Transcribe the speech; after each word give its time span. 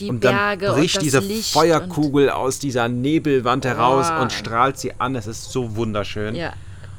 die 0.00 0.10
und 0.10 0.24
dann 0.24 0.34
Berge 0.34 0.72
bricht 0.72 0.96
und 0.96 1.06
das 1.06 1.20
diese 1.20 1.20
Licht 1.20 1.52
Feuerkugel 1.52 2.30
aus 2.30 2.58
dieser 2.58 2.88
Nebelwand 2.88 3.64
heraus 3.64 4.06
Oh. 4.16 4.22
und 4.22 4.32
strahlt 4.32 4.78
sie 4.78 4.92
an. 4.98 5.14
Es 5.16 5.26
ist 5.26 5.50
so 5.52 5.76
wunderschön. 5.76 6.28
Und, 6.28 6.34
ja, 6.36 6.52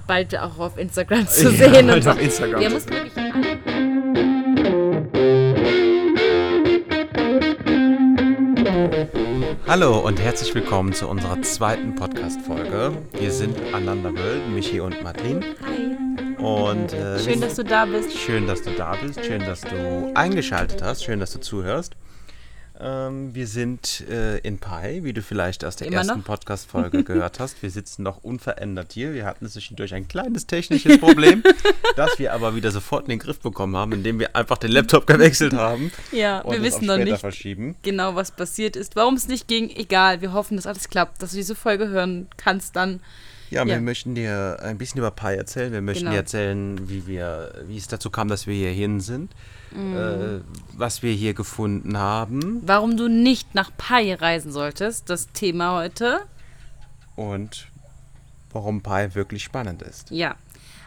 bald 0.08 0.38
auch 0.38 0.58
auf 0.60 0.78
Instagram 0.78 1.28
zu 1.30 1.50
Ja, 1.50 1.52
sehen. 1.72 1.88
bald 1.88 2.06
und 2.06 2.08
auf 2.08 2.22
Instagram 2.22 2.60
Wir 2.62 2.68
zu 2.70 2.74
mussten 2.76 2.92
wirklich 2.92 3.14
Hallo 9.68 10.00
und 10.00 10.20
herzlich 10.22 10.54
willkommen 10.54 10.94
zu 10.94 11.08
unserer 11.08 11.42
zweiten 11.42 11.96
Podcast-Folge. 11.96 12.92
Wir 13.14 13.32
sind 13.32 13.58
Ananda 13.74 14.10
World, 14.14 14.48
Michi 14.54 14.80
und 14.80 15.02
Madeline. 15.02 15.42
Hi. 15.66 16.44
Und 16.44 16.94
äh, 16.94 17.20
Schön, 17.20 17.42
dass 17.42 17.56
du 17.56 17.64
da 17.64 17.86
bist. 17.86 18.16
Schön, 18.18 18.46
dass 18.48 18.62
du 18.62 18.72
da 18.72 18.96
bist. 19.02 19.24
Schön, 19.26 19.40
dass 19.40 19.62
du 19.62 20.12
eingeschaltet 20.14 20.82
hast. 20.84 21.04
Schön, 21.04 21.20
dass 21.20 21.32
du 21.32 21.40
zuhörst. 21.40 21.94
Ähm, 22.82 23.36
wir 23.36 23.46
sind 23.48 24.06
äh, 24.10 24.38
in 24.38 24.58
Pai, 24.58 25.02
wie 25.04 25.12
du 25.12 25.22
vielleicht 25.22 25.66
aus 25.66 25.76
der 25.76 25.88
Immer 25.88 25.98
ersten? 25.98 26.24
Podcast-Folge 26.24 27.04
gehört 27.04 27.40
hast. 27.40 27.62
Wir 27.62 27.70
sitzen 27.70 28.04
noch 28.04 28.24
unverändert 28.24 28.94
hier. 28.94 29.14
Wir 29.14 29.26
hatten 29.26 29.48
zwischendurch 29.50 29.94
ein 29.94 30.08
kleines 30.08 30.48
technisches 30.48 30.98
Problem, 31.02 31.44
das 31.98 32.18
wir 32.20 32.34
aber 32.34 32.56
wieder 32.56 32.72
sofort 32.72 33.04
in 33.04 33.10
den 33.10 33.20
Griff 33.20 33.42
bekommen 33.42 33.76
haben, 33.76 33.92
indem 33.92 34.18
wir 34.20 34.34
einfach 34.36 34.58
den 34.58 34.72
Laptop 34.72 35.08
gewechselt 35.08 35.54
haben. 35.54 35.92
Ja, 36.14 36.44
wir 36.50 36.62
wissen 36.64 36.86
noch 36.86 36.98
nicht 36.98 37.22
genau, 37.84 38.16
was 38.16 38.32
passiert 38.32 38.78
ist. 38.78 38.96
Warum 38.96 39.16
es 39.16 39.28
nicht 39.28 39.48
ging, 39.50 39.70
egal. 39.70 40.22
Wir 40.22 40.32
hoffen, 40.32 40.56
dass 40.56 40.66
alles 40.66 40.90
klappt, 40.90 41.22
dass 41.22 41.32
du 41.32 41.38
diese 41.38 41.56
Folge 41.56 41.90
hören 41.90 42.28
kannst 42.38 42.78
dann. 42.78 43.02
Ja, 43.50 43.66
wir 43.66 43.74
Ja. 43.74 43.82
möchten 43.82 44.16
dir 44.16 44.58
ein 44.62 44.78
bisschen 44.78 45.00
über 45.00 45.12
Pi 45.12 45.34
erzählen. 45.36 45.74
Wir 45.74 45.82
möchten 45.82 46.02
Genau. 46.06 46.12
dir 46.12 46.18
erzählen, 46.20 46.88
wie 46.88 47.08
wir, 47.08 47.52
wie 47.68 47.78
es 47.78 47.88
dazu 47.88 48.10
kam, 48.10 48.28
dass 48.30 48.46
wir 48.48 48.54
hier 48.54 48.70
hin 48.72 49.02
sind, 49.02 49.32
Mhm. 49.72 49.98
äh, 49.98 50.42
was 50.78 51.04
wir 51.04 51.14
hier 51.14 51.34
gefunden 51.34 51.98
haben 51.98 52.62
Warum 52.66 52.98
du 52.98 53.08
nicht 53.08 53.54
nach 53.56 53.72
Pai 53.78 54.14
reisen 54.16 54.52
solltest, 54.52 55.10
das 55.10 55.28
Thema 55.32 55.74
heute. 55.78 56.22
und 57.16 57.68
warum 58.52 58.82
Pi 58.82 59.14
wirklich 59.14 59.44
spannend 59.44 59.82
ist. 59.82 60.10
Ja. 60.12 60.36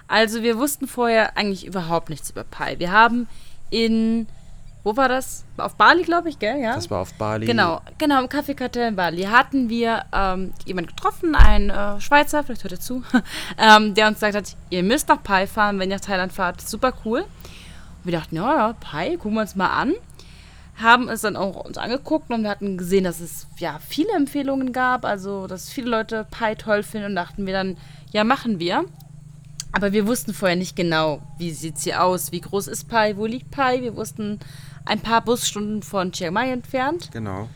Also 0.09 0.43
wir 0.43 0.59
wussten 0.59 0.89
vorher 0.89 1.37
eigentlich 1.37 1.65
überhaupt 1.65 2.11
nichts 2.11 2.31
über 2.31 2.45
Pai. 2.45 2.79
Wir 2.79 2.91
haben 2.93 3.29
in, 3.71 4.27
wo 4.83 4.97
war 4.97 5.09
das? 5.09 5.45
Auf 5.57 5.77
Bali, 5.77 6.03
glaube 6.03 6.29
ich, 6.29 6.39
gell? 6.39 6.61
Ja. 6.61 6.75
Das 6.75 6.91
war 6.91 7.01
auf 7.01 7.15
Bali. 7.15 7.47
Genau, 7.47 7.81
genau, 7.99 8.21
im 8.21 8.27
Café 8.29 8.55
Cartel 8.55 8.89
in 8.89 8.97
Bali 8.97 9.23
hatten 9.23 9.69
wir 9.69 10.05
ähm, 10.13 10.53
jemanden 10.67 10.91
getroffen, 10.91 11.35
einen 11.35 11.71
äh, 11.71 12.01
Schweizer, 12.01 12.43
vielleicht 12.43 12.65
hört 12.65 12.73
er 12.73 12.81
zu, 12.81 13.03
ähm, 13.59 13.95
der 13.95 14.09
uns 14.09 14.17
gesagt 14.17 14.35
hat, 14.35 14.57
ihr 14.71 14.83
müsst 14.83 15.09
nach 15.09 15.23
Pai 15.23 15.47
fahren, 15.47 15.79
wenn 15.79 15.91
ihr 15.91 15.97
nach 15.97 16.05
Thailand 16.05 16.33
fahrt, 16.33 16.61
super 16.61 16.93
cool. 17.05 17.25
Wir 18.05 18.13
dachten, 18.13 18.37
ja, 18.37 18.75
Pai, 18.81 19.17
gucken 19.17 19.35
wir 19.35 19.43
uns 19.43 19.55
mal 19.57 19.69
an. 19.71 19.93
Haben 20.77 21.09
es 21.09 21.21
dann 21.21 21.37
auch 21.37 21.65
uns 21.65 21.77
angeguckt 21.79 22.31
und 22.31 22.43
wir 22.43 22.51
hatten 22.51 22.79
gesehen, 22.79 23.05
dass 23.05 23.21
es 23.21 23.47
ja 23.59 23.79
viele 23.87 24.13
Empfehlungen 24.17 24.73
gab, 24.73 25.05
also 25.05 25.47
dass 25.47 25.69
viele 25.71 25.91
Leute 25.91 26.27
Pai 26.31 26.55
toll 26.55 26.83
finden 26.83 27.09
und 27.09 27.15
dachten 27.15 27.47
wir 27.47 27.53
dann, 27.53 27.77
ja, 28.11 28.25
machen 28.25 28.59
wir. 28.59 28.85
Aber 29.73 29.93
wir 29.93 30.07
wussten 30.07 30.35
vorher 30.35 30.57
nicht 30.57 30.75
genau, 30.77 31.23
wie 31.39 31.51
sieht 31.51 31.77
es 31.77 31.85
hier 31.85 32.03
aus, 32.03 32.33
wie 32.33 32.41
groß 32.41 32.67
ist 32.69 32.89
Pai, 32.89 33.17
wo 33.17 33.27
liegt 33.27 33.51
Pai. 33.51 33.81
Wir 33.83 33.97
wussten 33.97 34.41
ein 34.85 35.01
paar 35.01 35.23
Busstunden 35.23 35.83
von 35.83 36.13
Chiang 36.13 36.33
Mai 36.35 36.51
entfernt. 36.51 37.11
Genau. 37.13 37.49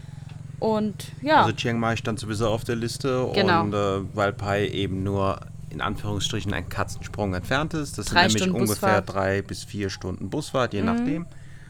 Und 0.59 1.07
ja, 1.23 1.43
Also 1.43 1.53
Chiang 1.53 1.79
Mai 1.79 1.97
stand 1.97 2.19
sowieso 2.19 2.49
auf 2.49 2.65
der 2.65 2.77
Liste 2.77 3.31
Genau. 3.35 3.63
und 3.63 3.75
äh, 3.75 4.01
weil 4.15 4.33
Pai 4.33 4.67
eben 4.69 5.03
nur 5.03 5.41
in 5.77 5.81
Anführungsstrichen 5.83 6.53
ein 6.55 6.69
Katzensprung 6.69 7.35
entfernt 7.35 7.75
ist. 7.75 7.99
Das 7.99 8.07
Drei 8.07 8.23
sind 8.29 8.29
nämlich 8.29 8.43
Stunden 8.45 8.61
ungefähr 8.63 9.01
Busfahrt. 9.03 9.09
Mhm. 9.09 9.13
drei 9.13 9.43
bis 9.43 9.65
vier 9.65 9.91
Stunden 9.91 10.31
Busfahrt, 10.31 10.73
je 10.75 10.83
nachdem. 10.83 11.27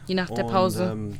je 0.07 0.15
nach 0.15 0.29
der 0.29 0.45
Und, 0.45 0.51
Pause. 0.51 0.89
ähm, 0.91 1.15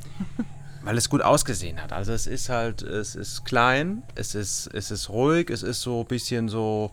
weil 0.84 0.98
es 0.98 1.10
gut 1.10 1.22
ausgesehen 1.22 1.82
hat. 1.82 1.92
Also 1.92 2.14
es 2.14 2.28
ist 2.28 2.48
halt, 2.50 2.82
es 2.82 3.16
ist 3.16 3.44
klein, 3.44 4.04
es 4.16 4.36
ist, 4.36 4.68
es 4.74 4.90
ist 4.90 5.10
ruhig, 5.10 5.50
es 5.50 5.62
ist 5.64 5.82
so 5.82 6.02
ein 6.02 6.08
bisschen 6.08 6.48
so 6.48 6.92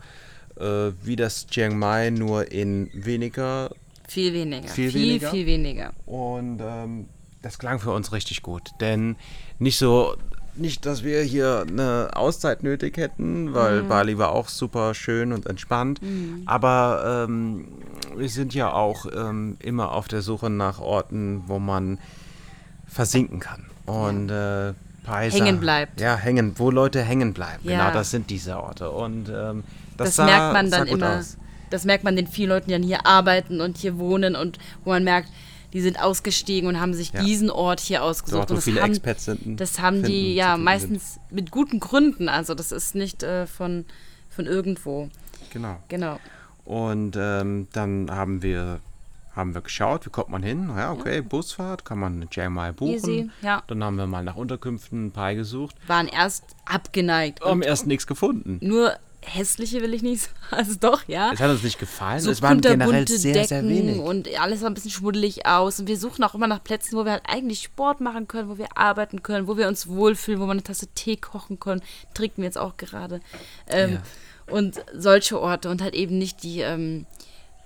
äh, 0.59 0.91
wie 1.03 1.15
das 1.15 1.47
Chiang 1.47 1.79
Mai, 1.79 2.09
nur 2.09 2.51
in 2.51 2.89
weniger. 2.93 3.71
viel 4.07 4.33
weniger. 4.33 4.67
viel 4.67 4.91
Viel, 4.91 5.01
weniger? 5.01 5.31
viel 5.31 5.45
weniger. 5.45 5.93
Und 6.05 6.59
ähm, 6.61 7.07
das 7.41 7.57
klang 7.57 7.79
für 7.79 7.91
uns 7.91 8.11
richtig 8.11 8.41
gut. 8.41 8.69
Denn 8.81 9.15
nicht 9.59 9.77
so, 9.77 10.15
nicht, 10.57 10.85
dass 10.85 11.03
wir 11.03 11.21
hier 11.21 11.65
eine 11.67 12.09
Auszeit 12.13 12.63
nötig 12.63 12.97
hätten, 12.97 13.53
weil 13.53 13.83
Mhm. 13.83 13.87
Bali 13.87 14.17
war 14.17 14.31
auch 14.31 14.47
super 14.47 14.93
schön 14.93 15.33
und 15.33 15.45
entspannt. 15.47 15.99
Aber 16.45 17.25
ähm, 17.27 17.67
wir 18.15 18.29
sind 18.29 18.53
ja 18.53 18.71
auch 18.71 19.05
ähm, 19.15 19.57
immer 19.59 19.91
auf 19.91 20.07
der 20.07 20.21
Suche 20.21 20.49
nach 20.49 20.79
Orten, 20.79 21.43
wo 21.47 21.59
man 21.59 21.99
versinken 22.87 23.39
kann. 23.39 23.65
Und 23.85 24.29
äh, 24.29 24.73
Paisa, 25.03 25.37
Hängen 25.37 25.59
bleibt. 25.59 26.01
Ja, 26.01 26.15
hängen, 26.15 26.53
wo 26.57 26.71
Leute 26.71 27.01
hängen 27.01 27.33
bleiben. 27.33 27.61
Ja. 27.69 27.83
Genau, 27.87 27.93
das 27.93 28.11
sind 28.11 28.29
diese 28.29 28.57
Orte. 28.57 28.89
Und 28.89 29.29
ähm, 29.29 29.63
das, 29.97 30.07
Das, 30.09 30.15
sah, 30.15 30.25
merkt 30.25 30.53
man 30.53 30.71
dann 30.71 30.87
immer. 30.87 31.19
aus. 31.19 31.37
Das 31.69 31.83
merkt 31.85 32.03
man 32.03 32.15
den 32.15 32.27
vielen 32.27 32.49
Leuten, 32.49 32.67
die 32.67 32.73
dann 32.73 32.83
hier 32.83 33.05
arbeiten 33.05 33.59
und 33.59 33.77
hier 33.77 33.97
wohnen 33.97 34.35
und 34.35 34.59
wo 34.83 34.91
man 34.91 35.03
merkt, 35.03 35.29
die 35.75 35.81
sind 35.81 36.01
ausgestiegen 36.01 36.69
und 36.69 36.79
haben 36.79 36.93
sich 36.93 37.11
Ja. 37.11 37.21
diesen 37.21 37.49
Ort 37.49 37.81
hier 37.81 38.01
ausgesucht. 38.01 38.49
Und 38.49 38.57
das 38.57 38.63
viele 38.63 38.81
haben, 38.81 38.91
Expats 38.91 39.25
sind, 39.25 39.59
Das 39.59 39.77
haben 39.79 39.97
finden, 39.97 40.09
die 40.09 40.33
ja 40.33 40.55
meistens 40.55 41.19
mit 41.29 41.51
guten 41.51 41.81
Gründen. 41.81 42.29
Also 42.29 42.55
das 42.55 42.71
ist 42.71 42.95
nicht 42.95 43.23
äh, 43.23 43.45
von, 43.45 43.83
von 44.29 44.45
irgendwo. 44.45 45.09
Genau. 45.51 45.77
Genau. 45.89 46.17
Und 46.63 47.17
ähm, 47.19 47.67
dann 47.73 48.09
haben 48.09 48.41
wir, 48.41 48.79
haben 49.35 49.53
wir 49.53 49.59
geschaut, 49.59 50.05
wie 50.05 50.09
kommt 50.11 50.29
man 50.29 50.41
hin? 50.43 50.69
Ja, 50.77 50.93
okay, 50.93 51.19
Busfahrt, 51.21 51.83
kann 51.83 51.99
man 51.99 52.21
in 52.21 52.29
Chiang 52.29 52.53
Mai 52.53 52.71
buchen. 52.71 52.93
Easy, 52.93 53.29
ja. 53.41 53.61
Dann 53.67 53.83
haben 53.83 53.97
wir 53.97 54.07
mal 54.07 54.23
nach 54.23 54.37
Unterkünften 54.37 55.07
ein 55.07 55.11
paar 55.11 55.35
gesucht. 55.35 55.75
Waren 55.87 56.07
erst 56.07 56.45
abgeneigt. 56.63 57.41
Haben 57.43 57.61
erst 57.61 57.85
nichts 57.85 58.07
gefunden. 58.07 58.59
nur 58.61 58.93
hässliche 59.25 59.81
will 59.81 59.93
ich 59.93 60.01
nicht 60.01 60.21
sagen. 60.23 60.35
Also 60.51 60.73
doch, 60.79 61.03
ja. 61.07 61.31
Es 61.33 61.39
hat 61.39 61.49
uns 61.49 61.63
nicht 61.63 61.79
gefallen. 61.79 62.19
so 62.21 62.31
es 62.31 62.41
waren 62.41 62.61
generell 62.61 63.07
sehr, 63.07 63.33
Decken 63.33 63.47
sehr 63.47 63.63
wenig. 63.67 63.99
und 63.99 64.27
alles 64.39 64.61
sah 64.61 64.67
ein 64.67 64.73
bisschen 64.73 64.91
schmuddelig 64.91 65.45
aus. 65.45 65.79
Und 65.79 65.87
wir 65.87 65.97
suchen 65.97 66.23
auch 66.23 66.35
immer 66.35 66.47
nach 66.47 66.63
Plätzen, 66.63 66.97
wo 66.97 67.05
wir 67.05 67.13
halt 67.13 67.23
eigentlich 67.27 67.63
Sport 67.63 68.01
machen 68.01 68.27
können, 68.27 68.49
wo 68.49 68.57
wir 68.57 68.77
arbeiten 68.77 69.23
können, 69.23 69.47
wo 69.47 69.57
wir 69.57 69.67
uns 69.67 69.87
wohlfühlen, 69.87 70.39
wo 70.39 70.45
wir 70.45 70.51
eine 70.51 70.63
Tasse 70.63 70.87
Tee 70.95 71.17
kochen 71.17 71.59
können. 71.59 71.81
Trinken 72.13 72.37
wir 72.37 72.45
jetzt 72.45 72.57
auch 72.57 72.77
gerade. 72.77 73.19
Ähm, 73.67 73.93
Ja. 73.93 74.01
Und 74.53 74.75
solche 74.93 75.41
Orte 75.41 75.69
und 75.69 75.81
halt 75.81 75.95
eben 75.95 76.19
nicht 76.19 76.43
die 76.43 76.59
ähm, 76.59 77.07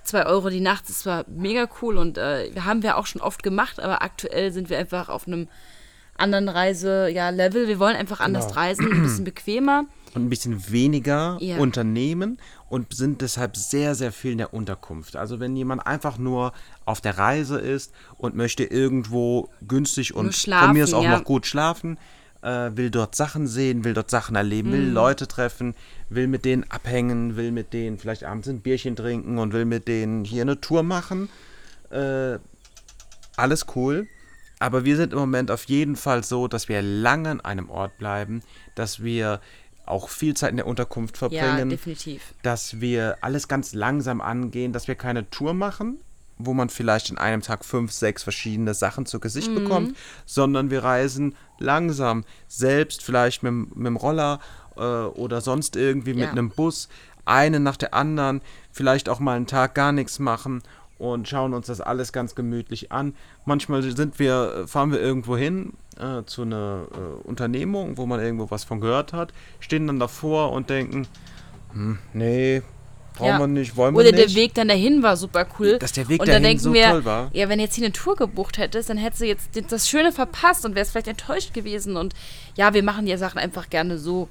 2 0.06 0.26
Euro 0.28 0.50
die 0.50 0.62
Nacht. 0.62 0.88
Das 0.88 1.06
war 1.06 1.26
mega 1.28 1.68
cool 1.82 1.98
und 1.98 2.18
äh, 2.18 2.52
haben 2.62 2.84
wir 2.84 2.98
auch 2.98 3.06
schon 3.06 3.22
oft 3.22 3.44
gemacht, 3.44 3.82
aber 3.82 4.02
aktuell 4.02 4.54
sind 4.54 4.70
wir 4.70 4.78
einfach 4.80 5.10
auf 5.10 5.28
einem 5.28 5.50
anderen 6.18 6.48
Reise, 6.50 7.10
ja. 7.10 7.32
Wir 7.38 7.80
wollen 7.80 7.96
einfach 7.98 8.20
anders 8.22 8.48
Genau. 8.48 8.60
reisen, 8.60 8.92
ein 8.92 9.02
bisschen 9.04 9.24
bequemer. 9.26 9.86
Und 10.16 10.26
ein 10.26 10.30
bisschen 10.30 10.72
weniger 10.72 11.38
Ja. 11.40 11.58
Unternehmen 11.58 12.40
und 12.70 12.94
sind 12.94 13.22
deshalb 13.22 13.56
sehr, 13.58 13.96
sehr 13.96 14.12
viel 14.12 14.32
in 14.34 14.38
der 14.40 14.54
Unterkunft. 14.54 15.16
Also 15.16 15.40
wenn 15.40 15.56
jemand 15.56 15.86
einfach 15.86 16.18
nur 16.18 16.54
auf 16.86 17.02
der 17.02 17.18
Reise 17.18 17.60
ist 17.60 17.94
und 18.18 18.36
möchte 18.36 18.64
irgendwo 18.64 19.50
günstig 19.68 20.14
und 20.16 20.18
von 20.18 20.26
mir 20.28 20.34
schlafen, 20.34 20.94
auch 20.96 21.04
ja. 21.04 21.18
noch 21.18 21.24
gut 21.24 21.46
schlafen, 21.46 21.98
äh, 22.42 22.72
will 22.76 22.90
dort 22.90 23.16
Sachen 23.16 23.48
sehen, 23.48 23.84
will 23.84 23.94
dort 23.94 24.10
Sachen 24.10 24.36
erleben, 24.36 24.70
Mhm. 24.70 24.74
will 24.74 24.90
Leute 24.90 25.28
treffen, 25.28 25.76
will 26.10 26.28
mit 26.28 26.46
denen 26.46 26.64
abhängen, 26.72 27.36
will 27.36 27.52
mit 27.52 27.74
denen 27.74 27.98
vielleicht 27.98 28.24
abends 28.24 28.48
ein 28.48 28.62
Bierchen 28.62 28.96
trinken 28.96 29.38
und 29.38 29.54
will 29.54 29.66
mit 29.66 29.88
denen 29.88 30.24
hier 30.24 30.42
eine 30.44 30.60
Tour 30.62 30.84
machen. 30.84 31.30
Äh, 31.92 32.40
alles 33.36 33.66
cool. 33.76 34.08
Aber 34.62 34.84
wir 34.84 34.98
sind 34.98 35.14
im 35.14 35.20
Moment 35.20 35.52
auf 35.52 35.64
jeden 35.66 35.96
Fall 35.96 36.24
so, 36.24 36.48
dass 36.50 36.68
wir 36.68 36.82
lange 36.82 37.30
an 37.30 37.42
einem 37.42 37.70
Ort 37.70 37.98
bleiben, 37.98 38.42
dass 38.76 39.02
wir 39.02 39.40
auch 39.90 40.10
viel 40.10 40.34
Zeit 40.36 40.52
in 40.52 40.58
der 40.58 40.68
Unterkunft 40.68 41.16
Ja, 41.16 41.20
verbringen, 41.30 41.70
definitiv. 41.70 42.34
dass 42.44 42.80
wir 42.82 43.18
alles 43.22 43.48
ganz 43.48 43.74
langsam 43.74 44.22
angehen, 44.22 44.74
dass 44.74 44.88
wir 44.88 44.96
keine 44.96 45.30
Tour 45.30 45.54
machen, 45.54 45.98
wo 46.38 46.54
man 46.54 46.70
vielleicht 46.70 47.10
in 47.10 47.18
einem 47.18 47.42
Tag 47.42 47.66
fünf, 47.66 47.92
sechs 47.92 48.24
verschiedene 48.24 48.74
Sachen 48.74 49.06
zu 49.06 49.20
Gesicht 49.20 49.50
Mhm. 49.52 49.56
bekommt, 49.56 49.94
sondern 50.26 50.70
wir 50.72 50.84
reisen 50.84 51.36
langsam, 51.58 52.24
selbst 52.48 53.04
vielleicht 53.04 53.44
mit, 53.44 53.76
mit 53.76 53.88
dem 53.88 53.98
Roller 53.98 54.40
äh, 54.78 54.80
oder 54.82 55.42
sonst 55.42 55.76
irgendwie 55.76 56.14
mit 56.14 56.24
Ja. 56.24 56.32
einem 56.32 56.50
Bus, 56.50 56.88
eine 57.26 57.60
nach 57.60 57.76
der 57.78 57.94
anderen, 57.94 58.42
vielleicht 58.72 59.10
auch 59.10 59.20
mal 59.20 59.36
einen 59.36 59.48
Tag 59.48 59.76
gar 59.76 59.92
nichts 59.92 60.18
machen 60.20 60.64
und 61.00 61.28
schauen 61.28 61.54
uns 61.54 61.68
das 61.68 61.82
alles 61.82 62.14
ganz 62.14 62.36
gemütlich 62.36 62.92
an. 62.92 63.16
Manchmal 63.46 63.82
sind 63.82 64.20
wir, 64.20 64.66
fahren 64.68 64.92
wir 64.92 65.00
irgendwo 65.02 65.36
hin 65.36 65.74
äh, 65.98 66.24
zu 66.26 66.44
einer 66.44 66.84
äh, 66.92 67.28
Unternehmung, 67.28 67.98
wo 67.98 68.06
man 68.06 68.20
irgendwo 68.20 68.52
was 68.52 68.66
von 68.66 68.80
gehört 68.82 69.14
hat, 69.14 69.34
stehen 69.60 69.88
dann 69.88 70.00
davor 70.00 70.52
und 70.52 70.70
denken, 70.70 71.08
hm, 71.74 71.98
nee, 72.14 72.62
brauchen 73.16 73.28
Ja. 73.30 73.40
wir 73.40 73.48
nicht, 73.48 73.76
wollen 73.76 73.96
wir 73.96 74.00
Oder 74.02 74.12
nicht. 74.12 74.30
der 74.30 74.36
Weg 74.36 74.54
dann 74.54 74.68
dahin 74.68 75.02
war 75.02 75.16
super 75.18 75.48
cool. 75.60 75.80
Dass 75.80 75.94
der 75.94 76.10
Weg 76.10 76.20
und 76.22 76.28
dahin 76.28 76.58
so 76.58 76.74
wir, 76.74 76.90
toll 76.90 77.06
war. 77.06 77.30
Ja, 77.34 77.48
wenn 77.50 77.60
jetzt 77.60 77.76
hier 77.76 77.86
eine 77.86 77.94
Tour 77.94 78.16
gebucht 78.16 78.58
hättest, 78.58 78.90
dann 78.90 78.98
hättest 78.98 79.22
du 79.22 79.26
jetzt 79.26 79.50
das 79.72 79.88
Schöne 79.90 80.12
verpasst 80.12 80.66
und 80.66 80.76
wärst 80.76 80.92
vielleicht 80.92 81.08
enttäuscht 81.08 81.54
gewesen. 81.54 81.96
Und 81.96 82.14
ja, 82.56 82.74
wir 82.74 82.84
machen 82.84 83.06
die 83.06 83.16
Sachen 83.18 83.38
einfach 83.38 83.70
gerne 83.70 83.98
so, 83.98 84.28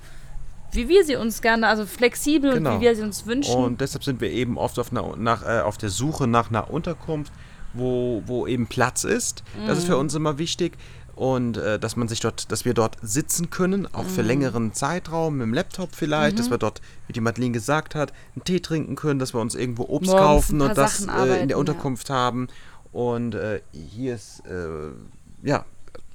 wie 0.72 0.88
wir 0.88 1.04
sie 1.04 1.16
uns 1.16 1.40
gerne, 1.42 1.66
also 1.68 1.86
flexibel 1.86 2.54
Genau. 2.54 2.74
und 2.74 2.80
wie 2.80 2.84
wir 2.84 2.94
sie 2.96 3.02
uns 3.02 3.26
wünschen. 3.26 3.54
Und 3.56 3.80
deshalb 3.80 4.04
sind 4.04 4.20
wir 4.20 4.30
eben 4.30 4.58
oft 4.58 4.78
auf, 4.78 4.90
einer, 4.90 5.16
nach, 5.16 5.42
äh, 5.46 5.60
auf 5.60 5.78
der 5.78 5.90
Suche 5.90 6.26
nach 6.26 6.50
einer 6.50 6.70
Unterkunft, 6.70 7.32
wo, 7.74 8.22
wo 8.26 8.46
eben 8.46 8.66
Platz 8.66 9.04
ist. 9.04 9.42
Das 9.66 9.78
ist 9.78 9.84
für 9.84 9.94
Mhm. 9.94 10.00
uns 10.00 10.14
immer 10.14 10.38
wichtig. 10.38 10.76
und 11.14 11.56
äh, 11.56 11.80
dass 11.80 11.96
man 11.96 12.06
sich 12.06 12.20
dort, 12.20 12.52
dass 12.52 12.64
wir 12.64 12.74
dort 12.74 12.96
sitzen 13.02 13.50
können, 13.50 13.92
auch 13.92 14.04
für 14.04 14.22
längeren 14.22 14.72
Zeitraum, 14.72 15.38
mit 15.38 15.46
dem 15.46 15.52
Laptop 15.52 15.92
vielleicht, 15.92 16.38
dass 16.38 16.48
wir 16.48 16.58
dort, 16.58 16.80
wie 17.08 17.12
die 17.12 17.20
Madeline 17.20 17.50
gesagt 17.50 17.96
hat, 17.96 18.12
einen 18.36 18.44
Tee 18.44 18.60
trinken 18.60 18.94
können, 18.94 19.18
dass 19.18 19.34
wir 19.34 19.40
uns 19.40 19.56
irgendwo 19.56 19.82
Obst 19.88 20.12
Morgens 20.12 20.24
kaufen 20.26 20.60
und 20.60 20.78
das 20.78 21.06
äh, 21.06 21.10
arbeiten, 21.10 21.42
in 21.42 21.48
der 21.48 21.56
ja. 21.56 21.60
Unterkunft 21.60 22.08
haben. 22.08 22.46
Und 22.92 23.34
äh, 23.34 23.62
hier 23.72 24.14
ist, 24.14 24.44
äh, 24.46 24.92
ja, 25.42 25.64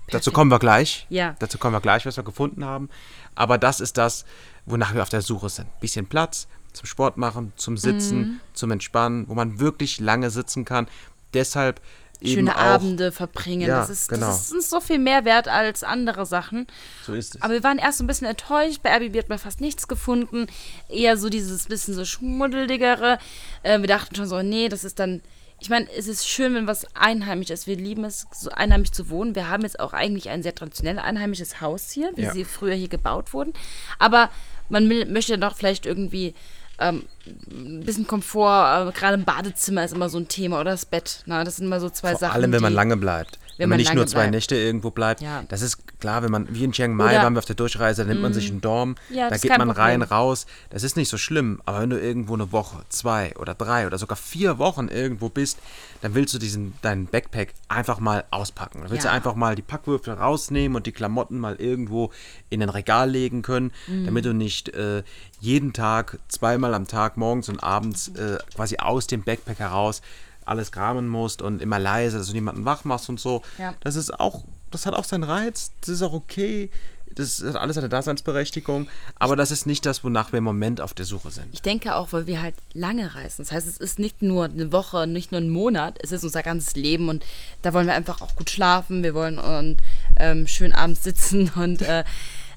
dazu 0.10 0.32
kommen 0.32 0.50
wir 0.50 0.60
gleich. 0.60 1.06
Ja. 1.10 1.36
Dazu 1.40 1.58
kommen 1.58 1.74
wir 1.76 1.82
gleich, 1.82 2.06
was 2.06 2.16
wir 2.16 2.24
gefunden 2.24 2.64
haben. 2.64 2.88
Aber 3.36 3.58
das 3.58 3.80
ist 3.80 3.98
das, 3.98 4.26
wonach 4.66 4.94
wir 4.94 5.02
auf 5.02 5.10
der 5.10 5.22
Suche 5.22 5.50
sind. 5.50 5.68
Bisschen 5.80 6.06
Platz 6.06 6.48
zum 6.74 6.86
Sport 6.88 7.18
machen, 7.18 7.54
zum 7.56 7.78
Sitzen, 7.78 8.18
Mhm. 8.20 8.40
zum 8.54 8.72
Entspannen, 8.72 9.28
wo 9.28 9.36
man 9.36 9.60
wirklich 9.60 10.00
lange 10.00 10.30
sitzen 10.32 10.66
kann. 10.66 10.88
Deshalb 11.34 11.82
Schöne 12.26 12.56
auch, 12.56 12.62
Abende 12.62 13.12
verbringen. 13.12 13.68
Ja, 13.68 13.80
das, 13.82 13.90
ist, 13.90 14.08
genau. 14.08 14.28
das 14.28 14.44
ist 14.46 14.54
uns 14.54 14.70
so 14.70 14.80
viel 14.80 14.98
mehr 14.98 15.26
wert 15.26 15.48
als 15.50 15.84
andere 15.84 16.26
Sachen. 16.26 16.68
So 17.06 17.14
ist 17.14 17.36
es. 17.36 17.42
Aber 17.42 17.54
wir 17.54 17.64
waren 17.64 17.78
erst 17.78 17.98
so 17.98 18.04
ein 18.04 18.08
bisschen 18.08 18.28
enttäuscht. 18.28 18.80
Bei 18.82 18.92
Airbnb 18.92 19.18
hat 19.18 19.30
man 19.30 19.40
fast 19.40 19.60
nichts 19.60 19.88
gefunden. 19.90 20.48
Eher 20.88 21.18
so 21.18 21.30
dieses 21.30 21.66
bisschen 21.66 21.94
so 21.96 22.06
schmuddeligere. 22.06 23.18
Äh, 23.64 23.80
wir 23.82 23.88
dachten 23.88 24.16
schon 24.16 24.28
so, 24.28 24.42
nee, 24.42 24.70
das 24.70 24.84
ist 24.84 25.00
dann. 25.00 25.22
Ich 25.64 25.70
meine, 25.70 25.88
es 25.98 26.10
ist 26.10 26.28
schön, 26.28 26.54
wenn 26.56 26.68
was 26.68 26.86
einheimisch 26.94 27.50
ist. 27.50 27.68
Wir 27.68 27.78
lieben 27.78 28.04
es, 28.04 28.28
so 28.34 28.50
einheimisch 28.50 28.92
zu 28.92 29.10
wohnen. 29.10 29.34
Wir 29.34 29.48
haben 29.50 29.64
jetzt 29.64 29.80
auch 29.80 29.94
eigentlich 29.94 30.30
ein 30.30 30.44
sehr 30.44 30.54
traditionell 30.54 31.00
einheimisches 31.00 31.62
Haus 31.62 31.90
hier, 31.90 32.12
wie 32.16 32.24
Ja. 32.24 32.34
sie 32.34 32.44
früher 32.44 32.74
hier 32.76 32.90
gebaut 32.90 33.34
wurden. 33.34 33.54
Aber 33.98 34.30
man 34.68 34.90
möchte 35.14 35.38
doch 35.38 35.56
vielleicht 35.56 35.86
irgendwie 35.86 36.34
ähm, 36.80 37.04
ein 37.52 37.84
bisschen 37.86 38.08
Komfort. 38.08 38.90
Äh, 38.90 38.92
Gerade 38.92 39.16
im 39.16 39.24
Badezimmer 39.26 39.84
ist 39.86 39.94
immer 39.94 40.10
so 40.10 40.18
ein 40.18 40.28
Thema 40.28 40.60
oder 40.60 40.72
das 40.72 40.86
Bett. 40.86 41.24
Na, 41.26 41.44
das 41.44 41.58
sind 41.58 41.66
immer 41.68 41.80
so 41.80 41.90
zwei 41.90 42.12
Vor 42.12 42.20
Sachen. 42.20 42.34
allem, 42.36 42.52
wenn 42.52 42.62
man 42.62 42.74
lange 42.74 42.98
bleibt. 42.98 43.40
Wenn, 43.58 43.66
wenn 43.66 43.70
man 43.70 43.78
man 43.78 43.78
nicht 43.86 43.94
nur 43.94 44.08
zwei 44.08 44.22
bleibt. 44.22 44.32
Nächte 44.34 44.56
irgendwo 44.56 44.90
bleibt. 44.90 45.22
Ja. 45.22 45.44
Das 45.48 45.62
ist 45.62 46.00
klar, 46.00 46.24
wenn 46.24 46.32
man, 46.32 46.48
wie 46.50 46.64
in 46.64 46.72
Chiang 46.72 46.96
Mai 46.96 47.14
Oder- 47.14 47.24
waren 47.24 47.34
wir 47.36 47.38
auf 47.40 47.46
der 47.46 47.56
Durchreise, 47.56 48.02
da 48.04 48.10
nimmt 48.10 48.22
man 48.24 48.34
sich 48.34 48.50
einen 48.50 48.62
Dorm, 48.62 48.96
Ja, 49.12 49.30
da 49.30 49.38
geht 49.38 49.56
man 49.58 49.70
rein, 49.70 50.02
raus. 50.02 50.48
Das 50.72 50.82
ist 50.82 50.98
nicht 50.98 51.08
so 51.10 51.18
schlimm. 51.18 51.62
Aber 51.66 51.82
wenn 51.82 51.92
du 51.92 52.00
irgendwo 52.00 52.34
eine 52.34 52.52
Woche, 52.52 52.84
zwei 52.90 53.36
oder 53.38 53.54
drei 53.54 53.86
oder 53.86 54.00
sogar 54.00 54.16
vier 54.18 54.58
Wochen 54.58 54.88
irgendwo 54.88 55.30
bist, 55.30 55.60
dann 56.02 56.16
willst 56.16 56.34
du 56.34 56.40
diesen, 56.40 56.74
deinen 56.82 57.06
Backpack 57.06 57.54
einfach 57.70 58.00
mal 58.00 58.24
auspacken. 58.32 58.80
Dann 58.82 58.90
willst 58.90 59.06
Ja. 59.06 59.12
du 59.12 59.16
einfach 59.16 59.36
mal 59.36 59.54
die 59.56 59.62
Packwürfel 59.62 60.16
rausnehmen 60.16 60.76
und 60.76 60.88
die 60.88 60.92
Klamotten 60.92 61.38
mal 61.38 61.56
irgendwo 61.56 62.12
in 62.50 62.62
ein 62.64 62.70
Regal 62.70 63.10
legen 63.12 63.44
können, 63.44 63.72
Mhm. 63.88 64.06
damit 64.06 64.26
du 64.26 64.34
nicht 64.34 64.70
äh, 64.70 65.04
jeden 65.44 65.74
Tag, 65.74 66.20
zweimal 66.30 66.74
am 66.74 66.88
Tag, 66.88 67.18
morgens 67.18 67.50
und 67.50 67.62
abends 67.62 68.08
äh, 68.10 68.38
quasi 68.56 68.78
aus 68.78 69.08
dem 69.08 69.24
Backpack 69.24 69.60
heraus 69.60 70.02
alles 70.46 70.72
kramen 70.72 71.08
musst 71.10 71.42
und 71.42 71.62
immer 71.62 71.80
leise, 71.80 72.18
dass 72.18 72.28
du 72.28 72.34
niemanden 72.34 72.64
wach 72.64 72.86
machst 72.86 73.10
und 73.10 73.20
so. 73.20 73.42
Ja. 73.58 73.74
Das 73.82 73.98
ist 73.98 74.18
auch, 74.20 74.46
das 74.72 74.86
hat 74.86 74.94
auch 74.94 75.04
seinen 75.04 75.24
Reiz, 75.24 75.72
das 75.82 75.90
ist 75.90 76.02
auch 76.02 76.14
okay. 76.14 76.70
Das 77.14 77.44
hat 77.44 77.58
alles 77.58 77.78
eine 77.78 77.90
Daseinsberechtigung, 77.90 78.88
aber 79.20 79.36
das 79.36 79.52
ist 79.52 79.68
nicht 79.68 79.86
das, 79.86 80.04
wonach 80.04 80.32
wir 80.32 80.38
im 80.38 80.46
Moment 80.46 80.82
auf 80.82 80.94
der 80.94 81.06
Suche 81.06 81.30
sind. 81.30 81.48
Ich 81.52 81.62
denke 81.62 81.96
auch, 81.96 82.12
weil 82.12 82.26
wir 82.26 82.42
halt 82.42 82.56
lange 82.74 83.14
reisen. 83.14 83.44
Das 83.44 83.52
heißt, 83.52 83.68
es 83.68 83.78
ist 83.78 84.00
nicht 84.00 84.22
nur 84.22 84.46
eine 84.46 84.72
Woche, 84.72 85.06
nicht 85.08 85.32
nur 85.32 85.42
ein 85.42 85.50
Monat, 85.50 86.00
es 86.02 86.12
ist 86.12 86.24
unser 86.24 86.42
ganzes 86.42 86.76
Leben 86.76 87.10
und 87.10 87.24
da 87.62 87.74
wollen 87.74 87.86
wir 87.86 87.94
einfach 87.94 88.22
auch 88.22 88.36
gut 88.36 88.50
schlafen, 88.50 89.04
wir 89.04 89.14
wollen 89.14 89.38
und 89.38 89.78
ähm, 90.18 90.48
schön 90.48 90.72
abends 90.72 91.04
sitzen 91.04 91.52
und 91.56 91.82
äh, 91.82 92.04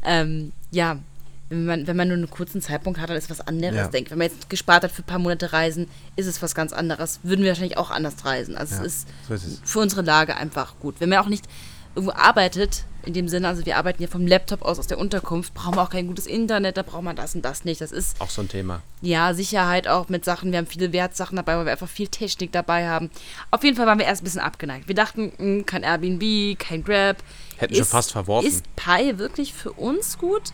ähm, 0.05 0.53
ja, 0.71 0.99
wenn 1.48 1.64
man, 1.64 1.87
wenn 1.87 1.96
man 1.96 2.08
nur 2.08 2.16
einen 2.16 2.31
kurzen 2.31 2.60
Zeitpunkt 2.60 2.98
hat, 3.00 3.08
dann 3.10 3.16
ist 3.16 3.31
was 3.31 3.40
anderes. 3.40 3.76
Ja. 3.76 3.84
Ich 3.84 3.90
denke, 3.90 4.10
wenn 4.10 4.19
man 4.19 4.28
jetzt 4.28 4.50
gespart 4.50 4.82
hat 4.84 4.90
für 4.93 5.02
ein 5.02 5.06
paar 5.06 5.19
Monate 5.20 5.52
Reisen, 5.52 5.88
ist 6.16 6.26
es 6.26 6.43
was 6.43 6.54
ganz 6.54 6.72
anderes. 6.72 7.20
Würden 7.22 7.43
wir 7.43 7.50
wahrscheinlich 7.50 7.78
auch 7.78 7.90
anders 7.90 8.25
reisen. 8.25 8.56
Also 8.56 8.75
Ja, 8.76 8.81
es 8.82 8.87
ist, 8.87 9.08
so 9.28 9.34
ist 9.34 9.44
es. 9.44 9.60
für 9.64 9.78
unsere 9.81 10.02
Lage 10.02 10.37
einfach 10.37 10.75
gut. 10.81 10.96
Wenn 10.98 11.08
man 11.10 11.19
auch 11.19 11.28
nicht 11.28 11.44
irgendwo 11.94 12.12
arbeitet, 12.14 12.84
in 13.04 13.12
dem 13.14 13.28
Sinne, 13.28 13.46
also 13.46 13.64
wir 13.64 13.76
arbeiten 13.76 14.02
ja 14.02 14.08
vom 14.08 14.26
Laptop 14.26 14.62
aus 14.62 14.81
aus 14.81 14.88
der 14.88 14.98
Unterkunft, 14.98 15.54
brauchen 15.54 15.76
wir 15.76 15.82
auch 15.82 15.90
kein 15.90 16.08
gutes 16.08 16.26
Internet, 16.26 16.76
da 16.76 16.82
braucht 16.82 17.04
man 17.04 17.14
das 17.14 17.37
und 17.37 17.43
das 17.43 17.64
nicht. 17.64 17.81
Das 17.81 17.93
ist 17.93 18.20
Auch 18.20 18.28
so 18.28 18.43
ein 18.43 18.48
Thema. 18.48 18.82
ja, 19.00 19.32
Sicherheit 19.32 19.87
auch 19.87 20.08
mit 20.08 20.25
Sachen. 20.25 20.50
Wir 20.50 20.58
haben 20.58 20.66
viele 20.66 20.93
Wertsachen 20.93 21.37
dabei, 21.37 21.56
weil 21.56 21.66
wir 21.66 21.72
einfach 21.72 21.88
viel 21.88 22.08
Technik 22.08 22.50
dabei 22.50 22.88
haben. 22.88 23.08
Auf 23.52 23.62
jeden 23.62 23.76
Fall 23.76 23.87
waren 23.87 23.98
wir 24.00 24.06
erst 24.06 24.22
ein 24.22 24.25
bisschen 24.25 24.40
abgeneigt. 24.40 24.88
Wir 24.88 24.96
dachten, 24.96 25.32
mh, 25.38 25.62
kein 25.62 25.84
Airbnb, 25.84 26.58
kein 26.58 26.82
Grab. 26.82 27.19
Hätten 27.56 27.76
schon 27.76 27.84
fast 27.84 28.10
verworfen. 28.10 28.48
Ist 28.48 28.64
Pi 28.75 29.16
wirklich 29.19 29.54
für 29.54 29.70
uns 29.72 30.19
gut? 30.19 30.52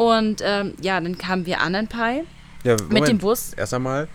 Und 0.00 0.40
ähm, 0.42 0.72
ja, 0.80 0.98
dann 0.98 1.18
kamen 1.18 1.44
wir 1.44 1.60
an 1.60 1.74
ein 1.74 1.86
Pi. 1.86 2.22
Ja, 2.64 2.76
Mit 2.88 3.06
dem 3.06 3.18
Bus? 3.18 3.52
Erst 3.54 3.74
einmal, 3.74 4.08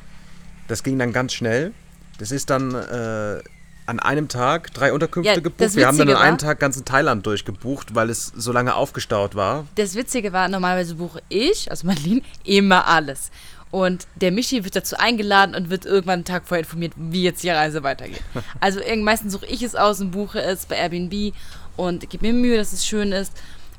das 0.67 0.81
ging 0.81 0.97
dann 0.97 1.13
ganz 1.13 1.33
schnell. 1.33 1.73
Das 2.17 2.31
ist 2.31 2.49
dann 2.49 2.73
äh, 2.73 3.43
an 3.85 3.99
einem 3.99 4.27
Tag 4.27 4.73
drei 4.73 4.93
Unterkünfte 4.93 5.31
Ja, 5.31 5.39
gebucht. 5.39 5.75
Wir 5.75 5.85
haben 5.85 5.99
dann 5.99 6.09
an 6.09 6.15
einem 6.15 6.37
Tag 6.39 6.59
ganzen 6.59 6.85
Thailand 6.85 7.23
durchgebucht, 7.27 7.93
weil 7.93 8.09
es 8.09 8.33
so 8.35 8.51
lange 8.51 8.73
aufgestaut 8.73 9.35
war. 9.35 9.67
Das 9.75 9.93
Witzige 9.93 10.33
war, 10.33 10.47
normalerweise 10.47 10.95
buche 10.95 11.21
ich, 11.29 11.69
also 11.69 11.85
Madeline, 11.85 12.23
immer 12.43 12.87
alles. 12.87 13.29
Und 13.69 14.07
der 14.15 14.31
Michi 14.31 14.63
wird 14.63 14.75
dazu 14.75 14.95
eingeladen 14.97 15.53
und 15.53 15.69
wird 15.69 15.85
irgendwann 15.85 16.13
einen 16.15 16.25
Tag 16.25 16.47
vorher 16.47 16.63
informiert, 16.63 16.93
wie 16.95 17.21
jetzt 17.21 17.43
die 17.43 17.51
Reise 17.51 17.83
weitergeht. 17.83 18.23
Also 18.59 18.79
meistens 19.03 19.33
suche 19.33 19.45
ich 19.45 19.61
es 19.61 19.75
aus 19.75 20.01
und 20.01 20.09
buche 20.09 20.41
es 20.41 20.65
bei 20.65 20.77
Airbnb 20.77 21.35
und 21.77 22.09
gebe 22.09 22.25
mir 22.25 22.33
Mühe, 22.33 22.57
dass 22.57 22.73
es 22.73 22.87
schön 22.87 23.11
ist. 23.11 23.33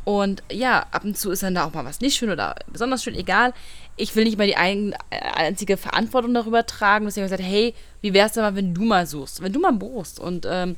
Und 0.07 0.45
ja, 0.53 0.87
ab 0.93 1.03
und 1.03 1.19
zu 1.19 1.33
ist 1.33 1.43
dann 1.43 1.57
da 1.57 1.65
auch 1.65 1.75
mal 1.75 1.85
was 1.85 2.01
nicht 2.01 2.17
schön 2.17 2.31
oder 2.31 2.55
besonders 2.69 3.03
schön, 3.03 3.17
egal. 3.17 3.53
Ich 3.97 4.15
will 4.15 4.23
nicht 4.23 4.39
mal 4.39 4.47
die 4.47 4.55
ein, 4.55 4.93
äh, 5.11 5.19
einzige 5.35 5.77
Verantwortung 5.77 6.33
darüber 6.33 6.65
tragen. 6.65 7.07
Deswegen 7.07 7.25
habe 7.25 7.35
ich 7.35 7.39
gesagt, 7.41 7.53
hey, 7.53 7.75
wie 8.03 8.15
wär's 8.15 8.35
denn 8.35 8.45
mal, 8.45 8.55
wenn 8.55 8.73
du 8.73 8.85
mal 8.85 9.05
suchst, 9.05 9.43
wenn 9.43 9.53
du 9.53 9.59
mal 9.59 9.73
buchst 9.73 10.21
und 10.21 10.47
ähm, 10.49 10.77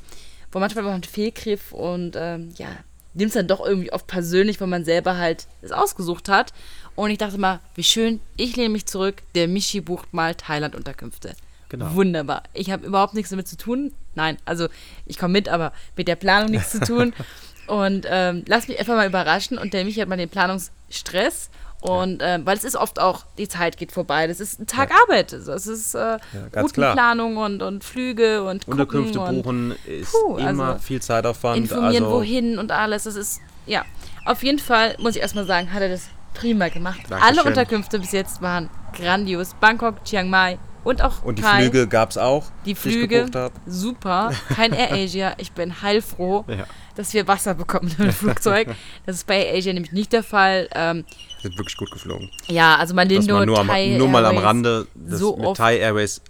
wo 0.50 0.58
manchmal 0.60 0.84
man 0.84 0.94
einen 0.94 1.02
Fehlgriff 1.02 1.72
und 1.72 2.16
ähm, 2.16 2.54
ja, 2.56 2.68
nimmt 3.12 3.28
es 3.28 3.34
dann 3.34 3.46
doch 3.46 3.62
irgendwie 3.62 3.92
oft 3.92 4.06
persönlich, 4.06 4.62
weil 4.62 4.68
man 4.68 4.86
selber 4.86 5.18
halt 5.18 5.46
es 5.60 5.72
ausgesucht 5.72 6.30
hat. 6.30 6.54
Und 6.96 7.10
ich 7.10 7.18
dachte 7.18 7.36
mal, 7.36 7.60
wie 7.74 7.84
schön, 7.84 8.20
ich 8.38 8.56
lehne 8.56 8.70
mich 8.70 8.86
zurück, 8.86 9.16
der 9.34 9.46
Michi 9.46 9.82
bucht 9.82 10.14
mal 10.14 10.36
Thailand-Unterkünfte. 10.36 11.34
Genau. 11.68 11.94
Wunderbar. 11.94 12.44
Ich 12.54 12.70
habe 12.70 12.86
überhaupt 12.86 13.12
nichts 13.12 13.28
damit 13.28 13.46
zu 13.46 13.58
tun. 13.58 13.92
Nein, 14.14 14.38
also 14.46 14.68
ich 15.04 15.18
komme 15.18 15.32
mit, 15.32 15.50
aber 15.50 15.72
mit 15.96 16.08
der 16.08 16.16
Planung 16.16 16.50
nichts 16.50 16.70
zu 16.70 16.80
tun. 16.80 17.12
Und 17.68 18.06
ähm, 18.08 18.44
lass 18.46 18.68
mich 18.68 18.78
einfach 18.78 18.96
mal 18.96 19.06
überraschen. 19.06 19.58
Und 19.58 19.74
der 19.74 19.84
Michi 19.84 20.00
hat 20.00 20.08
mal 20.08 20.16
den 20.16 20.28
Planungsstress. 20.28 21.50
Und 21.80 22.22
ähm, 22.24 22.44
weil 22.44 22.56
es 22.56 22.64
ist 22.64 22.74
oft 22.74 22.98
auch, 22.98 23.24
die 23.38 23.48
Zeit 23.48 23.76
geht 23.76 23.92
vorbei. 23.92 24.26
Das 24.26 24.40
ist 24.40 24.58
ein 24.58 24.66
Tag 24.66 24.90
Arbeit. 25.02 25.32
Also 25.32 25.52
es 25.52 25.66
ist 25.66 25.94
äh, 25.94 26.18
klar. 26.50 26.64
Routenplanung 26.64 27.36
und, 27.36 27.62
und 27.62 27.84
Flüge 27.84 28.42
und 28.42 28.66
Unterkünfte 28.66 29.20
und 29.20 29.42
buchen 29.42 29.76
ist 29.86 30.10
Puh, 30.10 30.38
immer 30.38 30.70
also 30.70 30.82
viel 30.82 31.00
Zeitaufwand. 31.00 31.58
informieren, 31.58 32.04
also, 32.04 32.16
wohin 32.16 32.58
und 32.58 32.72
alles. 32.72 33.04
Das 33.04 33.14
ist, 33.14 33.40
ja, 33.66 33.84
auf 34.24 34.42
jeden 34.42 34.58
Fall 34.58 34.96
muss 34.98 35.14
ich 35.14 35.22
erstmal 35.22 35.46
sagen, 35.46 35.72
hat 35.72 35.82
er 35.82 35.88
das 35.88 36.08
prima 36.34 36.68
gemacht. 36.68 37.00
Dankeschön. 37.08 37.38
Alle 37.38 37.44
Unterkünfte 37.48 38.00
bis 38.00 38.10
jetzt 38.10 38.42
waren 38.42 38.70
grandios. 38.92 39.54
Bangkok, 39.60 40.04
Chiang 40.04 40.28
Mai 40.30 40.58
und 40.84 41.02
auch 41.02 41.22
Und 41.24 41.38
die 41.38 41.42
Thai. 41.42 41.62
Flüge 41.62 41.86
gab 41.88 42.10
es 42.10 42.18
auch, 42.18 42.46
Die 42.64 42.74
Flüge, 42.74 43.28
habe. 43.34 43.52
super. 43.66 44.32
Kein 44.54 44.72
Air 44.72 44.92
Asia. 44.92 45.34
Ich 45.38 45.52
bin 45.52 45.82
heilfroh, 45.82 46.44
Ja. 46.48 46.66
dass 46.94 47.12
wir 47.14 47.26
Wasser 47.28 47.54
bekommen 47.54 47.94
im 47.98 48.12
Flugzeug. 48.12 48.68
Das 49.06 49.16
ist 49.16 49.26
bei 49.26 49.44
Air 49.44 49.56
Asia 49.58 49.72
nämlich 49.72 49.92
nicht 49.92 50.12
der 50.12 50.22
Fall. 50.22 50.68
Ähm, 50.74 51.04
Sind 51.42 51.56
wirklich 51.58 51.76
gut 51.76 51.90
geflogen. 51.90 52.30
ja, 52.48 52.72
also 52.76 52.94
Das 52.94 52.96
Malindo, 52.96 53.34
mal 53.34 53.46
nur, 53.46 53.58
am, 53.58 53.98
nur 53.98 54.08
mal 54.08 54.24
am 54.26 54.38
Rande. 54.38 54.86
Das 54.94 55.20
so 55.20 55.36
mit 55.36 55.46
oft. 55.46 55.58
Thai 55.58 55.78
Airways, 55.78 56.20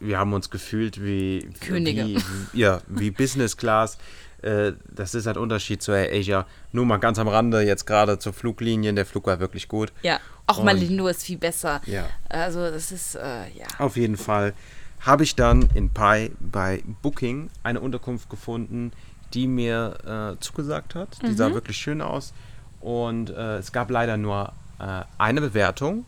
wir 0.00 0.18
haben 0.18 0.32
uns 0.32 0.48
gefühlt 0.50 1.02
wie 1.02 1.50
Könige. 1.60 2.04
Wie, 2.04 2.18
ja, 2.52 2.80
wie 2.86 3.10
Business 3.10 3.56
Class. 3.56 3.98
Äh, 4.42 4.72
Das 4.94 5.14
ist 5.14 5.26
halt 5.26 5.36
Unterschied 5.36 5.82
zu 5.82 5.92
Air 5.92 6.12
Asia. 6.12 6.46
Nur 6.72 6.86
mal 6.86 6.98
ganz 6.98 7.18
am 7.18 7.28
Rande, 7.28 7.62
jetzt 7.62 7.86
gerade 7.86 8.18
zur 8.18 8.32
Fluglinien. 8.32 8.94
Der 8.96 9.06
Flug 9.06 9.26
war 9.26 9.40
wirklich 9.40 9.68
gut. 9.68 9.92
Ja, 10.02 10.20
auch 10.46 10.58
Und- 10.58 10.64
Malindo 10.66 11.08
ist 11.08 11.22
viel 11.24 11.38
besser. 11.38 11.80
Ja. 11.86 12.06
Also 12.28 12.70
das 12.70 12.92
ist, 12.92 13.14
äh, 13.16 13.48
ja. 13.56 13.66
Auf 13.78 13.96
jeden 13.96 14.16
Fall 14.16 14.54
habe 15.00 15.22
ich 15.24 15.36
dann 15.36 15.68
in 15.74 15.90
Pai 15.90 16.30
bei 16.40 16.82
Booking 17.02 17.50
eine 17.62 17.80
Unterkunft 17.80 18.28
gefunden, 18.30 18.92
die 19.34 19.46
mir 19.46 20.34
äh, 20.36 20.40
zugesagt 20.40 20.94
hat. 20.94 21.08
Die 21.22 21.28
Mhm. 21.32 21.36
sah 21.36 21.52
wirklich 21.54 21.76
schön 21.76 22.00
aus. 22.00 22.32
Und 22.80 23.30
äh, 23.30 23.56
es 23.58 23.72
gab 23.72 23.90
leider 23.90 24.16
nur 24.16 24.52
äh, 24.80 25.02
eine 25.18 25.40
Bewertung. 25.40 26.04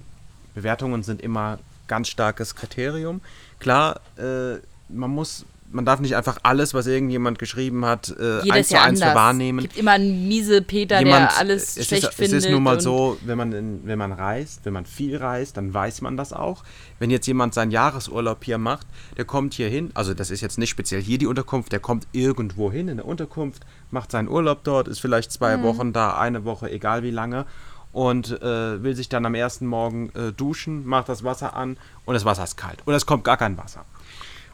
Bewertungen 0.54 1.02
sind 1.02 1.20
immer 1.22 1.58
ganz 1.88 2.08
starkes 2.08 2.54
Kriterium. 2.54 3.20
Klar, 3.58 4.00
äh, 4.16 4.54
man 4.88 5.10
muss, 5.10 5.44
man 5.72 5.84
darf 5.84 6.00
nicht 6.00 6.16
einfach 6.16 6.38
alles, 6.42 6.74
was 6.74 6.86
irgendjemand 6.86 7.38
geschrieben 7.38 7.84
hat, 7.84 8.12
äh, 8.18 8.50
eins 8.50 8.68
zu 8.68 8.80
eins 8.80 9.00
wahrnehmen. 9.00 9.60
gibt 9.60 9.76
immer 9.76 9.92
einen 9.92 10.26
miese 10.26 10.62
Peter, 10.62 10.98
Jemand- 10.98 11.30
der 11.30 11.38
alles 11.38 11.76
es 11.76 11.86
schlecht 11.86 12.04
ist, 12.08 12.14
findet. 12.14 12.38
Es 12.38 12.44
ist 12.46 12.50
nun 12.50 12.62
mal 12.62 12.80
so, 12.80 13.16
wenn 13.24 13.38
man, 13.38 13.52
in, 13.52 13.80
wenn 13.86 13.98
man 13.98 14.12
reist, 14.12 14.60
wenn 14.64 14.72
man 14.72 14.84
viel 14.84 15.16
reist, 15.16 15.56
dann 15.56 15.72
weiß 15.72 16.00
man 16.00 16.16
das 16.16 16.32
auch. 16.32 16.64
Wenn 16.98 17.10
jetzt 17.10 17.26
jemand 17.26 17.54
seinen 17.54 17.70
Jahresurlaub 17.70 18.44
hier 18.44 18.58
macht, 18.58 18.86
der 19.16 19.24
kommt 19.24 19.54
hier 19.54 19.68
hin, 19.68 19.90
also 19.94 20.12
das 20.12 20.30
ist 20.30 20.40
jetzt 20.40 20.58
nicht 20.58 20.70
speziell 20.70 21.00
hier 21.02 21.18
die 21.18 21.26
Unterkunft, 21.26 21.70
der 21.72 21.80
kommt 21.80 22.06
irgendwo 22.12 22.72
hin 22.72 22.88
in 22.88 22.96
der 22.96 23.06
Unterkunft, 23.06 23.62
macht 23.90 24.10
seinen 24.10 24.28
Urlaub 24.28 24.64
dort, 24.64 24.88
ist 24.88 24.98
vielleicht 25.00 25.30
zwei 25.30 25.56
Mhm. 25.56 25.62
Wochen 25.62 25.92
da, 25.92 26.18
eine 26.18 26.44
Woche, 26.44 26.70
egal 26.70 27.02
wie 27.04 27.10
lange, 27.12 27.46
und 27.92 28.40
äh, 28.42 28.82
will 28.82 28.94
sich 28.94 29.08
dann 29.08 29.26
am 29.26 29.34
ersten 29.34 29.66
Morgen 29.66 30.10
äh, 30.14 30.32
duschen, 30.32 30.86
macht 30.86 31.08
das 31.08 31.24
Wasser 31.24 31.54
an 31.56 31.76
und 32.04 32.14
das 32.14 32.24
Wasser 32.24 32.44
ist 32.44 32.56
kalt 32.56 32.78
oder 32.86 32.96
es 32.96 33.04
kommt 33.06 33.24
gar 33.24 33.36
kein 33.36 33.56
Wasser. 33.58 33.84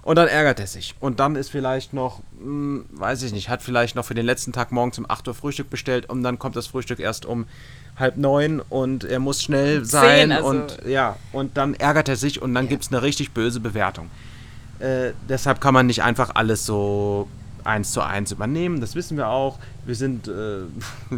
Und 0.06 0.14
dann 0.14 0.28
ärgert 0.28 0.60
er 0.60 0.68
sich. 0.68 0.94
Und 1.00 1.18
dann 1.18 1.34
ist 1.34 1.50
vielleicht 1.50 1.92
noch, 1.92 2.22
hm, 2.38 2.84
weiß 2.92 3.24
ich 3.24 3.32
nicht, 3.32 3.48
hat 3.48 3.60
vielleicht 3.60 3.96
noch 3.96 4.04
für 4.04 4.14
den 4.14 4.24
letzten 4.24 4.52
Tag 4.52 4.70
morgens 4.70 5.00
um 5.00 5.10
8 5.10 5.26
Uhr 5.26 5.34
Frühstück 5.34 5.68
bestellt 5.68 6.08
und 6.08 6.22
dann 6.22 6.38
kommt 6.38 6.54
das 6.54 6.68
Frühstück 6.68 7.00
erst 7.00 7.26
um 7.26 7.46
halb 7.96 8.16
neun 8.16 8.60
und 8.60 9.02
er 9.02 9.18
muss 9.18 9.42
schnell 9.42 9.84
sein 9.84 10.30
also. 10.30 10.46
und 10.46 10.78
ja, 10.86 11.16
und 11.32 11.56
dann 11.56 11.74
ärgert 11.74 12.08
er 12.08 12.14
sich 12.14 12.40
und 12.40 12.54
dann 12.54 12.68
gibt 12.68 12.84
es 12.84 12.92
eine 12.92 13.02
richtig 13.02 13.32
böse 13.32 13.58
Bewertung. 13.58 14.08
Äh, 14.78 15.10
deshalb 15.28 15.60
kann 15.60 15.74
man 15.74 15.88
nicht 15.88 16.04
einfach 16.04 16.30
alles 16.36 16.64
so 16.64 17.26
eins 17.64 17.90
zu 17.90 18.00
eins 18.00 18.30
übernehmen, 18.30 18.80
das 18.80 18.94
wissen 18.94 19.16
wir 19.16 19.26
auch. 19.26 19.58
Wir 19.86 19.96
sind, 19.96 20.28
äh, 20.28 20.60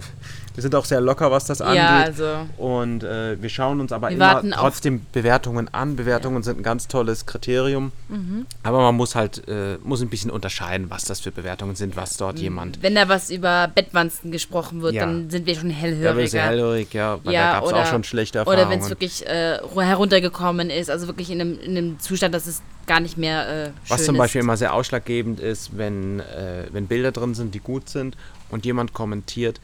wir 0.58 0.62
sind 0.62 0.74
auch 0.74 0.84
sehr 0.84 1.00
locker, 1.00 1.30
was 1.30 1.44
das 1.44 1.60
angeht. 1.60 1.76
Ja, 1.76 1.98
also. 2.00 2.26
Und 2.56 3.04
äh, 3.04 3.40
wir 3.40 3.48
schauen 3.48 3.80
uns 3.80 3.92
aber 3.92 4.08
Wir 4.08 4.16
immer 4.16 4.42
trotzdem 4.50 5.06
Bewertungen 5.12 5.72
an. 5.72 5.94
Bewertungen 5.94 6.42
sind 6.42 6.58
ein 6.58 6.62
ganz 6.64 6.88
tolles 6.88 7.26
Kriterium. 7.26 7.92
Mhm. 8.08 8.44
Aber 8.64 8.80
man 8.80 8.96
muss 8.96 9.14
halt 9.14 9.46
äh, 9.46 9.78
muss 9.84 10.02
ein 10.02 10.08
bisschen 10.08 10.32
unterscheiden, 10.32 10.90
was 10.90 11.04
das 11.04 11.20
für 11.20 11.30
Bewertungen 11.30 11.76
sind, 11.76 11.94
was 11.96 12.14
Mhm. 12.14 12.18
dort 12.18 12.38
jemand. 12.40 12.82
Wenn 12.82 12.96
da 12.96 13.08
was 13.08 13.30
über 13.30 13.70
Bettwanzen 13.72 14.32
gesprochen 14.32 14.82
wird, 14.82 14.94
Ja. 14.94 15.06
dann 15.06 15.30
sind 15.30 15.46
wir 15.46 15.54
schon 15.54 15.68
Da 15.68 15.76
hellhöriger. 15.76 16.16
wird 16.16 16.30
sehr 16.30 16.42
hellhörig, 16.46 16.92
ja. 16.92 17.20
Weil 17.22 17.34
Ja, 17.34 17.40
da 17.46 17.52
gab 17.52 17.62
es 17.64 17.68
oder- 17.70 17.82
auch 17.82 17.86
schon 17.86 18.02
schlechte 18.02 18.38
Erfahrungen. 18.38 18.62
Oder 18.64 18.70
wenn 18.72 18.80
es 18.80 18.88
wirklich 18.88 19.24
äh, 19.28 19.58
heruntergekommen 19.76 20.70
ist, 20.70 20.90
also 20.90 21.06
wirklich 21.06 21.30
in 21.30 21.40
einem, 21.40 21.58
in 21.60 21.76
einem 21.76 22.00
Zustand, 22.00 22.34
dass 22.34 22.48
es 22.48 22.62
gar 22.86 22.98
nicht 23.00 23.16
mehr 23.18 23.48
äh, 23.48 23.64
schön 23.66 23.72
Was 23.90 24.04
zum 24.06 24.16
Beispiel 24.16 24.40
ist. 24.40 24.44
immer 24.44 24.56
sehr 24.56 24.74
ausschlaggebend 24.74 25.40
ist, 25.40 25.76
wenn, 25.76 26.20
äh, 26.20 26.64
wenn 26.72 26.86
Bilder 26.88 27.12
drin 27.12 27.34
sind, 27.34 27.54
die 27.54 27.60
gut 27.60 27.88
sind 27.88 28.16
und 28.50 28.64
jemand 28.64 28.92
kommentiert, 28.94 29.60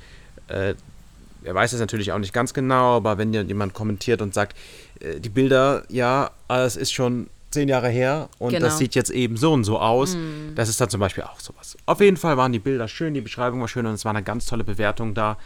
äh, 0.48 0.74
er 1.44 1.54
weiß 1.54 1.72
es 1.74 1.80
natürlich 1.80 2.12
auch 2.12 2.18
nicht 2.18 2.32
ganz 2.32 2.54
genau, 2.54 2.96
aber 2.96 3.18
wenn 3.18 3.32
jemand 3.32 3.74
kommentiert 3.74 4.22
und 4.22 4.34
sagt, 4.34 4.56
äh, 5.00 5.20
die 5.20 5.28
Bilder, 5.28 5.84
ja, 5.88 6.30
das 6.48 6.76
ist 6.76 6.92
schon 6.92 7.28
zehn 7.50 7.68
Jahre 7.68 7.88
her 7.88 8.28
und 8.38 8.50
Genau. 8.50 8.64
das 8.64 8.78
sieht 8.78 8.94
jetzt 8.94 9.10
eben 9.10 9.36
so 9.36 9.52
und 9.52 9.62
so 9.64 9.78
aus, 9.78 10.16
das 10.56 10.68
ist 10.68 10.80
dann 10.80 10.88
zum 10.90 10.98
Beispiel 11.00 11.22
auch 11.22 11.38
sowas. 11.38 11.76
Auf 11.86 12.00
jeden 12.00 12.16
Fall 12.16 12.36
waren 12.36 12.52
die 12.52 12.58
Bilder 12.58 12.88
schön, 12.88 13.14
die 13.14 13.20
Beschreibung 13.20 13.60
war 13.60 13.68
schön 13.68 13.86
und 13.86 13.94
es 13.94 14.04
war 14.04 14.10
eine 14.10 14.24
ganz 14.24 14.46
tolle 14.46 14.64
Bewertung 14.64 15.14
da 15.14 15.36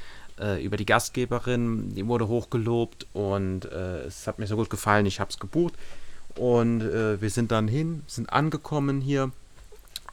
äh, 0.40 0.64
über 0.64 0.78
die 0.78 0.86
Gastgeberin, 0.86 1.94
die 1.94 2.06
wurde 2.06 2.28
hochgelobt 2.28 3.06
und 3.12 3.66
äh, 3.66 4.04
es 4.06 4.26
hat 4.26 4.38
mir 4.38 4.46
so 4.46 4.56
gut 4.56 4.70
gefallen, 4.70 5.04
ich 5.04 5.20
habe 5.20 5.30
es 5.30 5.38
gebucht. 5.38 5.74
Und 6.36 6.82
äh, 6.82 7.20
wir 7.20 7.30
sind 7.30 7.50
dann 7.50 7.66
hin, 7.68 8.02
sind 8.06 8.32
angekommen 8.32 9.00
hier. 9.00 9.32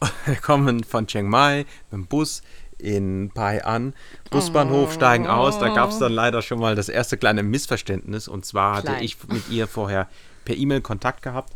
Wir 0.26 0.36
kommen 0.36 0.84
von 0.84 1.06
Chiang 1.06 1.28
Mai 1.30 1.64
mit 1.90 1.92
dem 1.92 2.06
Bus 2.06 2.42
in 2.78 3.30
Pai 3.32 3.64
an. 3.64 3.94
Busbahnhof 4.30 4.92
steigen 4.92 5.26
aus. 5.26 5.58
Da 5.58 5.68
gab 5.68 5.90
es 5.90 5.98
dann 5.98 6.12
leider 6.12 6.42
schon 6.42 6.58
mal 6.58 6.74
das 6.74 6.88
erste 6.88 7.16
kleine 7.16 7.42
Missverständnis. 7.42 8.28
Und 8.28 8.44
zwar 8.44 8.76
hatte 8.76 8.88
Klein. 8.88 9.02
ich 9.04 9.16
mit 9.28 9.48
ihr 9.48 9.66
vorher 9.66 10.08
per 10.44 10.56
E-Mail 10.56 10.80
Kontakt 10.80 11.22
gehabt. 11.22 11.54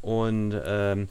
Und 0.00 0.54
ähm, 0.64 1.08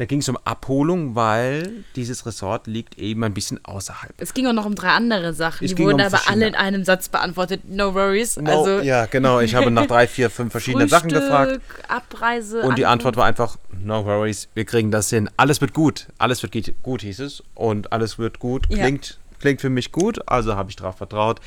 da 0.00 0.06
ging 0.06 0.20
es 0.20 0.30
um 0.30 0.38
Abholung, 0.44 1.14
weil 1.14 1.84
dieses 1.94 2.24
Resort 2.24 2.66
liegt 2.66 2.96
eben 2.96 3.22
ein 3.22 3.34
bisschen 3.34 3.62
außerhalb. 3.62 4.14
Es 4.16 4.32
ging 4.32 4.46
auch 4.46 4.54
noch 4.54 4.64
um 4.64 4.74
drei 4.74 4.92
andere 4.92 5.34
Sachen. 5.34 5.62
Es 5.62 5.74
die 5.74 5.82
wurden 5.82 6.00
um 6.00 6.06
aber 6.06 6.22
alle 6.26 6.46
in 6.46 6.54
einem 6.54 6.84
Satz 6.84 7.10
beantwortet. 7.10 7.68
No 7.68 7.94
worries. 7.94 8.38
No, 8.38 8.50
also 8.50 8.80
ja, 8.80 9.04
genau. 9.04 9.40
Ich 9.40 9.54
habe 9.54 9.70
nach 9.70 9.84
drei, 9.84 10.06
vier, 10.06 10.30
fünf 10.30 10.52
verschiedenen 10.52 10.88
Sachen 10.88 11.10
gefragt. 11.10 11.60
Abreise. 11.86 12.62
Und 12.62 12.78
die. 12.78 12.86
Antwort 12.86 13.18
war 13.18 13.26
einfach, 13.26 13.58
no 13.78 14.06
worries, 14.06 14.48
wir 14.54 14.64
kriegen 14.64 14.90
das 14.90 15.10
hin. 15.10 15.28
Alles 15.36 15.60
wird 15.60 15.74
gut. 15.74 16.06
Alles 16.16 16.42
wird 16.42 16.56
gut, 16.82 17.02
hieß 17.02 17.18
es. 17.18 17.42
Und 17.54 17.92
alles 17.92 18.18
wird 18.18 18.38
gut. 18.38 18.70
Klingt, 18.70 19.19
klingt 19.40 19.60
für 19.60 19.70
mich 19.70 19.90
gut, 19.90 20.20
also 20.28 20.54
habe 20.54 20.70
ich 20.70 20.76
darauf 20.76 20.96
vertraut. 20.96 21.40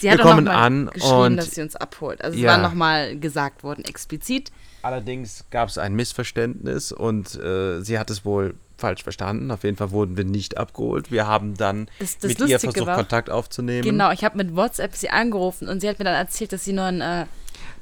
Sie 0.00 0.10
hat 0.10 0.18
wir 0.18 0.24
kommen 0.24 0.48
an 0.48 0.90
geschrieben, 0.92 1.14
und 1.14 1.36
dass 1.36 1.52
sie 1.52 1.62
uns 1.62 1.76
abholt. 1.76 2.22
Also 2.22 2.36
Ja. 2.38 2.52
es 2.52 2.60
war 2.60 2.68
nochmal 2.68 3.18
gesagt 3.18 3.62
worden, 3.62 3.84
explizit. 3.84 4.50
allerdings 4.82 5.44
gab 5.50 5.68
es 5.68 5.78
ein 5.78 5.94
Missverständnis 5.94 6.92
und 6.92 7.34
äh, 7.36 7.80
sie 7.80 7.98
hat 7.98 8.10
es 8.10 8.24
wohl 8.24 8.54
falsch 8.78 9.02
verstanden. 9.02 9.50
Auf 9.50 9.64
jeden 9.64 9.76
Fall 9.76 9.90
wurden 9.90 10.16
wir 10.18 10.24
nicht 10.24 10.58
abgeholt. 10.58 11.10
Wir 11.10 11.26
haben 11.26 11.54
dann 11.56 11.88
Das- 11.98 12.18
das 12.18 12.28
mit 12.38 12.40
ihr 12.48 12.60
versucht, 12.60 12.86
war- 12.86 12.96
Kontakt 12.96 13.30
aufzunehmen. 13.30 13.82
Genau, 13.82 14.10
ich 14.12 14.22
habe 14.22 14.36
mit 14.36 14.54
WhatsApp 14.54 14.94
sie 14.94 15.08
angerufen 15.08 15.66
und 15.68 15.80
sie 15.80 15.88
hat 15.88 15.98
mir 15.98 16.04
dann 16.04 16.14
erzählt, 16.14 16.52
dass 16.52 16.64
sie 16.64 16.72
nur 16.74 16.84
ein 16.84 17.00
äh, 17.00 17.24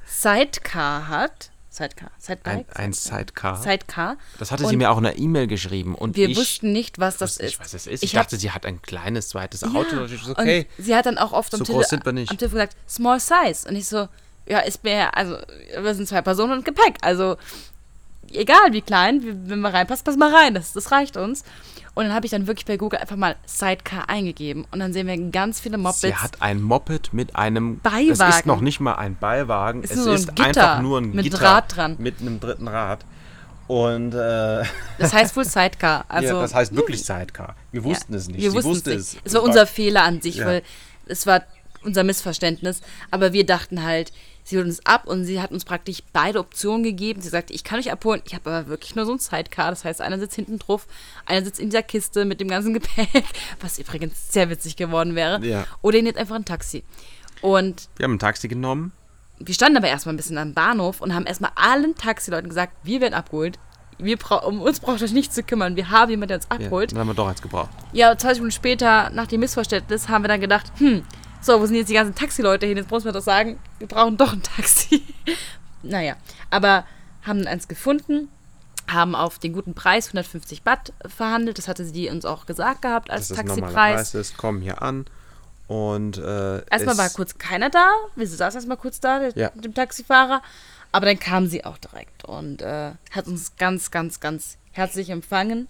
Sidecar 0.06 1.08
hat. 1.08 1.50
Sidecar, 1.74 2.12
Sidebike? 2.18 2.50
Ein, 2.50 2.64
ein 2.74 2.92
Sidecar. 2.92 3.56
Sidecar. 3.60 4.16
das 4.38 4.52
hatte 4.52 4.62
Und 4.62 4.68
sie 4.70 4.76
mir 4.76 4.92
auch 4.92 4.98
in 4.98 5.06
einer 5.06 5.18
E-Mail 5.18 5.48
geschrieben. 5.48 5.96
Und 5.96 6.14
Wir 6.16 6.28
ich 6.28 6.36
wussten 6.36 6.70
nicht, 6.70 7.00
was 7.00 7.16
das 7.16 7.32
ist. 7.38 7.42
nicht, 7.42 7.60
was 7.60 7.72
das 7.72 7.88
ist. 7.88 8.02
Ich, 8.04 8.10
Ich 8.12 8.16
hab- 8.16 8.24
dachte, 8.26 8.36
sie 8.36 8.52
hat 8.52 8.64
ein 8.64 8.80
kleines 8.80 9.28
zweites 9.30 9.62
Ja, 9.62 9.68
Auto. 9.68 10.04
Ich 10.04 10.22
so, 10.22 10.30
okay. 10.32 10.68
Sie 10.78 10.94
hat 10.94 11.06
dann 11.06 11.18
auch 11.18 11.32
oft 11.32 11.52
am, 11.52 11.58
So 11.58 11.64
Tele 11.64 11.78
groß 11.78 11.88
sind 11.88 12.04
wir 12.06 12.12
nicht. 12.12 12.30
am 12.30 12.38
Telefon 12.38 12.58
gesagt, 12.60 12.76
small 12.88 13.18
size. 13.18 13.68
Und 13.68 13.74
ich 13.74 13.86
so, 13.88 14.08
ja, 14.46 14.60
ist 14.60 14.84
mir, 14.84 15.16
also, 15.16 15.36
wir 15.80 15.94
sind 15.96 16.06
zwei 16.08 16.22
Personen 16.22 16.52
und 16.52 16.64
Gepäck. 16.64 16.96
Also, 17.00 17.36
egal 18.32 18.72
wie 18.72 18.80
klein, 18.82 19.22
wenn 19.48 19.58
man 19.58 19.72
reinpasst, 19.72 20.04
pass 20.04 20.16
mal 20.16 20.32
rein. 20.34 20.54
Das, 20.54 20.72
das 20.74 20.92
reicht 20.92 21.16
uns. 21.16 21.42
Und 21.94 22.04
dann 22.04 22.12
habe 22.14 22.26
ich 22.26 22.32
dann 22.32 22.46
wirklich 22.48 22.66
bei 22.66 22.76
Google 22.76 22.98
einfach 22.98 23.16
mal 23.16 23.36
Sidecar 23.46 24.08
eingegeben. 24.08 24.66
Und 24.72 24.80
dann 24.80 24.92
sehen 24.92 25.06
wir 25.06 25.16
ganz 25.30 25.60
viele 25.60 25.78
Mopeds. 25.78 26.00
Sie 26.00 26.14
hat 26.16 26.42
ein 26.42 26.60
Moped 26.60 27.12
mit 27.12 27.36
einem 27.36 27.78
Beiwagen. 27.78 28.10
Es 28.10 28.36
ist 28.38 28.46
noch 28.46 28.60
nicht 28.60 28.80
mal 28.80 28.94
ein 28.94 29.16
Beiwagen. 29.16 29.82
Ist 29.84 29.92
es 29.92 30.02
so 30.04 30.10
ein 30.10 30.16
ist 30.16 30.40
einfach 30.40 30.80
nur 30.82 31.00
ein 31.00 31.12
mit 31.12 31.24
Gitter 31.24 31.38
Draht 31.38 31.76
dran. 31.76 31.94
Mit 31.98 32.20
einem 32.20 32.40
dritten 32.40 32.66
Rad. 32.66 33.04
Und 33.68 34.12
äh, 34.12 34.64
das 34.98 35.12
heißt 35.12 35.36
wohl 35.36 35.44
Sidecar. 35.44 36.04
Also, 36.08 36.34
ja, 36.34 36.40
das 36.42 36.54
heißt 36.54 36.74
wirklich 36.74 37.04
Sidecar. 37.04 37.54
Wir 37.70 37.84
wussten 37.84 38.14
es 38.14 38.28
nicht. 38.28 38.40
Wir 38.40 38.50
Sie 38.50 38.56
wussten 38.56 38.70
wusste 38.70 38.92
es 38.92 39.00
es. 39.08 39.12
nicht. 39.14 39.26
Es 39.26 39.34
war 39.34 39.42
unser 39.44 39.66
Fehler 39.66 40.02
an 40.02 40.20
sich, 40.20 40.36
Ja. 40.36 40.46
weil 40.46 40.62
es 41.06 41.26
war 41.26 41.42
unser 41.84 42.02
Missverständnis. 42.02 42.80
Aber 43.12 43.32
wir 43.32 43.46
dachten 43.46 43.84
halt, 43.84 44.12
sie 44.44 44.56
holt 44.58 44.66
uns 44.66 44.84
ab 44.86 45.06
und 45.06 45.24
sie 45.24 45.40
hat 45.40 45.50
uns 45.50 45.64
praktisch 45.64 46.02
beide 46.12 46.38
Optionen 46.38 46.82
gegeben. 46.84 47.20
Sie 47.22 47.28
sagte, 47.30 47.52
ich 47.52 47.64
kann 47.64 47.78
euch 47.80 47.90
abholen. 47.90 48.22
Ich 48.26 48.34
habe 48.34 48.50
aber 48.50 48.68
wirklich 48.68 48.94
nur 48.94 49.06
so 49.06 49.12
ein 49.12 49.18
Sidecar. 49.18 49.70
Das 49.70 49.84
heißt, 49.84 50.00
einer 50.00 50.18
sitzt 50.18 50.36
hinten 50.36 50.58
drauf, 50.58 50.86
einer 51.26 51.44
sitzt 51.44 51.58
in 51.60 51.70
dieser 51.70 51.82
Kiste 51.82 52.24
mit 52.24 52.40
dem 52.40 52.48
ganzen 52.48 52.72
Gepäck, 52.74 53.24
was 53.60 53.78
übrigens 53.78 54.32
sehr 54.32 54.50
witzig 54.50 54.76
geworden 54.76 55.14
wäre. 55.14 55.44
Ja. 55.44 55.64
Oder 55.82 55.96
ihr 55.96 56.02
nehmt 56.02 56.18
einfach 56.18 56.36
ein 56.36 56.44
Taxi. 56.44 56.84
Und 57.40 57.88
Wir 57.96 58.04
haben 58.04 58.14
ein 58.14 58.18
Taxi 58.18 58.48
genommen. 58.48 58.92
wir 59.38 59.54
standen 59.54 59.76
aber 59.78 59.88
erstmal 59.88 60.14
ein 60.14 60.18
bisschen 60.18 60.38
am 60.38 60.54
Bahnhof 60.54 61.00
und 61.00 61.14
haben 61.14 61.26
erstmal 61.26 61.50
allen 61.56 61.94
Taxileuten 61.94 62.48
gesagt, 62.48 62.74
wir 62.84 63.00
werden 63.00 63.14
abgeholt. 63.14 63.58
Wir 63.98 64.18
um 64.44 64.60
uns 64.60 64.80
braucht 64.80 65.02
euch 65.02 65.12
nicht 65.12 65.32
zu 65.32 65.42
kümmern. 65.44 65.76
Wir 65.76 65.90
haben 65.90 66.10
jemanden, 66.10 66.28
der 66.28 66.36
uns 66.38 66.48
Ja, 66.50 66.66
abholt. 66.66 66.90
dann 66.92 66.98
haben 66.98 67.06
wir 67.08 67.14
doch 67.14 67.28
eins 67.28 67.40
gebraucht. 67.40 67.70
Ja, 67.92 68.16
20 68.16 68.40
Minuten 68.40 68.50
später, 68.56 69.10
nach 69.10 69.26
dem 69.28 69.38
Missverständnis, 69.40 70.08
haben 70.08 70.24
wir 70.24 70.28
dann 70.28 70.40
gedacht, 70.40 70.72
hm, 70.78 71.04
so, 71.44 71.60
wo 71.60 71.66
sind 71.66 71.76
jetzt 71.76 71.88
die 71.88 71.94
ganzen 71.94 72.14
Taxileute 72.14 72.66
hin? 72.66 72.76
Jetzt 72.76 72.90
muss 72.90 73.04
man 73.04 73.12
doch 73.12 73.22
sagen, 73.22 73.58
wir 73.78 73.86
brauchen 73.86 74.16
doch 74.16 74.32
ein 74.32 74.42
Taxi. 74.42 75.02
naja, 75.82 76.16
aber 76.50 76.84
haben 77.22 77.46
eins 77.46 77.68
gefunden, 77.68 78.28
haben 78.88 79.14
auf 79.14 79.38
den 79.38 79.52
guten 79.52 79.74
Preis 79.74 80.08
150 80.08 80.62
Baht 80.62 80.92
verhandelt. 81.06 81.58
Das 81.58 81.68
hatte 81.68 81.84
sie 81.84 82.08
uns 82.10 82.24
auch 82.24 82.46
gesagt 82.46 82.82
gehabt 82.82 83.10
als 83.10 83.28
das 83.28 83.38
Taxipreis. 83.38 83.72
Preis 83.72 84.14
ist. 84.14 84.36
Kommen 84.36 84.60
hier 84.60 84.82
an. 84.82 85.06
Und 85.66 86.18
äh, 86.18 86.64
Erstmal 86.66 86.98
war 86.98 87.08
kurz 87.10 87.38
keiner 87.38 87.70
da. 87.70 87.90
Wir 88.16 88.26
saßen 88.26 88.58
erstmal 88.58 88.76
kurz 88.76 89.00
da 89.00 89.18
der, 89.20 89.32
Ja. 89.34 89.50
mit 89.54 89.64
dem 89.64 89.74
Taxifahrer. 89.74 90.42
Aber 90.92 91.06
dann 91.06 91.18
kam 91.18 91.46
sie 91.46 91.64
auch 91.64 91.78
direkt 91.78 92.24
und 92.24 92.62
äh, 92.62 92.92
hat 93.10 93.26
uns 93.26 93.56
ganz, 93.56 93.90
ganz, 93.90 94.20
ganz 94.20 94.58
herzlich 94.72 95.10
empfangen. 95.10 95.68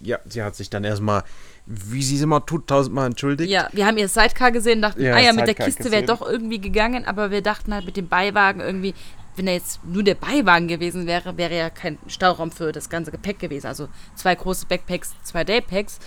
Ja, 0.00 0.18
sie 0.24 0.42
hat 0.42 0.56
sich 0.56 0.68
dann 0.70 0.82
erstmal, 0.82 1.22
wie 1.66 2.02
sie 2.02 2.16
es 2.16 2.22
immer 2.22 2.44
tut, 2.44 2.66
tausendmal 2.66 3.06
entschuldigt. 3.06 3.50
Ja, 3.50 3.68
wir 3.72 3.86
haben 3.86 3.96
ihr 3.96 4.08
Sidecar 4.08 4.50
gesehen, 4.50 4.82
dachten, 4.82 5.02
Ja, 5.02 5.14
ah 5.14 5.20
ja, 5.20 5.32
mit 5.32 5.42
der 5.42 5.48
Sidecar 5.48 5.66
Kiste 5.66 5.90
wäre 5.90 6.04
doch 6.04 6.20
irgendwie 6.20 6.60
gegangen, 6.60 7.04
aber 7.04 7.30
wir 7.30 7.42
dachten 7.42 7.72
halt 7.72 7.86
mit 7.86 7.96
dem 7.96 8.08
Beiwagen 8.08 8.60
irgendwie, 8.60 8.94
wenn 9.36 9.46
er 9.46 9.54
jetzt 9.54 9.80
nur 9.84 10.02
der 10.02 10.14
Beiwagen 10.14 10.68
gewesen 10.68 11.06
wäre, 11.06 11.36
wäre 11.36 11.56
ja 11.56 11.70
kein 11.70 11.98
Stauraum 12.06 12.50
für 12.50 12.72
das 12.72 12.90
ganze 12.90 13.10
Gepäck 13.10 13.38
gewesen. 13.38 13.66
Also 13.66 13.88
zwei 14.14 14.34
große 14.34 14.66
Backpacks, 14.66 15.14
zwei 15.22 15.44
Daypacks. 15.44 16.00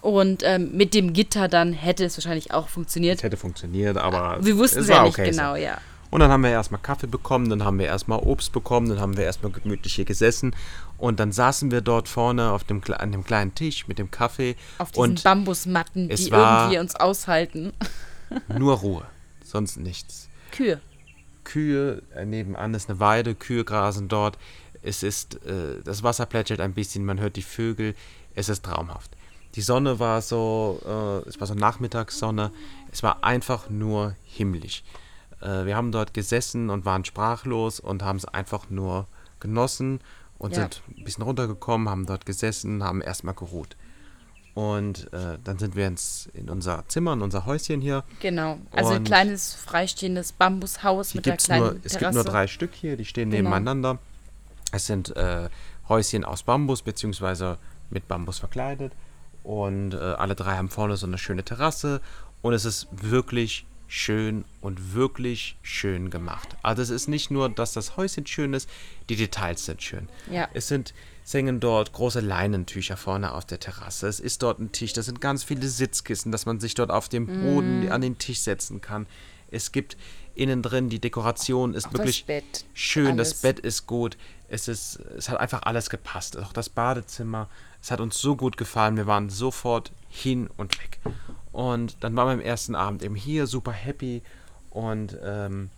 Und 0.00 0.42
ähm, 0.44 0.70
mit 0.72 0.94
dem 0.94 1.12
Gitter 1.12 1.48
dann 1.48 1.72
hätte 1.72 2.04
es 2.04 2.16
wahrscheinlich 2.16 2.52
auch 2.52 2.68
funktioniert. 2.68 3.18
Es 3.18 3.24
hätte 3.24 3.36
funktioniert, 3.36 3.96
aber 3.96 4.38
Wir 4.40 4.56
wussten 4.56 4.80
es 4.80 4.88
ja 4.88 4.98
war 4.98 5.04
nicht 5.04 5.18
okay 5.18 5.32
so. 5.32 5.38
genau, 5.38 5.56
ja. 5.56 5.78
Und 6.16 6.20
dann 6.20 6.30
haben 6.30 6.44
wir 6.44 6.50
erstmal 6.50 6.80
Kaffee 6.80 7.08
bekommen, 7.08 7.50
dann 7.50 7.62
haben 7.62 7.78
wir 7.78 7.84
erstmal 7.84 8.20
Obst 8.20 8.50
bekommen, 8.50 8.88
dann 8.88 9.00
haben 9.00 9.18
wir 9.18 9.24
erstmal 9.24 9.52
gemütlich 9.52 9.96
hier 9.96 10.06
gesessen 10.06 10.56
und 10.96 11.20
dann 11.20 11.30
saßen 11.30 11.70
wir 11.70 11.82
dort 11.82 12.08
vorne 12.08 12.52
auf 12.52 12.64
dem, 12.64 12.80
an 12.96 13.12
dem 13.12 13.22
kleinen 13.22 13.54
Tisch 13.54 13.86
mit 13.86 13.98
dem 13.98 14.10
Kaffee 14.10 14.56
Auf 14.78 14.92
diesen 14.92 15.02
und 15.02 15.22
Bambusmatten, 15.22 16.08
die 16.08 16.28
irgendwie 16.28 16.78
uns 16.78 16.96
aushalten. 16.96 17.74
nur 18.48 18.78
Ruhe, 18.78 19.02
sonst 19.44 19.76
nichts. 19.76 20.30
Kühe. 20.52 20.80
Kühe, 21.44 22.00
äh, 22.14 22.24
nebenan 22.24 22.72
ist 22.72 22.88
eine 22.88 22.98
Weide, 22.98 23.34
Kühe 23.34 23.66
grasen 23.66 24.08
dort. 24.08 24.38
Es 24.80 25.02
ist, 25.02 25.44
äh, 25.44 25.82
das 25.84 26.02
Wasser 26.02 26.24
plätschert 26.24 26.60
ein 26.60 26.72
bisschen, 26.72 27.04
man 27.04 27.20
hört 27.20 27.36
die 27.36 27.42
Vögel, 27.42 27.94
es 28.34 28.48
ist 28.48 28.64
traumhaft. 28.64 29.10
Die 29.54 29.60
Sonne 29.60 29.98
war 29.98 30.22
so, 30.22 30.80
äh, 30.82 31.28
es 31.28 31.38
war 31.40 31.46
so 31.46 31.52
Nachmittagssonne, 31.52 32.52
es 32.90 33.02
war 33.02 33.22
einfach 33.22 33.68
nur 33.68 34.16
himmlisch. 34.24 34.82
Äh, 35.40 35.64
wir 35.66 35.76
haben 35.76 35.92
dort 35.92 36.14
gesessen 36.14 36.70
und 36.70 36.84
waren 36.84 37.04
sprachlos 37.04 37.80
und 37.80 38.02
haben 38.02 38.16
es 38.16 38.24
einfach 38.24 38.70
nur 38.70 39.06
genossen 39.40 40.00
und 40.38 40.54
Ja. 40.56 40.62
sind 40.62 40.82
ein 40.96 41.04
bisschen 41.04 41.22
runtergekommen, 41.24 41.88
haben 41.88 42.06
dort 42.06 42.26
gesessen, 42.26 42.82
haben 42.82 43.00
erstmal 43.00 43.34
geruht. 43.34 43.76
Und 44.54 45.12
äh, 45.12 45.38
dann 45.44 45.58
sind 45.58 45.76
wir 45.76 45.86
ins, 45.86 46.30
in 46.32 46.48
unser 46.48 46.84
Zimmer, 46.88 47.12
in 47.12 47.20
unser 47.20 47.44
Häuschen 47.44 47.82
hier. 47.82 48.04
Genau. 48.20 48.58
Also 48.72 48.92
ein 48.92 48.98
Und- 48.98 49.04
kleines 49.04 49.52
freistehendes 49.54 50.32
Bambushaus 50.32 51.14
mit 51.14 51.26
einer 51.28 51.36
kleinen 51.36 51.60
nur, 51.62 51.76
es 51.84 51.92
Terrasse. 51.92 51.98
gibt 51.98 52.14
nur 52.14 52.24
drei 52.24 52.46
Stück 52.46 52.74
hier, 52.74 52.96
die 52.96 53.04
stehen 53.04 53.30
Genau. 53.30 53.50
nebeneinander. 53.50 53.98
Es 54.72 54.86
sind 54.86 55.14
äh, 55.14 55.50
Häuschen 55.90 56.24
aus 56.24 56.42
Bambus, 56.42 56.80
beziehungsweise 56.82 57.58
mit 57.90 58.08
Bambus 58.08 58.38
verkleidet. 58.38 58.92
Und 59.42 59.92
äh, 59.92 59.98
alle 59.98 60.34
drei 60.34 60.56
haben 60.56 60.70
vorne 60.70 60.96
so 60.96 61.06
eine 61.06 61.18
schöne 61.18 61.44
Terrasse. 61.44 62.00
Und 62.40 62.54
es 62.54 62.64
ist 62.64 62.88
wirklich 62.90 63.66
schön 63.88 64.44
und 64.60 64.94
wirklich 64.94 65.56
schön 65.62 66.10
gemacht. 66.10 66.56
Also 66.62 66.82
es 66.82 66.90
ist 66.90 67.08
nicht 67.08 67.30
nur, 67.30 67.48
dass 67.48 67.72
das 67.72 67.96
Häuschen 67.96 68.26
schön 68.26 68.54
ist, 68.54 68.68
die 69.08 69.16
Details 69.16 69.64
sind 69.64 69.82
schön. 69.82 70.08
Ja. 70.30 70.48
Es 70.54 70.68
sind 70.68 70.94
hängen 71.32 71.58
dort 71.60 71.92
große 71.92 72.20
Leinentücher 72.20 72.96
vorne 72.96 73.32
auf 73.32 73.44
der 73.44 73.58
Terrasse. 73.58 74.06
Es 74.06 74.20
ist 74.20 74.42
dort 74.42 74.60
ein 74.60 74.72
Tisch, 74.72 74.92
da 74.92 75.02
sind 75.02 75.20
ganz 75.20 75.42
viele 75.42 75.66
Sitzkissen, 75.66 76.30
dass 76.30 76.46
man 76.46 76.60
sich 76.60 76.74
dort 76.74 76.90
auf 76.90 77.08
dem 77.08 77.26
Boden 77.26 77.90
an 77.90 78.00
den 78.00 78.18
Tisch 78.18 78.40
setzen 78.40 78.80
kann. 78.80 79.06
Es 79.50 79.72
gibt 79.72 79.96
innen 80.34 80.62
drin, 80.62 80.88
die 80.88 81.00
Dekoration 81.00 81.74
ist 81.74 81.86
Auch 81.86 81.94
wirklich 81.94 82.20
das 82.20 82.26
Bett, 82.26 82.64
schön, 82.74 83.16
das 83.16 83.28
alles. 83.28 83.40
Bett 83.42 83.60
ist 83.60 83.86
gut. 83.86 84.16
Es, 84.48 84.68
ist, 84.68 85.00
es 85.16 85.28
hat 85.28 85.40
einfach 85.40 85.62
alles 85.62 85.90
gepasst. 85.90 86.36
Auch 86.36 86.52
das 86.52 86.68
Badezimmer. 86.68 87.48
Es 87.82 87.90
hat 87.90 88.00
uns 88.00 88.18
so 88.18 88.36
gut 88.36 88.56
gefallen. 88.56 88.96
Wir 88.96 89.06
waren 89.06 89.28
sofort 89.28 89.92
hin 90.08 90.48
und 90.56 90.78
weg. 90.78 91.00
Und 91.56 91.96
dann 92.04 92.14
waren 92.16 92.26
wir 92.28 92.32
am 92.34 92.40
ersten 92.40 92.74
Abend 92.74 93.02
eben 93.02 93.14
hier 93.14 93.46
super 93.46 93.72
happy. 93.72 94.20
Und 94.68 95.16
ähm, 95.24 95.70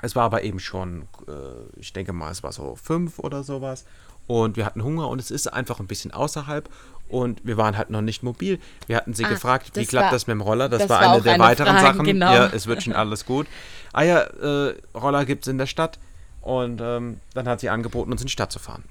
es 0.00 0.14
war 0.14 0.22
aber 0.22 0.44
eben 0.44 0.60
schon, 0.60 1.08
äh, 1.26 1.80
ich 1.80 1.92
denke 1.92 2.12
mal, 2.12 2.30
es 2.30 2.44
war 2.44 2.52
so 2.52 2.76
fünf 2.80 3.18
oder 3.18 3.42
sowas. 3.42 3.84
Und 4.28 4.56
wir 4.56 4.64
hatten 4.64 4.84
Hunger 4.84 5.08
und 5.08 5.18
es 5.18 5.32
ist 5.32 5.48
einfach 5.52 5.80
ein 5.80 5.88
bisschen 5.88 6.12
außerhalb. 6.12 6.68
Und 7.08 7.40
wir 7.44 7.56
waren 7.56 7.76
halt 7.76 7.90
noch 7.90 8.00
nicht 8.00 8.22
mobil. 8.22 8.60
Wir 8.86 8.96
hatten 8.96 9.12
sie 9.12 9.24
Ah, 9.24 9.30
gefragt, 9.30 9.72
wie 9.74 9.84
klappt 9.86 10.04
war- 10.04 10.12
das 10.12 10.28
mit 10.28 10.34
dem 10.34 10.40
Roller? 10.40 10.68
Das, 10.68 10.82
das 10.82 10.88
war 10.88 11.00
war 11.00 11.12
eine 11.14 11.20
der 11.22 11.32
eine 11.34 11.42
weiteren 11.42 11.76
Frage, 11.76 11.82
Sachen. 11.96 12.04
genau. 12.04 12.32
Ja, 12.32 12.46
es 12.46 12.68
wird 12.68 12.84
schon 12.84 12.92
alles 12.92 13.26
gut. 13.26 13.48
Ah 13.92 14.02
ja, 14.02 14.20
äh, 14.20 14.76
Roller 14.94 15.24
gibt 15.24 15.42
es 15.44 15.48
in 15.48 15.58
der 15.58 15.66
Stadt. 15.66 15.98
Und 16.42 16.80
ähm, 16.80 17.18
dann 17.34 17.48
hat 17.48 17.58
sie 17.58 17.70
angeboten, 17.70 18.12
uns 18.12 18.20
in 18.20 18.28
die 18.28 18.32
Stadt 18.32 18.52
zu 18.52 18.60
fahren. 18.60 18.84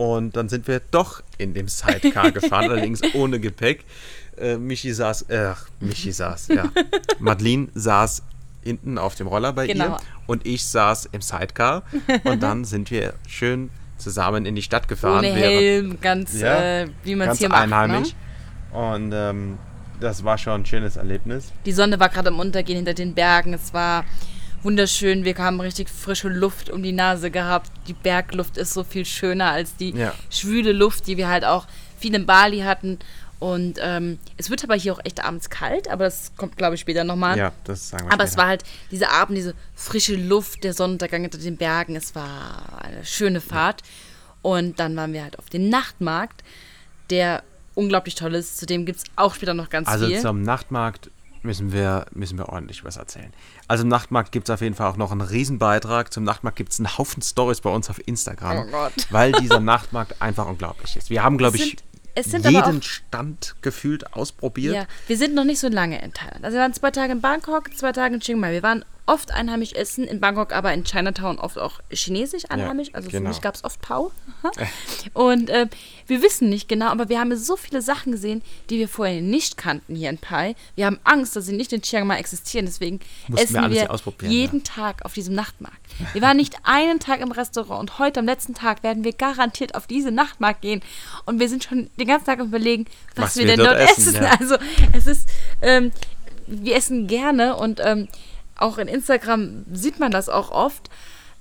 Und 0.00 0.34
dann 0.34 0.48
sind 0.48 0.66
wir 0.66 0.80
doch 0.90 1.22
in 1.36 1.52
dem 1.52 1.68
Sidecar 1.68 2.30
gefahren, 2.38 2.70
allerdings 2.70 3.02
ohne 3.12 3.38
Gepäck. 3.38 3.84
Äh, 4.38 4.56
Michi 4.56 4.94
saß, 4.94 5.22
äh, 5.28 5.52
Michi 5.80 6.10
saß, 6.10 6.48
ja. 6.48 6.70
Madeline 7.18 7.68
saß 7.74 8.22
hinten 8.62 8.96
auf 8.96 9.14
dem 9.16 9.26
Roller 9.26 9.52
bei 9.52 9.66
Genau. 9.66 9.84
ihr 9.84 9.96
und 10.26 10.46
ich 10.46 10.64
saß 10.64 11.10
im 11.12 11.20
Sidecar. 11.20 11.82
Und 12.24 12.42
dann 12.42 12.64
sind 12.72 12.90
wir 12.90 13.12
schön 13.28 13.68
zusammen 13.98 14.46
in 14.46 14.54
die 14.54 14.62
Stadt 14.62 14.88
gefahren. 14.88 15.18
Ohne 15.18 15.34
während- 15.36 15.60
Helm, 15.60 15.98
ganz, 16.00 16.40
Ja, 16.40 16.80
äh, 16.82 16.88
wie 17.04 17.14
man 17.14 17.28
es 17.28 17.38
hier 17.38 17.50
macht. 17.50 17.60
einheimisch. 17.62 18.14
Ne? 18.72 18.78
Und 18.78 19.12
ähm, 19.12 19.58
das 20.00 20.24
war 20.24 20.38
schon 20.38 20.62
ein 20.62 20.66
schönes 20.66 20.96
Erlebnis. 20.96 21.52
Die 21.66 21.72
Sonne 21.72 22.00
war 22.00 22.08
gerade 22.08 22.28
am 22.30 22.38
Untergehen 22.38 22.76
hinter 22.76 22.94
den 22.94 23.12
Bergen. 23.14 23.52
Es 23.52 23.74
war 23.74 24.04
wunderschön. 24.62 25.24
Wir 25.24 25.36
haben 25.38 25.60
richtig 25.60 25.88
frische 25.88 26.28
Luft 26.28 26.70
um 26.70 26.82
die 26.82 26.92
Nase 26.92 27.30
gehabt. 27.30 27.70
Die 27.86 27.92
Bergluft 27.94 28.56
ist 28.56 28.72
so 28.74 28.84
viel 28.84 29.04
schöner 29.04 29.50
als 29.50 29.76
die 29.76 29.90
Ja. 29.90 30.14
schwüle 30.30 30.72
Luft, 30.72 31.06
die 31.06 31.16
wir 31.16 31.28
halt 31.28 31.44
auch 31.44 31.66
viel 31.98 32.14
in 32.14 32.26
Bali 32.26 32.60
hatten. 32.60 32.98
Und 33.38 33.78
ähm, 33.80 34.18
es 34.36 34.50
wird 34.50 34.62
aber 34.64 34.74
hier 34.74 34.92
auch 34.92 35.00
echt 35.02 35.24
abends 35.24 35.48
kalt, 35.48 35.88
aber 35.88 36.04
das 36.04 36.32
kommt, 36.36 36.58
glaube 36.58 36.74
ich, 36.74 36.82
später 36.82 37.04
nochmal. 37.04 37.38
Ja, 37.38 37.52
das 37.64 37.88
sagen 37.88 38.06
wir 38.06 38.12
Aber 38.12 38.24
es 38.24 38.30
später. 38.32 38.42
war 38.42 38.48
halt 38.48 38.64
dieser 38.90 39.10
Abend, 39.12 39.38
diese 39.38 39.54
frische 39.74 40.14
Luft, 40.14 40.62
der 40.62 40.74
Sonnenuntergang 40.74 41.22
hinter 41.22 41.38
den 41.38 41.56
Bergen. 41.56 41.96
Es 41.96 42.14
war 42.14 42.82
eine 42.82 43.02
schöne 43.04 43.40
Fahrt. 43.40 43.82
Und 44.42 44.78
dann 44.78 44.94
waren 44.96 45.14
wir 45.14 45.22
halt 45.22 45.38
auf 45.38 45.48
dem 45.48 45.70
Nachtmarkt, 45.70 46.44
der 47.08 47.42
unglaublich 47.74 48.14
toll 48.14 48.34
ist. 48.34 48.58
Zudem 48.58 48.84
gibt 48.84 48.98
es 48.98 49.04
auch 49.16 49.34
später 49.34 49.54
noch 49.54 49.70
ganz 49.70 49.88
Also 49.88 50.06
viel. 50.06 50.20
zum 50.20 50.42
Nachtmarkt 50.42 51.10
müssen 51.42 51.72
wir, 51.72 52.06
müssen 52.12 52.38
wir 52.38 52.48
ordentlich 52.48 52.84
was 52.84 52.96
erzählen. 52.96 53.32
Also 53.68 53.82
im 53.82 53.88
Nachtmarkt 53.88 54.32
gibt 54.32 54.48
es 54.48 54.54
auf 54.54 54.60
jeden 54.60 54.74
Fall 54.74 54.90
auch 54.90 54.96
noch 54.96 55.12
einen 55.12 55.20
Riesenbeitrag. 55.20 56.12
Zum 56.12 56.24
Nachtmarkt 56.24 56.56
gibt 56.56 56.72
es 56.72 56.78
einen 56.78 56.98
Haufen 56.98 57.22
Stories 57.22 57.60
bei 57.60 57.70
uns 57.70 57.88
auf 57.90 58.00
Instagram. 58.06 58.66
Oh 58.66 58.70
Gott. 58.70 58.92
Weil 59.10 59.32
dieser 59.32 59.60
Nachtmarkt 59.60 60.20
einfach 60.20 60.46
unglaublich 60.46 60.96
ist. 60.96 61.10
Wir 61.10 61.22
haben, 61.22 61.38
glaube 61.38 61.56
ich, 61.56 61.76
jeden 62.16 62.82
Stand 62.82 63.56
gefühlt 63.62 64.12
ausprobiert. 64.14 64.74
Ja, 64.74 64.86
wir 65.06 65.16
sind 65.16 65.34
noch 65.34 65.44
nicht 65.44 65.60
so 65.60 65.68
lange 65.68 66.02
in 66.02 66.12
Thailand. 66.12 66.44
Also 66.44 66.56
wir 66.56 66.62
waren 66.62 66.74
zwei 66.74 66.90
Tage 66.90 67.12
in 67.12 67.20
Bangkok, 67.20 67.74
zwei 67.74 67.92
Tage 67.92 68.14
in 68.14 68.20
Chiang 68.20 68.40
Mai. 68.40 68.52
Wir 68.52 68.62
waren 68.62 68.84
oft 69.10 69.32
einheimisch 69.32 69.72
essen, 69.72 70.04
in 70.04 70.20
Bangkok 70.20 70.52
aber 70.52 70.72
in 70.72 70.84
Chinatown 70.84 71.40
oft 71.40 71.58
auch 71.58 71.80
chinesisch 71.90 72.44
einheimisch. 72.48 72.94
also 72.94 73.10
für 73.10 73.16
genau. 73.16 73.30
mich 73.30 73.40
gab 73.40 73.56
es 73.56 73.64
oft 73.64 73.80
Pau. 73.80 74.12
Und 75.14 75.50
äh, 75.50 75.66
wir 76.06 76.22
wissen 76.22 76.48
nicht 76.48 76.68
genau, 76.68 76.86
aber 76.86 77.08
wir 77.08 77.18
haben 77.18 77.36
so 77.36 77.56
viele 77.56 77.82
Sachen 77.82 78.12
gesehen, 78.12 78.40
die 78.70 78.78
wir 78.78 78.88
vorher 78.88 79.20
nicht 79.20 79.56
kannten 79.56 79.96
hier 79.96 80.10
in 80.10 80.18
Pai. 80.18 80.54
Wir 80.76 80.86
haben 80.86 81.00
Angst, 81.02 81.34
dass 81.34 81.46
sie 81.46 81.56
nicht 81.56 81.72
in 81.72 81.82
Chiang 81.82 82.06
Mai 82.06 82.18
existieren. 82.18 82.66
Deswegen 82.66 83.00
Mussten 83.26 83.56
essen 83.56 83.70
wir 83.70 83.90
wir 84.20 84.28
jeden 84.30 84.62
Tag 84.62 85.04
auf 85.04 85.12
diesem 85.12 85.34
Nachtmarkt. 85.34 85.76
Wir 86.12 86.22
waren 86.22 86.36
nicht 86.36 86.54
einen 86.62 87.00
Tag 87.00 87.20
im 87.20 87.32
Restaurant 87.32 87.80
und 87.80 87.98
heute 87.98 88.20
am 88.20 88.26
letzten 88.26 88.54
Tag 88.54 88.84
werden 88.84 89.02
wir 89.02 89.12
garantiert 89.12 89.74
auf 89.74 89.88
diese 89.88 90.12
Nachtmarkt 90.12 90.62
gehen. 90.62 90.82
Und 91.26 91.40
wir 91.40 91.48
sind 91.48 91.64
schon 91.64 91.90
den 91.98 92.06
ganzen 92.06 92.26
Tag 92.26 92.38
überlegen, 92.38 92.86
was, 93.16 93.24
Was 93.24 93.36
wir, 93.36 93.46
wir 93.46 93.56
denn 93.56 93.64
dort 93.64 93.80
dort 93.80 93.90
essen, 93.90 94.14
essen. 94.14 94.22
ja. 94.22 94.30
Also 94.40 94.56
es 94.92 95.06
ist, 95.06 95.28
ähm, 95.62 95.90
wir 96.46 96.76
essen 96.76 97.08
gerne 97.08 97.56
und 97.56 97.80
ähm, 97.82 98.08
auch 98.60 98.78
in 98.78 98.88
Instagram 98.88 99.64
sieht 99.72 99.98
man 99.98 100.10
das 100.10 100.28
auch 100.28 100.50
oft. 100.50 100.88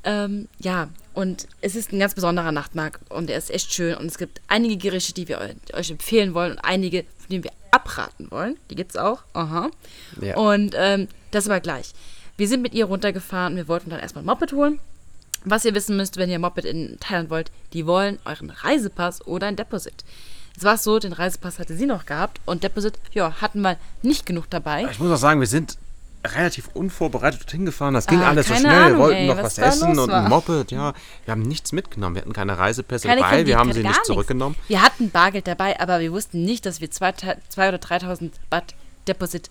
Ähm, 0.04 0.48
ja, 0.60 0.88
und 1.14 1.48
es 1.62 1.76
ist 1.76 1.92
ein 1.92 2.00
ganz 2.00 2.14
besonderer 2.16 2.52
Nachtmarkt 2.54 3.12
und 3.12 3.30
er 3.30 3.38
ist 3.38 3.52
echt 3.52 3.74
schön 3.74 3.96
und 3.96 4.06
es 4.06 4.18
gibt 4.18 4.40
einige 4.48 4.78
Gerichte, 4.78 5.14
die 5.14 5.28
wir 5.28 5.40
eu- 5.42 5.78
euch 5.78 5.92
empfehlen 5.92 6.34
wollen 6.34 6.54
und 6.54 6.60
einige, 6.60 7.04
von 7.18 7.28
denen 7.30 7.44
wir 7.44 7.52
abraten 7.72 8.32
wollen. 8.32 8.56
Die 8.70 8.76
gibt 8.76 8.92
es 8.92 8.98
auch. 8.98 9.24
Aha. 9.34 9.70
Ja. 10.22 10.38
Und 10.38 10.74
ähm, 10.78 11.10
das 11.32 11.48
aber 11.48 11.60
gleich. 11.60 11.92
Wir 12.38 12.48
sind 12.48 12.62
mit 12.62 12.74
ihr 12.74 12.86
runtergefahren 12.86 13.54
und 13.54 13.58
wir 13.58 13.68
wollten 13.68 13.90
dann 13.90 14.00
erstmal 14.00 14.24
ein 14.24 14.28
Moped 14.28 14.54
holen. 14.54 14.80
Was 15.44 15.66
ihr 15.66 15.76
wissen 15.76 15.98
müsst, 15.98 16.16
wenn 16.18 16.30
ihr 16.30 16.36
ein 16.36 16.42
Moped 16.42 16.64
in 16.66 16.98
Thailand 17.02 17.30
wollt, 17.30 17.52
die 17.74 17.86
wollen 17.86 18.20
euren 18.26 18.50
Reisepass 18.50 19.26
oder 19.28 19.48
ein 19.48 19.56
Deposit. 19.58 20.06
Es 20.58 20.64
war 20.64 20.78
so, 20.78 21.00
den 21.00 21.14
Reisepass 21.14 21.60
hatte 21.60 21.76
sie 21.76 21.86
noch 21.86 22.06
gehabt 22.06 22.40
und 22.46 22.64
Deposit, 22.64 22.94
ja, 23.14 23.34
hatten 23.42 23.62
wir 23.62 23.78
nicht 24.02 24.26
genug 24.26 24.50
dabei. 24.50 24.88
Ich 24.92 25.00
muss 25.00 25.12
auch 25.12 25.18
sagen, 25.18 25.40
wir 25.42 25.48
sind 25.48 25.78
relativ 26.26 26.70
unvorbereitet 26.74 27.42
dorthin 27.42 27.66
gefahren. 27.66 27.94
Das 27.94 28.06
ging 28.08 28.20
Ah, 28.22 28.30
alles 28.30 28.48
so 28.48 28.54
schnell. 28.54 28.72
wir 28.72 28.78
Ahnung, 28.86 29.00
wollten 29.00 29.16
ey, 29.18 29.28
noch 29.28 29.38
was 29.38 29.58
was, 29.58 29.76
essen 29.76 29.98
und 30.00 30.10
ein 30.12 30.30
Moped. 30.30 30.72
Ja, 30.72 30.94
wir 31.26 31.32
haben 31.32 31.42
nichts 31.44 31.72
mitgenommen. 31.72 32.16
Wir 32.16 32.22
hatten 32.24 32.34
keine 32.34 32.58
Reisepässe 32.58 33.08
Keine 33.08 33.22
dabei. 33.22 33.46
Wir 33.46 33.58
haben 33.58 33.72
sie 33.72 33.80
nicht 33.82 33.90
nichts. 33.92 34.08
zurückgenommen. 34.08 34.56
Wir 34.68 34.82
hatten 34.82 35.10
Bargeld 35.12 35.48
dabei, 35.48 35.80
aber 35.80 36.00
wir 36.02 36.12
wussten 36.12 36.44
nicht, 36.44 36.66
dass 36.66 36.82
wir 36.82 36.90
2.000 36.90 37.38
oder 37.70 37.78
3.000 37.78 38.32
Baht 38.50 38.76
Deposit 39.08 39.50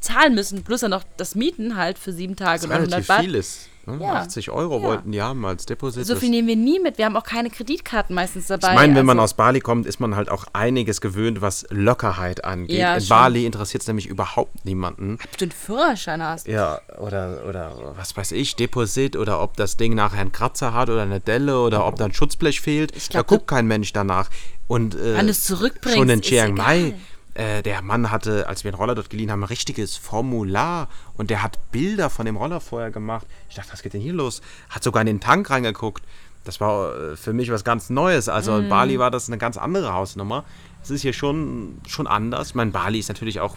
zahlen 0.00 0.34
müssen, 0.34 0.62
plus 0.62 0.80
dann 0.82 0.90
noch 0.90 1.02
das 1.16 1.34
Mieten 1.34 1.76
halt 1.76 1.98
für 1.98 2.12
sieben 2.12 2.36
Tage 2.36 2.60
Was 2.60 2.66
oder 2.66 2.74
100 2.76 2.92
relativ 2.92 3.08
Baht. 3.08 3.20
viel 3.22 3.34
ist. 3.34 3.68
Ne? 3.86 3.98
Ja. 4.00 4.12
80 4.14 4.50
Euro 4.50 4.78
Ja. 4.78 4.82
wollten 4.82 5.12
die 5.12 5.20
haben 5.22 5.44
als 5.44 5.66
Deposit. 5.66 6.06
So 6.06 6.16
viel 6.16 6.30
nehmen 6.30 6.48
wir 6.48 6.56
nie 6.56 6.80
mit. 6.80 6.98
Wir 6.98 7.04
haben 7.04 7.16
auch 7.16 7.24
keine 7.24 7.50
Kreditkarten 7.50 8.14
meistens 8.14 8.46
dabei. 8.46 8.68
Ich 8.70 8.74
meine, 8.74 8.94
wenn 8.94 9.06
man 9.06 9.18
also- 9.18 9.24
aus 9.32 9.34
Bali 9.34 9.60
kommt, 9.60 9.86
ist 9.86 10.00
man 10.00 10.16
halt 10.16 10.28
auch 10.28 10.44
einiges 10.52 11.00
gewöhnt, 11.00 11.40
was 11.40 11.66
Lockerheit 11.70 12.44
angeht. 12.44 12.78
Ja, 12.78 12.94
In 12.94 13.00
schon. 13.00 13.08
Bali 13.08 13.46
interessiert 13.46 13.82
es 13.82 13.86
nämlich 13.86 14.06
überhaupt 14.06 14.64
niemanden. 14.64 15.18
Ob 15.24 15.36
du 15.38 15.44
einen 15.44 15.52
Führerschein 15.52 16.22
hast. 16.22 16.46
Ja, 16.46 16.80
oder, 16.98 17.42
oder 17.48 17.94
was 17.96 18.16
weiß 18.16 18.32
ich, 18.32 18.56
Deposit 18.56 19.16
oder 19.16 19.40
ob 19.40 19.56
das 19.56 19.76
Ding 19.76 19.94
nachher 19.94 20.20
einen 20.20 20.32
Kratzer 20.32 20.72
hat 20.74 20.88
oder 20.90 21.02
eine 21.02 21.20
Delle 21.20 21.60
oder 21.60 21.86
ob 21.86 21.96
da 21.96 22.06
ein 22.06 22.14
Schutzblech 22.14 22.60
fehlt. 22.60 22.94
Ich 22.96 23.08
da 23.08 23.20
glaub, 23.22 23.26
guckt 23.26 23.46
kein 23.48 23.66
Mensch 23.66 23.92
danach. 23.92 24.30
Und 24.66 24.94
äh, 24.94 25.32
schon 25.92 26.08
in 26.08 26.22
Chiang 26.22 26.54
Mai. 26.54 26.94
Äh, 27.34 27.62
der 27.62 27.82
Mann 27.82 28.10
hatte, 28.10 28.46
als 28.48 28.64
wir 28.64 28.70
einen 28.70 28.78
Roller 28.78 28.94
dort 28.94 29.10
geliehen 29.10 29.30
haben, 29.30 29.40
ein 29.42 29.48
richtiges 29.48 29.96
Formular 29.96 30.88
und 31.16 31.30
der 31.30 31.42
hat 31.42 31.58
Bilder 31.72 32.08
von 32.10 32.26
dem 32.26 32.36
Roller 32.36 32.60
vorher 32.60 32.90
gemacht. 32.90 33.26
Ich 33.48 33.56
dachte, 33.56 33.72
was 33.72 33.82
geht 33.82 33.92
denn 33.94 34.00
hier 34.00 34.12
los? 34.12 34.40
Hat 34.70 34.82
sogar 34.84 35.00
in 35.02 35.06
den 35.06 35.20
Tank 35.20 35.50
reingeguckt. 35.50 36.02
Das 36.44 36.60
war 36.60 36.94
äh, 36.94 37.16
für 37.16 37.32
mich 37.32 37.50
was 37.50 37.64
ganz 37.64 37.90
Neues. 37.90 38.28
Also 38.28 38.52
Mhm. 38.52 38.64
in 38.64 38.68
Bali 38.68 38.98
war 38.98 39.10
das 39.10 39.28
eine 39.28 39.38
ganz 39.38 39.56
andere 39.56 39.92
Hausnummer. 39.94 40.44
Es 40.82 40.90
ist 40.90 41.02
hier 41.02 41.12
schon, 41.14 41.78
schon 41.88 42.06
anders. 42.06 42.48
Ich 42.50 42.54
meine, 42.54 42.70
Bali 42.70 42.98
ist 42.98 43.08
natürlich 43.08 43.40
auch 43.40 43.56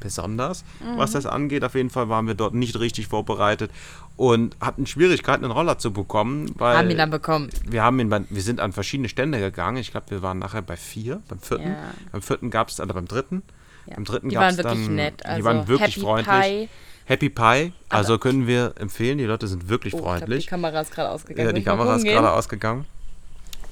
besonders, 0.00 0.64
was 0.96 1.10
Mhm. 1.10 1.14
das 1.14 1.26
angeht. 1.26 1.64
Auf 1.64 1.74
jeden 1.74 1.90
Fall 1.90 2.08
waren 2.08 2.26
wir 2.26 2.34
dort 2.34 2.54
nicht 2.54 2.78
richtig 2.78 3.06
vorbereitet 3.08 3.70
und 4.16 4.56
hatten 4.60 4.86
Schwierigkeiten, 4.86 5.44
einen 5.44 5.52
Roller 5.52 5.78
zu 5.78 5.92
bekommen, 5.92 6.52
weil 6.56 6.76
Haben 6.76 6.90
ihn 6.90 6.96
dann 6.98 7.10
bekommen. 7.10 7.50
wir 7.66 7.82
haben 7.82 7.98
ihn 7.98 8.08
bei, 8.08 8.22
wir 8.30 8.42
sind 8.42 8.60
an 8.60 8.72
verschiedene 8.72 9.08
Stände 9.08 9.38
gegangen. 9.40 9.76
Ich 9.78 9.90
glaube, 9.90 10.10
wir 10.10 10.22
waren 10.22 10.38
nachher 10.38 10.62
bei 10.62 10.76
vier, 10.76 11.20
beim 11.28 11.40
vierten. 11.40 11.68
Ja. 11.68 11.76
Beim 12.12 12.22
vierten 12.22 12.50
gab 12.50 12.68
es, 12.68 12.78
oder 12.80 12.94
beim 12.94 13.06
dritten. 13.08 13.42
Ja. 13.86 13.96
Beim 13.96 14.04
dritten 14.04 14.28
Die 14.28 14.34
gab 14.36 14.50
es 14.50 14.58
waren 14.58 14.64
wirklich 14.66 14.86
dann, 14.86 14.94
nett, 14.94 15.20
die 15.20 15.24
also 15.26 15.44
waren 15.44 15.68
wirklich 15.68 15.96
Happy 15.96 16.00
freundlich. 16.00 16.40
Pie. 16.40 16.68
Happy 17.06 17.28
Pie, 17.28 17.72
also 17.90 18.14
Aber- 18.14 18.20
können 18.20 18.46
wir 18.46 18.74
empfehlen. 18.78 19.18
Die 19.18 19.24
Leute 19.24 19.46
sind 19.46 19.68
wirklich 19.68 19.92
Oh, 19.94 19.98
ich 19.98 20.02
glaub, 20.02 20.14
die 20.14 20.20
freundlich. 20.20 20.46
Kamera 20.46 20.80
ist 20.80 20.90
gerade 20.92 21.10
ausgegangen. 21.10 21.48
Ja, 21.48 21.52
die 21.52 21.62
Kamera 21.62 21.96
ist 21.96 22.04
gerade 22.04 22.32
ausgegangen. 22.32 22.86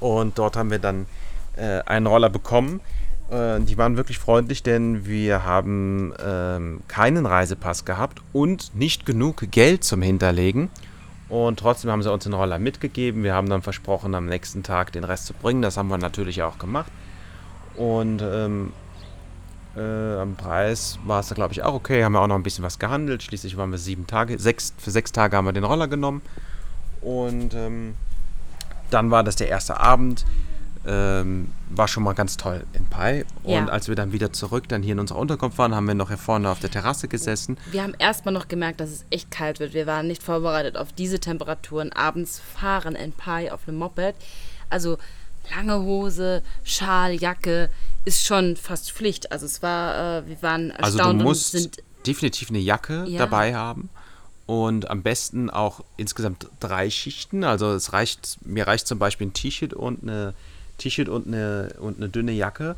Und 0.01 0.37
dort 0.39 0.57
haben 0.57 0.71
wir 0.71 0.79
dann 0.81 1.07
äh, 1.57 1.81
einen 1.87 2.07
Roller 2.07 2.29
bekommen. 2.29 2.81
Äh, 3.33 3.61
die 3.61 3.79
waren 3.79 3.97
wirklich 3.97 4.19
freundlich, 4.19 4.63
denn 4.63 5.07
wir 5.07 5.45
haben 5.45 6.13
ähm, 6.25 6.83
keinen 6.87 7.25
Reisepass 7.27 7.85
gehabt 7.85 8.21
und 8.33 8.75
nicht 8.77 9.07
genug 9.07 9.51
Geld 9.51 9.85
zum 9.85 10.03
Hinterlegen. 10.03 10.69
Und 11.29 11.59
trotzdem 11.59 11.91
haben 11.91 12.03
sie 12.03 12.13
uns 12.13 12.25
den 12.25 12.35
Roller 12.35 12.59
mitgegeben. 12.59 13.23
Wir 13.23 13.35
haben 13.35 13.49
dann 13.49 13.63
versprochen, 13.63 14.15
am 14.15 14.27
nächsten 14.27 14.63
Tag 14.63 14.93
den 14.93 15.05
Rest 15.05 15.27
zu 15.27 15.33
bringen. 15.33 15.63
Das 15.63 15.79
haben 15.79 15.89
wir 15.89 15.97
natürlich 15.97 16.43
auch 16.43 16.59
gemacht. 16.59 16.93
Und 17.75 18.21
ähm, 18.21 18.75
äh, 19.75 20.17
am 20.17 20.37
Preis 20.37 20.99
war 21.07 21.21
es, 21.21 21.31
glaube 21.31 21.55
ich, 21.55 21.63
auch 21.63 21.73
okay. 21.73 22.05
Haben 22.05 22.13
wir 22.13 22.21
auch 22.21 22.27
noch 22.27 22.35
ein 22.35 22.43
bisschen 22.43 22.65
was 22.65 22.79
gehandelt. 22.79 23.23
Schließlich 23.23 23.57
waren 23.57 23.71
wir 23.71 23.79
sieben 23.79 24.07
Tage, 24.07 24.39
sechs, 24.39 24.75
für 24.77 24.91
sechs 24.91 25.11
Tage 25.11 25.35
haben 25.35 25.47
wir 25.47 25.55
den 25.55 25.65
Roller 25.65 25.89
genommen. 25.89 26.21
Und 27.01 27.55
ähm, 27.55 27.95
dann 28.91 29.11
war 29.11 29.25
das 29.25 29.37
der 29.37 29.49
erste 29.49 29.81
Abend. 29.81 30.27
Ähm, 30.85 31.53
war 31.71 31.87
schon 31.87 32.03
mal 32.03 32.13
ganz 32.13 32.37
toll 32.37 32.65
in 32.73 32.85
Pai. 32.87 33.25
Und 33.45 33.53
Ja. 33.53 33.67
als 33.67 33.87
wir 33.89 33.95
dann 33.95 34.13
wieder 34.13 34.33
zurück 34.33 34.69
dann 34.69 34.83
hier 34.83 34.93
in 34.95 34.99
unserer 34.99 35.19
Unterkunft 35.19 35.57
waren, 35.59 35.75
haben 35.77 35.87
wir 35.87 35.95
noch 35.95 36.09
hier 36.09 36.19
vorne 36.19 36.51
auf 36.51 36.59
der 36.59 36.71
Terrasse 36.71 37.07
gesessen. 37.07 37.57
Wir 37.71 37.83
haben 37.85 37.95
erstmal 37.99 38.35
noch 38.35 38.49
gemerkt, 38.49 38.81
dass 38.81 38.91
es 38.91 39.05
echt 39.11 39.31
kalt 39.31 39.61
wird. 39.61 39.75
Wir 39.75 39.87
waren 39.87 40.09
nicht 40.09 40.23
vorbereitet 40.25 40.77
auf 40.77 40.93
diese 40.93 41.21
Temperaturen. 41.21 41.93
Abends 41.93 42.41
fahren 42.41 42.97
in 42.97 43.13
Pai 43.13 43.53
auf 43.53 43.61
einem 43.69 43.79
Moped. 43.79 44.17
Also 44.71 44.99
lange 45.55 45.81
Hose, 45.83 46.43
Schal, 46.65 47.13
Jacke 47.15 47.71
ist 48.05 48.25
schon 48.27 48.57
fast 48.57 48.91
Pflicht. 48.91 49.31
Also 49.31 49.47
es 49.47 49.63
war, 49.63 50.19
äh, 50.19 50.29
wir 50.29 50.43
waren 50.43 50.73
Also 50.73 50.99
erstaunt 50.99 51.21
du 51.21 51.25
und 51.25 51.29
musst 51.31 51.53
sind 51.53 51.77
definitiv 52.07 52.51
eine 52.51 52.59
Jacke 52.59 53.05
Ja. 53.07 53.19
dabei 53.21 53.55
haben 53.55 53.89
und 54.47 54.91
am 54.91 55.05
besten 55.05 55.49
auch 55.49 55.85
insgesamt 55.97 56.49
drei 56.59 56.91
Schichten. 56.91 57.45
Also 57.45 57.71
es 57.73 57.93
reicht, 57.93 58.39
mir 58.45 58.67
reicht 58.67 58.89
zum 58.89 58.99
Beispiel 58.99 59.29
ein 59.29 59.33
T-Shirt 59.33 59.73
und 59.75 60.03
eine 60.03 60.35
T-Shirt 60.83 61.09
und 61.09 61.27
eine, 61.27 61.75
und 61.79 61.97
eine 61.99 62.09
dünne 62.09 62.33
Jacke, 62.33 62.77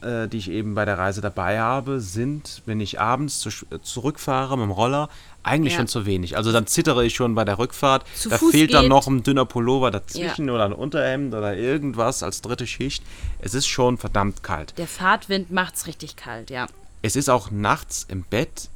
äh, 0.00 0.28
die 0.28 0.38
ich 0.38 0.50
eben 0.50 0.74
bei 0.74 0.84
der 0.84 0.98
Reise 0.98 1.20
dabei 1.20 1.58
habe, 1.60 2.00
sind, 2.00 2.62
wenn 2.66 2.80
ich 2.80 3.00
abends 3.00 3.40
zu, 3.40 3.50
zurückfahre 3.82 4.56
mit 4.56 4.64
dem 4.66 4.70
Roller, 4.70 5.08
eigentlich 5.42 5.72
Ja. 5.74 5.78
schon 5.80 5.88
zu 5.88 6.04
wenig. 6.06 6.36
Also 6.36 6.52
dann 6.52 6.66
zittere 6.66 7.04
ich 7.06 7.14
schon 7.14 7.34
bei 7.34 7.44
der 7.44 7.58
Rückfahrt. 7.58 8.04
Zu 8.14 8.28
da 8.28 8.38
Fuß 8.38 8.50
fehlt 8.50 8.74
dann 8.74 8.82
geht. 8.82 8.90
noch 8.90 9.06
ein 9.06 9.22
dünner 9.22 9.44
Pullover 9.46 9.90
dazwischen 9.90 10.50
oder 10.50 10.66
ein 10.66 10.72
Unterhemd 10.72 11.34
oder 11.34 11.56
irgendwas 11.56 12.22
als 12.22 12.42
dritte 12.42 12.66
Schicht. 12.66 13.02
Es 13.40 13.54
ist 13.54 13.66
schon 13.66 13.96
verdammt 13.98 14.42
kalt. 14.42 14.74
der 14.78 14.86
Fahrtwind 14.86 15.50
macht's 15.50 15.86
richtig 15.86 16.16
kalt, 16.16 16.50
ja. 16.50 16.66
Es 17.00 17.16
ist 17.16 17.28
auch 17.30 17.50
nachts 17.50 18.04
im 18.08 18.22
Bett, 18.24 18.68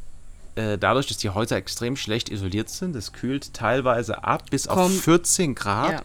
äh, 0.55 0.79
dadurch, 0.79 1.07
dass 1.09 1.17
die 1.19 1.31
Häuser 1.31 1.57
extrem 1.57 1.97
schlecht 1.97 2.29
isoliert 2.31 2.69
sind, 2.71 2.95
es 2.97 3.13
kühlt 3.13 3.53
teilweise 3.55 4.23
ab 4.25 4.45
bis 4.51 4.67
auf 4.69 4.77
Kommt- 4.77 5.01
14 5.01 5.55
Grad 5.55 5.93
Ja. 5.93 6.03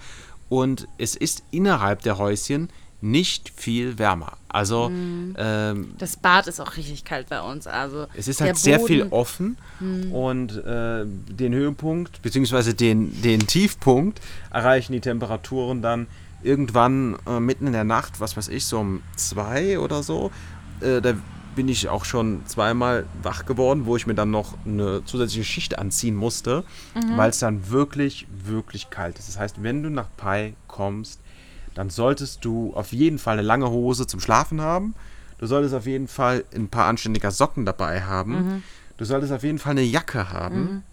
Und 0.49 0.87
es 0.97 1.15
ist 1.15 1.43
innerhalb 1.51 2.01
der 2.03 2.17
Häuschen 2.17 2.69
nicht 2.99 3.51
viel 3.55 3.99
wärmer. 3.99 4.33
Also 4.49 4.89
Mhm. 4.89 5.35
ähm, 5.37 5.93
Das 5.99 6.17
Bad 6.17 6.47
ist 6.47 6.59
auch 6.59 6.77
richtig 6.77 7.03
kalt 7.05 7.29
bei 7.29 7.41
uns. 7.41 7.67
Also 7.67 8.07
es 8.15 8.27
ist 8.27 8.41
halt 8.41 8.57
sehr 8.57 8.79
viel 8.79 9.03
offen 9.11 9.57
und 10.11 10.57
äh, 10.65 11.05
den 11.05 11.53
Höhepunkt 11.53 12.21
beziehungsweise 12.23 12.73
den, 12.73 13.21
den 13.21 13.45
Tiefpunkt 13.45 14.19
erreichen 14.49 14.93
die 14.93 14.99
Temperaturen 15.01 15.81
dann 15.83 16.07
irgendwann 16.43 17.17
äh, 17.27 17.39
mitten 17.39 17.67
in 17.67 17.73
der 17.73 17.83
Nacht, 17.83 18.19
was 18.19 18.35
weiß 18.35 18.47
ich, 18.47 18.65
so 18.65 18.79
um 18.79 19.01
zwei 19.15 19.77
oder 19.79 20.01
so. 20.01 20.31
Äh, 20.81 21.01
da 21.01 21.13
bin 21.57 21.67
ich 21.67 21.89
auch 21.89 22.05
schon 22.05 22.45
zweimal 22.45 23.05
wach 23.23 23.45
geworden, 23.45 23.85
wo 23.85 23.97
ich 23.97 24.07
mir 24.07 24.13
dann 24.15 24.31
noch 24.31 24.53
eine 24.65 25.03
zusätzliche 25.03 25.43
Schicht 25.43 25.77
anziehen 25.77 26.15
musste, 26.15 26.63
weil 27.17 27.31
es 27.31 27.39
dann 27.39 27.69
wirklich, 27.69 28.25
wirklich 28.31 28.89
kalt 28.89 29.19
ist. 29.19 29.27
Das 29.27 29.37
heißt, 29.37 29.61
wenn 29.63 29.83
du 29.83 29.89
nach 29.89 30.07
Pai 30.15 30.53
kommst, 30.67 31.19
dann 31.75 31.89
solltest 31.89 32.45
du 32.45 32.73
auf 32.75 32.93
jeden 32.93 33.19
Fall 33.19 33.33
eine 33.33 33.41
lange 33.41 33.69
Hose 33.69 34.07
zum 34.07 34.19
Schlafen 34.19 34.61
haben. 34.61 34.95
Du 35.39 35.45
solltest 35.47 35.75
auf 35.75 35.85
jeden 35.85 36.07
Fall 36.07 36.45
ein 36.55 36.69
paar 36.69 36.85
anständiger 36.85 37.31
Socken 37.31 37.65
dabei 37.65 38.01
haben. 38.03 38.63
Du 38.97 39.05
solltest 39.05 39.33
auf 39.33 39.43
jeden 39.43 39.59
Fall 39.59 39.71
eine 39.71 39.81
Jacke 39.83 40.31
haben. 40.31 40.83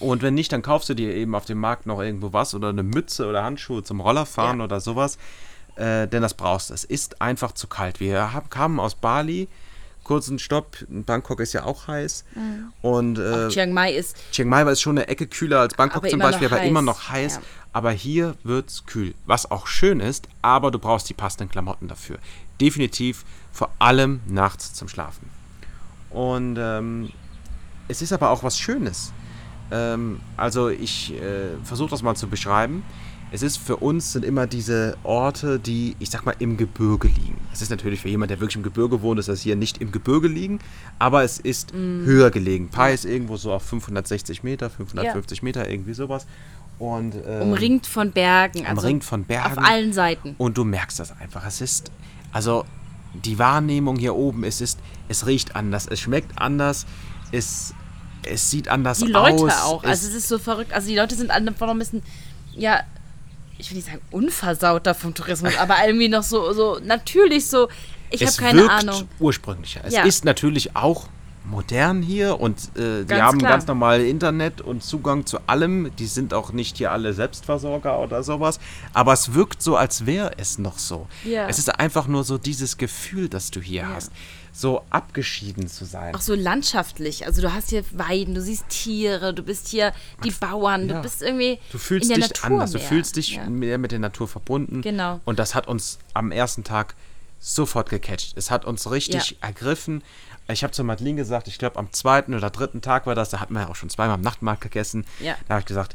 Und 0.00 0.22
wenn 0.22 0.34
nicht, 0.34 0.52
dann 0.52 0.62
kaufst 0.62 0.88
du 0.88 0.94
dir 0.94 1.14
eben 1.14 1.34
auf 1.34 1.44
dem 1.44 1.58
Markt 1.58 1.86
noch 1.86 2.00
irgendwo 2.00 2.32
was 2.32 2.54
oder 2.54 2.68
eine 2.70 2.82
Mütze 2.82 3.26
oder 3.28 3.44
Handschuhe 3.44 3.82
zum 3.84 4.00
Rollerfahren 4.00 4.58
Ja. 4.58 4.64
oder 4.64 4.80
sowas. 4.80 5.18
Äh, 5.76 6.08
denn 6.08 6.22
das 6.22 6.34
brauchst 6.34 6.70
du. 6.70 6.74
Es 6.74 6.84
ist 6.84 7.20
einfach 7.22 7.52
zu 7.52 7.66
kalt. 7.68 8.00
Wir 8.00 8.32
haben, 8.32 8.48
kamen 8.50 8.80
aus 8.80 8.94
Bali, 8.94 9.48
kurzen 10.04 10.38
Stopp. 10.38 10.78
Bangkok 10.88 11.40
ist 11.40 11.52
ja 11.52 11.64
auch 11.64 11.86
heiß. 11.88 12.24
Und 12.82 13.18
äh, 13.18 13.48
Chiang 13.48 13.72
Mai 13.72 13.92
ist 13.94 14.16
Chiang 14.32 14.48
Mai 14.48 14.66
war 14.66 14.74
schon 14.76 14.98
eine 14.98 15.08
Ecke 15.08 15.26
kühler 15.26 15.60
als 15.60 15.74
Bangkok 15.74 16.08
zum 16.08 16.18
Beispiel, 16.18 16.48
aber 16.48 16.62
immer 16.62 16.82
noch 16.82 17.08
heiß. 17.10 17.36
Ja. 17.36 17.42
Aber 17.72 17.92
hier 17.92 18.34
wird 18.42 18.68
es 18.68 18.86
kühl, 18.86 19.14
was 19.26 19.50
auch 19.50 19.66
schön 19.66 20.00
ist, 20.00 20.28
aber 20.42 20.70
du 20.70 20.78
brauchst 20.78 21.08
die 21.08 21.14
passenden 21.14 21.48
Klamotten 21.48 21.86
dafür. 21.86 22.18
Definitiv, 22.60 23.24
vor 23.52 23.70
allem 23.78 24.20
nachts 24.26 24.74
zum 24.74 24.88
Schlafen. 24.88 25.30
Und 26.10 26.56
ähm, 26.58 27.10
es 27.86 28.02
ist 28.02 28.12
aber 28.12 28.30
auch 28.30 28.42
was 28.42 28.58
Schönes. 28.58 29.12
Ähm, 29.70 30.20
also 30.36 30.68
ich 30.68 31.14
äh, 31.14 31.56
versuche 31.62 31.90
das 31.90 32.02
mal 32.02 32.16
zu 32.16 32.26
beschreiben. 32.28 32.82
Es 33.32 33.42
ist 33.42 33.58
für 33.58 33.76
uns 33.76 34.12
sind 34.12 34.24
immer 34.24 34.46
diese 34.46 34.96
Orte, 35.04 35.60
die, 35.60 35.94
ich 36.00 36.10
sag 36.10 36.24
mal, 36.24 36.34
im 36.40 36.56
Gebirge 36.56 37.06
liegen. 37.06 37.40
Es 37.52 37.62
ist 37.62 37.70
natürlich 37.70 38.00
für 38.00 38.08
jemand, 38.08 38.30
der 38.30 38.40
wirklich 38.40 38.56
im 38.56 38.62
Gebirge 38.62 39.02
wohnt, 39.02 39.20
ist 39.20 39.28
das 39.28 39.40
hier 39.40 39.54
nicht 39.54 39.78
im 39.78 39.92
Gebirge 39.92 40.26
liegen, 40.26 40.58
aber 40.98 41.22
es 41.22 41.38
ist 41.38 41.72
höher 41.72 42.30
gelegen. 42.30 42.68
Pai 42.70 42.92
ist 42.92 43.04
irgendwo 43.04 43.36
so 43.36 43.52
auf 43.52 43.62
560 43.62 44.42
Meter, 44.42 44.68
550 44.68 45.42
Meter, 45.42 45.68
irgendwie 45.70 45.94
sowas. 45.94 46.26
Und, 46.80 47.14
ähm, 47.26 47.42
umringt 47.42 47.86
von 47.86 48.10
Bergen. 48.10 48.66
Also 48.66 48.82
umringt 48.82 49.04
von 49.04 49.24
Bergen. 49.24 49.58
Auf 49.58 49.64
allen 49.64 49.92
Seiten. 49.92 50.34
Und 50.38 50.56
du 50.56 50.64
merkst 50.64 50.98
das 50.98 51.12
einfach. 51.20 51.46
Es 51.46 51.60
ist, 51.60 51.92
also 52.32 52.64
die 53.14 53.38
Wahrnehmung 53.38 53.96
hier 53.96 54.14
oben, 54.16 54.44
es 54.44 54.60
ist, 54.60 54.78
es 55.08 55.26
riecht 55.26 55.56
anders, 55.56 55.86
es 55.86 56.00
schmeckt 56.00 56.40
anders, 56.40 56.86
es, 57.32 57.74
es 58.24 58.50
sieht 58.50 58.68
anders 58.68 58.98
Die 58.98 59.06
Leute 59.06 59.44
aus. 59.44 59.62
auch. 59.62 59.84
Also 59.84 60.08
es 60.08 60.14
ist 60.14 60.28
so 60.28 60.38
verrückt. 60.38 60.72
Also 60.72 60.88
die 60.88 60.96
Leute 60.96 61.14
sind 61.14 61.30
alle 61.30 61.44
noch 61.44 61.60
ein 61.60 61.78
bisschen, 61.78 62.02
ja, 62.56 62.80
ich 63.60 63.70
will 63.70 63.76
nicht 63.76 63.86
sagen 63.86 64.00
unversauter 64.10 64.94
vom 64.94 65.14
Tourismus, 65.14 65.56
aber 65.58 65.76
irgendwie 65.86 66.08
noch 66.08 66.22
so, 66.22 66.52
so 66.52 66.78
natürlich 66.82 67.46
so. 67.48 67.68
Ich 68.10 68.22
habe 68.26 68.32
keine 68.36 68.62
wirkt 68.62 68.70
Ahnung. 68.72 69.08
ursprünglicher. 69.20 69.82
Es 69.84 69.94
Ja. 69.94 70.02
ist 70.04 70.24
natürlich 70.24 70.74
auch 70.74 71.06
modern 71.44 72.02
hier 72.02 72.38
und 72.40 72.58
äh, 72.76 73.04
die 73.04 73.14
haben 73.14 73.38
klar. 73.38 73.52
ganz 73.52 73.66
normal 73.66 74.00
Internet 74.02 74.60
und 74.60 74.82
Zugang 74.84 75.26
zu 75.26 75.38
allem. 75.46 75.90
Die 75.96 76.06
sind 76.06 76.34
auch 76.34 76.52
nicht 76.52 76.76
hier 76.78 76.92
alle 76.92 77.12
Selbstversorger 77.12 77.98
oder 77.98 78.22
sowas. 78.22 78.60
Aber 78.92 79.12
es 79.12 79.32
wirkt 79.34 79.62
so, 79.62 79.76
als 79.76 80.06
wäre 80.06 80.32
es 80.38 80.58
noch 80.58 80.78
so. 80.78 81.06
Ja. 81.24 81.48
Es 81.48 81.58
ist 81.58 81.68
einfach 81.78 82.06
nur 82.08 82.24
so 82.24 82.36
dieses 82.38 82.76
Gefühl, 82.76 83.28
das 83.28 83.50
du 83.50 83.60
hier 83.60 83.88
hast. 83.88 84.12
So 84.52 84.82
abgeschieden 84.90 85.68
zu 85.68 85.84
sein. 85.84 86.14
Auch 86.14 86.20
so 86.20 86.34
landschaftlich. 86.34 87.24
Also 87.26 87.40
du 87.42 87.52
hast 87.52 87.70
hier 87.70 87.84
Weiden, 87.92 88.34
du 88.34 88.42
siehst 88.42 88.68
Tiere, 88.68 89.32
du 89.32 89.42
bist 89.42 89.68
hier 89.68 89.92
die 90.24 90.30
Bauern, 90.32 90.88
Ja. 90.88 90.96
du 90.96 91.02
bist 91.02 91.22
irgendwie 91.22 91.58
Du 91.72 91.78
fühlst 91.78 92.10
in 92.10 92.18
der 92.20 92.28
dich 92.28 92.36
Natur 92.42 92.56
anders, 92.56 92.72
du 92.72 92.78
mehr. 92.78 92.86
fühlst 92.88 93.16
dich 93.16 93.36
ja. 93.36 93.48
mehr 93.48 93.78
mit 93.78 93.92
der 93.92 94.00
Natur 94.00 94.26
verbunden. 94.28 94.82
Genau. 94.82 95.20
Und 95.24 95.38
das 95.38 95.54
hat 95.54 95.68
uns 95.68 95.98
am 96.14 96.32
ersten 96.32 96.64
Tag 96.64 96.94
sofort 97.38 97.88
gecatcht. 97.90 98.36
Es 98.36 98.50
hat 98.50 98.64
uns 98.64 98.90
richtig 98.90 99.30
Ja. 99.30 99.36
ergriffen. 99.48 100.02
Ich 100.48 100.62
habe 100.64 100.72
zu 100.72 100.82
Madeline 100.84 101.16
gesagt, 101.16 101.46
ich 101.48 101.58
glaube 101.58 101.78
am 101.78 101.92
zweiten 101.92 102.34
oder 102.34 102.50
dritten 102.50 102.82
Tag 102.82 103.06
war 103.06 103.14
das, 103.14 103.30
da 103.30 103.38
hatten 103.40 103.54
wir 103.54 103.60
ja 103.62 103.68
auch 103.68 103.76
schon 103.76 103.88
zweimal 103.88 104.14
am 104.16 104.20
Nachtmarkt 104.20 104.60
gegessen. 104.62 105.06
Ja. 105.20 105.36
Da 105.46 105.54
habe 105.54 105.60
ich 105.60 105.66
gesagt, 105.66 105.94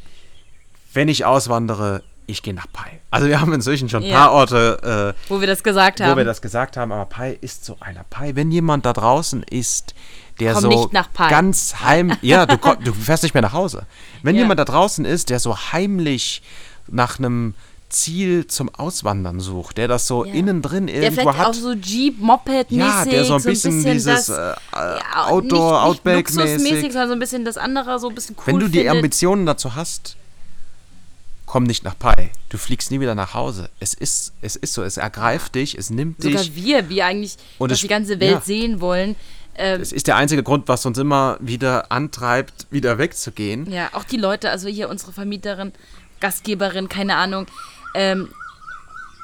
wenn 0.94 1.10
ich 1.10 1.26
auswandere, 1.26 2.04
ich 2.28 2.42
gehe 2.44 2.54
nach 2.54 2.68
Pai. 2.72 3.00
Also 3.12 3.28
wir 3.28 3.40
haben 3.42 3.54
inzwischen 3.54 3.88
schon 3.90 4.04
ein 4.04 4.10
Ja. 4.10 4.18
paar 4.20 4.32
Orte, 4.34 5.14
äh, 5.16 5.30
Wo 5.30 5.40
wir 5.40 5.48
das 5.48 5.64
gesagt 5.64 6.00
wo 6.00 6.06
haben. 6.06 6.18
wir 6.18 6.26
das 6.26 6.42
gesagt 6.42 6.78
haben, 6.78 6.92
aber 6.92 7.06
Pai 7.06 7.38
ist 7.42 7.66
so 7.66 7.78
einer. 7.80 8.04
Pai, 8.10 8.36
wenn 8.36 8.52
jemand 8.52 8.86
da 8.86 8.94
draußen 8.94 9.44
ist, 9.44 9.94
der 10.40 10.54
Komm 10.54 10.62
so 10.64 10.68
nicht 10.70 10.94
nach 10.94 11.12
Pai. 11.14 11.30
ganz 11.30 11.76
heim, 11.84 12.12
ja, 12.22 12.46
du, 12.46 12.58
du 12.84 12.94
fährst 12.94 13.24
nicht 13.24 13.34
mehr 13.34 13.42
nach 13.44 13.54
Hause. 13.54 13.86
Wenn 14.24 14.36
Ja. 14.36 14.42
jemand 14.42 14.60
da 14.60 14.66
draußen 14.66 15.06
ist, 15.06 15.30
der 15.30 15.40
so 15.40 15.56
heimlich 15.58 16.42
nach 16.88 17.20
einem 17.20 17.54
Ziel 17.88 18.48
zum 18.48 18.74
Auswandern 18.76 19.40
sucht, 19.40 19.78
der 19.78 19.88
das 19.88 20.08
so 20.08 20.26
Ja. 20.26 20.34
innen 20.34 20.62
drin 20.62 20.88
der 20.88 21.04
irgendwo 21.04 21.34
hat. 21.34 21.48
auch 21.48 21.54
so 21.54 21.72
Jeep, 21.72 22.20
Moped-mäßig. 22.20 22.78
ja, 22.78 23.06
der 23.06 23.24
so 23.26 23.36
ein 23.36 23.44
bisschen, 23.44 23.84
dieses 23.86 24.26
das, 24.26 24.30
äh, 24.38 24.54
Outdoor, 25.28 25.88
luxusmäßig, 25.96 26.36
Outback-mäßig. 26.36 26.92
sondern 26.92 27.08
so 27.10 27.14
ein 27.14 27.20
bisschen 27.20 27.46
das 27.46 27.58
andere, 27.58 28.00
so 28.00 28.10
ein 28.10 28.16
bisschen 28.16 28.36
cool 28.40 28.44
Wenn 28.48 28.60
du 28.60 28.68
die 28.68 28.80
findet. 28.80 28.96
Ambitionen 28.96 29.46
dazu 29.46 29.76
hast, 29.76 30.18
komm 31.46 31.64
nicht 31.64 31.84
nach 31.84 31.98
Pai. 31.98 32.32
Du 32.50 32.58
fliegst 32.58 32.92
nie 32.92 33.00
wieder 33.00 33.16
nach 33.16 33.34
Hause. 33.34 33.70
Es 33.80 33.94
ist, 33.94 34.34
es 34.42 34.56
ist 34.56 34.74
so, 34.74 34.84
es 34.84 34.98
ergreift 34.98 35.56
dich, 35.56 35.78
es 35.78 35.90
nimmt 35.90 36.22
Sogar 36.22 36.42
dich. 36.42 36.56
wir, 36.56 36.90
wir 36.90 37.06
eigentlich 37.06 37.36
Und 37.60 37.72
es- 37.72 37.82
die 37.82 37.88
ganze 37.88 38.20
Welt 38.20 38.32
ja. 38.32 38.42
sehen 38.42 38.82
wollen. 38.82 39.16
Ähm, 39.58 39.80
Es 39.80 39.94
ist 39.94 40.08
der 40.08 40.18
einzige 40.18 40.44
Grund, 40.44 40.68
was 40.68 40.86
uns 40.86 40.98
immer 40.98 41.38
wieder 41.40 41.92
antreibt, 41.92 42.68
wieder 42.72 42.98
wegzugehen. 42.98 43.72
ja, 43.72 43.90
auch 43.94 44.04
die 44.04 44.18
Leute, 44.18 44.50
also 44.50 44.68
hier 44.68 44.90
unsere 44.90 45.14
Vermieterin, 45.14 45.72
Gastgeberin, 46.20 46.90
keine 46.90 47.16
Ahnung, 47.16 47.46
ähm, 47.94 48.30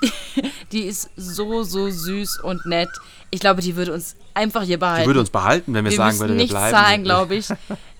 die 0.71 0.83
ist 0.83 1.09
so, 1.15 1.63
so 1.63 1.89
süß 1.89 2.39
und 2.41 2.65
nett. 2.65 2.89
Ich 3.29 3.39
glaube, 3.39 3.61
die 3.61 3.75
würde 3.75 3.93
uns 3.93 4.15
einfach 4.33 4.63
hier 4.63 4.79
behalten. 4.79 5.01
Die 5.03 5.07
würde 5.07 5.19
uns 5.19 5.29
behalten, 5.29 5.73
wenn 5.73 5.83
wir, 5.85 5.91
wir 5.91 5.97
sagen 5.97 6.19
würden, 6.19 6.29
wir 6.31 6.35
nichts 6.37 6.51
bleiben. 6.53 6.75
zahlen, 6.75 7.03
glaube 7.03 7.35
ich. 7.35 7.47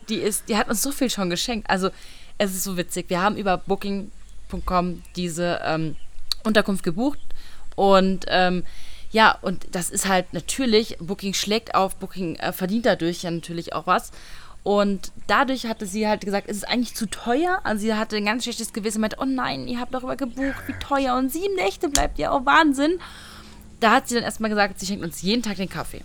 Die, 0.10 0.15
ist, 0.15 0.47
die 0.49 0.57
hat 0.57 0.69
uns 0.69 0.81
so 0.81 0.91
viel 0.91 1.10
schon 1.10 1.29
geschenkt. 1.29 1.69
Also 1.69 1.89
es 2.41 2.56
ist 2.56 2.63
so 2.63 2.75
witzig. 2.75 3.10
Wir 3.10 3.21
haben 3.21 3.38
über 3.38 3.58
Booking.com 3.58 5.04
diese 5.15 5.62
ähm, 5.63 5.95
Unterkunft 6.43 6.84
gebucht 6.84 7.19
und 7.75 8.25
ähm, 8.30 8.63
ja, 9.12 9.38
und 9.41 9.67
das 9.71 9.89
ist 9.89 10.08
halt 10.08 10.34
natürlich, 10.34 10.97
Booking 10.99 11.34
schlägt 11.34 11.75
auf, 11.75 11.97
Booking 11.97 12.38
äh, 12.38 12.51
verdient 12.51 12.86
dadurch 12.86 13.23
ja 13.23 13.32
natürlich 13.32 13.73
auch 13.73 13.86
was. 13.86 14.12
Und 14.63 15.12
dadurch 15.27 15.65
hatte 15.65 15.86
sie 15.86 16.08
halt 16.08 16.21
gesagt, 16.21 16.47
es 16.49 16.58
ist 16.58 16.67
eigentlich 16.67 16.95
zu 16.95 17.08
teuer. 17.08 17.60
Also 17.63 17.82
sie 17.82 17.93
hatte 17.93 18.15
ein 18.15 18.25
ganz 18.25 18.43
schlechtes 18.43 18.73
Gewissen 18.73 18.97
und 18.97 19.01
meinte, 19.01 19.17
oh 19.19 19.25
nein, 19.25 19.67
ihr 19.67 19.80
habt 19.80 19.93
darüber 19.93 20.15
gebucht, 20.15 20.67
wie 20.67 20.73
teuer. 20.73 21.15
Und 21.17 21.32
sieben 21.32 21.56
Nächte 21.56 21.89
bleibt 21.89 22.19
ja 22.19 22.32
auch 22.32 22.45
Wahnsinn. 22.45 22.99
Da 23.80 23.91
hat 23.91 24.08
sie 24.08 24.15
dann 24.15 24.23
erstmal 24.23 24.49
gesagt, 24.49 24.80
sie 24.80 24.86
schenkt 24.86 25.04
uns 25.04 25.21
jeden 25.21 25.41
Tag 25.41 25.58
den 25.58 25.69
Kaffee. 25.69 26.01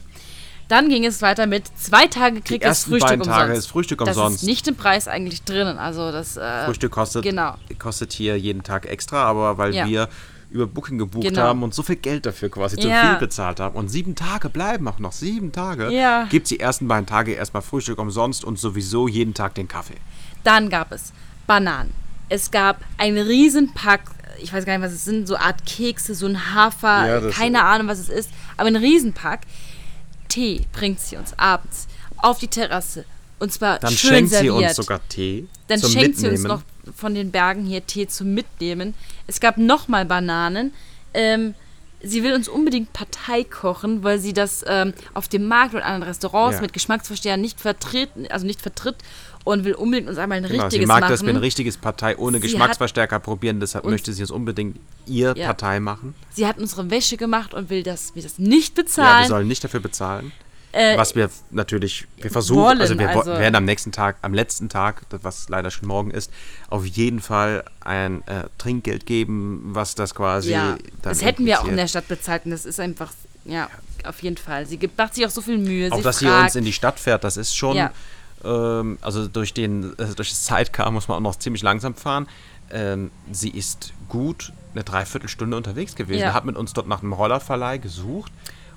Dann 0.69 0.89
ging 0.89 1.05
es 1.05 1.23
weiter 1.23 1.47
mit 1.47 1.65
zwei 1.79 2.07
Tage 2.09 2.41
das 2.41 2.51
ersten 2.59 2.91
Frühstück 2.91 3.09
beiden 3.11 3.25
Tage 3.25 3.43
umsonst. 3.45 3.59
ist 3.59 3.67
Frühstück 3.71 3.99
das 4.01 4.09
umsonst. 4.17 4.43
ist 4.43 4.49
nicht 4.49 4.67
im 4.67 4.75
Preis 4.75 5.07
eigentlich 5.07 5.43
drinnen. 5.45 5.79
Also 5.79 6.11
das 6.11 6.37
äh, 6.37 6.65
Frühstück 6.67 6.91
kostet, 6.93 7.23
Genau. 7.23 7.55
kostet 7.79 8.13
hier 8.13 8.37
jeden 8.39 8.63
Tag 8.65 8.87
extra, 8.87 9.23
aber 9.25 9.59
weil 9.59 9.75
Ja. 9.75 9.87
wir 9.87 10.09
über 10.51 10.67
Booking 10.67 10.99
gebucht 10.99 11.25
Genau. 11.29 11.43
haben 11.43 11.63
und 11.63 11.75
so 11.75 11.83
viel 11.83 11.97
Geld 11.97 12.25
dafür 12.27 12.49
quasi 12.51 12.77
zu 12.77 12.89
Ja. 12.89 13.11
viel 13.11 13.19
bezahlt 13.19 13.61
haben 13.61 13.77
und 13.77 13.89
sieben 13.89 14.15
Tage 14.15 14.49
bleiben 14.49 14.87
auch 14.89 14.99
noch, 14.99 15.13
sieben 15.13 15.53
Tage, 15.53 15.91
Ja. 15.93 16.25
gibt 16.31 16.47
es 16.47 16.49
die 16.51 16.61
ersten 16.61 16.89
beiden 16.89 17.07
Tage 17.07 17.33
erstmal 17.33 17.63
Frühstück 17.63 17.99
umsonst 17.99 18.45
und 18.45 18.59
sowieso 18.59 19.07
jeden 19.09 19.35
Tag 19.35 19.55
den 19.55 19.69
Kaffee. 19.69 19.97
Dann 20.45 20.69
gab 20.71 20.93
es 20.93 21.13
Bananen. 21.47 21.93
Es 22.29 22.51
gab 22.51 22.79
einen 22.99 23.19
Riesenpack, 23.25 24.03
ich 24.41 24.53
weiß 24.53 24.65
gar 24.65 24.77
nicht, 24.77 24.85
was 24.87 24.93
es 24.93 25.05
sind, 25.05 25.27
so 25.29 25.37
Art 25.37 25.65
Kekse, 25.67 26.15
so 26.15 26.27
ein 26.27 26.55
Hafer, 26.55 27.07
Ja, 27.07 27.21
das- 27.21 27.35
keine 27.37 27.63
Ahnung, 27.65 27.89
was 27.89 27.99
es 27.99 28.09
ist, 28.09 28.31
aber 28.57 28.69
ein 28.69 28.77
Riesenpack. 28.77 29.41
Tee 30.29 30.67
bringt 30.73 31.01
sie 31.01 31.17
uns 31.17 31.39
abends 31.39 31.87
auf 32.19 32.39
die 32.39 32.49
Terrasse. 32.49 33.05
Und 33.39 33.53
zwar 33.53 33.79
Dann 33.79 33.93
schön 33.93 34.11
schenkt 34.11 34.31
serviert. 34.31 34.55
sie 34.59 34.65
uns 34.67 34.77
sogar 34.77 35.01
Tee 35.09 35.47
Dann 35.69 35.79
zum 35.79 35.91
schenkt 35.91 36.17
sie 36.17 36.29
Mitnehmen. 36.29 36.51
uns 36.53 36.63
noch 36.87 36.95
von 36.95 37.15
den 37.15 37.31
Bergen 37.31 37.65
hier 37.65 37.85
Tee 37.87 38.07
zum 38.07 38.33
Mitnehmen. 38.35 38.95
Es 39.27 39.41
gab 39.41 39.59
nochmal 39.59 40.05
Bananen. 40.07 40.73
Ähm, 41.13 41.55
sie 42.03 42.23
will 42.23 42.33
uns 42.35 42.49
unbedingt 42.49 42.93
Partei 42.93 43.45
kochen, 43.45 44.03
weil 44.05 44.19
sie 44.19 44.33
das 44.33 44.65
ähm, 44.67 44.95
auf 45.13 45.29
dem 45.29 45.47
Markt 45.49 45.75
und 45.75 45.81
anderen 45.83 46.05
Restaurants 46.05 46.57
Ja. 46.57 46.63
mit 46.63 46.73
Geschmacksverstärkern 46.73 47.41
nicht 47.41 47.61
vertreten, 47.61 48.27
also 48.31 48.47
nicht 48.47 48.63
vertritt 48.63 48.97
und 49.47 49.65
will 49.65 49.75
unbedingt 49.75 50.09
uns 50.09 50.19
einmal 50.19 50.39
ein 50.39 50.43
Genau, 50.45 50.65
richtiges 50.65 50.83
sie 50.83 50.87
mag 50.87 51.03
machen. 51.03 51.11
das, 51.13 51.23
wir 51.23 51.31
ein 51.31 51.37
richtiges 51.37 51.77
Partei 51.77 52.17
ohne 52.19 52.39
Sie 52.39 52.43
Geschmacksverstärker 52.49 53.21
probieren, 53.21 53.61
deshalb 53.61 53.85
möchte 53.85 54.13
sie 54.13 54.25
es 54.25 54.33
unbedingt 54.33 54.77
ihr 55.07 55.35
Ja. 55.37 55.47
Partei 55.47 55.79
machen. 55.79 56.17
Sie 56.35 56.49
hat 56.49 56.59
unsere 56.59 56.91
Wäsche 56.91 57.17
gemacht 57.17 57.55
und 57.55 57.71
will, 57.71 57.85
dass 57.85 58.17
wir 58.17 58.25
das 58.25 58.41
nicht 58.41 58.77
Ja, 58.77 58.83
bezahlen. 58.83 59.23
wir 59.23 59.29
sollen 59.29 59.47
nicht 59.47 59.63
dafür 59.63 59.79
bezahlen. 59.79 60.33
Äh, 60.73 60.99
was 60.99 61.15
wir 61.15 61.31
natürlich, 61.53 62.09
wir 62.17 62.31
versuchen, 62.31 62.61
wollen, 62.61 62.81
also 62.81 62.99
wir 62.99 63.09
also- 63.09 63.31
werden 63.31 63.55
am 63.55 63.65
nächsten 63.65 63.93
Tag, 63.93 64.17
am 64.23 64.35
letzten 64.35 64.69
Tag, 64.69 65.03
was 65.23 65.49
leider 65.49 65.71
schon 65.71 65.87
morgen 65.87 66.11
ist, 66.11 66.31
auf 66.69 66.85
jeden 66.85 67.21
Fall 67.21 67.65
ein 67.81 68.27
äh, 68.27 68.49
Trinkgeld 68.59 69.07
geben, 69.07 69.61
was 69.69 69.95
das 69.95 70.13
quasi 70.15 70.51
ja, 70.51 70.77
das 71.03 71.23
hätten 71.25 71.47
wir 71.47 71.61
auch 71.61 71.69
in 71.69 71.77
der 71.77 71.87
Stadt 71.87 72.09
bezahlt 72.09 72.47
und 72.47 72.51
das 72.51 72.67
ist 72.67 72.81
einfach, 72.81 73.13
ja, 73.45 73.71
auf 74.05 74.21
jeden 74.25 74.37
Fall. 74.39 74.67
Sie 74.67 74.77
gibt, 74.77 74.99
macht 74.99 75.15
sich 75.15 75.25
auch 75.25 75.31
so 75.31 75.41
viel 75.41 75.57
Mühe. 75.59 75.91
Auch 75.93 75.99
sie 75.99 76.03
dass 76.03 76.19
sie 76.19 76.27
fragt, 76.27 76.43
uns 76.47 76.57
in 76.57 76.65
die 76.65 76.73
Stadt 76.73 76.99
fährt, 76.99 77.23
das 77.23 77.37
ist 77.37 77.57
schon, 77.57 77.77
Ja. 77.77 77.93
Ähm, 78.45 78.99
also 79.01 79.27
durch, 79.29 79.53
den, 79.55 79.93
äh, 79.99 80.07
durch 80.15 80.31
das 80.31 80.47
Sidecar 80.47 80.91
muss 80.91 81.09
man 81.09 81.19
auch 81.19 81.23
noch 81.23 81.37
ziemlich 81.37 81.63
langsam 81.63 81.95
fahren. 81.95 82.27
Ähm, 82.71 83.11
sie 83.31 83.51
ist 83.51 83.93
gut 84.09 84.53
eine 84.75 84.83
Dreiviertelstunde 84.85 85.57
unterwegs 85.57 85.95
gewesen, 85.95 86.21
Ja. 86.23 86.35
hat 86.35 86.45
mit 86.45 86.57
uns 86.57 86.73
dort 86.73 86.87
nach 86.89 87.03
einem 87.03 87.13
Rollerverleih 87.13 87.79
gesucht. 87.79 88.33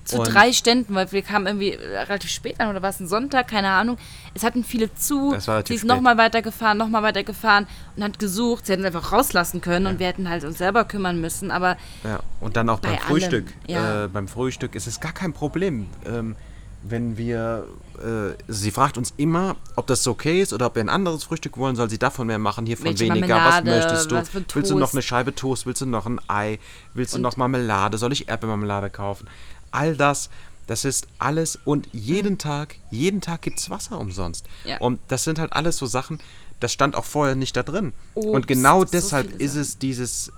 zu 0.06 0.24
drei 0.24 0.54
Ständen, 0.54 0.96
weil 0.96 1.12
wir 1.12 1.22
kamen 1.22 1.46
irgendwie 1.46 1.70
relativ 1.70 2.32
spät 2.32 2.60
an 2.60 2.70
oder 2.70 2.82
war 2.82 2.90
es 2.90 3.00
ein 3.00 3.08
Sonntag, 3.08 3.48
keine 3.48 3.70
Ahnung. 3.70 3.98
Es 4.34 4.42
hatten 4.44 4.64
viele 4.64 4.92
zu. 4.96 5.36
Sie 5.66 5.76
ist 5.76 5.84
nochmal 5.86 6.18
weitergefahren, 6.18 6.80
nochmal 6.80 7.04
weitergefahren 7.04 7.68
und 7.96 8.04
hat 8.04 8.18
gesucht. 8.18 8.66
Sie 8.66 8.72
hätten 8.72 8.84
es 8.84 8.88
einfach 8.96 9.12
rauslassen 9.12 9.62
können 9.62 9.86
und 9.86 10.00
wir 10.00 10.08
hätten 10.08 10.28
halt 10.28 10.46
uns 10.46 10.58
selber 10.58 10.84
kümmern 10.86 11.22
müssen. 11.22 11.52
Aber 11.52 11.78
Ja, 12.04 12.22
und 12.40 12.58
dann 12.58 12.70
auch 12.70 12.80
Bei 12.80 12.90
beim 12.90 13.00
Frühstück. 13.00 13.54
ja. 13.68 14.06
Äh, 14.06 14.08
beim 14.08 14.28
Frühstück 14.28 14.74
ist 14.74 14.88
es 14.88 15.00
gar 15.00 15.12
kein 15.14 15.32
Problem. 15.34 15.86
Ähm, 16.08 16.36
wenn 16.82 17.18
wir, 17.18 17.66
äh, 17.98 18.36
sie 18.48 18.72
fragt 18.72 18.98
uns 18.98 19.14
immer, 19.18 19.56
ob 19.76 19.88
das 19.88 20.08
okay 20.08 20.42
ist 20.42 20.54
oder 20.54 20.68
ob 20.68 20.76
wir 20.76 20.84
ein 20.84 20.90
anderes 20.90 21.24
Frühstück 21.26 21.58
wollen, 21.58 21.76
soll 21.76 21.90
sie 21.90 21.98
davon 22.00 22.28
mehr 22.28 22.40
machen, 22.40 22.66
hiervon 22.66 22.86
Welche 22.86 23.06
weniger. 23.14 23.36
Marmelade, 23.36 23.66
was 23.70 23.76
möchtest 23.76 24.12
du? 24.12 24.16
was 24.16 24.34
willst 24.56 24.72
du 24.72 24.78
noch 24.80 24.94
eine 24.94 25.02
Scheibe 25.02 25.36
Toast? 25.36 25.66
Willst 25.66 25.82
du 25.82 25.86
noch 25.86 26.06
ein 26.06 26.20
Ei? 26.28 26.60
Willst 26.94 27.14
du 27.14 27.18
Und- 27.18 27.24
noch 27.24 27.36
Marmelade? 27.38 27.98
Soll 27.98 28.14
ich 28.14 28.30
Erdbeermarmelade 28.30 28.90
kaufen? 28.90 29.28
All 29.72 29.96
das, 29.98 30.30
das 30.68 30.86
ist 30.86 31.08
alles 31.18 31.60
und 31.66 31.90
jeden 31.92 32.38
Tag, 32.38 32.76
jeden 32.92 33.22
Tag 33.22 33.42
gibt 33.42 33.60
es 33.60 33.70
Wasser 33.70 34.00
umsonst. 34.00 34.46
Ja. 34.64 34.78
Und 34.80 35.00
das 35.10 35.24
sind 35.26 35.38
halt 35.38 35.52
alles 35.54 35.78
so 35.78 35.86
Sachen, 35.86 36.20
das 36.62 36.72
stand 36.72 36.96
auch 36.96 37.06
vorher 37.06 37.36
nicht 37.36 37.56
da 37.58 37.64
drin. 37.64 37.94
und 38.14 38.26
Obst, 38.36 38.48
genau 38.48 38.80
so 38.86 38.92
deshalb 38.92 39.28
viele 39.32 39.44
ist 39.44 39.56
es 39.56 39.78
dieses 39.80 40.32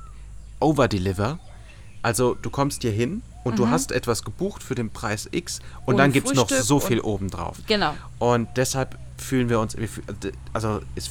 Overdeliver. 0.60 1.40
Also 2.02 2.36
du 2.42 2.50
kommst 2.50 2.82
hier 2.82 2.92
hin 2.92 3.22
und 3.44 3.58
du 3.60 3.70
hast 3.70 3.92
etwas 3.92 4.24
gebucht 4.24 4.62
für 4.64 4.76
den 4.76 4.90
Preis 4.92 5.28
X 5.32 5.60
und 5.86 5.94
Und 5.94 5.98
dann 5.98 6.12
gibt 6.12 6.28
es 6.28 6.34
noch 6.34 6.50
so 6.50 6.80
viel 6.80 7.00
obendrauf. 7.02 7.58
Genau. 7.68 7.94
Und 8.20 8.48
deshalb 8.56 8.98
fühlen 9.18 9.50
wir 9.50 9.60
uns, 9.60 9.76
also 10.54 10.82
es 10.96 11.10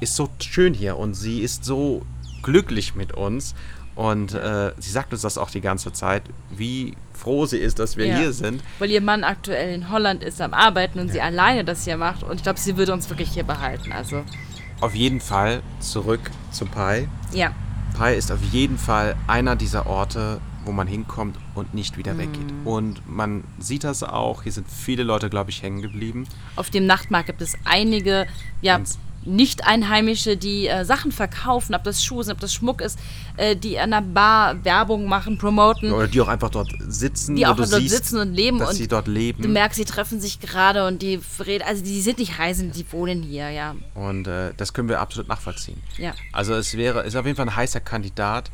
ist 0.00 0.16
so 0.16 0.28
schön 0.40 0.74
hier 0.74 0.96
und 0.98 1.14
sie 1.14 1.40
ist 1.40 1.64
so 1.64 2.02
glücklich 2.42 2.94
mit 2.94 3.12
uns. 3.12 3.54
Und 3.94 4.32
äh, 4.32 4.72
sie 4.78 4.90
sagt 4.90 5.12
uns 5.12 5.20
das 5.20 5.36
auch 5.36 5.50
die 5.50 5.60
ganze 5.60 5.92
Zeit, 5.92 6.22
wie 6.50 6.96
froh 7.12 7.44
sie 7.44 7.58
ist, 7.58 7.78
dass 7.78 7.98
wir 7.98 8.06
Ja. 8.06 8.16
hier 8.16 8.32
sind. 8.32 8.62
Weil 8.78 8.90
ihr 8.90 9.02
Mann 9.02 9.22
aktuell 9.22 9.74
in 9.74 9.90
Holland 9.90 10.24
ist 10.24 10.40
am 10.40 10.54
Arbeiten 10.54 10.98
und 10.98 11.12
sie 11.12 11.20
alleine 11.20 11.62
das 11.62 11.84
hier 11.84 11.98
macht. 11.98 12.22
Und 12.22 12.36
ich 12.36 12.42
glaube, 12.42 12.58
sie 12.58 12.78
würde 12.78 12.94
uns 12.94 13.10
wirklich 13.10 13.28
hier 13.30 13.44
behalten. 13.44 13.92
Also, 13.92 14.24
Auf 14.80 14.94
jeden 14.94 15.20
Fall 15.20 15.62
zurück 15.80 16.30
zu 16.50 16.64
Pi. 16.64 17.06
ja. 17.32 17.52
Pi 17.98 18.14
ist 18.16 18.32
auf 18.32 18.40
jeden 18.50 18.78
Fall 18.78 19.14
einer 19.26 19.54
dieser 19.56 19.86
Orte, 19.86 20.40
wo 20.64 20.72
man 20.72 20.86
hinkommt 20.86 21.36
und 21.54 21.74
nicht 21.74 21.96
wieder 21.96 22.18
weggeht. 22.18 22.52
Mhm. 22.52 22.66
Und 22.66 23.10
man 23.10 23.44
sieht 23.58 23.84
das 23.84 24.02
auch. 24.02 24.42
Hier 24.42 24.52
sind 24.52 24.66
viele 24.70 25.02
Leute, 25.02 25.28
glaube 25.30 25.50
ich, 25.50 25.62
hängen 25.62 25.82
geblieben. 25.82 26.26
Auf 26.56 26.70
dem 26.70 26.86
Nachtmarkt 26.86 27.26
gibt 27.26 27.42
es 27.42 27.56
einige, 27.64 28.26
ja, 28.60 28.80
Nicht-Einheimische, 29.24 30.36
die 30.36 30.66
äh, 30.66 30.84
Sachen 30.84 31.12
verkaufen, 31.12 31.74
ob 31.76 31.84
das 31.84 32.04
Schuhe 32.04 32.24
sind, 32.24 32.34
ob 32.34 32.40
das 32.40 32.52
Schmuck 32.52 32.80
ist, 32.80 32.98
äh, 33.36 33.54
die 33.54 33.78
an 33.78 33.92
der 33.92 34.00
Bar 34.00 34.64
Werbung 34.64 35.06
machen, 35.06 35.38
promoten, 35.38 35.92
Oder 35.92 36.08
die 36.08 36.20
auch 36.20 36.26
einfach 36.28 36.50
dort 36.50 36.72
sitzen. 36.88 37.36
die 37.36 37.46
auch 37.46 37.54
dort 37.56 37.68
siehst, 37.68 37.94
sitzen 37.94 38.18
und 38.18 38.34
leben 38.34 38.58
dass 38.58 38.70
und 38.70 38.76
sie 38.76 38.88
dort 38.88 39.06
leben. 39.06 39.40
du 39.40 39.48
merkst, 39.48 39.76
sie 39.76 39.84
treffen 39.84 40.20
sich 40.20 40.40
gerade 40.40 40.86
und 40.86 41.02
die 41.02 41.20
reden, 41.44 41.64
also 41.66 41.84
die 41.84 42.00
sind 42.00 42.18
nicht 42.18 42.38
reisend, 42.40 42.74
die 42.76 42.84
wohnen 42.92 43.22
hier, 43.22 43.50
ja. 43.50 43.76
Und 43.94 44.26
äh, 44.26 44.52
das 44.56 44.72
können 44.72 44.88
wir 44.88 45.00
absolut 45.00 45.28
nachvollziehen. 45.28 45.80
Ja. 45.98 46.14
Also 46.32 46.54
es 46.54 46.76
wäre, 46.76 47.02
ist 47.04 47.14
auf 47.14 47.24
jeden 47.24 47.36
Fall 47.36 47.46
ein 47.46 47.54
heißer 47.54 47.80
Kandidat, 47.80 48.50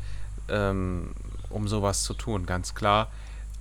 ähm, 0.49 1.13
um 1.49 1.67
sowas 1.67 2.03
zu 2.03 2.13
tun, 2.13 2.45
ganz 2.45 2.75
klar. 2.75 3.09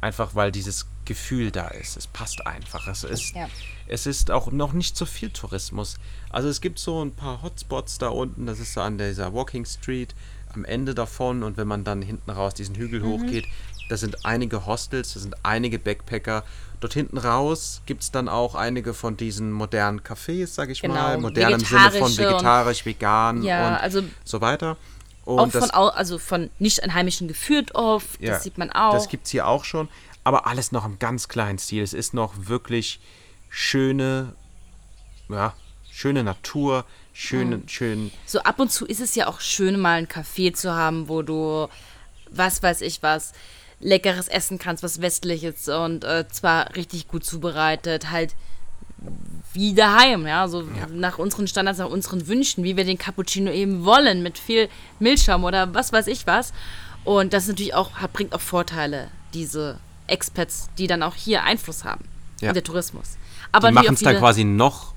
Einfach 0.00 0.34
weil 0.34 0.52
dieses 0.52 0.86
Gefühl 1.04 1.50
da 1.50 1.68
ist. 1.68 1.96
Es 1.96 2.06
passt 2.06 2.46
einfach. 2.46 2.86
Es 2.86 3.02
ist, 3.02 3.34
Ja. 3.34 3.48
es 3.88 4.06
ist 4.06 4.30
auch 4.30 4.52
noch 4.52 4.72
nicht 4.72 4.96
so 4.96 5.06
viel 5.06 5.30
Tourismus. 5.30 5.96
Also 6.30 6.48
es 6.48 6.60
gibt 6.60 6.78
so 6.78 7.02
ein 7.04 7.12
paar 7.12 7.42
Hotspots 7.42 7.98
da 7.98 8.08
unten, 8.08 8.46
das 8.46 8.60
ist 8.60 8.74
so 8.74 8.80
an 8.80 8.98
dieser 8.98 9.32
Walking 9.34 9.64
Street 9.64 10.14
am 10.54 10.64
Ende 10.64 10.94
davon 10.94 11.42
und 11.42 11.56
wenn 11.56 11.66
man 11.68 11.82
dann 11.84 12.00
hinten 12.02 12.30
raus 12.30 12.54
diesen 12.54 12.74
Hügel 12.76 13.00
Mhm. 13.00 13.06
hochgeht, 13.06 13.46
da 13.88 13.96
sind 13.96 14.24
einige 14.24 14.66
Hostels, 14.66 15.14
da 15.14 15.20
sind 15.20 15.34
einige 15.42 15.78
Backpacker. 15.78 16.44
Dort 16.80 16.92
hinten 16.94 17.18
raus 17.18 17.80
gibt 17.86 18.02
es 18.02 18.10
dann 18.12 18.28
auch 18.28 18.54
einige 18.54 18.94
von 18.94 19.16
diesen 19.16 19.50
modernen 19.50 20.00
Cafés, 20.02 20.46
sag 20.48 20.68
ich 20.70 20.80
Genau, 20.82 20.94
mal. 20.94 21.18
Modern 21.18 21.54
im 21.54 21.60
Sinne 21.60 21.90
von 21.90 22.16
vegetarisch, 22.16 22.84
vegan 22.86 23.42
Ja, 23.42 23.66
und 23.68 23.74
also 23.74 24.02
so 24.24 24.40
weiter. 24.40 24.76
Und 25.28 25.40
auch 25.40 25.50
das, 25.50 25.70
von, 25.70 25.90
also 25.90 26.18
von 26.18 26.50
Nicht-Einheimischen 26.58 27.28
geführt 27.28 27.74
oft, 27.74 28.18
ja, 28.18 28.32
das 28.32 28.44
sieht 28.44 28.56
man 28.56 28.72
auch. 28.72 28.94
Das 28.94 29.10
gibt 29.10 29.26
es 29.26 29.30
hier 29.30 29.46
auch 29.46 29.64
schon, 29.64 29.88
aber 30.24 30.46
alles 30.46 30.72
noch 30.72 30.86
im 30.86 30.98
ganz 30.98 31.28
kleinen 31.28 31.58
Stil. 31.58 31.82
Es 31.82 31.92
ist 31.92 32.14
noch 32.14 32.32
wirklich 32.36 32.98
schöne, 33.50 34.34
ja, 35.28 35.52
schöne 35.90 36.24
Natur, 36.24 36.86
schöne, 37.12 37.60
schön. 37.66 38.10
so 38.24 38.40
ab 38.40 38.58
und 38.58 38.72
zu 38.72 38.86
ist 38.86 39.00
es 39.00 39.14
ja 39.16 39.26
auch 39.26 39.40
schön, 39.40 39.78
mal 39.78 39.98
ein 39.98 40.08
Café 40.08 40.54
zu 40.54 40.74
haben, 40.74 41.10
wo 41.10 41.20
du, 41.20 41.68
was 42.30 42.62
weiß 42.62 42.80
ich 42.80 43.02
was, 43.02 43.34
leckeres 43.80 44.28
essen 44.28 44.58
kannst, 44.58 44.82
was 44.82 45.02
westliches 45.02 45.68
und 45.68 46.04
äh, 46.04 46.26
zwar 46.28 46.74
richtig 46.74 47.06
gut 47.06 47.26
zubereitet, 47.26 48.10
halt 48.10 48.34
wie 49.52 49.74
daheim, 49.74 50.26
ja, 50.26 50.46
so 50.48 50.64
nach 50.92 51.18
unseren 51.18 51.46
Standards, 51.48 51.78
nach 51.78 51.88
unseren 51.88 52.26
Wünschen, 52.26 52.64
wie 52.64 52.76
wir 52.76 52.84
den 52.84 52.98
Cappuccino 52.98 53.50
eben 53.50 53.84
wollen, 53.84 54.22
mit 54.22 54.38
viel 54.38 54.68
Milchschaum 54.98 55.44
oder 55.44 55.74
was 55.74 55.92
weiß 55.92 56.06
ich 56.06 56.26
was. 56.26 56.52
Und 57.04 57.32
das 57.32 57.48
natürlich 57.48 57.74
auch, 57.74 57.94
hat, 57.94 58.12
bringt 58.12 58.34
auch 58.34 58.40
Vorteile, 58.40 59.08
diese 59.34 59.78
Expats, 60.06 60.68
die 60.78 60.86
dann 60.86 61.02
auch 61.02 61.14
hier 61.14 61.44
Einfluss 61.44 61.84
haben. 61.84 62.04
Ja. 62.40 62.50
Und 62.50 62.54
der 62.54 62.64
Tourismus. 62.64 63.16
Aber 63.52 63.68
Die 63.68 63.74
machen 63.74 63.94
es 63.94 64.00
dann 64.00 64.18
quasi 64.18 64.44
noch 64.44 64.94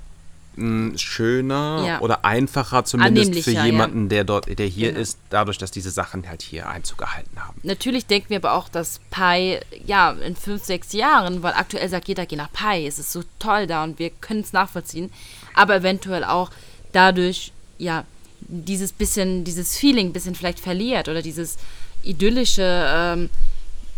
mh, 0.55 0.97
schöner 0.97 1.83
Ja. 1.85 1.99
oder 2.01 2.25
einfacher 2.25 2.83
zumindest 2.85 3.15
für 3.15 3.29
Annehmlicher, 3.31 3.51
ja. 3.51 3.65
jemanden, 3.65 4.09
der 4.09 4.23
dort, 4.23 4.47
der 4.59 4.65
hier 4.67 4.89
Genau. 4.89 5.01
ist, 5.01 5.17
dadurch, 5.29 5.57
dass 5.57 5.71
diese 5.71 5.91
Sachen 5.91 6.27
halt 6.27 6.41
hier 6.41 6.67
Einzug 6.69 6.97
gehalten 6.97 7.37
haben. 7.39 7.59
Natürlich 7.63 8.05
denken 8.05 8.29
wir 8.29 8.37
aber 8.37 8.53
auch, 8.53 8.69
dass 8.69 8.99
Pi, 9.11 9.59
ja, 9.85 10.11
in 10.11 10.35
fünf, 10.35 10.63
sechs 10.63 10.93
Jahren, 10.93 11.41
weil 11.43 11.53
aktuell 11.53 11.87
sagt 11.89 12.07
jeder, 12.07 12.25
geh 12.25 12.35
nach 12.35 12.51
Pi, 12.51 12.85
es 12.85 12.99
ist 12.99 13.11
so 13.11 13.23
toll 13.39 13.67
da 13.67 13.83
und 13.83 13.99
wir 13.99 14.09
können 14.09 14.41
es 14.41 14.53
nachvollziehen, 14.53 15.11
aber 15.53 15.75
eventuell 15.75 16.23
auch 16.23 16.49
dadurch, 16.91 17.51
ja, 17.77 18.03
dieses 18.41 18.91
bisschen, 18.91 19.43
dieses 19.43 19.77
Feeling 19.77 20.11
bisschen 20.13 20.35
vielleicht 20.35 20.59
verliert 20.59 21.07
oder 21.07 21.21
dieses 21.21 21.57
idyllische 22.03 22.63
ähm, 22.89 23.29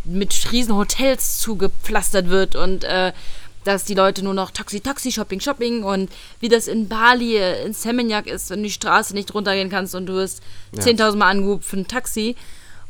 mit 0.06 0.52
riesen 0.52 0.76
Hotels 0.76 1.40
zugepflastert 1.40 2.30
wird 2.30 2.56
und 2.56 2.84
äh, 2.84 3.14
dass 3.64 3.86
die 3.86 3.94
Leute 3.94 4.24
nur 4.24 4.34
noch 4.34 4.52
Taxi, 4.52 4.80
Taxi, 4.82 5.12
Shopping, 5.12 5.40
Shopping 5.40 5.84
und 5.84 6.12
wie 6.40 6.50
das 6.50 6.68
in 6.68 6.88
Bali, 6.88 7.38
äh, 7.38 7.66
in 7.66 7.74
Seminyak 7.74 8.28
ist, 8.28 8.50
wenn 8.50 8.60
du 8.60 8.64
die 8.66 8.72
Straße 8.72 9.14
nicht 9.14 9.34
runtergehen 9.34 9.70
kannst 9.70 9.96
und 9.96 10.06
du 10.08 10.14
wirst 10.14 10.42
Ja. 10.74 10.84
10.000 10.84 11.16
Mal 11.18 11.30
angerufen 11.30 11.64
für 11.64 11.78
ein 11.78 11.88
Taxi 11.88 12.36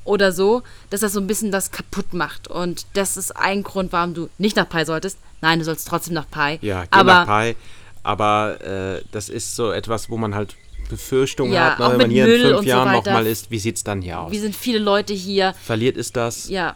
oder 0.06 0.32
so, 0.32 0.64
dass 0.90 1.02
das 1.02 1.14
so 1.14 1.20
ein 1.20 1.28
bisschen 1.28 1.52
das 1.52 1.72
kaputt 1.72 2.14
macht. 2.14 2.48
Und 2.48 2.86
das 2.94 3.16
ist 3.18 3.32
ein 3.38 3.64
Grund, 3.64 3.92
warum 3.94 4.14
du 4.14 4.30
nicht 4.38 4.56
nach 4.58 4.68
Pai 4.68 4.84
solltest. 4.86 5.18
Nein, 5.42 5.60
du 5.60 5.66
sollst 5.66 5.88
trotzdem 5.88 6.14
nach 6.14 6.30
Pai. 6.30 6.60
Ja, 6.62 6.82
geh 6.84 6.88
aber 6.92 7.14
nach 7.14 7.26
Pai. 7.26 7.56
Aber 8.04 8.60
äh, 8.62 9.02
das 9.12 9.30
ist 9.30 9.56
so 9.56 9.72
etwas, 9.72 10.10
wo 10.10 10.18
man 10.18 10.36
halt 10.36 10.56
Befürchtungen 10.90 11.54
Ja, 11.54 11.72
hat, 11.72 11.80
ne, 11.80 11.86
auch 11.86 11.92
wenn 11.92 11.98
man 12.00 12.10
hier 12.12 12.26
Müll 12.26 12.42
in 12.42 12.48
fünf 12.50 12.60
so 12.64 12.68
Jahren 12.68 12.90
weiter. 12.94 13.12
nochmal 13.12 13.28
ist, 13.28 13.50
wie 13.50 13.60
sieht 13.60 13.78
es 13.78 13.84
dann 13.86 14.02
hier 14.02 14.20
aus? 14.20 14.32
wir 14.32 14.42
sind 14.42 14.56
viele 14.56 14.80
Leute 14.80 15.14
hier. 15.14 15.54
Verliert 15.64 15.96
es 15.96 16.12
das 16.12 16.50
Ja, 16.50 16.76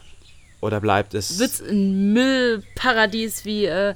oder 0.61 0.79
bleibt 0.79 1.13
es? 1.13 1.39
wird 1.39 1.51
es 1.51 1.61
ein 1.61 2.13
Müllparadies 2.13 3.45
wie 3.45 3.65
äh, 3.65 3.93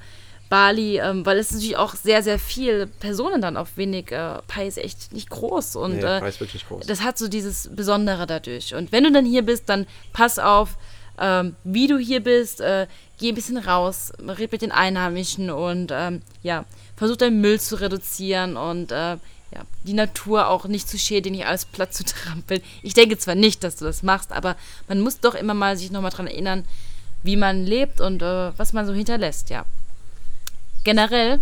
Bali, 0.50 1.00
ähm, 1.00 1.26
weil 1.26 1.38
es 1.38 1.52
natürlich 1.52 1.78
auch 1.78 1.95
sehr, 1.95 2.21
sehr 2.24 2.38
viele 2.38 2.86
Personen 2.88 3.41
dann 3.41 3.56
auf 3.56 3.78
wenig. 3.78 4.12
Äh, 4.12 4.39
Pai 4.47 4.67
ist 4.67 4.78
echt 4.78 5.13
nicht 5.13 5.30
groß 5.30 5.78
und 5.78 5.97
Nee, 5.97 6.02
äh, 6.04 6.19
Pai 6.19 6.28
ist 6.30 6.39
wirklich 6.41 6.67
groß. 6.67 6.86
das 6.86 7.02
hat 7.02 7.17
so 7.17 7.28
dieses 7.30 7.69
Besondere 7.74 8.28
dadurch. 8.28 8.76
Und 8.76 8.91
wenn 8.91 9.06
du 9.06 9.12
dann 9.12 9.26
hier 9.26 9.43
bist, 9.43 9.69
dann 9.69 9.88
pass 10.12 10.39
auf, 10.39 10.78
ähm, 11.19 11.56
wie 11.63 11.88
du 11.88 11.97
hier 11.97 12.21
bist, 12.21 12.60
äh, 12.60 12.88
geh 13.17 13.30
ein 13.30 13.36
bisschen 13.36 13.58
raus, 13.58 14.12
red 14.19 14.52
mit 14.52 14.62
den 14.62 14.71
Einheimischen 14.74 15.50
und 15.52 15.91
ähm, 15.93 16.21
ja, 16.43 16.65
versuch 16.97 17.15
deinen 17.15 17.39
Müll 17.39 17.60
zu 17.60 17.76
reduzieren 17.80 18.58
und 18.58 18.91
äh, 18.91 19.17
ja, 19.53 19.61
die 19.83 19.93
Natur 19.93 20.47
auch 20.47 20.65
nicht 20.65 20.87
zu 20.87 20.97
schädigen, 20.97 21.35
nicht 21.35 21.45
alles 21.45 21.65
platt 21.65 21.93
zu 21.93 22.03
trampeln. 22.05 22.61
Ich 22.81 22.93
denke 22.93 23.17
zwar 23.17 23.35
nicht, 23.35 23.63
dass 23.63 23.75
du 23.75 23.85
das 23.85 24.03
machst, 24.03 24.31
aber 24.31 24.55
man 24.87 25.01
muss 25.01 25.19
doch 25.19 25.35
immer 25.35 25.53
mal 25.53 25.77
sich 25.77 25.91
nochmal 25.91 26.11
dran 26.11 26.27
erinnern, 26.27 26.65
wie 27.23 27.35
man 27.35 27.65
lebt 27.65 28.01
und 28.01 28.21
äh, 28.21 28.57
was 28.57 28.73
man 28.73 28.85
so 28.85 28.93
hinterlässt, 28.93 29.49
ja. 29.49 29.65
Generell 30.83 31.39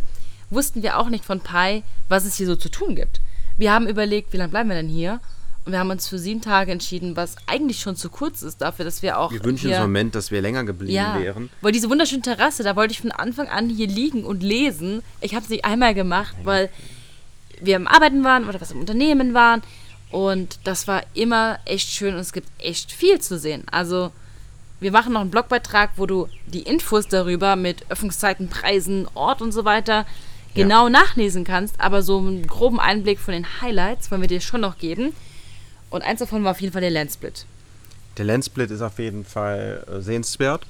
wussten 0.50 0.84
wir 0.84 0.98
auch 0.98 1.10
nicht 1.10 1.24
von 1.24 1.40
Pai, 1.40 1.84
was 2.10 2.26
es 2.26 2.36
hier 2.36 2.48
so 2.48 2.56
zu 2.56 2.70
tun 2.70 2.96
gibt. 2.96 3.22
Wir 3.58 3.72
haben 3.72 3.88
überlegt, 3.88 4.34
wie 4.34 4.38
lange 4.38 4.50
bleiben 4.50 4.70
wir 4.70 4.76
denn 4.76 4.90
hier? 4.90 5.22
Und 5.66 5.74
wir 5.74 5.80
haben 5.80 5.92
uns 5.92 6.08
für 6.08 6.18
sieben 6.18 6.42
Tage 6.42 6.72
entschieden, 6.72 7.16
was 7.16 7.36
eigentlich 7.46 7.80
schon 7.80 7.96
zu 7.96 8.10
kurz 8.10 8.42
ist 8.42 8.62
dafür, 8.62 8.86
dass 8.86 9.02
wir 9.02 9.20
auch 9.20 9.32
wir 9.32 9.44
wünschen 9.44 9.68
uns 9.68 9.76
im 9.76 9.84
Moment, 9.84 10.16
dass 10.16 10.32
wir 10.32 10.42
länger 10.42 10.64
geblieben 10.64 10.94
ja, 10.94 11.20
wären. 11.20 11.50
weil 11.62 11.72
diese 11.72 11.90
wunderschöne 11.90 12.22
Terrasse, 12.22 12.64
da 12.64 12.76
wollte 12.76 12.94
ich 12.94 13.02
von 13.02 13.12
Anfang 13.12 13.48
an 13.50 13.70
hier 13.70 13.88
liegen 13.88 14.24
und 14.24 14.42
lesen. 14.42 15.04
Ich 15.22 15.36
habe 15.36 15.44
es 15.44 15.50
nicht 15.50 15.66
einmal 15.66 15.94
gemacht, 15.94 16.36
weil 16.44 16.70
wir 17.62 17.76
am 17.76 17.88
Arbeiten 17.88 18.24
waren 18.24 18.48
oder 18.48 18.62
was 18.62 18.72
im 18.72 18.80
Unternehmen 18.80 19.34
waren. 19.34 19.62
Und 20.12 20.60
das 20.64 20.88
war 20.88 21.04
immer 21.14 21.60
echt 21.66 21.90
schön 21.90 22.16
und 22.16 22.20
es 22.20 22.34
gibt 22.34 22.48
echt 22.58 22.92
viel 22.92 23.20
zu 23.22 23.38
sehen. 23.38 23.64
Also 23.72 24.12
wir 24.80 24.92
machen 24.92 25.14
noch 25.14 25.22
einen 25.22 25.32
Blogbeitrag, 25.32 25.92
wo 25.98 26.06
du 26.06 26.28
die 26.48 26.64
Infos 26.64 27.08
darüber 27.08 27.56
mit 27.56 27.90
Öffnungszeiten, 27.90 28.50
Preisen, 28.50 29.08
Ort 29.14 29.42
und 29.42 29.52
so 29.52 29.66
weiter 29.66 30.06
genau 30.56 30.90
nachlesen 30.90 31.44
kannst. 31.44 31.80
Aber 31.80 32.02
so 32.02 32.18
einen 32.18 32.48
groben 32.48 32.80
Einblick 32.80 33.20
von 33.20 33.34
den 33.34 33.62
Highlights 33.62 34.10
wollen 34.10 34.22
wir 34.22 34.28
dir 34.28 34.42
schon 34.42 34.62
noch 34.62 34.78
geben. 34.78 35.14
Und 35.90 36.04
eins 36.04 36.20
davon 36.20 36.44
war 36.44 36.52
auf 36.52 36.62
jeden 36.62 36.74
Fall 36.74 36.82
der 36.82 36.92
Landsplit. 36.92 37.46
Der 38.18 38.26
Landsplit 38.26 38.72
ist 38.72 38.82
auf 38.82 39.00
jeden 39.00 39.26
Fall 39.26 39.86
äh, 39.88 40.02
sehenswert. 40.02 40.66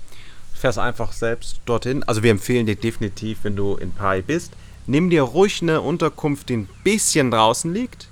Du 0.53 0.59
fährst 0.59 0.79
einfach 0.79 1.13
selbst 1.13 1.61
dorthin. 1.65 2.03
Also 2.03 2.23
wir 2.23 2.31
empfehlen 2.31 2.65
dir 2.65 2.75
definitiv, 2.75 3.39
wenn 3.43 3.55
du 3.55 3.75
in 3.75 3.91
Pai 3.91 4.21
bist, 4.21 4.53
nimm 4.89 5.09
dir 5.09 5.21
ruhig 5.21 5.61
eine 5.61 5.81
Unterkunft, 5.81 6.49
die 6.49 6.57
ein 6.57 6.69
bisschen 6.83 7.31
draußen 7.31 7.73
liegt. 7.73 8.07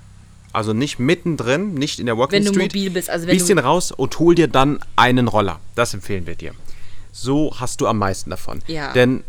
Also 0.52 0.72
nicht 0.72 0.98
mittendrin, 0.98 1.74
nicht 1.74 2.00
in 2.00 2.06
der 2.06 2.16
Walking 2.16 2.38
Wenn 2.38 2.44
du 2.46 2.52
Street. 2.54 2.72
mobil 2.72 2.90
bist, 2.90 3.10
also 3.10 3.26
wenn 3.26 3.36
bisschen 3.36 3.58
du 3.58 3.64
raus 3.64 3.92
und 3.92 4.18
hol 4.18 4.34
dir 4.34 4.48
dann 4.48 4.78
einen 4.96 5.28
Roller. 5.28 5.60
Das 5.74 5.92
empfehlen 5.92 6.26
wir 6.26 6.36
dir. 6.36 6.54
So 7.12 7.52
hast 7.58 7.80
du 7.80 7.86
am 7.86 7.98
meisten 7.98 8.30
davon. 8.30 8.60
Ja. 8.66 8.92
Denn 8.92 9.24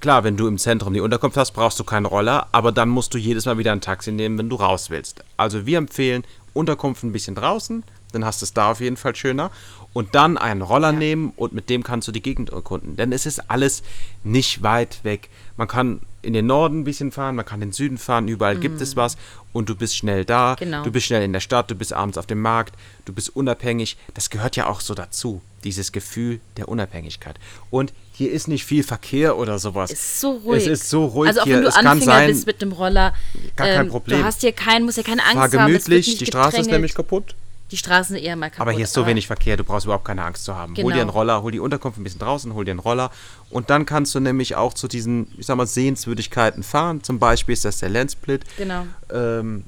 klar, 0.00 0.22
wenn 0.22 0.36
du 0.36 0.46
im 0.46 0.58
Zentrum 0.58 0.94
die 0.94 1.00
Unterkunft 1.00 1.36
hast, 1.36 1.52
brauchst 1.52 1.80
du 1.80 1.84
keinen 1.84 2.06
Roller, 2.06 2.46
aber 2.52 2.70
dann 2.70 2.88
musst 2.88 3.12
du 3.14 3.18
jedes 3.18 3.46
Mal 3.46 3.58
wieder 3.58 3.72
ein 3.72 3.80
Taxi 3.80 4.12
nehmen, 4.12 4.38
wenn 4.38 4.48
du 4.48 4.56
raus 4.56 4.90
willst. 4.90 5.24
Also 5.36 5.66
wir 5.66 5.78
empfehlen 5.78 6.22
Unterkunft 6.52 7.02
ein 7.02 7.12
bisschen 7.12 7.34
draußen, 7.34 7.82
dann 8.14 8.24
hast 8.24 8.42
du 8.42 8.44
es 8.44 8.52
da 8.52 8.70
auf 8.70 8.80
jeden 8.80 8.96
Fall 8.96 9.14
schöner. 9.16 9.50
Und 9.92 10.14
dann 10.14 10.36
einen 10.38 10.62
Roller 10.62 10.90
nehmen 10.92 11.32
und 11.36 11.52
mit 11.52 11.70
dem 11.70 11.84
kannst 11.84 12.08
du 12.08 12.12
die 12.12 12.22
Gegend 12.22 12.50
erkunden. 12.50 12.96
Denn 12.96 13.12
es 13.12 13.26
ist 13.26 13.50
alles 13.50 13.82
nicht 14.24 14.62
weit 14.62 15.04
weg. 15.04 15.28
Man 15.56 15.68
kann 15.68 16.00
in 16.24 16.32
den 16.32 16.46
Norden 16.46 16.80
ein 16.80 16.84
bisschen 16.84 17.12
fahren, 17.12 17.36
man 17.36 17.44
kann 17.44 17.62
in 17.62 17.68
den 17.68 17.72
Süden 17.72 17.98
fahren, 17.98 18.26
überall 18.28 18.56
gibt 18.56 18.80
es 18.80 18.96
was 18.96 19.16
und 19.52 19.68
du 19.68 19.76
bist 19.76 19.96
schnell 19.96 20.24
da. 20.24 20.52
Mhm. 20.52 20.64
Genau. 20.64 20.82
Du 20.82 20.90
bist 20.90 21.06
schnell 21.06 21.22
in 21.22 21.32
der 21.32 21.40
Stadt, 21.40 21.70
du 21.70 21.74
bist 21.74 21.92
abends 21.92 22.18
auf 22.18 22.26
dem 22.26 22.40
Markt, 22.40 22.74
du 23.04 23.12
bist 23.12 23.36
unabhängig. 23.36 23.96
Das 24.14 24.30
gehört 24.30 24.56
ja 24.56 24.66
auch 24.66 24.80
so 24.80 24.94
dazu, 24.94 25.42
dieses 25.62 25.92
Gefühl 25.92 26.40
der 26.56 26.68
Unabhängigkeit. 26.68 27.36
Und 27.70 27.92
hier 28.12 28.32
ist 28.32 28.48
nicht 28.48 28.64
viel 28.64 28.82
Verkehr 28.82 29.36
oder 29.36 29.58
sowas. 29.58 29.90
Es 29.90 30.00
ist 30.00 30.20
so 30.20 30.32
ruhig. 30.32 30.66
Es 30.66 30.80
ist 30.80 30.90
so 30.90 31.04
ruhig 31.04 31.28
Also 31.28 31.40
auch 31.42 31.44
hier. 31.44 31.56
wenn 31.56 31.62
du 31.62 31.68
es 31.68 31.76
Anfänger 31.76 32.04
sein, 32.04 32.30
bist 32.30 32.46
mit 32.46 32.62
dem 32.62 32.72
Roller, 32.72 33.14
Gar 33.56 33.68
kein 33.68 33.86
ähm, 33.86 33.88
Problem. 33.90 34.18
du 34.20 34.24
hast 34.24 34.40
hier 34.40 34.52
keinen, 34.52 34.84
musst 34.84 34.96
ja 34.96 35.02
keine 35.02 35.22
Angst 35.22 35.34
fahr 35.34 35.42
haben. 35.42 35.52
es 35.52 35.52
wird 35.52 35.84
gemütlich, 35.84 36.06
nicht 36.08 36.20
die 36.20 36.26
Straße 36.26 36.58
ist 36.58 36.70
nämlich 36.70 36.94
kaputt. 36.94 37.34
Die 37.70 37.76
Straßen 37.76 38.16
eher 38.16 38.36
mal 38.36 38.50
kaputt. 38.50 38.60
Aber 38.60 38.72
hier 38.72 38.84
ist 38.84 38.92
so 38.92 39.06
wenig 39.06 39.26
Verkehr, 39.26 39.56
du 39.56 39.64
brauchst 39.64 39.86
überhaupt 39.86 40.04
keine 40.04 40.22
Angst 40.24 40.44
zu 40.44 40.54
haben. 40.54 40.76
Hol 40.76 40.84
Genau. 40.84 40.94
dir 40.94 41.00
einen 41.00 41.10
Roller, 41.10 41.42
hol 41.42 41.50
die 41.50 41.60
Unterkunft 41.60 41.98
ein 41.98 42.04
bisschen 42.04 42.20
draußen, 42.20 42.52
hol 42.54 42.64
dir 42.64 42.72
einen 42.72 42.80
Roller. 42.80 43.10
Und 43.50 43.70
dann 43.70 43.86
kannst 43.86 44.14
du 44.14 44.20
nämlich 44.20 44.54
auch 44.54 44.74
zu 44.74 44.86
diesen, 44.86 45.28
ich 45.38 45.46
sag 45.46 45.56
mal, 45.56 45.66
Sehenswürdigkeiten 45.66 46.62
fahren. 46.62 47.02
Zum 47.02 47.18
Beispiel 47.18 47.54
ist 47.54 47.64
das 47.64 47.78
der 47.78 47.88
Landsplit. 47.88 48.44
Genau. 48.58 48.86
Ähm, 49.12 49.64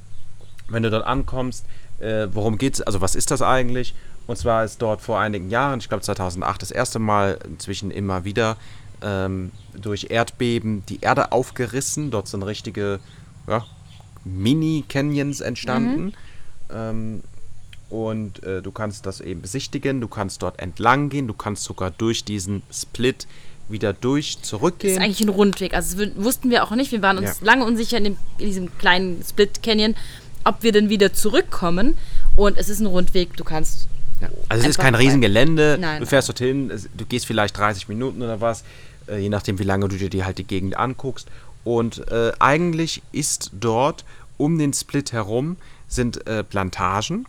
wenn 0.68 0.82
du 0.82 0.90
dort 0.90 1.06
ankommst, 1.06 1.64
äh, 1.98 2.28
worum 2.32 2.58
geht's? 2.58 2.80
Also 2.82 3.00
was 3.00 3.14
ist 3.14 3.30
das 3.30 3.40
eigentlich? 3.42 3.94
Und 4.26 4.36
zwar 4.36 4.64
ist 4.64 4.82
dort 4.82 5.00
vor 5.00 5.18
einigen 5.18 5.50
Jahren, 5.50 5.78
ich 5.78 5.88
glaube 5.88 6.02
2008, 6.02 6.60
das 6.60 6.70
erste 6.70 6.98
Mal, 6.98 7.38
inzwischen 7.44 7.90
immer 7.90 8.24
wieder, 8.24 8.56
ähm, 9.02 9.52
durch 9.74 10.08
Erdbeben 10.10 10.84
die 10.86 11.00
Erde 11.00 11.32
aufgerissen. 11.32 12.10
Dort 12.10 12.28
sind 12.28 12.42
richtige 12.42 12.98
ja, 13.46 13.64
Mini-Canyons 14.24 15.40
entstanden. 15.40 16.12
Ähm, 16.72 17.22
und 17.90 18.42
äh, 18.42 18.62
du 18.62 18.72
kannst 18.72 19.06
das 19.06 19.20
eben 19.20 19.42
besichtigen, 19.42 20.00
du 20.00 20.08
kannst 20.08 20.42
dort 20.42 20.58
entlang 20.58 21.08
gehen, 21.08 21.26
du 21.28 21.34
kannst 21.34 21.64
sogar 21.64 21.90
durch 21.90 22.24
diesen 22.24 22.62
Split 22.72 23.26
wieder 23.68 23.92
durch 23.92 24.34
Das 24.34 24.42
ist 24.42 24.46
zurückgehen. 24.50 25.02
eigentlich 25.02 25.20
ein 25.20 25.28
Rundweg. 25.28 25.74
Also 25.74 26.04
das 26.04 26.14
wussten 26.16 26.50
wir 26.50 26.64
auch 26.64 26.70
nicht. 26.72 26.92
Wir 26.92 27.02
waren 27.02 27.18
uns 27.18 27.40
Ja. 27.40 27.46
lange 27.46 27.64
unsicher 27.64 27.98
in, 27.98 28.04
dem, 28.04 28.16
in 28.38 28.46
diesem 28.46 28.78
kleinen 28.78 29.22
Split 29.28 29.62
Canyon, 29.62 29.94
ob 30.44 30.62
wir 30.62 30.70
denn 30.72 30.88
wieder 30.88 31.12
zurückkommen. 31.12 31.96
Und 32.36 32.56
es 32.58 32.68
ist 32.68 32.80
ein 32.80 32.86
Rundweg. 32.86 33.36
Du 33.36 33.42
kannst 33.44 33.88
Ja. 34.20 34.28
Also 34.48 34.62
es 34.64 34.70
ist 34.70 34.78
kein. 34.78 34.94
Riesengelände. 34.94 35.76
Nein, 35.80 36.00
du 36.00 36.06
fährst 36.06 36.28
dorthin, 36.28 36.70
du 36.96 37.04
gehst 37.06 37.26
vielleicht 37.26 37.56
30 37.58 37.88
Minuten 37.88 38.22
oder 38.22 38.40
was, 38.40 38.62
äh, 39.08 39.18
je 39.18 39.28
nachdem 39.28 39.58
wie 39.58 39.64
lange 39.64 39.88
du 39.88 39.96
dir 39.96 40.10
die, 40.10 40.24
halt 40.24 40.38
die 40.38 40.44
Gegend 40.44 40.76
anguckst. 40.76 41.28
Und 41.64 42.06
äh, 42.10 42.32
eigentlich 42.38 43.02
ist 43.12 43.50
dort 43.52 44.04
um 44.38 44.58
den 44.58 44.72
Split 44.72 45.12
herum 45.12 45.56
sind 45.88 46.26
äh, 46.28 46.44
Plantagen, 46.44 47.26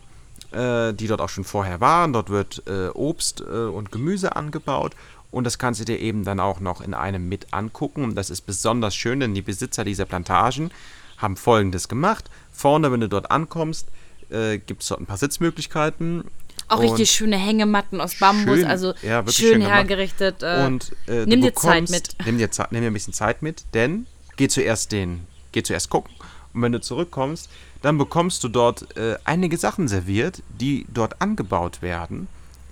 äh, 0.52 0.92
die 0.94 1.06
dort 1.06 1.20
auch 1.20 1.28
schon 1.28 1.44
vorher 1.44 1.80
waren. 1.80 2.12
Dort 2.12 2.30
wird 2.30 2.62
äh, 2.66 2.88
Obst 2.88 3.40
äh, 3.40 3.44
und 3.44 3.92
Gemüse 3.92 4.36
angebaut. 4.36 4.94
Und 5.30 5.44
das 5.44 5.58
kannst 5.58 5.80
du 5.80 5.84
dir 5.84 5.98
eben 6.00 6.24
dann 6.24 6.40
auch 6.40 6.60
noch 6.60 6.80
in 6.80 6.94
einem 6.94 7.28
mit 7.28 7.52
angucken. 7.52 8.02
Und 8.04 8.14
das 8.14 8.30
ist 8.30 8.42
besonders 8.42 8.94
schön, 8.94 9.20
denn 9.20 9.34
die 9.34 9.42
Besitzer 9.42 9.84
dieser 9.84 10.06
Plantagen 10.06 10.70
haben 11.18 11.36
folgendes 11.36 11.88
gemacht. 11.88 12.30
Vorne, 12.52 12.90
wenn 12.92 13.00
du 13.00 13.08
dort 13.08 13.30
ankommst, 13.30 13.88
äh, 14.30 14.58
gibt 14.58 14.82
es 14.82 14.88
dort 14.88 15.00
ein 15.00 15.06
paar 15.06 15.16
Sitzmöglichkeiten. 15.18 16.24
auch 16.68 16.80
richtig 16.80 17.10
schöne 17.10 17.36
Hängematten 17.36 18.00
aus 18.00 18.14
Bambus. 18.14 18.58
Schön, 18.58 18.66
also 18.66 18.94
ja, 19.02 19.18
wirklich 19.18 19.36
schön 19.36 19.52
schön 19.54 19.62
hergerichtet. 19.62 20.42
Äh, 20.42 20.64
und 20.66 20.92
nimm 21.06 21.26
du 21.42 21.48
dir 21.48 21.54
Zeit 21.54 21.84
bekommst- 21.84 21.90
mit. 21.90 22.16
Nimm 22.26 22.38
dir, 22.38 22.50
Zeit, 22.50 22.72
nimm 22.72 22.80
dir 22.82 22.88
ein 22.88 22.92
bisschen 22.94 23.12
Zeit 23.14 23.42
mit, 23.42 23.64
denn 23.74 24.06
geh 24.36 24.48
zuerst 24.48 24.92
den, 24.92 25.26
geh 25.52 25.62
zuerst 25.62 25.90
gucken. 25.90 26.12
Und 26.58 26.62
wenn 26.62 26.72
du 26.72 26.80
zurückkommst, 26.80 27.48
dann 27.82 27.98
bekommst 27.98 28.42
du 28.42 28.48
dort 28.48 28.96
äh, 28.96 29.16
einige 29.24 29.56
Sachen 29.56 29.86
serviert, 29.86 30.42
die 30.60 30.86
dort 30.92 31.22
angebaut 31.22 31.82
werden. 31.82 32.26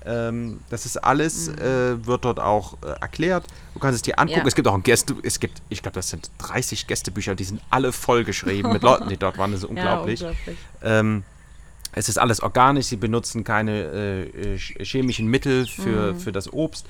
Ähm, 0.05 0.59
das 0.71 0.87
ist 0.87 0.97
alles, 0.97 1.47
äh, 1.47 2.05
wird 2.05 2.25
dort 2.25 2.41
auch 2.41 2.75
äh, 2.83 3.01
erklärt. 3.01 3.45
Du 3.75 3.79
kannst 3.79 3.95
es 3.95 4.03
dir 4.03 4.19
angucken. 4.19 4.41
Mhm. 4.41 4.45
Ja. 4.45 4.49
Es 4.49 4.55
gibt 4.57 4.67
auch 4.67 4.75
ein 4.75 4.83
Gäste, 4.83 5.15
es 5.23 5.39
gibt, 5.39 5.63
ich 5.69 5.83
glaube, 5.83 5.95
das 5.95 6.11
sind 6.11 6.31
30 6.39 6.89
Gästebücher, 6.89 7.37
die 7.37 7.45
sind 7.45 7.61
alle 7.71 7.93
vollgeschrieben 7.93 8.73
mit 8.73 8.83
Leuten, 8.83 9.09
die 9.09 9.17
dort 9.17 9.39
waren. 9.39 9.53
Das 9.53 9.61
ist 9.63 9.69
unglaublich. 9.69 10.21
Ja, 10.21 10.29
unglaublich. 10.31 10.57
Ähm, 10.83 11.23
es 11.93 12.09
ist 12.09 12.19
alles 12.19 12.41
organisch, 12.43 12.87
sie 12.87 12.97
benutzen 12.97 13.45
keine 13.45 13.73
äh, 13.73 14.23
äh, 14.23 14.57
ch- 14.57 14.83
chemischen 14.85 15.29
Mittel 15.29 15.67
für, 15.69 16.17
für 16.17 16.33
das 16.33 16.53
Obst, 16.53 16.87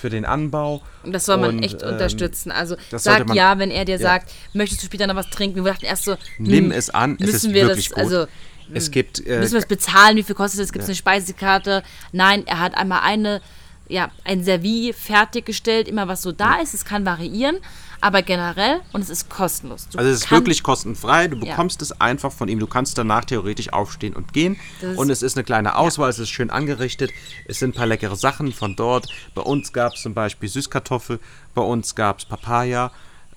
für 0.00 0.10
den 0.10 0.24
Anbau. 0.24 0.82
Und 1.02 1.12
das 1.12 1.26
soll 1.26 1.36
man 1.36 1.58
Und, 1.58 1.62
echt 1.62 1.82
ähm, 1.82 1.90
unterstützen. 1.90 2.50
Also 2.50 2.76
sag 2.90 3.32
ja, 3.34 3.58
wenn 3.58 3.70
er 3.70 3.84
dir 3.84 3.96
ja. 3.96 3.98
sagt, 3.98 4.32
möchtest 4.54 4.82
du 4.82 4.86
später 4.86 5.06
noch 5.06 5.14
was 5.14 5.30
trinken? 5.30 5.64
Wir 5.64 5.72
dachten 5.72 5.84
erst 5.84 6.04
so, 6.04 6.16
Nimm 6.38 6.66
hm, 6.66 6.72
es 6.72 6.90
an, 6.90 7.16
es 7.20 7.26
müssen 7.26 7.50
ist 7.50 7.54
wir 7.54 7.66
wirklich 7.66 7.88
das, 7.88 7.94
gut. 7.94 8.04
Also, 8.04 8.26
es 8.72 8.90
gibt 8.90 9.26
äh, 9.26 9.38
müssen 9.38 9.52
wir 9.52 9.60
es 9.60 9.66
bezahlen? 9.66 10.16
Wie 10.16 10.22
viel 10.22 10.34
kostet 10.34 10.60
es? 10.60 10.72
Gibt 10.72 10.84
es 10.84 10.88
eine 10.88 10.96
Speisekarte? 10.96 11.82
Nein, 12.12 12.46
er 12.46 12.60
hat 12.60 12.76
einmal 12.76 13.00
eine, 13.02 13.40
ja, 13.88 14.10
ein 14.24 14.44
Servie 14.44 14.92
fertiggestellt, 14.92 15.88
immer 15.88 16.08
was 16.08 16.22
so 16.22 16.32
da 16.32 16.56
ist. 16.56 16.72
Es 16.72 16.84
kann 16.84 17.04
variieren, 17.04 17.58
aber 18.00 18.22
generell 18.22 18.80
und 18.92 19.02
es 19.02 19.10
ist 19.10 19.28
kostenlos. 19.28 19.88
Du 19.90 19.98
also 19.98 20.10
es 20.10 20.24
ist 20.24 20.30
wirklich 20.30 20.62
kostenfrei, 20.62 21.28
du 21.28 21.36
Ja. 21.36 21.44
bekommst 21.50 21.82
es 21.82 22.00
einfach 22.00 22.32
von 22.32 22.48
ihm, 22.48 22.58
du 22.58 22.66
kannst 22.66 22.96
danach 22.98 23.24
theoretisch 23.24 23.72
aufstehen 23.72 24.14
und 24.14 24.32
gehen. 24.32 24.56
Das 24.80 24.96
und 24.96 25.10
es 25.10 25.22
ist 25.22 25.36
eine 25.36 25.44
kleine 25.44 25.76
Auswahl, 25.76 26.10
es 26.10 26.18
ist 26.18 26.30
schön 26.30 26.50
angerichtet, 26.50 27.12
es 27.46 27.58
sind 27.58 27.70
ein 27.70 27.78
paar 27.78 27.86
leckere 27.86 28.16
Sachen 28.16 28.52
von 28.52 28.76
dort. 28.76 29.08
Bei 29.34 29.42
uns 29.42 29.72
gab 29.72 29.94
es 29.94 30.02
zum 30.02 30.14
Beispiel 30.14 30.48
Süßkartoffel, 30.48 31.20
bei 31.54 31.62
uns 31.62 31.94
gab 31.94 32.18
es 32.20 32.24
Papaya, 32.24 32.90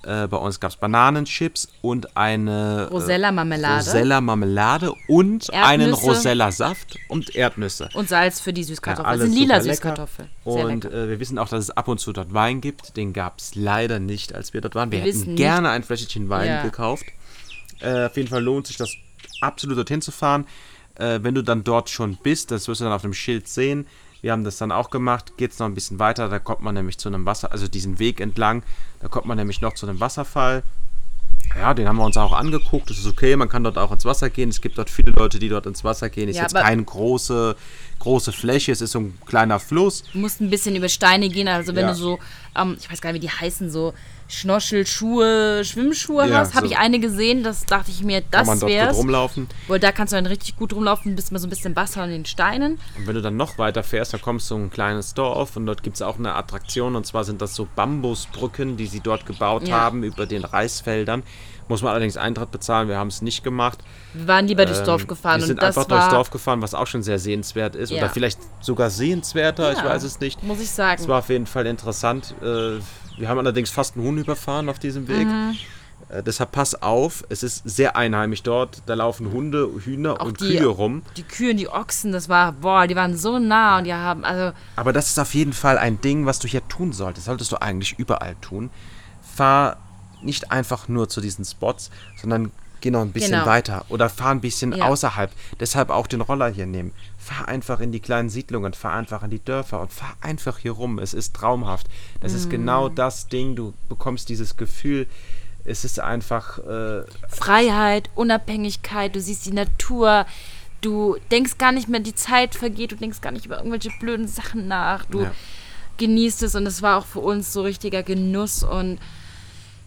Äh, 0.06 0.28
bei 0.28 0.38
uns 0.38 0.60
gab 0.60 0.72
es 0.72 0.78
Bananenchips 0.78 1.70
und 1.82 2.18
eine 2.18 2.88
äh, 2.90 2.94
Rosella-Marmelade. 2.94 3.86
Rosella-Marmelade 3.86 4.94
und 5.08 5.50
Erdnüsse. 5.50 5.66
einen 5.68 5.94
Rosella-Saft 5.94 6.98
und 7.08 7.36
Erdnüsse. 7.36 7.90
Und 7.94 8.10
Salz 8.10 8.42
für 8.42 8.52
die 8.52 8.64
Süßkartoffel. 8.64 9.12
Ja, 9.12 9.18
das 9.18 9.26
sind 9.30 9.40
lila. 9.40 9.62
Sehr 9.62 10.26
Und 10.44 10.86
äh, 10.86 11.10
wir 11.10 11.20
wissen 11.20 11.38
auch, 11.40 11.48
dass 11.48 11.60
es 11.66 11.70
ab 11.72 11.88
und 11.88 12.00
zu 12.00 12.12
dort 12.12 12.34
Wein 12.34 12.60
gibt. 12.60 12.98
Den 12.98 13.14
gab 13.14 13.40
es 13.40 13.56
leider 13.56 14.00
nicht, 14.00 14.36
als 14.36 14.54
wir 14.54 14.60
dort 14.62 14.76
waren. 14.76 14.92
Wir, 14.92 15.04
Wir 15.06 15.14
hätten 15.14 15.36
gerne 15.36 15.70
ein 15.70 15.84
Fläschchen 15.84 16.28
Wein 16.30 16.48
Ja. 16.48 16.64
gekauft. 16.64 17.06
Äh, 17.80 18.06
auf 18.06 18.18
jeden 18.18 18.28
Fall 18.30 18.44
lohnt 18.44 18.68
sich 18.68 18.78
das 18.78 18.94
absolut 19.42 19.78
dorthin 19.78 20.02
zu 20.02 20.12
fahren. 20.12 20.46
Äh, 20.96 21.20
wenn 21.22 21.34
du 21.34 21.44
dann 21.44 21.64
dort 21.64 21.90
schon 21.90 22.18
bist, 22.22 22.52
das 22.52 22.68
wirst 22.68 22.82
du 22.82 22.86
dann 22.86 22.94
auf 22.94 23.02
dem 23.02 23.14
Schild 23.14 23.48
sehen. 23.48 23.88
Wir 24.24 24.32
haben 24.32 24.46
das 24.46 24.58
dann 24.58 24.72
auch 24.72 24.90
gemacht. 24.90 25.34
Geht 25.36 25.52
es 25.52 25.60
noch 25.60 25.68
ein 25.68 25.76
bisschen 25.76 26.00
weiter, 26.00 26.30
da 26.30 26.40
kommt 26.40 26.62
man 26.62 26.74
nämlich 26.74 26.98
zu 26.98 27.10
einem 27.10 27.26
Wasser, 27.26 27.52
also 27.52 27.68
diesen 27.68 28.00
Weg 28.00 28.22
entlang, 28.22 28.64
da 29.02 29.10
kommt 29.10 29.26
man 29.26 29.38
nämlich 29.38 29.60
noch 29.60 29.74
zu 29.74 29.86
einem 29.86 30.00
Wasserfall. 30.00 30.64
Ja, 31.60 31.74
den 31.74 31.90
haben 31.90 31.98
wir 31.98 32.06
uns 32.06 32.16
auch 32.16 32.32
angeguckt. 32.32 32.90
Das 32.90 32.98
ist 32.98 33.06
okay, 33.06 33.36
man 33.36 33.50
kann 33.50 33.66
dort 33.66 33.78
auch 33.78 33.92
ins 33.92 34.06
Wasser 34.06 34.30
gehen. 34.30 34.48
Es 34.48 34.62
gibt 34.62 34.78
dort 34.78 34.90
viele 34.90 35.12
Leute, 35.12 35.40
die 35.40 35.50
dort 35.50 35.66
ins 35.66 35.84
Wasser 35.84 36.10
gehen. 36.10 36.30
Ist 36.30 36.38
Ja, 36.38 36.44
jetzt 36.44 36.56
keine 36.56 36.84
große, 36.84 37.58
große 38.00 38.32
Fläche, 38.32 38.72
es 38.72 38.82
ist 38.82 38.92
so 38.92 39.00
ein 39.00 39.18
kleiner 39.26 39.60
Fluss. 39.60 40.04
Du 40.14 40.20
musst 40.20 40.42
ein 40.42 40.50
bisschen 40.50 40.76
über 40.76 40.90
Steine 40.90 41.30
gehen. 41.30 41.48
Also 41.48 41.76
wenn 41.76 41.86
Ja. 41.86 41.92
du 41.92 41.96
so, 41.98 42.20
ähm, 42.58 42.76
ich 42.80 42.92
weiß 42.92 43.00
gar 43.02 43.12
nicht, 43.14 43.22
wie 43.22 43.28
die 43.28 43.32
heißen, 43.34 43.72
so 43.72 43.94
Schnorchelschuhe, 44.28 45.64
Schwimmschuhe 45.64 46.28
Ja, 46.30 46.40
hast, 46.40 46.56
habe 46.56 46.68
so. 46.68 46.72
ich 46.74 46.78
eine 46.80 47.00
gesehen. 47.00 47.44
Das 47.44 47.66
dachte 47.66 47.92
ich 47.92 48.04
mir, 48.04 48.22
Kann 48.22 48.30
das 48.32 48.48
man 48.48 48.60
dort 48.60 48.72
gut 48.72 48.80
wär's. 48.80 48.98
rumlaufen. 48.98 49.48
Weil 49.68 49.80
da 49.80 49.92
kannst 49.92 50.14
du 50.14 50.16
dann 50.18 50.26
richtig 50.26 50.56
gut 50.56 50.74
rumlaufen, 50.74 51.16
bist 51.16 51.32
mal 51.32 51.40
so 51.40 51.48
ein 51.48 51.50
bisschen 51.50 51.76
Wasser 51.76 52.02
an 52.04 52.10
den 52.10 52.26
Steinen. 52.26 52.80
Und 52.98 53.08
wenn 53.08 53.16
du 53.16 53.22
dann 53.22 53.38
noch 53.38 53.58
weiter 53.58 53.84
fährst, 53.84 54.14
dann 54.14 54.22
kommst 54.22 54.50
du 54.50 54.56
in 54.56 54.64
ein 54.66 54.70
kleines 54.72 55.14
Dorf 55.14 55.56
und 55.56 55.66
dort 55.66 55.84
gibt 55.84 55.96
es 55.98 56.02
auch 56.02 56.18
eine 56.18 56.36
Attraktion 56.36 56.96
und 56.96 57.06
zwar 57.06 57.24
sind 57.24 57.42
das 57.42 57.56
so 57.56 57.68
Bambusbrücken, 57.76 58.78
die 58.78 58.88
sie 58.88 59.00
dort 59.02 59.26
gebaut 59.26 59.68
Ja. 59.68 59.80
haben 59.80 60.04
über 60.04 60.26
den 60.26 60.44
Reisfeldern. 60.46 61.24
Muss 61.70 61.82
man 61.82 61.92
allerdings 61.92 62.18
Eintritt 62.18 62.52
bezahlen, 62.52 62.88
wir 62.90 62.98
haben 62.98 63.08
es 63.08 63.22
nicht 63.22 63.44
gemacht. 63.44 63.80
Wir 64.14 64.28
waren 64.28 64.48
lieber 64.48 64.66
durchs 64.66 64.84
Dorf 64.84 65.02
Ähm, 65.04 65.08
gefahren 65.08 65.40
Wir 65.42 65.48
sind 65.48 65.60
und 65.60 65.64
das 65.64 65.78
einfach 65.78 65.90
war, 65.90 66.00
durchs 66.00 66.14
Dorf 66.14 66.30
gefahren, 66.30 66.62
was 66.62 66.74
auch 66.74 66.88
schon 66.88 67.04
sehr 67.04 67.20
sehenswert 67.20 67.76
ist. 67.76 67.90
Ja. 67.92 68.00
Oder 68.00 68.10
vielleicht 68.10 68.40
sogar 68.62 68.90
sehenswerter, 68.90 69.72
ich 69.72 69.78
Ja, 69.78 69.86
weiß 69.86 70.04
es 70.04 70.20
nicht. 70.20 70.44
Muss 70.44 70.60
ich 70.60 70.70
sagen. 70.70 71.02
Es 71.02 71.08
war 71.08 71.20
auf 71.20 71.30
jeden 71.30 71.46
Fall 71.48 71.66
interessant. 71.66 72.36
Äh, 72.42 72.80
Wir 73.18 73.30
haben 73.30 73.38
allerdings 73.38 73.70
fast 73.70 73.96
einen 73.96 74.06
Huhn 74.06 74.18
überfahren 74.18 74.68
auf 74.70 74.80
diesem 74.80 75.08
Weg. 75.08 75.28
Mhm. 75.28 75.56
Äh, 76.10 76.22
Deshalb 76.24 76.52
pass 76.52 76.82
auf, 76.82 77.24
es 77.30 77.44
ist 77.44 77.62
sehr 77.64 77.96
einheimisch 77.96 78.44
dort. 78.44 78.82
Da 78.88 78.94
laufen 78.96 79.32
Hunde, 79.32 79.70
Hühner 79.86 80.20
Auch 80.20 80.26
und 80.26 80.42
die- 80.42 80.58
Kühe 80.58 80.66
rum. 80.68 81.02
Die 81.16 81.24
Kühe 81.24 81.52
und 81.52 81.58
die 81.58 81.70
Ochsen, 81.70 82.12
das 82.12 82.28
war, 82.28 82.52
boah, 82.52 82.88
die 82.88 82.96
waren 82.96 83.16
so 83.16 83.40
nah 83.40 83.78
und 83.78 83.86
die 83.86 83.94
haben, 83.94 84.26
also, 84.26 84.56
Aber 84.76 84.92
das 84.94 85.08
ist 85.12 85.20
auf 85.20 85.34
jeden 85.34 85.54
Fall 85.54 85.78
ein 85.78 86.02
Ding, 86.02 86.26
was 86.26 86.40
du 86.40 86.48
hier 86.48 86.68
tun 86.68 86.92
solltest. 86.92 87.26
Solltest 87.28 87.52
du 87.52 87.62
eigentlich 87.62 87.98
überall 87.98 88.36
tun. 88.42 88.70
Fahr 89.36 89.78
nicht 90.24 90.52
einfach 90.52 90.88
nur 90.88 91.10
zu 91.10 91.22
diesen 91.22 91.46
Spots, 91.46 91.90
sondern 92.20 92.52
geh 92.82 92.92
noch 92.92 93.02
ein 93.02 93.12
bisschen 93.14 93.32
Genau. 93.32 93.46
weiter 93.46 93.86
oder 93.90 94.10
fahr 94.10 94.32
ein 94.32 94.42
bisschen 94.42 94.74
Ja. 94.74 94.86
außerhalb. 94.86 95.32
Deshalb 95.60 95.90
auch 95.90 96.08
den 96.08 96.22
Roller 96.22 96.50
hier 96.50 96.66
nehmen. 96.66 96.92
Fahr 97.18 97.48
einfach 97.48 97.80
in 97.80 97.94
die 97.94 98.02
kleinen 98.02 98.30
Siedlungen, 98.30 98.74
fahr 98.74 98.94
einfach 98.94 99.24
in 99.24 99.30
die 99.30 99.44
Dörfer 99.44 99.80
und 99.80 99.94
fahr 99.94 100.14
einfach 100.20 100.58
hier 100.58 100.74
rum. 100.74 101.00
Es 101.00 101.14
ist 101.14 101.34
traumhaft. 101.34 101.88
Das 102.20 102.34
ist 102.34 102.50
genau 102.50 102.90
Mm. 102.90 102.96
das 102.96 103.28
Ding. 103.28 103.56
Du 103.56 103.74
bekommst 103.88 104.28
dieses 104.28 104.58
Gefühl. 104.58 105.08
Es 105.64 105.86
ist 105.86 106.02
einfach. 106.02 106.58
Äh, 106.60 107.04
Freiheit, 107.30 108.10
Unabhängigkeit, 108.16 109.16
du 109.16 109.22
siehst 109.22 109.46
die 109.46 109.54
Natur, 109.54 110.26
du 110.82 111.16
denkst 111.32 111.58
gar 111.58 111.72
nicht 111.72 111.88
mehr, 111.88 112.02
die 112.02 112.16
Zeit 112.16 112.54
vergeht, 112.56 112.92
du 112.92 112.98
denkst 112.98 113.22
gar 113.22 113.32
nicht 113.32 113.46
über 113.46 113.58
irgendwelche 113.60 113.92
blöden 114.02 114.28
Sachen 114.28 114.68
nach, 114.68 115.06
du 115.06 115.22
Ja. 115.22 115.32
genießt 115.98 116.44
es 116.44 116.56
und 116.56 116.66
es 116.66 116.82
war 116.82 116.98
auch 116.98 117.06
für 117.06 117.20
uns 117.22 117.54
so 117.54 117.62
richtiger 117.62 118.04
Genuss 118.04 118.64
und 118.64 119.00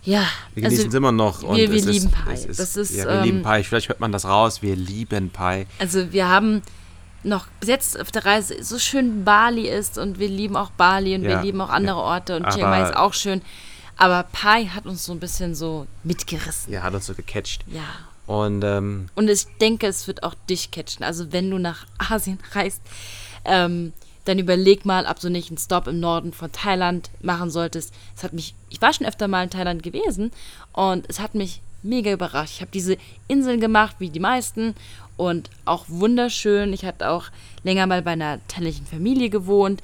ja, 0.07 0.25
wir 0.55 0.63
genießen 0.63 0.89
es 0.89 0.95
immer 0.95 1.13
noch. 1.13 1.43
Und 1.43 1.57
wir- 1.59 1.71
wir 1.71 1.77
es 1.79 1.85
ist, 1.85 1.93
lieben 1.93 2.11
Pi. 2.11 2.33
Es 2.33 2.45
ist, 2.47 2.59
Das 2.61 2.77
ist, 2.77 2.91
ja, 2.93 3.05
wir 3.07 3.23
lieben 3.23 3.39
ähm, 3.39 3.45
Pi. 3.45 3.63
Vielleicht 3.65 3.89
hört 3.91 4.01
man 4.01 4.13
das 4.13 4.25
raus. 4.25 4.63
Wir 4.63 4.75
lieben 4.77 5.29
Pi. 5.31 5.67
Also 5.79 6.13
wir 6.13 6.29
haben 6.29 6.63
noch 7.25 7.47
bis 7.61 7.69
jetzt 7.69 8.01
auf 8.01 8.11
der 8.13 8.25
Reise 8.25 8.63
so 8.63 8.79
schön 8.79 9.25
Bali 9.25 9.69
ist 9.69 9.99
und 9.99 10.19
wir 10.19 10.29
lieben 10.29 10.57
auch 10.57 10.71
Bali 10.71 11.15
und 11.15 11.23
wir 11.23 11.31
Ja, 11.33 11.41
lieben 11.43 11.61
auch 11.61 11.71
andere 11.71 11.97
Orte 11.99 12.37
und 12.37 12.45
Aber- 12.45 12.55
Chiang 12.57 12.71
Mai 12.71 12.83
ist 12.89 12.97
auch 12.97 13.13
schön. 13.13 13.43
Aber 13.99 14.25
Pai 14.33 14.67
hat 14.67 14.87
uns 14.87 15.05
so 15.05 15.13
ein 15.13 15.21
bisschen 15.21 15.55
so 15.55 15.87
mitgerissen. 16.05 16.73
Ja, 16.73 16.83
hat 16.83 16.95
uns 16.95 17.07
so 17.07 17.15
gecatcht. 17.15 17.65
Ja. 17.67 17.83
Und 18.27 18.63
ähm, 18.65 19.09
Und 19.15 19.29
ich 19.29 19.47
denke, 19.61 19.87
es 19.87 20.07
wird 20.07 20.23
auch 20.23 20.35
dich 20.51 20.71
catchen. 20.71 21.05
Also 21.05 21.33
wenn 21.33 21.51
du 21.51 21.59
nach 21.59 21.87
Asien 21.99 22.39
reist, 22.53 22.83
ähm, 23.45 23.93
dann 24.29 24.39
überleg 24.39 24.85
mal, 24.85 25.07
ob 25.07 25.21
du 25.21 25.31
nicht 25.31 25.51
einen 25.51 25.59
Stop 25.59 25.87
im 25.87 26.01
Norden 26.01 26.33
von 26.33 26.53
Thailand 26.53 27.11
machen 27.21 27.51
solltest. 27.51 27.95
Es 28.17 28.23
hat 28.23 28.33
mich, 28.33 28.55
ich 28.71 28.83
war 28.83 28.93
schon 28.93 29.07
öfter 29.07 29.29
mal 29.29 29.45
in 29.45 29.51
Thailand 29.51 29.83
gewesen 29.83 30.31
und 30.73 31.07
es 31.09 31.21
hat 31.21 31.35
mich 31.35 31.61
mega 31.83 32.13
überrascht. 32.13 32.55
Ich 32.57 32.61
habe 32.61 32.71
diese 32.73 32.97
Inseln 33.29 33.61
gemacht, 33.61 33.97
wie 33.99 34.11
die 34.11 34.21
meisten 34.21 34.75
und 35.17 35.51
auch 35.65 35.85
wunderschön. 35.89 36.73
Ich 36.73 36.85
hatte 36.85 37.09
auch 37.11 37.27
länger 37.63 37.87
mal 37.87 38.03
bei 38.03 38.13
einer 38.13 38.41
thailändischen 38.49 38.87
Familie 38.87 39.31
gewohnt. 39.31 39.83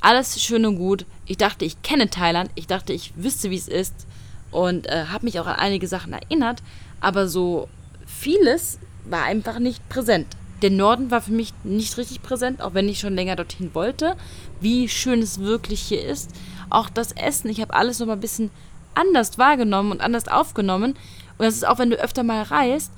Alles 0.00 0.40
schön 0.40 0.66
und 0.66 0.76
gut. 0.76 1.06
Ich 1.26 1.36
dachte, 1.36 1.64
ich 1.64 1.82
kenne 1.82 2.10
Thailand. 2.10 2.50
Ich 2.54 2.66
dachte, 2.66 2.92
ich 2.92 3.12
wüsste, 3.16 3.50
wie 3.50 3.56
es 3.56 3.68
ist 3.68 4.06
und 4.50 4.86
äh, 4.88 5.06
habe 5.06 5.26
mich 5.26 5.38
auch 5.40 5.46
an 5.46 5.56
einige 5.56 5.88
Sachen 5.88 6.12
erinnert, 6.12 6.62
aber 7.00 7.28
so 7.28 7.68
vieles 8.06 8.78
war 9.04 9.24
einfach 9.24 9.58
nicht 9.58 9.86
präsent. 9.88 10.26
Der 10.62 10.70
Norden 10.70 11.10
war 11.10 11.20
für 11.20 11.32
mich 11.32 11.52
nicht 11.64 11.96
richtig 11.98 12.22
präsent, 12.22 12.62
auch 12.62 12.72
wenn 12.74 12.88
ich 12.88 12.98
schon 12.98 13.14
länger 13.14 13.36
dorthin 13.36 13.74
wollte. 13.74 14.16
Wie 14.60 14.88
schön 14.88 15.20
es 15.20 15.38
wirklich 15.40 15.80
hier 15.82 16.04
ist. 16.04 16.30
Auch 16.70 16.88
das 16.88 17.12
Essen, 17.12 17.50
ich 17.50 17.60
habe 17.60 17.74
alles 17.74 17.98
noch 17.98 18.06
mal 18.06 18.14
ein 18.14 18.20
bisschen 18.20 18.50
anders 18.94 19.36
wahrgenommen 19.38 19.92
und 19.92 20.00
anders 20.00 20.28
aufgenommen. 20.28 20.92
Und 21.38 21.44
das 21.44 21.54
ist 21.54 21.66
auch, 21.66 21.78
wenn 21.78 21.90
du 21.90 21.96
öfter 21.96 22.22
mal 22.22 22.42
reist, 22.42 22.90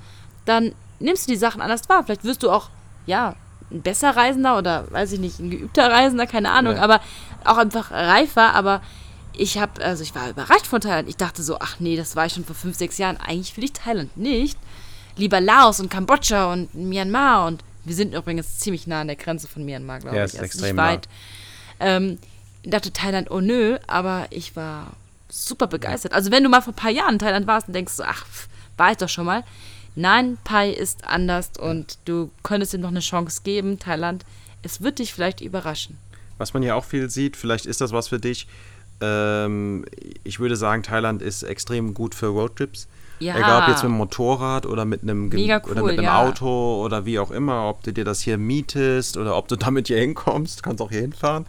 dann 0.45 0.73
nimmst 1.01 1.27
du 1.27 1.33
die 1.33 1.37
Sachen 1.39 1.61
anders 1.61 1.89
wahr. 1.89 2.05
Vielleicht 2.05 2.25
wirst 2.25 2.43
du 2.45 2.51
auch, 2.51 2.71
ja, 3.07 3.35
ein 3.71 3.83
besser 3.83 4.17
Reisender 4.17 4.57
oder, 4.57 4.91
weiß 4.93 5.13
ich 5.13 5.21
nicht, 5.21 5.41
ein 5.41 5.51
geübter 5.51 5.91
Reisender, 5.91 6.27
keine 6.27 6.53
Ahnung, 6.53 6.77
Ja. 6.77 6.83
aber 6.83 7.01
auch 7.45 7.59
einfach 7.59 7.91
reifer. 7.91 8.55
Aber 8.55 8.81
ich 9.37 9.59
habe, 9.59 9.85
also 9.85 10.03
ich 10.03 10.15
war 10.15 10.31
überrascht 10.31 10.67
von 10.67 10.81
Thailand. 10.81 11.09
Ich 11.09 11.17
dachte 11.17 11.43
so, 11.43 11.59
ach 11.59 11.79
nee, 11.81 11.97
das 11.97 12.17
war 12.17 12.27
ich 12.27 12.33
schon 12.33 12.45
vor 12.45 12.55
fünf, 12.55 12.77
sechs 12.77 12.97
Jahren. 12.99 13.17
Eigentlich 13.19 13.57
will 13.57 13.65
ich 13.65 13.73
Thailand 13.73 14.17
nicht. 14.17 14.57
Lieber 15.19 15.41
Laos 15.41 15.81
und 15.81 15.91
Kambodscha 15.91 16.53
und 16.53 16.75
Myanmar 16.75 17.47
und 17.47 17.63
wir 17.85 17.95
sind 17.95 18.15
übrigens 18.15 18.59
ziemlich 18.59 18.87
nah 18.87 19.01
an 19.03 19.07
der 19.09 19.17
Grenze 19.17 19.49
von 19.49 19.65
Myanmar, 19.65 20.01
glaube 20.01 20.17
Ja, 20.17 20.25
ich. 20.25 20.33
ist 20.33 20.35
Also 20.41 20.45
extrem 20.47 20.77
nicht 20.77 20.85
weit. 20.85 21.09
Ähm, 21.81 22.19
ich 22.63 22.71
dachte 22.71 22.93
Thailand, 22.93 23.31
oh 23.31 23.41
nö, 23.41 23.79
aber 23.87 24.27
ich 24.31 24.57
war 24.57 24.93
super 25.29 25.67
begeistert. 25.67 26.13
Also 26.13 26.31
wenn 26.31 26.43
du 26.43 26.49
mal 26.49 26.61
vor 26.63 26.73
ein 26.73 26.77
paar 26.77 26.91
Jahren 26.91 27.15
in 27.15 27.19
Thailand 27.19 27.47
warst 27.47 27.69
und 27.69 27.75
denkst 27.75 27.93
so, 27.93 28.03
ach, 28.05 28.25
war 28.77 28.91
ich 28.93 28.97
doch 28.99 29.09
schon 29.09 29.27
mal. 29.27 29.45
Nein, 29.95 30.39
Pai 30.45 30.71
ist 30.71 31.05
anders 31.07 31.51
und 31.59 31.99
du 32.05 32.31
könntest 32.43 32.73
ihm 32.75 32.81
noch 32.81 32.89
eine 32.89 33.01
Chance 33.01 33.41
geben, 33.43 33.79
Thailand. 33.79 34.25
Es 34.63 34.81
wird 34.83 34.99
dich 35.01 35.13
vielleicht 35.13 35.41
überraschen. 35.41 35.97
was 36.37 36.55
man 36.55 36.63
hier 36.63 36.77
auch 36.77 36.85
viel 36.85 37.11
sieht, 37.11 37.37
vielleicht 37.37 37.67
ist 37.67 37.81
das 37.81 37.91
was 37.93 38.09
für 38.09 38.19
dich. 38.21 38.47
Ähm, 39.01 39.85
ich 40.25 40.39
würde 40.41 40.57
sagen, 40.57 40.83
Thailand 40.83 41.23
ist 41.23 41.43
extrem 41.43 41.95
gut 41.95 42.15
für 42.15 42.27
Roadtrips. 42.27 42.87
Ja. 43.21 43.37
Egal 43.37 43.63
ob 43.63 43.69
jetzt 43.69 43.83
mit 43.83 43.91
dem 43.93 43.97
Motorrad 43.97 44.67
oder 44.67 44.85
mit 44.85 45.03
einem, 45.03 45.31
Gem- 45.31 45.41
Mega 45.41 45.63
oder 45.65 45.83
cool, 45.83 45.91
mit 45.91 45.99
einem 45.99 46.05
ja. 46.05 46.23
Auto 46.23 46.83
oder 46.85 47.05
wie 47.05 47.19
auch 47.19 47.31
immer, 47.31 47.69
ob 47.69 47.83
du 47.83 47.93
dir 47.93 48.05
das 48.05 48.21
hier 48.21 48.39
mietest 48.39 49.17
oder 49.17 49.37
ob 49.37 49.49
du 49.49 49.57
damit 49.57 49.89
hier 49.89 49.99
hinkommst, 49.99 50.63
kannst 50.63 50.81
auch 50.83 50.91
hier 50.91 51.01
hinfahren. 51.01 51.47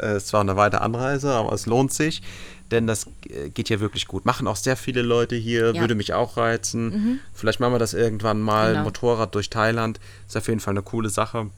Äh, 0.00 0.16
ist 0.16 0.28
zwar 0.28 0.40
eine 0.40 0.56
weite 0.56 0.80
Anreise, 0.80 1.32
aber 1.32 1.52
es 1.52 1.66
lohnt 1.66 1.92
sich, 1.92 2.22
denn 2.70 2.86
das 2.86 3.06
äh, 3.28 3.50
geht 3.50 3.68
hier 3.68 3.80
wirklich 3.80 4.06
gut. 4.06 4.24
Machen 4.24 4.46
auch 4.46 4.56
sehr 4.56 4.76
viele 4.76 5.02
Leute 5.02 5.36
hier, 5.36 5.66
Ja. 5.66 5.72
Mhm. 5.74 5.80
würde 5.80 5.94
mich 5.94 6.14
auch 6.14 6.36
reizen. 6.38 7.20
Vielleicht 7.34 7.60
machen 7.60 7.74
wir 7.74 7.78
das 7.78 7.92
irgendwann 7.92 8.40
mal, 8.40 8.72
Genau. 8.72 8.84
Motorrad 8.84 9.34
durch 9.34 9.50
Thailand. 9.50 10.00
Ist 10.26 10.36
auf 10.36 10.48
jeden 10.48 10.60
Fall 10.60 10.72
eine 10.72 10.82
coole 10.82 11.10
Sache. 11.10 11.50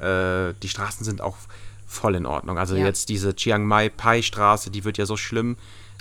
Äh, 0.00 0.54
die 0.62 0.68
Straßen 0.68 1.04
sind 1.04 1.20
auch 1.20 1.36
voll 1.86 2.14
in 2.14 2.24
Ordnung. 2.24 2.56
Also 2.58 2.74
Ja. 2.76 2.86
jetzt 2.86 3.10
diese 3.10 3.36
Chiang 3.36 3.66
Mai 3.66 3.90
Pai 3.90 4.22
Straße, 4.22 4.70
die 4.70 4.84
wird 4.84 4.96
ja 4.96 5.04
so 5.04 5.18
schlimm 5.18 5.58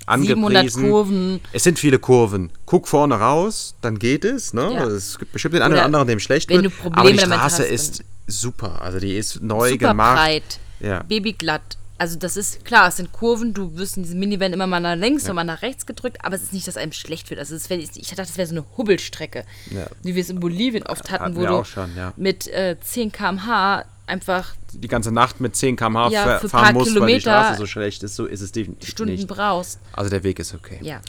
700 0.07 0.57
angepriesen. 0.57 0.89
Kurven. 0.89 1.39
Es 1.53 1.63
sind 1.63 1.79
viele 1.79 1.99
Kurven. 1.99 2.49
Guck 2.65 2.87
vorne 2.87 3.15
raus, 3.15 3.75
dann 3.81 3.99
geht 3.99 4.25
es. 4.25 4.53
Ne? 4.53 4.71
Ja. 4.73 4.85
Es 4.85 5.17
gibt 5.19 5.31
bestimmt 5.33 5.53
den 5.55 5.61
einen 5.61 5.73
oder 5.73 5.85
anderen, 5.85 6.07
dem 6.07 6.19
schlecht 6.19 6.49
wenn 6.49 6.63
wird. 6.63 6.73
du 6.73 6.77
Probleme 6.77 6.99
aber 7.01 7.11
die 7.11 7.19
Straße 7.19 7.63
hast, 7.63 7.69
ist 7.71 8.03
super. 8.27 8.81
Also 8.81 8.99
die 8.99 9.15
ist 9.15 9.41
neu 9.41 9.71
super 9.71 9.89
gemacht. 9.89 10.15
breit, 10.17 10.59
Ja. 10.79 11.03
babyglatt. 11.03 11.77
Also 11.97 12.17
das 12.17 12.35
ist 12.35 12.65
klar, 12.65 12.87
es 12.87 12.97
sind 12.97 13.11
Kurven, 13.11 13.53
du 13.53 13.77
wirst 13.77 13.95
in 13.95 14.01
diesem 14.01 14.17
Minivan 14.19 14.53
immer 14.53 14.65
mal 14.65 14.79
nach 14.79 14.95
links 14.95 15.29
und 15.29 15.35
mal 15.35 15.43
nach 15.43 15.61
rechts 15.61 15.85
gedrückt, 15.85 16.17
aber 16.25 16.35
es 16.35 16.41
ist 16.41 16.51
nicht, 16.51 16.67
dass 16.67 16.75
einem 16.75 16.93
schlecht 16.93 17.29
wird. 17.29 17.39
Also 17.39 17.53
es 17.53 17.69
wär, 17.69 17.77
ich 17.77 17.91
dachte, 17.91 18.15
das 18.15 18.37
wäre 18.37 18.47
so 18.47 18.55
eine 18.55 18.65
Hubbelstrecke, 18.75 19.45
Ja. 19.69 19.85
wie 20.01 20.15
wir 20.15 20.23
es 20.23 20.31
in 20.31 20.39
Bolivien 20.39 20.81
oft 20.87 21.11
hatten, 21.11 21.25
Hatten 21.25 21.35
wo 21.35 21.45
du 21.45 21.63
schon, 21.63 21.95
ja. 21.95 22.11
mit 22.17 22.47
äh, 22.47 22.75
10 22.81 23.11
km/h 23.11 23.85
einfach 24.11 24.49
Die 24.73 24.87
ganze 24.87 25.11
Nacht 25.11 25.39
mit 25.41 25.55
10 25.55 25.75
km/h 25.75 26.09
Ja, 26.11 26.39
fahren 26.39 26.73
musst, 26.73 26.75
weil 26.75 26.83
die 26.85 26.93
Kilometer 26.93 27.21
Straße 27.41 27.57
so 27.57 27.65
schlecht 27.65 28.03
ist. 28.03 28.15
So 28.15 28.25
ist 28.25 28.41
es 28.41 28.51
definitiv 28.51 28.89
Stunden 28.89 29.13
nicht. 29.15 29.27
brauchst. 29.27 29.79
Also 29.93 30.09
der 30.09 30.23
Weg 30.23 30.37
ist 30.39 30.53
okay. 30.53 30.77
Ja. 30.81 31.01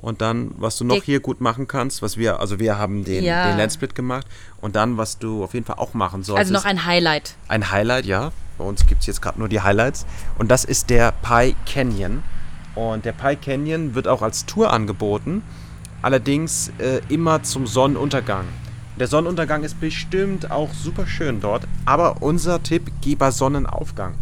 Und 0.00 0.20
dann, 0.20 0.52
was 0.58 0.76
du 0.76 0.84
noch 0.84 0.94
Der- 0.96 1.04
hier 1.04 1.20
gut 1.20 1.40
machen 1.40 1.66
kannst, 1.66 2.02
was 2.02 2.16
wir, 2.16 2.38
also 2.38 2.58
wir 2.60 2.78
haben 2.78 3.04
den, 3.04 3.24
Ja. 3.24 3.48
den 3.48 3.56
Landsplit 3.58 3.94
gemacht. 3.96 4.26
Und 4.60 4.76
dann, 4.76 4.96
was 4.96 5.18
du 5.18 5.42
auf 5.42 5.54
jeden 5.54 5.66
Fall 5.66 5.76
auch 5.78 5.94
machen 5.94 6.22
solltest. 6.22 6.52
Also 6.52 6.52
noch 6.52 6.64
ein 6.64 6.84
Highlight. 6.84 7.34
Ein 7.48 7.70
Highlight, 7.72 8.04
ja. 8.06 8.30
Bei 8.58 8.64
uns 8.64 8.86
gibt 8.86 9.00
es 9.00 9.06
jetzt 9.06 9.22
gerade 9.22 9.38
nur 9.40 9.48
die 9.48 9.60
Highlights. 9.60 10.06
Und 10.38 10.50
das 10.50 10.64
ist 10.64 10.90
der 10.90 11.12
Pi 11.12 11.56
Canyon. 11.66 12.22
Und 12.76 13.04
der 13.04 13.12
Pike 13.12 13.40
Canyon 13.44 13.96
wird 13.96 14.06
auch 14.06 14.22
als 14.22 14.46
Tour 14.46 14.72
angeboten, 14.72 15.42
allerdings 16.00 16.70
äh, 16.78 17.00
immer 17.08 17.42
zum 17.42 17.66
Sonnenuntergang. 17.66 18.44
Der 18.98 19.06
Sonnenuntergang 19.06 19.62
ist 19.62 19.80
bestimmt 19.80 20.50
auch 20.50 20.72
super 20.74 21.06
schön 21.06 21.40
dort, 21.40 21.64
aber 21.84 22.16
unser 22.20 22.62
Tipp, 22.62 22.90
geh 23.00 23.14
bei 23.14 23.30
Sonnenaufgang. 23.30 24.14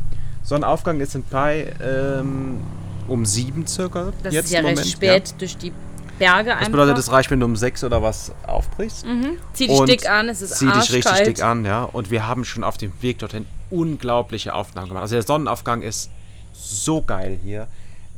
Sonnenaufgang 0.42 1.00
ist 1.00 1.14
in 1.14 1.22
Pai 1.24 1.72
ähm, 1.82 2.60
um 3.08 3.24
sieben 3.24 3.66
circa. 3.66 4.12
Das 4.22 4.34
jetzt 4.34 4.46
ist 4.46 4.52
ja 4.52 4.60
recht 4.60 4.86
spät 4.86 5.34
durch 5.38 5.56
die 5.56 5.72
Berge 6.18 6.50
Das 6.50 6.58
einfach. 6.58 6.72
bedeutet, 6.72 6.98
es 6.98 7.10
reicht, 7.10 7.30
wenn 7.30 7.40
du 7.40 7.46
um 7.46 7.56
sechs 7.56 7.84
oder 7.84 8.02
was 8.02 8.32
aufbrichst. 8.46 9.06
mhm. 9.06 9.38
Zieh 9.52 9.66
dich 9.66 9.80
dick 9.80 10.08
an, 10.08 10.28
es 10.28 10.42
ist 10.42 10.56
Zieh 10.56 10.70
dich 10.70 10.92
richtig 10.92 11.22
dick 11.24 11.42
an, 11.42 11.64
ja. 11.64 11.84
Und 11.84 12.10
wir 12.10 12.26
haben 12.26 12.44
schon 12.44 12.64
auf 12.64 12.76
dem 12.76 12.92
Weg 13.00 13.18
dorthin 13.18 13.46
unglaubliche 13.70 14.54
Aufnahmen 14.54 14.88
gemacht. 14.88 15.02
Also 15.02 15.16
der 15.16 15.22
Sonnenaufgang 15.22 15.82
ist 15.82 16.10
so 16.52 17.02
geil 17.02 17.38
hier. 17.42 17.66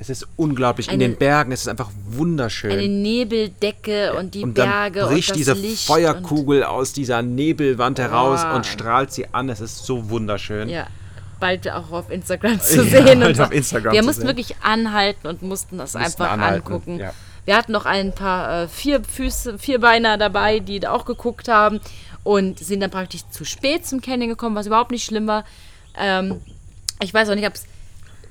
Es 0.01 0.09
ist 0.11 0.27
unglaublich. 0.37 0.87
In 0.89 0.95
Eine- 0.95 1.09
den 1.09 1.17
Bergen 1.17 1.51
ist 1.53 1.63
es 1.63 1.69
einfach 1.69 1.91
wunderschön. 2.09 2.71
Eine 2.71 2.89
Nebeldecke 2.89 4.15
und 4.15 4.35
die 4.35 4.43
und 4.45 4.57
dann 4.57 4.69
Berge 4.69 5.07
bricht 5.07 5.31
und 5.31 5.37
diese 5.39 5.53
Licht 5.55 5.87
Feuerkugel 5.87 6.63
aus 6.65 6.93
dieser 6.93 7.23
Nebelwand 7.23 7.99
heraus 7.99 8.45
und 8.55 8.65
strahlt 8.67 9.13
sie 9.13 9.27
an. 9.33 9.49
Es 9.49 9.61
ist 9.61 9.85
so 9.85 10.09
wunderschön. 10.11 10.63
Und, 10.63 10.69
ja, 10.69 10.87
bald 11.41 11.69
auch 11.71 11.91
auf 11.91 12.11
Instagram 12.11 12.61
zu 12.61 12.83
Ja, 12.85 13.05
sehen. 13.07 13.21
bald 13.21 13.41
auf 13.41 13.53
Instagram 13.53 13.93
Wir 13.93 14.03
mussten 14.05 14.21
sehen. 14.23 14.29
wirklich 14.29 14.55
anhalten 14.63 15.27
und 15.27 15.43
mussten 15.43 15.79
das 15.79 15.95
Mussten 15.95 16.05
einfach 16.07 16.31
anhalten, 16.33 16.67
angucken. 16.67 16.99
ja. 16.99 17.13
Wir 17.45 17.57
hatten 17.57 17.73
noch 17.73 17.87
ein 17.87 18.13
paar 18.15 18.65
äh, 18.65 18.69
vier 18.69 19.03
Füße, 19.03 19.59
Vierbeiner 19.59 20.19
dabei, 20.19 20.61
die 20.61 20.81
da 20.81 20.93
auch 20.93 21.07
geguckt 21.07 21.49
haben 21.49 21.81
und 22.23 22.59
sind 22.59 22.81
dann 22.81 22.91
praktisch 22.91 23.23
zu 23.31 23.45
spät 23.47 23.87
zum 23.87 24.01
Canyon 24.03 24.29
gekommen, 24.29 24.55
was 24.55 24.67
überhaupt 24.67 24.91
nicht 24.91 25.05
schlimm 25.05 25.27
war. 25.27 25.45
Ähm, 25.97 26.43
ich 27.03 27.13
weiß 27.15 27.31
auch 27.31 27.35
nicht, 27.35 27.47
ob 27.47 27.55
es 27.55 27.65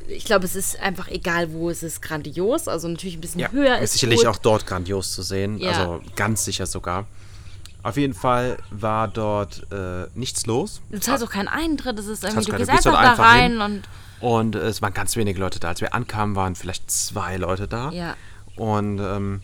ich 0.08 0.26
glaube, 0.26 0.46
es 0.46 0.56
ist 0.56 0.80
einfach 0.80 1.08
egal, 1.10 1.52
wo 1.54 1.70
es 1.70 1.84
ist, 1.84 2.02
grandios. 2.02 2.68
Also 2.68 2.88
natürlich 2.88 3.18
ein 3.18 3.22
bisschen 3.22 3.42
Ja, 3.42 3.52
höher 3.52 3.78
ist 3.78 3.86
ist 3.86 3.94
sicherlich 3.94 4.20
gut. 4.20 4.28
auch 4.28 4.38
dort 4.38 4.66
grandios 4.66 5.12
zu 5.14 5.22
sehen. 5.22 5.58
Ja. 5.60 5.72
Also 5.72 6.02
ganz 6.16 6.46
sicher 6.46 6.66
sogar. 6.66 7.06
Auf 7.84 7.96
jeden 7.98 8.14
Fall 8.14 8.58
war 8.72 9.08
dort 9.08 9.66
äh, 9.72 10.08
nichts 10.16 10.46
los. 10.46 10.82
Du 10.90 11.00
zahlst 11.00 11.24
auch 11.24 11.30
keinen 11.30 11.48
Eintritt, 11.48 11.98
es 12.00 12.08
ist 12.08 12.24
irgendwie, 12.24 12.52
du 12.52 12.58
gehst 12.58 12.70
einfach 12.70 12.92
da 12.92 13.12
einfach 13.12 13.24
rein 13.24 13.52
hin. 13.52 13.62
und 13.62 13.84
Und 14.20 14.56
es 14.56 14.82
waren 14.82 14.94
ganz 14.94 15.16
wenige 15.16 15.40
Leute 15.40 15.60
da. 15.60 15.70
Als 15.70 15.80
wir 15.82 15.94
ankamen, 15.94 16.36
waren 16.36 16.56
vielleicht 16.56 16.90
zwei 16.92 17.38
Leute 17.38 17.68
da. 17.68 17.92
ja. 17.92 18.16
Und 18.56 19.00
ähm, 19.00 19.42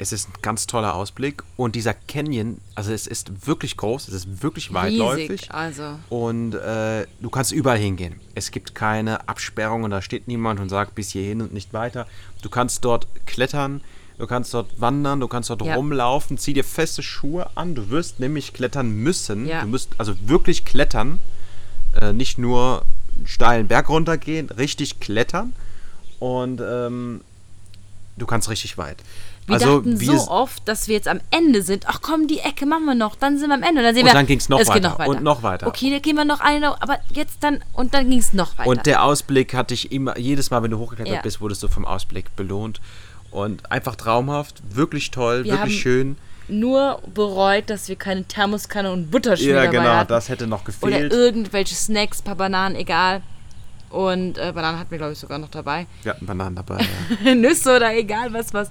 es 0.00 0.12
ist 0.12 0.28
ein 0.30 0.32
ganz 0.40 0.66
toller 0.66 0.94
Ausblick. 0.94 1.42
Und 1.58 1.76
dieser 1.76 1.92
Canyon, 1.92 2.58
also 2.74 2.90
es 2.90 3.06
ist 3.06 3.46
wirklich 3.46 3.76
groß, 3.76 4.08
es 4.08 4.14
ist 4.14 4.42
wirklich 4.42 4.72
weitläufig. 4.72 5.30
Riesig, 5.30 5.50
also. 5.52 5.98
Und 6.08 6.54
äh, 6.54 7.06
du 7.20 7.28
kannst 7.28 7.52
überall 7.52 7.76
hingehen. 7.76 8.18
Es 8.34 8.50
gibt 8.50 8.74
keine 8.74 9.28
Absperrungen, 9.28 9.90
da 9.90 10.00
steht 10.00 10.26
niemand 10.26 10.58
und 10.58 10.70
sagt 10.70 10.94
bis 10.94 11.10
hierhin 11.10 11.42
und 11.42 11.52
nicht 11.52 11.74
weiter. 11.74 12.06
Du 12.40 12.48
kannst 12.48 12.82
dort 12.86 13.06
klettern, 13.26 13.82
du 14.16 14.26
kannst 14.26 14.54
dort 14.54 14.80
wandern, 14.80 15.20
du 15.20 15.28
kannst 15.28 15.50
dort 15.50 15.62
Ja. 15.62 15.74
rumlaufen, 15.74 16.38
zieh 16.38 16.54
dir 16.54 16.64
feste 16.64 17.02
Schuhe 17.02 17.50
an. 17.54 17.74
Du 17.74 17.90
wirst 17.90 18.20
nämlich 18.20 18.54
klettern 18.54 18.90
müssen. 18.90 19.46
Ja. 19.46 19.60
Du 19.60 19.68
musst 19.68 19.90
also 19.98 20.14
wirklich 20.26 20.64
klettern, 20.64 21.18
äh, 22.00 22.14
nicht 22.14 22.38
nur 22.38 22.86
einen 23.18 23.26
steilen 23.26 23.68
Berg 23.68 23.90
runtergehen, 23.90 24.48
richtig 24.48 24.98
klettern. 24.98 25.52
Und 26.20 26.62
ähm, 26.64 27.20
du 28.16 28.24
kannst 28.24 28.48
richtig 28.48 28.78
weit. 28.78 28.96
Wir 29.50 29.56
also 29.56 29.80
dachten 29.80 30.00
wir 30.00 30.18
so 30.18 30.28
oft, 30.28 30.66
dass 30.68 30.88
wir 30.88 30.94
jetzt 30.94 31.08
am 31.08 31.20
Ende 31.30 31.62
sind. 31.62 31.86
Ach 31.88 32.00
komm, 32.00 32.26
die 32.26 32.38
Ecke 32.38 32.66
machen 32.66 32.84
wir 32.84 32.94
noch. 32.94 33.16
Dann 33.16 33.38
sind 33.38 33.48
wir 33.48 33.54
am 33.54 33.62
Ende. 33.62 33.80
Und 33.80 33.84
dann, 33.84 33.94
sehen 33.94 34.04
Und 34.04 34.08
wir, 34.08 34.14
dann 34.14 34.26
noch 34.48 34.60
es 34.60 34.72
geht 34.72 34.84
weiter 34.84 35.08
und 35.08 35.22
noch 35.22 35.42
weiter. 35.42 35.66
Okay, 35.66 35.90
dann 35.90 36.02
gehen 36.02 36.16
wir 36.16 36.24
noch 36.24 36.40
eine, 36.40 36.80
aber 36.80 36.98
jetzt 37.12 37.42
dann, 37.42 37.62
und 37.72 37.94
dann 37.94 38.08
ging 38.08 38.20
es 38.20 38.32
noch 38.32 38.56
weiter. 38.58 38.68
Und 38.70 38.86
der 38.86 39.04
Ausblick 39.04 39.54
hatte 39.54 39.74
ich 39.74 39.92
immer, 39.92 40.16
jedes 40.18 40.50
Mal, 40.50 40.62
wenn 40.62 40.70
du 40.70 40.78
hochgeklettert 40.78 41.14
Ja. 41.16 41.22
bist, 41.22 41.40
wurdest 41.40 41.62
du 41.62 41.68
vom 41.68 41.84
Ausblick 41.84 42.34
belohnt. 42.36 42.80
Und 43.30 43.70
einfach 43.70 43.96
traumhaft, 43.96 44.62
wirklich 44.74 45.10
toll, 45.10 45.44
Wir 45.44 45.52
wirklich 45.52 45.80
schön. 45.80 46.16
Nur 46.48 47.00
bereut, 47.14 47.70
dass 47.70 47.88
wir 47.88 47.96
keine 47.96 48.24
Thermoskanne 48.24 48.90
und 48.90 49.10
Butterschmier 49.10 49.50
Ja, 49.50 49.62
dabei 49.64 49.76
genau, 49.76 49.90
hatten. 49.90 50.08
das 50.08 50.28
hätte 50.28 50.46
noch 50.46 50.62
Oder 50.62 50.90
gefehlt. 50.90 51.12
irgendwelche 51.12 51.74
Snacks, 51.74 52.22
paar 52.22 52.34
Bananen, 52.34 52.74
egal. 52.74 53.22
Und 53.90 54.38
äh, 54.38 54.52
Bananen 54.52 54.78
hatten 54.78 54.90
wir, 54.92 54.98
glaube 54.98 55.12
ich, 55.12 55.18
sogar 55.18 55.38
noch 55.38 55.48
dabei. 55.50 55.86
Wir 56.02 56.12
hatten 56.12 56.24
Bananen 56.24 56.56
dabei. 56.56 56.78
Ja. 57.24 57.34
Nüsse 57.34 57.76
oder 57.76 57.92
egal 57.94 58.32
was, 58.32 58.54
was. 58.54 58.70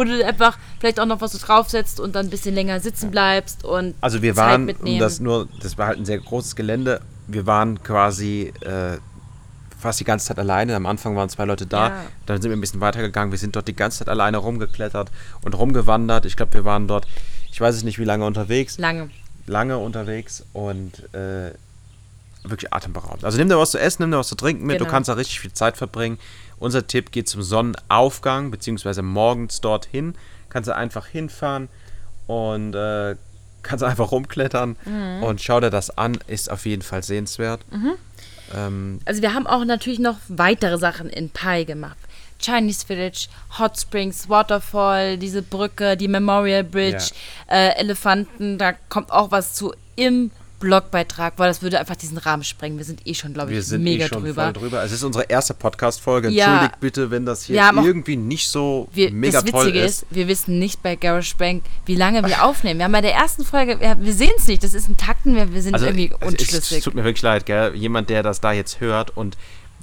Wo 0.00 0.04
du 0.04 0.24
einfach 0.26 0.56
vielleicht 0.80 0.98
auch 0.98 1.04
noch 1.06 1.20
was 1.20 1.32
so 1.32 1.38
draufsetzt 1.38 2.00
und 2.00 2.14
dann 2.14 2.26
ein 2.26 2.30
bisschen 2.30 2.54
länger 2.54 2.80
sitzen 2.80 3.10
bleibst 3.10 3.64
und 3.64 3.94
Also 4.00 4.22
wir 4.22 4.34
Zeit 4.34 4.44
waren, 4.46 4.60
um 4.62 4.66
mitnehmen. 4.66 4.98
das 5.00 5.20
nur, 5.20 5.46
das 5.62 5.76
war 5.76 5.88
halt 5.88 5.98
ein 5.98 6.04
sehr 6.06 6.18
großes 6.18 6.56
Gelände. 6.56 7.00
Wir 7.26 7.46
waren 7.46 7.82
quasi 7.82 8.52
äh, 8.62 8.96
fast 9.78 10.00
die 10.00 10.04
ganze 10.04 10.26
Zeit 10.26 10.38
alleine. 10.38 10.74
Am 10.74 10.86
Anfang 10.86 11.16
waren 11.16 11.28
zwei 11.28 11.44
Leute 11.44 11.66
da. 11.66 11.88
Ja. 11.88 11.94
Dann 12.26 12.40
sind 12.40 12.50
wir 12.50 12.56
ein 12.56 12.60
bisschen 12.60 12.80
weitergegangen. 12.80 13.30
Wir 13.30 13.38
sind 13.38 13.54
dort 13.56 13.68
die 13.68 13.76
ganze 13.76 13.98
Zeit 13.98 14.08
alleine 14.08 14.38
rumgeklettert 14.38 15.10
und 15.42 15.52
rumgewandert. 15.54 16.24
Ich 16.26 16.36
glaube, 16.36 16.54
wir 16.54 16.64
waren 16.64 16.88
dort, 16.88 17.06
ich 17.52 17.60
weiß 17.60 17.74
es 17.76 17.82
nicht, 17.82 17.98
wie 17.98 18.04
lange 18.04 18.24
unterwegs. 18.24 18.78
lange. 18.78 19.10
lange 19.46 19.76
unterwegs 19.78 20.44
und 20.54 20.92
äh, 21.14 21.52
wirklich 22.42 22.72
atemberaubend. 22.72 23.24
Also 23.24 23.36
nimm 23.38 23.48
dir 23.50 23.58
was 23.58 23.72
zu 23.72 23.78
essen, 23.78 24.02
nimm 24.02 24.10
dir 24.12 24.18
was 24.18 24.28
zu 24.28 24.34
trinken 24.34 24.64
mit, 24.64 24.78
Genau. 24.78 24.86
du 24.86 24.90
kannst 24.90 25.08
da 25.08 25.12
richtig 25.14 25.40
viel 25.40 25.52
Zeit 25.52 25.76
verbringen. 25.76 26.18
Unser 26.60 26.86
Tipp 26.86 27.10
geht 27.10 27.28
zum 27.28 27.42
Sonnenaufgang, 27.42 28.50
beziehungsweise 28.52 29.02
morgens 29.02 29.60
dorthin. 29.60 30.14
Kannst 30.50 30.68
du 30.68 30.76
einfach 30.76 31.06
hinfahren 31.06 31.68
und 32.28 32.74
äh, 32.74 33.16
kannst 33.62 33.82
einfach 33.82 34.12
rumklettern 34.12 34.76
Mhm. 34.84 35.22
und 35.24 35.40
schau 35.40 35.58
dir 35.60 35.70
das 35.70 35.96
an, 35.98 36.18
ist 36.28 36.50
auf 36.50 36.64
jeden 36.66 36.82
Fall 36.82 37.02
sehenswert. 37.02 37.60
Ähm, 38.54 39.00
Also 39.04 39.22
wir 39.22 39.34
haben 39.34 39.46
auch 39.46 39.64
natürlich 39.64 39.98
noch 39.98 40.16
weitere 40.28 40.78
Sachen 40.78 41.08
in 41.10 41.30
Pai 41.30 41.64
gemacht. 41.64 41.96
Chinese 42.40 42.86
Village, 42.86 43.28
Hot 43.58 43.78
Springs, 43.78 44.28
Waterfall, 44.28 45.18
diese 45.18 45.42
Brücke, 45.42 45.96
die 45.96 46.08
Memorial 46.08 46.64
Bridge, 46.64 47.10
äh, 47.48 47.74
Elefanten, 47.78 48.56
da 48.56 48.72
kommt 48.88 49.12
auch 49.12 49.30
was 49.30 49.52
zu 49.54 49.74
im 49.96 50.30
Blogbeitrag, 50.60 51.32
weil 51.38 51.48
das 51.48 51.62
würde 51.62 51.80
einfach 51.80 51.96
diesen 51.96 52.18
Rahmen 52.18 52.44
sprengen. 52.44 52.78
Wir 52.78 52.84
sind 52.84 53.06
eh 53.06 53.14
schon, 53.14 53.32
glaube 53.34 53.50
wir 53.50 53.58
ich, 53.58 53.66
sind 53.66 53.82
mega 53.82 54.04
eh 54.04 54.08
schon 54.08 54.22
drüber. 54.22 54.44
voll 54.44 54.52
drüber. 54.52 54.84
Es 54.84 54.92
ist 54.92 55.02
unsere 55.02 55.24
erste 55.24 55.54
Podcast-Folge. 55.54 56.28
Ja. 56.28 56.44
Entschuldigt 56.52 56.80
bitte, 56.80 57.10
wenn 57.10 57.26
das 57.26 57.44
hier 57.44 57.56
irgendwie 57.82 58.16
nicht 58.16 58.48
so 58.48 58.88
Wir, 58.92 59.10
mega 59.10 59.40
das 59.42 59.50
toll 59.50 59.64
Witzige 59.66 59.80
ist. 59.84 60.02
ist, 60.02 60.06
wir 60.10 60.28
wissen 60.28 60.58
nicht 60.58 60.82
bei 60.82 60.94
GarageBank, 60.96 61.64
wie 61.86 61.96
lange 61.96 62.24
wir 62.24 62.44
aufnehmen. 62.44 62.78
Wir 62.78 62.84
haben 62.84 62.92
bei 62.92 63.00
der 63.00 63.14
ersten 63.14 63.44
Folge, 63.44 63.80
wir, 63.80 63.96
wir 64.00 64.12
sehen 64.12 64.30
es 64.36 64.46
nicht, 64.46 64.62
das 64.62 64.74
ist 64.74 64.88
ein 64.88 64.96
Takten, 64.96 65.34
wir, 65.34 65.52
wir 65.52 65.62
sind 65.62 65.76
irgendwie 65.80 66.12
Also, 66.20 66.36
es, 66.36 66.42
es 66.42 66.44
unschlüssig. 66.44 66.84
tut 66.84 66.94
mir 66.94 67.04
wirklich 67.04 67.22
leid, 67.22 67.46
gell? 67.46 67.74
Jemand, 67.74 68.10
der 68.10 68.22
das 68.22 68.40
da 68.40 68.52
jetzt 68.52 68.80
hört 68.80 69.16
und 69.16 69.36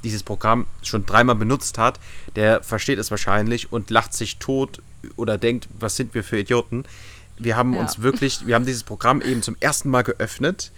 dieses 0.04 0.22
Programm 0.22 0.66
schon 0.82 1.04
dreimal 1.04 1.34
benutzt 1.34 1.76
hat, 1.76 1.98
der 2.36 2.62
versteht 2.62 2.98
es 3.00 3.10
wahrscheinlich 3.10 3.72
und 3.72 3.90
lacht 3.90 4.14
sich 4.14 4.36
tot 4.38 4.80
oder 5.16 5.38
denkt, 5.38 5.68
was 5.78 5.96
sind 5.96 6.14
wir 6.14 6.22
für 6.22 6.38
Idioten. 6.38 6.84
Wir 7.38 7.56
haben 7.56 7.74
Ja. 7.74 7.80
uns 7.80 8.00
wirklich, 8.02 8.46
wir 8.46 8.54
haben 8.54 8.66
dieses 8.66 8.82
Programm 8.84 9.20
eben 9.22 9.42
zum 9.42 9.56
ersten 9.60 9.90
Mal 9.90 10.02
geöffnet. 10.02 10.70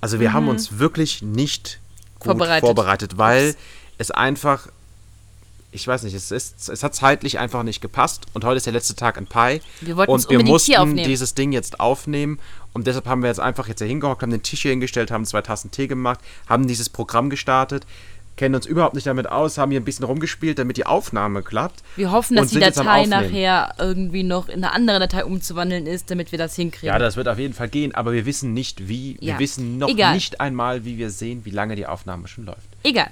Also 0.00 0.20
wir 0.20 0.32
haben 0.32 0.48
uns 0.48 0.78
wirklich 0.78 1.22
nicht 1.22 1.80
gut 2.18 2.26
Mhm. 2.26 2.30
Vorbereitet. 2.38 2.60
vorbereitet, 2.66 3.18
weil 3.18 3.50
Ups. 3.50 3.56
es 3.98 4.10
einfach, 4.10 4.68
ich 5.72 5.86
weiß 5.86 6.02
nicht, 6.04 6.14
es, 6.14 6.30
ist, 6.30 6.68
es 6.68 6.82
hat 6.82 6.94
zeitlich 6.94 7.38
einfach 7.38 7.62
nicht 7.62 7.80
gepasst 7.80 8.26
und 8.32 8.44
heute 8.44 8.56
ist 8.56 8.66
der 8.66 8.72
letzte 8.72 8.94
Tag 8.94 9.16
in 9.16 9.26
Pi. 9.26 9.60
Wir 9.80 9.96
wollten 9.96 10.10
und 10.12 10.30
wir 10.30 10.42
mussten 10.44 10.96
dieses 10.96 11.34
Ding 11.34 11.52
jetzt 11.52 11.78
aufnehmen 11.80 12.38
und 12.72 12.86
deshalb 12.86 13.06
haben 13.06 13.22
wir 13.22 13.28
jetzt 13.28 13.40
einfach 13.40 13.68
jetzt 13.68 13.78
hier 13.80 13.88
hingehockt, 13.88 14.22
haben 14.22 14.30
den 14.30 14.42
Tisch 14.42 14.62
hier 14.62 14.70
hingestellt, 14.70 15.10
haben 15.10 15.24
zwei 15.26 15.42
Tassen 15.42 15.70
Tee 15.70 15.86
gemacht, 15.88 16.20
haben 16.48 16.66
dieses 16.66 16.88
Programm 16.88 17.28
gestartet, 17.28 17.86
kennen 18.38 18.54
uns 18.54 18.64
überhaupt 18.64 18.94
nicht 18.94 19.06
damit 19.06 19.28
aus, 19.28 19.58
haben 19.58 19.70
hier 19.70 19.80
ein 19.80 19.84
bisschen 19.84 20.06
rumgespielt, 20.06 20.58
damit 20.58 20.78
die 20.78 20.86
Aufnahme 20.86 21.42
klappt. 21.42 21.82
Wir 21.96 22.10
hoffen, 22.10 22.36
dass 22.36 22.48
die 22.50 22.60
Datei 22.60 23.04
nachher 23.04 23.74
irgendwie 23.78 24.22
noch 24.22 24.48
in 24.48 24.64
eine 24.64 24.72
andere 24.72 24.98
Datei 25.00 25.24
umzuwandeln 25.26 25.86
ist, 25.86 26.10
damit 26.10 26.32
wir 26.32 26.38
das 26.38 26.54
hinkriegen. 26.54 26.88
Ja, 26.88 26.98
das 26.98 27.16
wird 27.16 27.28
auf 27.28 27.38
jeden 27.38 27.52
Fall 27.52 27.68
gehen, 27.68 27.94
aber 27.94 28.12
wir 28.12 28.24
wissen 28.24 28.54
nicht 28.54 28.88
wie. 28.88 29.18
Wir 29.20 29.34
Ja. 29.34 29.38
wissen 29.38 29.76
noch 29.76 29.88
Egal. 29.90 30.14
nicht 30.14 30.40
einmal, 30.40 30.86
wie 30.86 30.96
wir 30.96 31.10
sehen, 31.10 31.44
wie 31.44 31.50
lange 31.50 31.76
die 31.76 31.86
Aufnahme 31.86 32.28
schon 32.28 32.46
läuft. 32.46 32.68
Egal. 32.82 33.08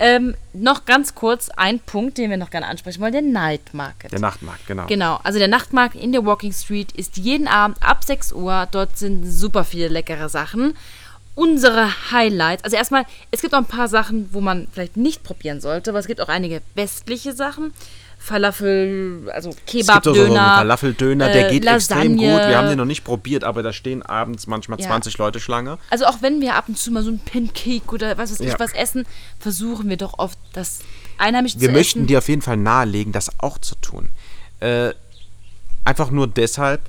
Ähm, 0.00 0.36
noch 0.52 0.84
ganz 0.84 1.16
kurz 1.16 1.48
ein 1.50 1.80
Punkt, 1.80 2.18
den 2.18 2.30
wir 2.30 2.36
noch 2.36 2.50
gerne 2.50 2.66
ansprechen 2.68 3.00
wollen, 3.00 3.12
der 3.12 3.22
Night 3.22 3.74
Market. 3.74 4.12
Der 4.12 4.20
Nachtmarkt, 4.20 4.64
genau. 4.68 4.86
Genau, 4.86 5.18
also 5.24 5.40
der 5.40 5.48
Nachtmarkt 5.48 5.96
in 5.96 6.12
der 6.12 6.24
Walking 6.24 6.52
Street 6.52 6.92
ist 6.92 7.16
jeden 7.16 7.48
Abend 7.48 7.78
ab 7.82 8.04
6 8.04 8.32
Uhr. 8.32 8.68
Dort 8.70 8.96
sind 8.96 9.26
super 9.26 9.64
viele 9.64 9.88
leckere 9.88 10.28
Sachen. 10.28 10.74
Unsere 11.38 12.10
Highlights, 12.10 12.64
also 12.64 12.76
erstmal, 12.76 13.04
es 13.30 13.42
gibt 13.42 13.54
auch 13.54 13.58
ein 13.58 13.64
paar 13.66 13.86
Sachen, 13.86 14.28
wo 14.32 14.40
man 14.40 14.66
vielleicht 14.72 14.96
nicht 14.96 15.22
probieren 15.22 15.60
sollte, 15.60 15.90
aber 15.90 16.00
es 16.00 16.08
gibt 16.08 16.20
auch 16.20 16.28
einige 16.28 16.62
westliche 16.74 17.32
Sachen. 17.32 17.72
Falafel, 18.20 19.30
also 19.32 19.50
Es 19.50 19.86
gibt 19.86 20.04
so 20.04 20.12
einen. 20.12 20.34
Falafeldöner, 20.34 21.28
der 21.28 21.48
äh, 21.48 21.52
geht 21.52 21.64
extrem 21.64 22.16
gut. 22.16 22.26
Lasagne. 22.26 22.48
Wir 22.48 22.58
haben 22.58 22.68
den 22.68 22.78
noch 22.78 22.84
nicht 22.84 23.04
probiert, 23.04 23.44
aber 23.44 23.62
da 23.62 23.72
stehen 23.72 24.02
abends 24.02 24.48
manchmal 24.48 24.80
Ja. 24.80 24.88
20 24.88 25.16
Leute 25.18 25.38
Schlange. 25.38 25.78
Also 25.90 26.06
auch 26.06 26.20
wenn 26.22 26.40
wir 26.40 26.56
ab 26.56 26.64
und 26.68 26.76
zu 26.76 26.90
mal 26.90 27.04
so 27.04 27.10
ein 27.10 27.20
Pancake 27.20 27.88
oder 27.94 28.18
was 28.18 28.32
weiß 28.32 28.40
ich 28.40 28.48
Ja. 28.48 28.58
was 28.58 28.72
essen, 28.72 29.06
versuchen 29.38 29.88
wir 29.88 29.96
doch 29.96 30.18
oft 30.18 30.38
das 30.52 30.80
einheimisch 31.18 31.54
Wir 31.58 31.68
zu 31.68 31.72
möchten 31.72 32.00
essen. 32.00 32.06
dir 32.08 32.18
auf 32.18 32.28
jeden 32.28 32.42
Fall 32.42 32.56
nahelegen, 32.56 33.12
das 33.12 33.30
auch 33.38 33.58
zu 33.58 33.76
tun. 33.76 34.10
Äh, 34.60 34.90
einfach 35.84 36.10
nur 36.10 36.26
deshalb, 36.26 36.80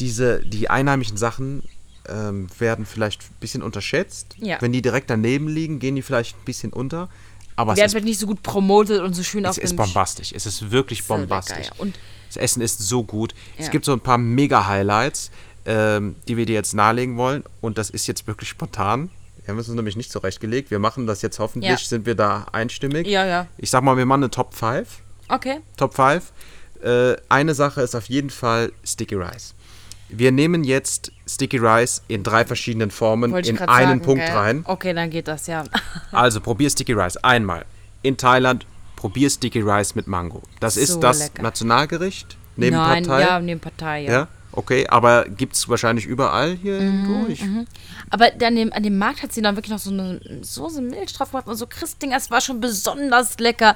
diese, 0.00 0.40
die 0.40 0.70
einheimischen 0.70 1.18
Sachen 1.18 1.62
ähm, 2.08 2.48
werden 2.58 2.86
vielleicht 2.86 3.22
ein 3.22 3.34
bisschen 3.40 3.62
unterschätzt. 3.62 4.36
Ja. 4.38 4.60
Wenn 4.60 4.72
die 4.72 4.82
direkt 4.82 5.10
daneben 5.10 5.48
liegen, 5.48 5.78
gehen 5.78 5.96
die 5.96 6.02
vielleicht 6.02 6.36
ein 6.36 6.44
bisschen 6.44 6.72
unter. 6.72 7.08
Aber 7.56 7.72
es 7.72 7.76
werden 7.78 7.86
ist, 7.86 7.92
vielleicht 7.92 8.06
nicht 8.06 8.18
so 8.20 8.26
gut 8.26 8.42
promotet 8.42 9.00
und 9.00 9.14
so 9.14 9.22
schön 9.22 9.44
es 9.44 9.50
auf 9.52 9.58
ist 9.58 9.70
dem 9.70 9.76
bombastisch. 9.76 10.32
Es 10.34 10.44
ist 10.46 10.70
wirklich 10.70 11.04
So 11.04 11.14
lecker, 11.14 11.26
bombastisch. 11.26 11.66
ja. 11.66 11.72
Und 11.78 11.94
Das 12.28 12.36
Essen 12.36 12.62
ist 12.62 12.80
so 12.80 13.04
gut. 13.04 13.32
Es 13.58 13.66
Ja. 13.66 13.70
gibt 13.72 13.84
so 13.84 13.92
ein 13.92 14.00
paar 14.00 14.18
Mega-Highlights, 14.18 15.30
ähm, 15.66 16.16
die 16.26 16.36
wir 16.36 16.46
dir 16.46 16.54
jetzt 16.54 16.74
nahelegen 16.74 17.16
wollen. 17.16 17.44
Und 17.60 17.78
das 17.78 17.90
ist 17.90 18.06
jetzt 18.08 18.26
wirklich 18.26 18.48
spontan. 18.48 19.10
Wir 19.44 19.52
haben 19.52 19.58
es 19.58 19.68
uns 19.68 19.76
nämlich 19.76 19.94
nicht 19.96 20.10
zurechtgelegt. 20.10 20.70
Wir 20.70 20.78
machen 20.80 21.06
das 21.06 21.22
jetzt 21.22 21.38
hoffentlich, 21.38 21.70
Ja. 21.70 21.76
sind 21.76 22.06
wir 22.06 22.14
da 22.16 22.46
einstimmig. 22.52 23.06
ja, 23.06 23.24
ja. 23.24 23.46
Ich 23.58 23.70
sag 23.70 23.82
mal, 23.84 23.96
wir 23.96 24.06
machen 24.06 24.24
eine 24.24 24.30
Top 24.30 24.54
5. 24.54 25.00
Okay. 25.28 25.60
Top 25.76 25.94
5. 25.94 26.32
Äh, 26.82 27.16
eine 27.28 27.54
Sache 27.54 27.82
ist 27.82 27.94
auf 27.94 28.06
jeden 28.06 28.30
Fall 28.30 28.72
Sticky 28.84 29.14
Rice. 29.14 29.54
Wir 30.16 30.32
nehmen 30.32 30.64
jetzt 30.64 31.12
Sticky 31.26 31.58
Rice 31.58 32.02
in 32.08 32.22
drei 32.22 32.44
verschiedenen 32.44 32.90
Formen 32.90 33.34
in 33.34 33.58
einen 33.58 33.88
sagen, 33.88 34.00
Punkt 34.02 34.24
gell? 34.24 34.34
rein. 34.36 34.62
Okay, 34.66 34.92
dann 34.94 35.10
geht 35.10 35.28
das 35.28 35.46
ja. 35.46 35.64
Also 36.12 36.40
probier 36.40 36.70
Sticky 36.70 36.92
Rice 36.92 37.16
einmal. 37.18 37.64
In 38.02 38.16
Thailand 38.16 38.66
probier 38.96 39.28
Sticky 39.30 39.60
Rice 39.60 39.94
mit 39.94 40.06
Mango. 40.06 40.42
Das 40.60 40.76
ist 40.76 40.92
So 40.92 41.00
das 41.00 41.18
lecker. 41.20 41.42
Nationalgericht 41.42 42.36
neben 42.56 42.76
Nein, 42.76 43.04
Partei. 43.04 43.20
ja, 43.22 43.40
neben 43.40 43.60
Partei, 43.60 44.02
ja. 44.04 44.12
Ja, 44.12 44.28
okay, 44.52 44.86
aber 44.88 45.24
gibt 45.24 45.56
es 45.56 45.68
wahrscheinlich 45.68 46.06
überall 46.06 46.54
hier 46.54 46.80
Mhm, 46.80 47.04
irgendwo? 47.04 47.26
Ich, 47.32 47.44
Aber 48.10 48.26
an 48.40 48.56
dem, 48.56 48.72
an 48.72 48.82
dem 48.82 48.96
Markt 48.98 49.22
hat 49.22 49.32
sie 49.32 49.42
dann 49.42 49.56
wirklich 49.56 49.72
noch 49.72 49.78
so 49.78 49.90
eine 49.90 50.20
Soße 50.42 50.80
Milch 50.80 51.12
drauf 51.12 51.30
gemacht 51.32 51.46
und 51.48 51.56
so 51.56 51.66
Christdinger. 51.66 52.16
Es 52.16 52.30
war 52.30 52.40
schon 52.40 52.60
besonders 52.60 53.38
lecker. 53.38 53.74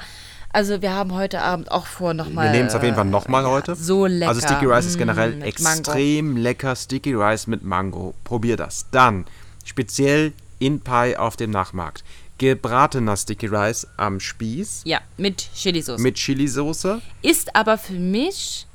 Also 0.50 0.80
wir 0.82 0.94
haben 0.94 1.12
heute 1.12 1.42
Abend 1.42 1.70
auch 1.70 1.86
vor 1.86 2.14
nochmal. 2.14 2.46
wir 2.46 2.52
nehmen 2.52 2.68
es 2.68 2.74
auf 2.74 2.82
jeden 2.82 2.96
Fall 2.96 3.04
nochmal 3.04 3.44
heute. 3.46 3.74
So 3.76 4.06
lecker. 4.06 4.28
Also 4.30 4.40
Sticky 4.40 4.66
Rice 4.66 4.86
ist 4.86 4.96
Mm, 4.96 4.98
generell 4.98 5.30
mit 5.36 5.60
Mango. 5.60 5.78
extrem 5.80 6.36
lecker. 6.36 6.74
Sticky 6.74 7.14
Rice 7.14 7.46
mit 7.46 7.62
Mango. 7.62 8.14
Probier 8.24 8.56
das. 8.56 8.86
Dann 8.90 9.26
speziell 9.64 10.32
in 10.58 10.80
Pai 10.80 11.18
auf 11.18 11.36
dem 11.36 11.50
Nachmarkt. 11.50 12.02
Gebratener 12.38 13.16
Sticky 13.16 13.46
Rice 13.46 13.86
am 13.96 14.20
Spieß 14.20 14.82
Ja, 14.84 15.00
mit 15.16 15.50
Chili-Sauce. 15.54 16.00
mit 16.00 16.14
Chili-Soße. 16.14 17.00
Ist 17.22 17.54
aber 17.56 17.76
für 17.78 17.94
mich 17.94 18.66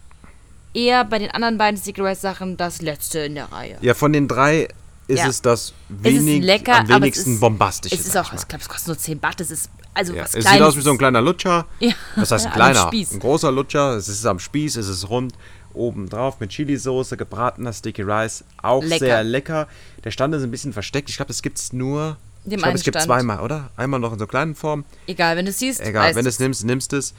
eher 0.74 1.06
bei 1.06 1.18
den 1.18 1.32
anderen 1.32 1.58
beiden 1.58 1.80
Sticky 1.80 2.02
Rice 2.02 2.22
Sachen 2.22 2.58
das 2.58 2.82
letzte 2.82 3.20
in 3.20 3.36
der 3.36 3.52
Reihe. 3.52 3.78
Ja, 3.82 3.94
von 3.94 4.12
den 4.14 4.28
drei 4.28 4.68
ist 5.08 5.20
Ja. 5.20 5.28
es 5.28 5.42
das 5.42 5.62
Es 5.70 5.74
wenig, 6.04 6.40
ist 6.40 6.46
lecker, 6.46 6.76
am 6.80 6.86
es 6.86 6.90
wenigsten 6.90 7.40
bombastische. 7.40 7.96
Es 7.96 8.06
ist 8.06 8.18
auch, 8.18 8.32
ich 8.34 8.48
glaube, 8.48 8.62
es 8.62 8.70
kostet 8.70 8.88
nur 8.88 8.98
10 8.98 9.20
Baht. 9.20 9.42
Es 9.42 9.52
ist 9.52 9.70
also 9.94 10.14
Ja, 10.14 10.24
was 10.24 10.34
es 10.34 10.42
Kleines. 10.46 10.52
sieht 10.52 10.62
aus 10.62 10.78
wie 10.78 10.82
so 10.82 10.92
ein 10.92 10.98
kleiner 10.98 11.22
Lutscher. 11.22 11.66
Ja. 11.80 11.92
Was 12.16 12.32
heißt 12.32 12.46
ein 12.48 12.54
kleiner? 12.54 12.90
Ein 12.92 13.20
großer 13.20 13.52
Lutscher. 13.52 13.96
Es 13.98 14.08
ist 14.08 14.26
am 14.26 14.40
Spieß, 14.40 14.76
es 14.78 14.88
ist 14.88 15.10
rund. 15.10 15.34
Oben 15.74 16.08
drauf 16.08 16.40
mit 16.40 16.52
Chili-Soße, 16.52 17.18
gebratener 17.18 17.74
Sticky 17.74 18.04
Rice. 18.04 18.44
Auch 18.62 18.84
Lecker. 18.84 19.00
sehr 19.00 19.24
lecker. 19.24 19.68
Der 20.04 20.12
Stand 20.12 20.36
ist 20.36 20.44
ein 20.44 20.52
bisschen 20.52 20.72
versteckt. 20.72 21.10
Ich 21.10 21.16
glaube, 21.16 21.30
das 21.30 21.42
gibt 21.42 21.58
es 21.58 21.74
nur. 21.74 22.18
Dem 22.46 22.54
ich 22.54 22.64
glaube, 22.64 22.78
es 22.78 22.84
gibt 22.84 23.02
zweimal, 23.02 23.40
oder? 23.40 23.72
Einmal 23.76 24.00
noch 24.00 24.14
in 24.14 24.20
so 24.20 24.28
kleinen 24.28 24.54
Form. 24.54 24.86
Egal, 25.08 25.36
wenn 25.36 25.46
du 25.46 25.52
es 25.52 25.60
siehst, 25.60 25.80
Egal, 25.82 26.14
wenn 26.14 26.24
du 26.26 26.30
es 26.30 26.40
nimmst, 26.40 26.64
nimmst 26.66 26.94
es. 26.94 27.14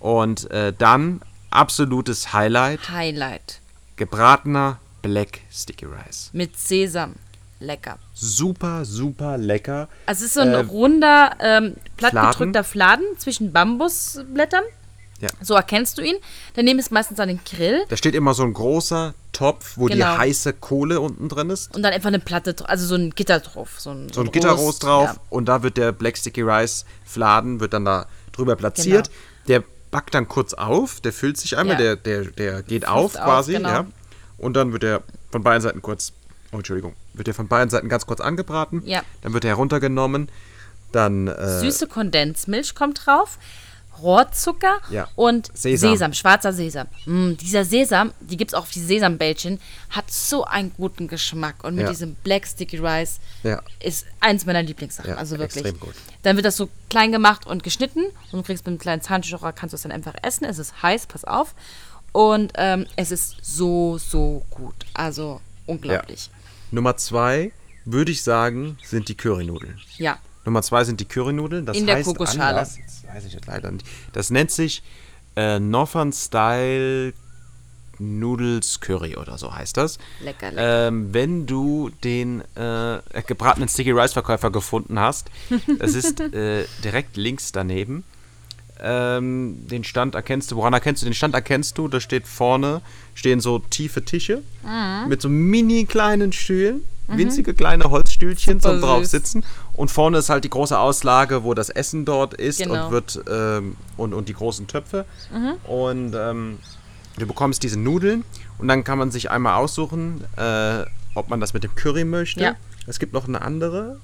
Und 0.00 0.50
äh, 0.50 0.72
dann 0.76 1.20
absolutes 1.50 2.32
Highlight: 2.32 2.88
Highlight. 2.90 3.60
gebratener 3.96 4.78
Black 5.02 5.40
Sticky 5.52 5.86
Rice. 5.86 6.30
Mit 6.32 6.56
Sesam. 6.58 7.14
Lecker. 7.60 7.98
Super, 8.14 8.84
super 8.84 9.36
lecker. 9.38 9.88
Also 10.06 10.20
es 10.24 10.28
ist 10.28 10.34
so 10.34 10.40
ein 10.40 10.52
Äh, 10.52 10.56
runder, 10.60 11.32
ähm, 11.40 11.76
plattgedrückter 11.96 12.64
Fladen 12.64 13.04
zwischen 13.18 13.52
Bambusblättern. 13.52 14.64
Ja. 15.20 15.28
So 15.42 15.54
erkennst 15.54 15.98
du 15.98 16.02
ihn. 16.02 16.16
Daneben 16.54 16.78
ist 16.78 16.90
meistens 16.90 17.20
an 17.20 17.28
den 17.28 17.40
Grill 17.44 17.84
Da 17.90 17.96
steht 17.98 18.14
immer 18.14 18.32
so 18.32 18.42
ein 18.42 18.54
großer 18.54 19.12
Topf, 19.32 19.74
wo 19.76 19.88
die 19.88 19.98
Genau. 19.98 20.16
heiße 20.16 20.54
Kohle 20.54 21.00
unten 21.00 21.28
drin 21.28 21.50
ist. 21.50 21.74
und 21.76 21.82
dann 21.82 21.92
einfach 21.92 22.08
eine 22.08 22.18
Platte, 22.20 22.54
also 22.66 22.86
so 22.86 22.94
ein 22.94 23.10
Gitter 23.10 23.40
drauf. 23.40 23.74
So 23.78 23.90
ein, 23.90 24.10
so 24.10 24.22
ein 24.22 24.32
Gitterrost 24.32 24.62
Rost, 24.66 24.82
drauf 24.84 25.04
Ja. 25.14 25.20
und 25.28 25.44
da 25.46 25.62
wird 25.62 25.76
der 25.76 25.92
Black 25.92 26.16
Sticky 26.16 26.40
Rice 26.42 26.86
Fladen 27.04 27.60
wird 27.60 27.74
dann 27.74 27.84
da 27.84 28.06
drüber 28.32 28.56
platziert. 28.56 29.10
Der 29.48 29.62
backt 29.90 30.14
dann 30.14 30.26
kurz 30.26 30.54
auf, 30.54 31.00
der 31.02 31.12
füllt 31.12 31.36
sich 31.36 31.58
einmal, 31.58 31.74
Ja. 31.74 31.94
der, 31.94 31.96
der, 31.96 32.24
der 32.30 32.62
geht 32.62 32.88
auf 32.88 33.14
auf, 33.16 33.22
quasi, 33.22 33.52
genau. 33.52 33.68
ja. 33.68 33.86
Und 34.38 34.54
dann 34.54 34.72
wird 34.72 34.84
er 34.84 35.02
von 35.30 35.42
beiden 35.42 35.60
Seiten 35.60 35.82
kurz, 35.82 36.12
oh 36.52 36.56
Entschuldigung, 36.56 36.94
wird 37.14 37.28
er 37.28 37.34
von 37.34 37.48
beiden 37.48 37.70
Seiten 37.70 37.88
ganz 37.88 38.06
kurz 38.06 38.20
angebraten. 38.20 38.82
Ja. 38.86 39.02
Dann 39.22 39.32
wird 39.32 39.44
er 39.44 39.50
heruntergenommen, 39.50 40.28
dann 40.92 41.28
äh, 41.28 41.60
Süße 41.60 41.86
Kondensmilch 41.86 42.74
kommt 42.74 43.06
drauf. 43.06 43.38
Rohrzucker 44.02 44.78
Ja. 44.90 45.08
und 45.14 45.50
Sesam. 45.54 45.90
Sesam. 45.90 46.12
schwarzer 46.14 46.52
Sesam. 46.54 46.86
Mm, 47.04 47.34
dieser 47.34 47.64
Sesam, 47.66 48.12
die 48.20 48.38
gibt 48.38 48.52
es 48.52 48.54
auch 48.54 48.62
auf 48.62 48.70
die 48.70 48.80
Sesambällchen, 48.80 49.60
hat 49.90 50.10
so 50.10 50.44
einen 50.44 50.72
guten 50.74 51.06
Geschmack. 51.06 51.62
Und 51.64 51.74
mit 51.74 51.84
Ja. 51.84 51.90
diesem 51.90 52.14
Black 52.14 52.46
Sticky 52.46 52.78
Rice 52.78 53.20
Ja. 53.42 53.60
ist 53.80 54.06
eins 54.20 54.46
meiner 54.46 54.62
Lieblingssachen. 54.62 55.10
Ja, 55.10 55.16
also 55.16 55.38
wirklich. 55.38 55.64
extrem 55.66 55.78
gut. 55.80 55.94
Dann 56.22 56.36
wird 56.36 56.46
das 56.46 56.56
so 56.56 56.70
klein 56.88 57.12
gemacht 57.12 57.46
und 57.46 57.62
geschnitten. 57.62 58.04
Und 58.32 58.38
du 58.38 58.42
kriegst 58.42 58.64
mit 58.64 58.68
einem 58.72 58.78
kleinen 58.78 59.02
Zahnstocher, 59.02 59.52
kannst 59.52 59.74
du 59.74 59.76
es 59.76 59.82
dann 59.82 59.92
einfach 59.92 60.14
essen. 60.22 60.44
Es 60.46 60.58
ist 60.58 60.82
heiß, 60.82 61.06
pass 61.06 61.24
auf. 61.24 61.54
Und 62.12 62.52
ähm, 62.56 62.86
es 62.96 63.10
ist 63.10 63.36
so, 63.42 63.98
so 63.98 64.46
gut. 64.50 64.74
Also 64.94 65.40
unglaublich. 65.66 66.30
Nummer 66.70 66.96
zwei, 66.96 67.52
würde 67.84 68.12
ich 68.12 68.22
sagen, 68.22 68.78
sind 68.82 69.08
die 69.08 69.16
Currynudeln. 69.16 69.78
Ja. 69.96 70.18
Nummer 70.44 70.62
zwei 70.62 70.84
sind 70.84 71.00
die 71.00 71.04
Currynudeln. 71.04 71.66
Das 71.66 71.76
In 71.76 71.86
der 71.86 71.96
heißt 71.96 72.06
Kokosschale. 72.08 72.58
anders, 72.60 72.78
Das 72.84 73.14
weiß 73.14 73.24
ich 73.26 73.32
jetzt 73.34 73.46
leider 73.46 73.70
nicht. 73.70 73.86
Das 74.12 74.30
nennt 74.30 74.50
sich 74.50 74.82
äh, 75.36 75.58
Northern 75.58 76.12
Style 76.12 77.12
Noodles 77.98 78.80
Curry 78.80 79.16
oder 79.16 79.36
so 79.36 79.54
heißt 79.54 79.76
das. 79.76 79.98
Lecker, 80.24 80.50
lecker. 80.50 80.88
Ähm, 80.88 81.12
wenn 81.12 81.46
du 81.46 81.90
den 82.02 82.40
äh, 82.56 83.00
gebratenen 83.26 83.68
Sticky 83.68 83.90
Rice 83.90 84.14
Verkäufer 84.14 84.50
gefunden 84.50 84.98
hast, 84.98 85.30
das 85.78 85.94
ist 85.94 86.18
äh, 86.20 86.64
direkt 86.82 87.16
links 87.18 87.52
daneben. 87.52 88.04
Ähm, 88.82 89.66
den 89.68 89.84
Stand 89.84 90.14
erkennst 90.14 90.50
du. 90.50 90.56
Woran 90.56 90.72
erkennst 90.72 91.02
du? 91.02 91.06
Den 91.06 91.12
Stand 91.14 91.34
erkennst 91.34 91.76
du. 91.76 91.88
Da 91.88 92.00
steht 92.00 92.26
vorne 92.26 92.80
stehen 93.20 93.40
so 93.40 93.58
tiefe 93.58 94.02
Tische 94.04 94.42
Mhm. 94.64 95.08
mit 95.10 95.20
so 95.20 95.28
mini 95.28 95.84
kleinen 95.84 96.32
Stühlen, 96.32 96.80
winzige 97.06 97.52
kleine 97.54 97.84
Holzstühlchen 97.90 98.60
Super 98.60 98.72
zum 98.74 98.80
drauf 98.80 99.04
sitzen. 99.04 99.44
Und 99.74 99.90
vorne 99.90 100.18
ist 100.18 100.30
halt 100.30 100.44
die 100.44 100.50
große 100.50 100.78
Auslage, 100.78 101.44
wo 101.44 101.52
das 101.52 101.68
Essen 101.68 102.04
dort 102.06 102.32
ist 102.34 102.60
Genau. 102.62 102.86
und 102.86 102.92
wird 102.92 103.20
ähm, 103.30 103.76
und, 103.98 104.14
und 104.14 104.28
die 104.30 104.32
großen 104.34 104.66
Töpfe. 104.68 105.04
Mhm. 105.32 105.52
Und 105.70 106.14
ähm, 106.16 106.58
du 107.18 107.26
bekommst 107.26 107.62
diese 107.62 107.78
Nudeln 107.78 108.24
und 108.58 108.68
dann 108.68 108.84
kann 108.84 108.96
man 108.98 109.10
sich 109.10 109.30
einmal 109.30 109.54
aussuchen, 109.54 110.24
äh, 110.36 110.84
ob 111.14 111.28
man 111.28 111.40
das 111.40 111.52
mit 111.52 111.62
dem 111.62 111.74
Curry 111.74 112.04
möchte. 112.06 112.40
Ja. 112.40 112.54
Es 112.86 112.98
gibt 112.98 113.12
noch 113.12 113.28
eine 113.28 113.42
andere, 113.42 113.98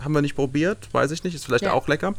haben 0.00 0.14
wir 0.14 0.22
nicht 0.22 0.36
probiert, 0.36 0.88
weiß 0.92 1.10
ich 1.10 1.22
nicht, 1.22 1.34
ist 1.34 1.44
vielleicht 1.44 1.64
Ja. 1.64 1.74
auch 1.74 1.86
lecker. 1.86 2.14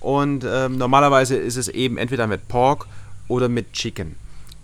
Und 0.00 0.44
ähm, 0.44 0.76
normalerweise 0.76 1.36
ist 1.36 1.56
es 1.56 1.68
eben 1.68 1.98
entweder 1.98 2.26
mit 2.26 2.48
Pork 2.48 2.86
oder 3.28 3.48
mit 3.48 3.72
Chicken. 3.74 4.16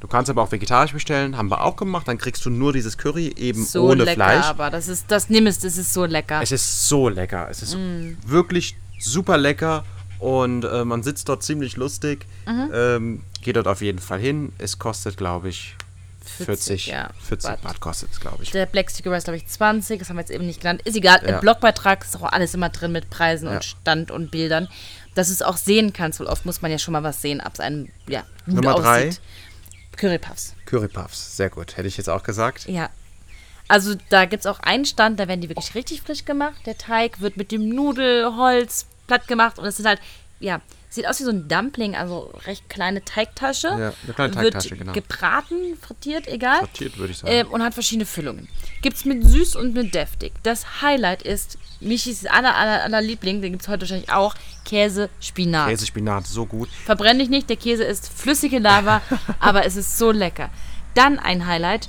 Du 0.05 0.09
kannst 0.09 0.29
aber 0.29 0.43
auch 0.43 0.53
vegetarisch 0.53 0.93
bestellen, 0.93 1.39
haben 1.39 1.51
wir 1.51 1.63
auch 1.65 1.77
gemacht. 1.77 2.07
Dann 2.07 2.19
kriegst 2.19 2.45
du 2.45 2.51
nur 2.51 2.75
dieses 2.75 2.99
Curry 2.99 3.33
eben 3.39 3.65
So 3.65 3.89
ohne 3.89 4.05
lecker, 4.05 4.17
Fleisch. 4.17 4.45
aber 4.45 4.69
das 4.69 4.87
ist, 4.87 5.07
das 5.09 5.31
nimm 5.31 5.47
es, 5.47 5.61
das 5.61 5.79
ist 5.79 5.95
so 5.95 6.05
lecker. 6.05 6.43
Es 6.43 6.53
ist 6.53 6.89
so 6.91 7.09
lecker. 7.09 7.49
Es 7.51 7.63
ist 7.63 7.75
Mm. 7.75 8.19
wirklich 8.27 8.77
super 9.01 9.39
lecker 9.39 9.83
und 10.19 10.63
äh, 10.67 10.85
man 10.85 11.03
sitzt 11.03 11.31
dort 11.31 11.43
ziemlich 11.43 11.77
lustig. 11.79 12.27
Mhm. 12.47 12.71
Ähm, 12.75 13.23
geht 13.41 13.57
dort 13.57 13.67
auf 13.67 13.81
jeden 13.81 13.99
Fall 13.99 14.21
hin. 14.21 14.53
Es 14.59 14.79
kostet, 14.79 15.17
glaube 15.17 15.49
ich, 15.49 15.75
40, 16.23 16.45
40, 16.47 16.87
ja, 16.89 17.09
40 17.27 17.51
Baht. 17.63 17.81
Kostet 17.81 18.11
es, 18.13 18.21
glaube 18.21 18.43
ich. 18.43 18.51
Der 18.51 18.67
Black 18.67 18.91
Sticker 18.91 19.11
Rice, 19.11 19.25
glaube 19.25 19.39
ich, 19.39 19.47
20. 19.47 20.01
Das 20.01 20.11
haben 20.11 20.17
wir 20.17 20.21
jetzt 20.21 20.31
eben 20.33 20.45
nicht 20.45 20.61
genannt. 20.61 20.83
Ist 20.85 20.97
egal. 20.99 21.21
Ja. 21.23 21.37
Im 21.37 21.41
Blogbeitrag 21.41 22.05
ist 22.05 22.15
auch 22.17 22.31
alles 22.31 22.53
immer 22.53 22.69
drin 22.69 22.93
mit 22.93 23.09
Preisen 23.09 23.49
Ja. 23.49 23.55
und 23.55 23.65
Stand 23.65 24.11
und 24.11 24.31
Bildern. 24.31 24.69
Dass 25.15 25.29
du 25.29 25.33
es 25.33 25.41
auch 25.41 25.57
sehen 25.57 25.95
kannst, 25.95 26.21
weil 26.21 26.27
oft 26.27 26.45
muss 26.45 26.61
man 26.61 26.71
ja 26.71 26.79
schon 26.79 26.93
mal 26.93 27.03
was 27.03 27.23
sehen, 27.23 27.41
ob 27.43 27.55
es 27.55 27.61
einem 27.61 27.89
ja, 28.07 28.25
gut 28.45 28.57
Nummer 28.57 28.75
drei. 28.75 29.09
aussieht. 29.09 29.21
Currypuffs. 29.97 30.55
Curry 30.67 30.89
Puffs, 30.89 31.37
sehr 31.37 31.51
gut. 31.51 31.77
Hätte 31.77 31.89
ich 31.89 31.97
jetzt 31.97 32.09
auch 32.09 32.23
gesagt. 32.23 32.67
Ja. 32.69 32.91
Also 33.69 33.95
da 34.11 34.27
gibt 34.27 34.45
es 34.45 34.47
auch 34.47 34.61
einen 34.61 34.85
Stand, 34.85 35.19
da 35.19 35.27
werden 35.27 35.41
die 35.41 35.49
wirklich 35.49 35.75
richtig 35.75 36.03
frisch 36.03 36.25
gemacht. 36.25 36.67
Der 36.67 36.77
Teig 36.77 37.21
wird 37.21 37.37
mit 37.37 37.51
dem 37.51 37.69
Nudelholz 37.69 38.87
platt 39.07 39.27
gemacht 39.27 39.59
und 39.59 39.65
es 39.65 39.77
sind 39.77 39.87
halt, 39.87 40.01
ja, 40.39 40.61
sieht 40.95 41.07
aus 41.09 41.21
wie 41.21 41.25
so 41.25 41.31
ein 41.31 41.49
Dumpling, 41.49 41.97
also 41.97 42.33
recht 42.47 42.69
kleine 42.69 43.05
Teigtasche. 43.05 43.69
Ja, 43.69 43.75
eine 43.75 44.15
kleine 44.15 44.35
wird 44.35 44.55
Teigtasche, 44.55 44.77
genau. 44.77 44.93
gebraten, 44.93 45.77
frittiert, 45.81 46.29
egal. 46.29 46.61
Frittiert, 46.61 46.99
würde 46.99 47.13
ich 47.13 47.19
sagen. 47.19 47.33
Ähm, 47.33 47.49
und 47.49 47.63
hat 47.63 47.75
verschiedene 47.75 48.07
Füllungen. 48.07 48.49
Gibt 48.83 48.97
es 48.97 49.05
mit 49.05 49.25
süß 49.25 49.57
und 49.57 49.75
mit 49.75 49.95
deftig. 49.95 50.33
Das 50.43 50.83
Highlight 50.83 51.23
ist, 51.23 51.59
Michis 51.81 52.27
aller, 52.27 52.55
aller, 52.55 52.83
aller 52.85 53.03
Liebling, 53.03 53.43
den 53.43 53.53
gibt 53.53 53.63
es 53.63 53.69
heute 53.69 53.83
wahrscheinlich 53.83 54.11
auch, 54.11 54.35
Käse, 54.65 55.11
Spinat. 55.21 55.69
Käse, 55.69 55.87
Spinat, 55.87 56.27
so 56.27 56.47
gut. 56.47 56.69
Verbrenn 56.85 57.19
dich 57.19 57.29
nicht, 57.29 57.51
der 57.51 57.57
Käse 57.57 57.85
ist 57.85 58.09
flüssige 58.13 58.59
Lava, 58.59 59.03
aber 59.41 59.67
es 59.67 59.77
ist 59.77 59.99
so 59.99 60.11
lecker. 60.11 60.51
Dann 60.95 61.19
ein 61.19 61.47
Highlight, 61.47 61.89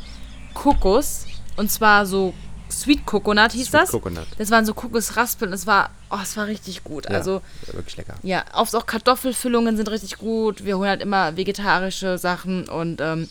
Kokos. 0.54 1.26
Und 1.58 1.72
zwar 1.72 2.06
so 2.06 2.34
Sweet 2.82 3.06
Coconut 3.06 3.52
hieß 3.54 3.68
Sweet 3.68 3.82
das. 3.82 3.92
Coconut. 3.92 4.28
Das 4.38 4.52
waren 4.52 4.66
so 4.66 4.74
Kokosraspeln. 4.74 5.54
Es 5.54 5.66
war, 5.66 5.90
oh, 6.10 6.18
es 6.22 6.36
war 6.38 6.48
richtig 6.48 6.84
gut. 6.84 7.08
Also, 7.08 7.42
ja, 7.68 7.74
wirklich 7.74 7.98
lecker. 7.98 8.16
ja, 8.24 8.44
auch, 8.54 8.74
auch 8.74 8.86
Kartoffelfüllungen 8.86 9.78
sind 9.78 9.90
richtig 9.90 10.18
gut. 10.18 10.66
Wir 10.66 10.78
holen 10.78 10.90
halt 10.90 11.02
immer 11.02 11.38
vegetarische 11.38 12.18
Sachen 12.18 12.68
und 12.68 13.00
ähm, 13.02 13.30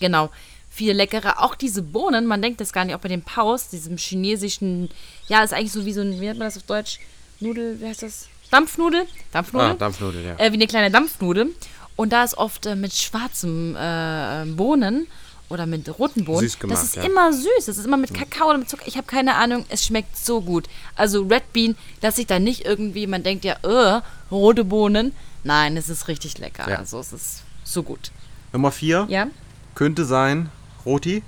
genau, 0.00 0.30
viele 0.70 0.92
leckere. 0.94 1.42
Auch 1.42 1.54
diese 1.54 1.82
Bohnen, 1.82 2.26
man 2.26 2.40
denkt 2.42 2.60
das 2.60 2.72
gar 2.72 2.84
nicht, 2.84 2.94
auch 2.94 3.00
bei 3.00 3.08
dem 3.08 3.22
Paus, 3.22 3.68
diesem 3.68 3.96
chinesischen, 3.98 4.90
ja, 5.28 5.42
ist 5.44 5.52
eigentlich 5.52 5.72
so 5.72 5.84
wie 5.84 5.92
so 5.92 6.00
ein, 6.00 6.20
wie 6.20 6.24
nennt 6.26 6.38
man 6.38 6.48
das 6.48 6.56
auf 6.56 6.62
Deutsch? 6.64 7.00
Nudel, 7.40 7.80
wie 7.80 7.86
heißt 7.86 8.02
das? 8.02 8.28
Dampfnudel, 8.50 9.06
Dampfnudel, 9.32 9.70
Ah, 9.70 9.74
Dampfnudel, 9.74 10.24
ja. 10.24 10.34
äh, 10.38 10.50
wie 10.52 10.56
eine 10.56 10.66
kleine 10.66 10.90
Dampfnudel. 10.90 11.48
Und 11.96 12.12
da 12.12 12.24
ist 12.24 12.36
oft 12.38 12.66
äh, 12.66 12.76
mit 12.76 12.92
schwarzen 12.94 13.74
äh, 13.76 14.44
Bohnen 14.46 15.06
oder 15.48 15.66
mit 15.66 15.86
roten 15.98 16.24
Bohnen. 16.24 16.40
Süß 16.40 16.58
gemacht, 16.58 16.78
das 16.78 16.84
ist 16.84 16.96
ja. 16.96 17.02
immer 17.04 17.32
süß. 17.32 17.66
Das 17.66 17.76
ist 17.78 17.84
immer 17.84 17.96
mit 17.96 18.12
Kakao 18.14 18.48
oder 18.48 18.58
mit 18.58 18.68
Zucker. 18.68 18.84
Ich 18.86 18.96
habe 18.96 19.06
keine 19.06 19.34
Ahnung. 19.36 19.64
Es 19.68 19.84
schmeckt 19.84 20.16
so 20.16 20.40
gut. 20.40 20.68
Also 20.96 21.22
Red 21.22 21.52
Bean, 21.52 21.76
dass 22.00 22.18
ich 22.18 22.26
da 22.26 22.38
nicht 22.38 22.64
irgendwie, 22.64 23.06
man 23.06 23.22
denkt 23.22 23.44
ja, 23.44 23.56
äh, 23.62 24.00
rote 24.30 24.64
Bohnen. 24.64 25.14
Nein, 25.44 25.76
es 25.76 25.88
ist 25.88 26.08
richtig 26.08 26.38
lecker. 26.38 26.68
Ja. 26.70 26.78
Also 26.78 26.98
es 26.98 27.12
ist 27.12 27.42
so 27.62 27.82
gut. 27.82 28.10
Nummer 28.52 28.70
vier 28.72 29.06
Ja? 29.08 29.26
könnte 29.74 30.04
sein 30.04 30.50
Roti, 30.86 31.22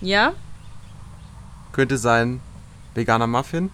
Ja? 0.00 0.32
könnte 1.72 1.98
sein 1.98 2.40
veganer 2.94 3.26
Muffin. 3.26 3.70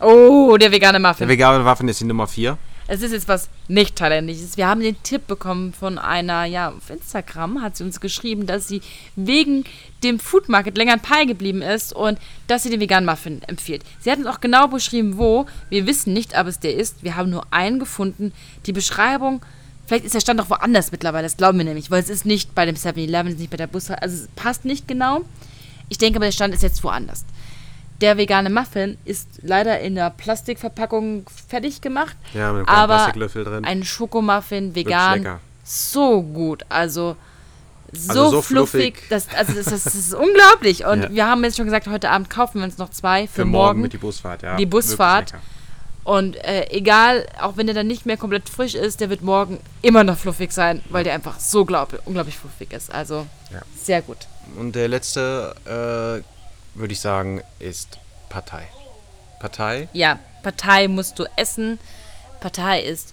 Oh, 0.00 0.56
der 0.58 0.70
vegane 0.70 1.00
Muffin. 1.00 1.20
Der 1.20 1.28
vegane 1.28 1.64
Muffin 1.64 1.88
ist 1.88 2.00
die 2.00 2.04
Nummer 2.04 2.26
vier. 2.26 2.58
Es 2.86 3.00
ist 3.00 3.12
jetzt 3.12 3.28
was 3.28 3.48
nicht 3.66 3.96
thailändisches. 3.96 4.58
Wir 4.58 4.68
haben 4.68 4.80
den 4.80 5.02
Tipp 5.02 5.26
bekommen 5.26 5.72
von 5.72 5.98
einer, 5.98 6.44
ja, 6.44 6.70
auf 6.70 6.90
Instagram 6.90 7.62
hat 7.62 7.76
sie 7.76 7.84
uns 7.84 7.98
geschrieben, 7.98 8.46
dass 8.46 8.68
sie 8.68 8.82
wegen 9.16 9.64
dem 10.02 10.18
Food 10.18 10.50
Market 10.50 10.76
länger 10.76 10.94
in 10.94 11.00
Pai 11.00 11.24
geblieben 11.24 11.62
ist 11.62 11.94
und 11.94 12.18
dass 12.46 12.62
sie 12.62 12.70
den 12.70 12.80
veganen 12.80 13.08
Muffin 13.08 13.40
empfiehlt. 13.46 13.82
Sie 14.00 14.10
hat 14.10 14.18
uns 14.18 14.26
auch 14.26 14.40
genau 14.40 14.68
beschrieben, 14.68 15.16
wo. 15.16 15.46
Wir 15.70 15.86
wissen 15.86 16.12
nicht, 16.12 16.38
ob 16.38 16.46
es 16.46 16.60
der 16.60 16.76
ist. 16.76 17.02
Wir 17.02 17.16
haben 17.16 17.30
nur 17.30 17.46
einen 17.50 17.78
gefunden. 17.78 18.32
Die 18.66 18.72
Beschreibung, 18.72 19.40
vielleicht 19.86 20.04
ist 20.04 20.14
der 20.14 20.20
Stand 20.20 20.40
auch 20.42 20.50
woanders 20.50 20.92
mittlerweile, 20.92 21.24
das 21.24 21.38
glauben 21.38 21.56
wir 21.56 21.64
nämlich, 21.64 21.90
weil 21.90 22.02
es 22.02 22.10
ist 22.10 22.26
nicht 22.26 22.54
bei 22.54 22.66
dem 22.66 22.76
7-Eleven, 22.76 23.28
es 23.28 23.34
ist 23.34 23.40
nicht 23.40 23.50
bei 23.50 23.56
der 23.56 23.66
Bushaltestelle, 23.66 24.02
also 24.02 24.24
es 24.24 24.28
passt 24.36 24.66
nicht 24.66 24.86
genau. 24.86 25.22
Ich 25.88 25.96
denke 25.96 26.18
aber, 26.18 26.26
der 26.26 26.32
Stand 26.32 26.54
ist 26.54 26.62
jetzt 26.62 26.84
woanders. 26.84 27.24
Der 28.04 28.18
vegane 28.18 28.50
Muffin 28.50 28.98
ist 29.06 29.26
leider 29.40 29.80
in 29.80 29.94
der 29.94 30.10
Plastikverpackung 30.10 31.24
fertig 31.48 31.80
gemacht. 31.80 32.14
Ja, 32.34 32.52
mit 32.52 32.68
einem 32.68 32.78
aber 32.78 32.94
Plastiklöffel 32.96 33.44
drin. 33.44 33.64
ein 33.64 33.82
Schokomuffin 33.82 34.74
vegan, 34.74 35.38
so 35.64 36.22
gut. 36.22 36.66
Also 36.68 37.16
so, 37.92 38.10
Also 38.10 38.30
so 38.30 38.42
fluffig. 38.42 38.98
fluffig. 38.98 39.08
Das, 39.08 39.26
also 39.34 39.54
das, 39.54 39.64
das, 39.64 39.84
das 39.84 39.94
ist 39.94 40.12
unglaublich. 40.12 40.84
Und 40.84 41.02
Ja. 41.04 41.10
wir 41.14 41.26
haben 41.26 41.42
jetzt 41.44 41.56
schon 41.56 41.64
gesagt, 41.64 41.86
heute 41.86 42.10
Abend 42.10 42.28
kaufen 42.28 42.58
wir 42.58 42.64
uns 42.64 42.76
noch 42.76 42.90
zwei 42.90 43.26
für, 43.26 43.36
Für 43.36 43.44
morgen 43.46 43.80
mit 43.80 43.94
die 43.94 43.98
Busfahrt, 43.98 44.42
ja. 44.42 44.56
Die 44.56 44.66
Busfahrt. 44.66 45.32
Und 46.02 46.36
äh, 46.44 46.66
egal, 46.72 47.24
auch 47.40 47.56
wenn 47.56 47.64
der 47.66 47.74
dann 47.74 47.86
nicht 47.86 48.04
mehr 48.04 48.18
komplett 48.18 48.50
frisch 48.50 48.74
ist, 48.74 49.00
der 49.00 49.08
wird 49.08 49.22
morgen 49.22 49.58
immer 49.80 50.04
noch 50.04 50.18
fluffig 50.18 50.52
sein, 50.52 50.82
weil 50.90 51.04
der 51.04 51.14
einfach 51.14 51.40
so 51.40 51.64
glaub, 51.64 51.98
unglaublich 52.04 52.36
fluffig 52.36 52.70
ist. 52.74 52.92
Also 52.92 53.24
Ja. 53.50 53.62
sehr 53.82 54.02
gut. 54.02 54.18
Und 54.58 54.74
der 54.74 54.88
letzte, 54.88 55.54
äh, 56.20 56.33
würde 56.74 56.92
ich 56.92 57.00
sagen, 57.00 57.42
ist 57.58 57.98
Partei. 58.28 58.66
Partei? 59.40 59.88
Ja, 59.92 60.18
Partei 60.42 60.88
musst 60.88 61.18
du 61.18 61.24
essen. 61.36 61.78
Partei 62.40 62.82
ist 62.82 63.12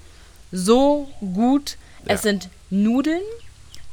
so 0.51 1.07
gut. 1.19 1.77
Ja. 2.07 2.15
Es 2.15 2.23
sind 2.23 2.49
Nudeln 2.69 3.21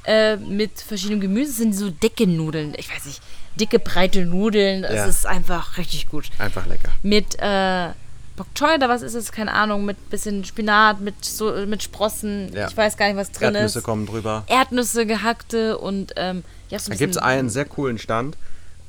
äh, 0.05 0.37
mit 0.37 0.81
verschiedenem 0.81 1.21
Gemüse. 1.21 1.51
Es 1.51 1.57
sind 1.59 1.75
so 1.75 1.91
dicke 1.91 2.27
Nudeln. 2.27 2.75
Ich 2.77 2.93
weiß 2.95 3.05
nicht, 3.07 3.21
dicke, 3.61 3.79
breite 3.79 4.25
Nudeln. 4.25 4.85
Es 4.85 4.95
Ja. 4.95 5.07
ist 5.07 5.27
einfach 5.27 5.77
richtig 5.79 6.09
gut. 6.09 6.31
Einfach 6.39 6.67
lecker. 6.67 6.91
Mit 7.03 7.37
äh, 7.41 7.91
Bok 8.37 8.47
Choy 8.55 8.75
oder 8.77 8.89
was 8.89 9.03
ist 9.03 9.15
es? 9.15 9.33
Keine 9.33 9.53
Ahnung. 9.53 9.85
Mit 9.85 10.11
bisschen 10.11 10.45
Spinat, 10.45 11.01
mit, 11.01 11.25
so, 11.25 11.53
mit 11.67 11.83
Sprossen. 11.83 12.53
Ja. 12.55 12.69
Ich 12.69 12.77
weiß 12.77 12.97
gar 12.97 13.07
nicht, 13.09 13.17
was 13.17 13.33
drin 13.33 13.55
Erdnüsse 13.55 13.81
ist. 13.81 13.85
kommen 13.85 14.07
drüber. 14.07 14.45
Erdnüsse 14.47 15.07
gehackte 15.07 15.79
und 15.79 16.13
ähm, 16.17 16.45
ja, 16.71 16.79
so 16.79 16.91
Da 16.91 16.95
ein 16.95 16.99
gibt 16.99 17.17
es 17.17 17.19
einen 17.23 17.51
sehr 17.51 17.65
coolen 17.65 17.99
Stand. 17.99 18.37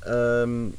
Ähm, 0.08 0.74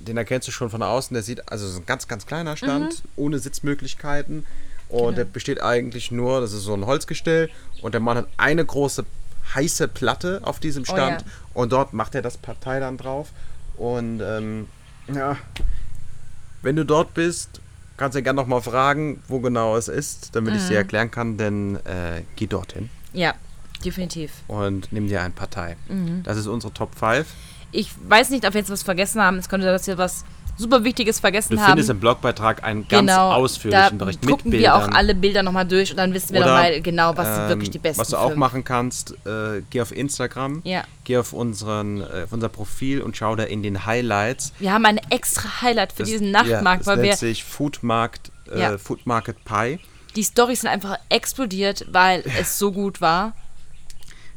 den 0.00 0.16
erkennst 0.16 0.46
du 0.48 0.52
schon 0.52 0.70
von 0.70 0.82
außen. 0.82 1.12
Der 1.14 1.22
sieht, 1.22 1.50
also 1.50 1.66
es 1.66 1.72
ist 1.72 1.78
ein 1.78 1.86
ganz, 1.86 2.06
ganz 2.08 2.24
kleiner 2.26 2.56
Stand, 2.56 3.02
Mhm. 3.04 3.08
ohne 3.16 3.38
Sitzmöglichkeiten. 3.38 4.46
Und 4.88 4.98
Genau. 5.00 5.10
der 5.12 5.24
besteht 5.24 5.60
eigentlich 5.62 6.10
nur, 6.10 6.40
das 6.40 6.52
ist 6.52 6.62
so 6.62 6.72
ein 6.74 6.86
Holzgestell. 6.86 7.50
Und 7.82 7.92
der 7.92 8.00
Mann 8.00 8.16
hat 8.16 8.28
eine 8.36 8.64
große 8.64 9.04
heiße 9.54 9.88
Platte 9.88 10.40
auf 10.44 10.60
diesem 10.60 10.82
Oh 10.84 10.92
Stand. 10.92 11.22
ja. 11.22 11.26
Und 11.54 11.72
dort 11.72 11.92
macht 11.94 12.14
er 12.14 12.22
das 12.22 12.36
Partei 12.38 12.80
dann 12.80 12.96
drauf. 12.96 13.28
Und 13.76 14.20
ähm, 14.22 14.66
ja, 15.12 15.36
wenn 16.62 16.76
du 16.76 16.84
dort 16.84 17.14
bist, 17.14 17.60
kannst 17.96 18.16
du 18.16 18.22
gerne 18.22 18.36
nochmal 18.40 18.62
fragen, 18.62 19.22
wo 19.28 19.40
genau 19.40 19.76
es 19.76 19.88
ist, 19.88 20.34
damit 20.36 20.54
ich 20.54 20.62
Mhm. 20.64 20.68
dir 20.68 20.76
erklären 20.76 21.10
kann. 21.10 21.36
Denn 21.38 21.76
äh, 21.84 22.22
geh 22.36 22.46
dorthin 22.46 22.88
Ja, 23.12 23.34
definitiv. 23.84 24.32
und 24.46 24.92
nimm 24.92 25.08
dir 25.08 25.22
ein 25.22 25.32
Partei. 25.32 25.76
Mhm. 25.88 26.22
Das 26.24 26.36
ist 26.36 26.46
unsere 26.46 26.72
Top 26.72 26.94
5. 26.94 27.26
Ich 27.72 27.90
weiß 28.08 28.30
nicht, 28.30 28.46
ob 28.46 28.54
wir 28.54 28.60
jetzt 28.60 28.70
was 28.70 28.82
vergessen 28.82 29.20
haben. 29.20 29.36
Es 29.38 29.48
könnte 29.48 29.64
sein, 29.66 29.72
dass 29.74 29.86
wir 29.86 29.98
was 29.98 30.24
super 30.56 30.82
Wichtiges 30.82 31.20
vergessen 31.20 31.54
Du 31.54 31.60
haben. 31.62 31.68
findest 31.68 31.90
im 31.90 32.00
Blogbeitrag 32.00 32.64
einen 32.64 32.88
ganz 32.88 33.12
ausführlichen 33.12 33.96
da 33.98 34.04
Bericht 34.06 34.22
mit 34.24 34.30
gucken 34.30 34.50
Bildern. 34.50 34.80
wir 34.80 34.88
auch 34.88 34.92
alle 34.92 35.14
Bilder 35.14 35.44
nochmal 35.44 35.64
durch 35.66 35.92
und 35.92 35.98
dann 35.98 36.12
wissen 36.14 36.32
wir 36.34 36.40
nochmal 36.40 36.80
genau, 36.82 37.16
was 37.16 37.28
sind 37.32 37.44
ähm, 37.44 37.48
wirklich 37.50 37.70
die 37.70 37.78
besten 37.78 38.00
Was 38.00 38.08
du 38.08 38.16
auch 38.16 38.26
Filme. 38.28 38.40
machen 38.40 38.64
kannst, 38.64 39.12
äh, 39.24 39.62
geh 39.70 39.80
auf 39.82 39.92
Instagram, 39.96 40.62
Ja. 40.64 40.82
geh 41.04 41.18
auf, 41.18 41.32
unseren, 41.32 42.00
äh, 42.00 42.24
auf 42.24 42.32
unser 42.32 42.48
Profil 42.48 43.02
und 43.02 43.16
schau 43.16 43.36
da 43.36 43.44
in 43.44 43.62
den 43.62 43.86
Highlights. 43.86 44.52
Wir 44.58 44.72
haben 44.72 44.84
eine 44.84 45.00
extra 45.10 45.62
Highlight 45.62 45.92
für 45.92 46.02
Das- 46.02 46.08
diesen 46.10 46.32
Nachtmarkt, 46.32 46.64
ja, 46.64 46.76
das 46.78 46.86
weil 46.88 46.96
wir 46.96 47.02
nennt 47.10 47.18
sich 47.20 47.44
Foodmarkt, 47.44 48.32
äh, 48.52 48.60
Ja. 48.60 48.78
Food 48.78 49.06
Market 49.06 49.36
Pie. 49.44 49.78
die 50.16 50.24
Storys 50.24 50.62
sind 50.62 50.70
einfach 50.70 50.98
explodiert, 51.08 51.86
weil 51.92 52.24
es 52.40 52.58
so 52.58 52.72
gut 52.72 53.00
war. 53.00 53.34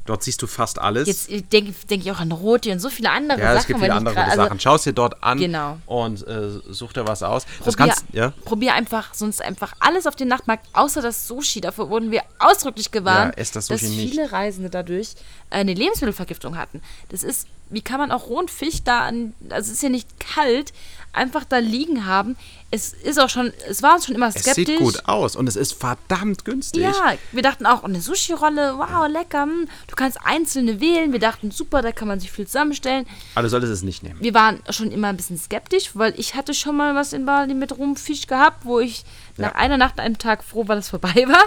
Dort 0.05 0.23
siehst 0.23 0.41
du 0.41 0.47
fast 0.47 0.79
alles. 0.79 1.07
Jetzt 1.07 1.29
denke 1.53 1.73
denk 1.89 2.03
ich 2.03 2.11
auch 2.11 2.19
an 2.19 2.31
Roti 2.31 2.71
und 2.71 2.79
so 2.79 2.89
viele 2.89 3.11
andere 3.11 3.39
ja, 3.39 3.45
Sachen. 3.49 3.57
es 3.59 3.67
gibt 3.67 3.79
viele 3.81 3.93
andere 3.93 4.15
grad- 4.15 4.29
also 4.31 4.43
Sachen. 4.43 4.59
Schau 4.59 4.75
es 4.75 4.83
dir 4.83 4.93
dort 4.93 5.23
an 5.23 5.37
Genau. 5.37 5.77
und 5.85 6.25
äh, 6.27 6.49
such 6.69 6.93
dir 6.93 7.07
was 7.07 7.21
aus. 7.21 7.45
Das 7.63 7.75
Probier, 7.75 7.93
kannst, 7.93 8.05
ja, 8.11 8.33
probier 8.45 8.73
einfach 8.73 9.13
sonst 9.13 9.41
einfach 9.43 9.73
alles 9.79 10.07
auf 10.07 10.15
den 10.15 10.27
Nachtmarkt, 10.27 10.65
außer 10.73 11.01
das 11.03 11.27
Sushi. 11.27 11.61
Dafür 11.61 11.89
wurden 11.89 12.09
wir 12.09 12.23
ausdrücklich 12.39 12.89
gewarnt, 12.91 13.35
Ja, 13.37 13.43
das 13.53 13.67
dass 13.67 13.81
nicht. 13.83 13.93
viele 14.11 14.31
Reisende 14.31 14.69
dadurch 14.71 15.13
eine 15.51 15.73
Lebensmittelvergiftung 15.73 16.57
hatten. 16.57 16.81
Das 17.09 17.21
ist, 17.23 17.47
wie 17.71 17.81
kann 17.81 17.99
man 17.99 18.11
auch 18.11 18.27
rohen 18.27 18.47
Fisch 18.47 18.83
da 18.83 19.01
an, 19.07 19.33
also 19.49 19.67
es 19.69 19.77
ist 19.77 19.83
ja 19.83 19.89
nicht 19.89 20.07
kalt, 20.19 20.73
einfach 21.13 21.43
da 21.43 21.57
liegen 21.57 22.05
haben. 22.05 22.37
Es 22.73 22.93
ist 22.93 23.19
auch 23.19 23.27
schon, 23.29 23.51
es 23.69 23.83
war 23.83 23.95
uns 23.95 24.05
schon 24.05 24.15
immer 24.15 24.27
es 24.29 24.35
skeptisch. 24.35 24.65
sieht 24.67 24.79
gut 24.79 25.05
aus 25.05 25.35
und 25.35 25.45
es 25.47 25.57
ist 25.57 25.73
verdammt 25.73 26.45
günstig. 26.45 26.83
Ja, 26.83 27.15
wir 27.33 27.41
dachten 27.41 27.65
auch, 27.65 27.83
oh, 27.83 27.85
eine 27.85 27.99
Sushi-Rolle, 27.99 28.75
wow, 28.77 29.09
lecker. 29.09 29.43
hm. 29.43 29.67
Du 29.87 29.95
kannst 29.97 30.17
einzelne 30.23 30.79
wählen. 30.79 31.11
Wir 31.11 31.19
dachten, 31.19 31.51
super, 31.51 31.81
da 31.81 31.91
kann 31.91 32.07
man 32.07 32.21
sich 32.21 32.31
viel 32.31 32.47
zusammenstellen. 32.47 33.05
Aber 33.35 33.43
du 33.43 33.49
solltest 33.49 33.73
es 33.73 33.83
nicht 33.83 34.03
nehmen. 34.03 34.21
Wir 34.21 34.33
waren 34.33 34.61
schon 34.69 34.89
immer 34.93 35.09
ein 35.09 35.17
bisschen 35.17 35.37
skeptisch, 35.37 35.91
weil 35.95 36.17
ich 36.17 36.35
hatte 36.35 36.53
schon 36.53 36.77
mal 36.77 36.95
was 36.95 37.11
in 37.11 37.25
Bali 37.25 37.55
mit 37.55 37.77
Rumfisch 37.77 38.27
gehabt, 38.27 38.63
wo 38.63 38.79
ich 38.79 39.03
nach 39.35 39.51
Ja. 39.51 39.55
einer 39.57 39.75
Nacht, 39.77 39.99
einem 39.99 40.17
Tag 40.17 40.45
froh 40.45 40.65
war, 40.69 40.77
dass 40.77 40.85
es 40.85 40.91
vorbei 40.91 41.13
war. 41.27 41.43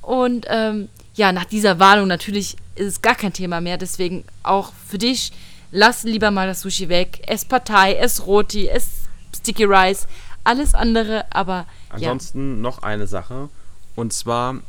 Und 0.00 0.46
ähm, 0.48 0.88
ja, 1.14 1.32
nach 1.32 1.44
dieser 1.46 1.80
Warnung 1.80 2.06
natürlich 2.06 2.56
ist 2.76 2.86
es 2.86 3.02
gar 3.02 3.16
kein 3.16 3.32
Thema 3.32 3.60
mehr. 3.60 3.78
Deswegen 3.78 4.22
auch 4.44 4.72
für 4.88 4.98
dich, 4.98 5.32
lass 5.72 6.04
lieber 6.04 6.30
mal 6.30 6.46
das 6.46 6.60
Sushi 6.60 6.88
weg. 6.88 7.22
Ess 7.26 7.44
Partei, 7.44 7.94
ess 7.94 8.24
Roti, 8.26 8.68
ess 8.68 9.08
Sticky 9.34 9.64
Rice, 9.64 10.06
alles 10.44 10.74
andere, 10.74 11.24
aber 11.32 11.66
Ansonsten 11.88 12.60
noch 12.60 12.82
eine 12.82 13.06
Sache. 13.08 13.48
Und 13.96 14.12
zwar, 14.12 14.60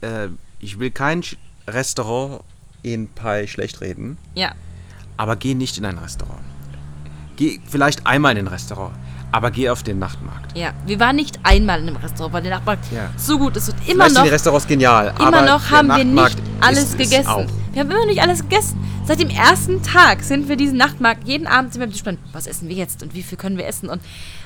äh, 0.00 0.28
ich 0.60 0.78
will 0.78 0.90
kein 0.90 1.22
Restaurant 1.66 2.42
in 2.82 3.08
Pai 3.08 3.46
schlecht 3.46 3.80
reden, 3.80 4.18
ja, 4.34 4.48
ja. 4.48 4.54
aber 5.16 5.36
geh 5.36 5.54
nicht 5.54 5.78
in 5.78 5.84
ein 5.84 5.98
Restaurant. 5.98 6.40
Geh 7.36 7.60
vielleicht 7.66 8.06
einmal 8.06 8.36
in 8.36 8.46
ein 8.46 8.48
Restaurant, 8.48 8.94
aber 9.34 9.50
geh 9.50 9.68
auf 9.68 9.82
den 9.82 9.98
Nachtmarkt. 9.98 10.56
Ja, 10.56 10.72
wir 10.86 11.00
waren 11.00 11.16
nicht 11.16 11.40
einmal 11.42 11.80
in 11.80 11.88
einem 11.88 11.96
Restaurant, 11.96 12.32
weil 12.34 12.42
der 12.42 12.52
Nachbarn 12.52 12.78
Ja. 12.92 13.10
so 13.16 13.36
gut 13.36 13.56
ist 13.56 13.68
und 13.68 13.74
immer 13.78 14.04
vielleicht 14.04 14.10
sind 14.10 14.14
noch 14.14 14.22
die 14.22 14.28
Restaurants 14.30 14.66
genial, 14.68 15.12
Immer 15.18 15.42
noch 15.42 15.70
haben 15.70 15.88
wir 15.88 16.04
Nachtmarkt 16.04 16.36
nicht 16.36 16.48
alles 16.60 16.96
gegessen. 16.96 17.46
Wir 17.72 17.80
haben 17.80 17.90
immer 17.90 18.00
noch 18.00 18.06
nicht 18.06 18.22
alles 18.22 18.42
gegessen. 18.42 18.78
Seit 19.04 19.18
dem 19.18 19.30
ersten 19.30 19.82
Tag 19.82 20.22
sind 20.22 20.48
wir 20.48 20.54
diesen 20.54 20.78
Nachtmarkt, 20.78 21.26
jeden 21.26 21.48
Abend 21.48 21.72
sind 21.72 21.80
wir 21.80 21.88
gespannt, 21.88 22.20
was 22.32 22.46
essen 22.46 22.68
wir 22.68 22.76
jetzt 22.76 23.02
und 23.02 23.12
wie 23.14 23.24
viel 23.24 23.36
können 23.36 23.58
wir 23.58 23.66
essen 23.66 23.88
und 23.88 24.00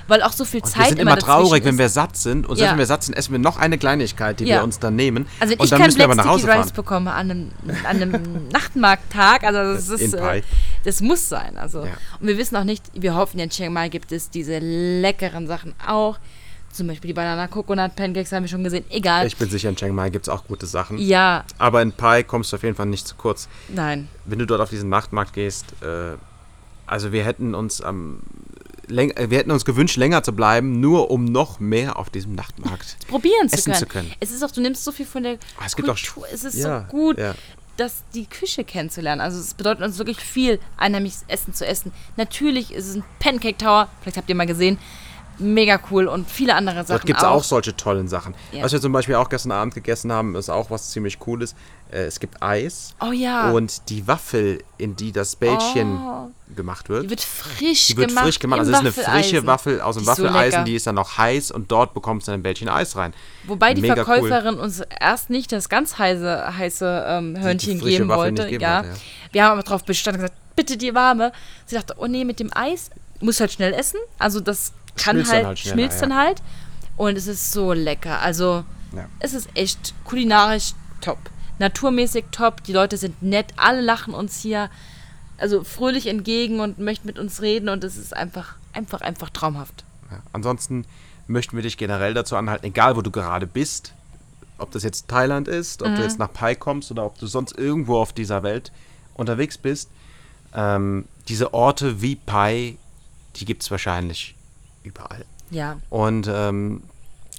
weil 0.09 0.23
auch 0.23 0.33
so 0.33 0.45
viel 0.45 0.61
Und 0.63 0.67
Zeit 0.69 0.79
wir 0.81 0.89
sind 0.89 0.99
immer 0.99 1.11
dazwischen 1.17 1.27
traurig, 1.27 1.65
wenn 1.65 1.79
wir 1.79 1.89
satt 1.89 2.17
sind. 2.17 2.47
Und 2.47 2.57
selbst 2.57 2.67
Ja. 2.67 2.73
wenn 2.73 2.79
wir 2.79 2.87
satt 2.87 3.05
sind, 3.05 3.15
essen 3.15 3.33
wir 3.33 3.39
noch 3.39 3.57
eine 3.59 3.79
Kleinigkeit, 3.79 4.41
die 4.41 4.45
Ja. 4.47 4.57
wir 4.57 4.65
uns 4.65 4.79
dann 4.81 4.97
nehmen. 4.97 5.27
Also 5.39 5.55
und 5.55 5.63
ich 5.65 5.71
dann 5.71 5.83
müssen 5.83 5.99
wir 5.99 6.05
aber 6.07 6.15
nach 6.17 6.27
Hause 6.27 6.41
Sticky 6.45 6.57
Rice 6.59 6.67
fahren. 6.67 6.77
bekomme 6.77 7.13
an 7.13 7.31
einem, 7.31 7.51
an 7.89 8.03
einem 8.03 8.49
Nachtmarkttag, 8.53 9.45
also 9.45 9.75
das 9.75 9.89
ist 10.01 10.15
äh, 10.15 10.43
das 10.85 11.01
muss 11.01 11.29
sein. 11.29 11.57
Also. 11.57 11.85
Ja. 11.85 11.93
Und 12.21 12.27
wir 12.27 12.37
wissen 12.39 12.57
auch 12.57 12.65
nicht, 12.65 12.85
wir 12.95 13.15
hoffen, 13.15 13.39
in 13.39 13.51
Chiang 13.51 13.73
Mai 13.73 13.89
gibt 13.89 14.11
es 14.13 14.31
diese 14.31 14.59
leckeren 14.59 15.47
Sachen 15.47 15.75
auch. 15.87 16.19
Zum 16.71 16.87
Beispiel 16.87 17.09
die 17.09 17.15
Banana 17.15 17.49
Coconut 17.49 17.97
Pancakes 17.97 18.31
haben 18.31 18.45
wir 18.45 18.49
schon 18.49 18.63
gesehen. 18.63 18.85
Egal. 18.91 19.27
Ich 19.27 19.37
bin 19.37 19.49
sicher, 19.51 19.69
in 19.71 19.77
Chiang 19.77 19.95
Mai 19.95 20.11
gibt 20.11 20.27
es 20.27 20.29
auch 20.29 20.45
gute 20.47 20.67
Sachen. 20.67 20.99
ja, 20.99 21.45
Aber 21.59 21.81
in 21.83 21.93
Pai 21.93 22.23
kommst 22.23 22.53
du 22.53 22.57
auf 22.57 22.63
jeden 22.63 22.77
Fall 22.77 22.87
nicht 22.87 23.07
zu 23.09 23.15
kurz. 23.17 23.49
nein. 23.69 24.09
wenn 24.27 24.39
du 24.39 24.47
dort 24.47 24.61
auf 24.61 24.71
diesen 24.71 24.89
Nachtmarkt 24.91 25.33
gehst, 25.33 25.65
äh, 25.83 26.17
also 26.87 27.11
wir 27.13 27.25
hätten 27.25 27.55
uns 27.55 27.81
am 27.81 28.21
wir 28.89 29.39
hätten 29.39 29.51
uns 29.51 29.65
gewünscht, 29.65 29.97
länger 29.97 30.23
zu 30.23 30.33
bleiben, 30.33 30.81
nur 30.81 31.11
um 31.11 31.25
noch 31.25 31.61
mehr 31.61 31.97
auf 31.99 32.11
diesem 32.11 32.35
Nachtmarkt. 32.35 32.97
probieren 33.09 33.49
zu 33.49 33.57
Essen 33.57 33.73
können. 33.73 33.79
zu 33.79 33.87
können. 33.87 34.13
Es 34.21 34.31
ist 34.31 34.43
auch, 34.43 34.51
du 34.51 34.61
nimmst 34.61 34.85
so 34.85 34.93
viel 34.93 35.07
von 35.07 35.23
der 35.23 35.35
Ah, 35.59 35.65
es 35.67 35.77
Kultur. 35.77 35.97
es 36.33 36.45
ist 36.45 36.55
Ja, 36.57 36.81
so 36.91 36.97
gut, 36.97 37.19
ja. 37.19 37.35
dass 37.77 38.03
die 38.15 38.27
Küche 38.27 38.65
kennenzulernen. 38.65 39.21
Also 39.21 39.39
es 39.39 39.55
bedeutet 39.55 39.85
uns 39.85 39.99
wirklich 39.99 40.19
viel, 40.19 40.59
einheimliches 40.77 41.25
Essen 41.29 41.55
zu 41.55 41.67
essen. 41.67 41.93
Natürlich 42.17 42.73
ist 42.73 42.89
es 42.89 42.97
ein 42.97 43.05
Pancake 43.21 43.59
Tower, 43.59 43.89
vielleicht 44.01 44.17
habt 44.17 44.29
ihr 44.29 44.35
mal 44.35 44.47
gesehen. 44.47 44.79
Mega 45.39 45.81
cool 45.91 46.07
und 46.09 46.29
viele 46.31 46.55
andere 46.55 46.77
Sachen 46.79 46.89
Dort 46.89 47.07
gibt 47.07 47.19
es 47.21 47.25
auch. 47.25 47.45
solche 47.45 47.77
tollen 47.77 48.09
Sachen. 48.09 48.35
Ja. 48.53 48.63
Was 48.65 48.73
wir 48.73 48.81
zum 48.81 48.93
Beispiel 48.93 49.15
auch 49.15 49.29
gestern 49.29 49.53
Abend 49.53 49.75
gegessen 49.75 50.11
haben, 50.13 50.35
ist 50.35 50.49
auch 50.51 50.71
was 50.71 50.91
ziemlich 50.91 51.19
Cooles. 51.19 51.55
Äh, 51.91 52.03
es 52.05 52.21
gibt 52.21 52.43
Eis. 52.43 52.95
Oh 53.01 53.13
ja. 53.13 53.51
Und 53.53 53.89
die 53.89 54.07
Waffel, 54.07 54.63
in 54.77 54.97
die 54.97 55.13
das 55.13 55.37
Bällchen 55.37 55.97
Oh. 55.99 56.31
gemacht 56.55 56.89
wird, 56.89 57.05
Die 57.05 57.11
wird 57.11 57.21
frisch 57.23 57.87
die 57.87 57.97
wird 57.97 58.09
gemacht. 58.09 58.25
frisch 58.25 58.39
gemacht. 58.39 58.59
Also 58.61 58.73
es 58.73 58.79
ist 58.79 58.83
eine 58.83 58.93
frische. 59.23 59.47
Waffel 59.47 59.81
aus 59.81 59.95
dem 59.97 60.01
Die 60.01 60.05
so 60.07 60.11
Waffeleisen, 60.13 60.51
lecker. 60.61 60.65
die 60.65 60.75
ist 60.75 60.87
dann 60.87 60.97
noch 60.97 61.17
heiß 61.19 61.51
und 61.51 61.71
dort 61.71 61.95
bekommst 61.95 62.27
du 62.27 62.33
dann 62.33 62.41
ein 62.41 62.43
Bällchen 62.43 62.69
Eis 62.69 62.97
rein. 62.97 63.15
Wobei 63.47 63.75
die 63.75 63.81
Mega 63.83 63.95
cool. 63.95 64.05
Verkäuferin 64.05 64.59
uns 64.59 64.81
erst 65.01 65.31
nicht 65.31 65.51
das 65.53 65.69
ganz 65.69 65.99
heiße, 65.99 66.57
heiße 66.59 67.05
ähm, 67.09 67.39
Hörnchen 67.41 67.81
geben 67.81 68.09
Waffel 68.09 68.23
wollte. 68.23 68.49
geben 68.49 68.63
ja. 68.63 68.77
wollte, 68.83 68.89
ja. 68.91 68.95
Wir 69.33 69.45
haben 69.45 69.53
aber 69.53 69.63
darauf 69.63 69.85
bestanden 69.85 70.21
und 70.21 70.27
gesagt, 70.27 70.57
bitte 70.57 70.77
die 70.77 70.95
warme. 70.95 71.33
Sie 71.67 71.75
dachte, 71.77 71.95
oh 71.97 72.07
nee, 72.07 72.25
mit 72.25 72.41
dem 72.41 72.51
Eis 72.55 72.91
muss 73.21 73.41
halt 73.41 73.53
schnell 73.53 73.73
essen. 73.73 73.99
Also 74.19 74.41
das 74.41 74.73
kann 74.99 75.17
Schmilzt 75.17 75.33
dann 75.33 75.37
halt, 75.37 75.47
halt 75.47 75.59
schmilzt 75.59 76.01
ja. 76.01 76.07
dann 76.09 76.17
halt. 76.17 76.43
Und 76.97 77.17
es 77.17 77.27
ist 77.27 77.53
so 77.53 77.73
lecker. 77.73 78.21
Also 78.21 78.65
Ja. 78.95 79.07
es 79.21 79.35
ist 79.35 79.49
echt 79.55 79.95
kulinarisch 80.05 80.75
top. 81.01 81.19
Naturmäßig 81.59 82.27
top. 82.33 82.63
Die 82.65 82.73
Leute 82.73 82.97
sind 82.97 83.23
nett. 83.23 83.47
Alle 83.57 83.81
lachen 83.81 84.15
uns 84.15 84.41
hier 84.41 84.71
also 85.39 85.63
fröhlich 85.63 86.07
entgegen 86.07 86.61
und 86.61 86.79
möchten 86.79 87.07
mit 87.07 87.19
uns 87.19 87.41
reden. 87.41 87.69
Und 87.69 87.85
es 87.85 87.97
ist 87.97 88.15
einfach, 88.15 88.57
einfach, 88.73 89.01
einfach 89.01 89.31
traumhaft. 89.31 89.85
Ja. 90.11 90.19
Ansonsten 90.33 90.85
möchten 91.27 91.57
wir 91.57 91.63
dich 91.63 91.77
generell 91.77 92.15
dazu 92.15 92.37
anhalten, 92.37 92.67
egal 92.67 92.97
wo 92.97 93.03
du 93.03 93.11
gerade 93.11 93.47
bist, 93.47 93.93
ob 94.57 94.73
das 94.73 94.83
jetzt 94.83 95.09
Thailand 95.09 95.47
ist, 95.47 95.83
ob 95.83 95.95
du 95.95 96.03
jetzt 96.03 96.19
nach 96.19 96.33
Pai 96.33 96.55
kommst 96.55 96.91
oder 96.91 97.05
ob 97.05 97.19
du 97.19 97.27
sonst 97.27 97.57
irgendwo 97.57 97.99
auf 97.99 98.13
dieser 98.13 98.43
Welt 98.43 98.73
unterwegs 99.15 99.59
bist, 99.59 99.91
ähm, 100.55 101.05
diese 101.29 101.53
Orte 101.55 102.01
wie 102.01 102.17
Pai, 102.17 102.77
die 103.37 103.45
gibt 103.45 103.63
es 103.63 103.71
wahrscheinlich 103.71 104.35
überall. 104.89 105.25
Ja. 105.51 105.79
Und 105.91 106.29
ähm, 106.33 106.83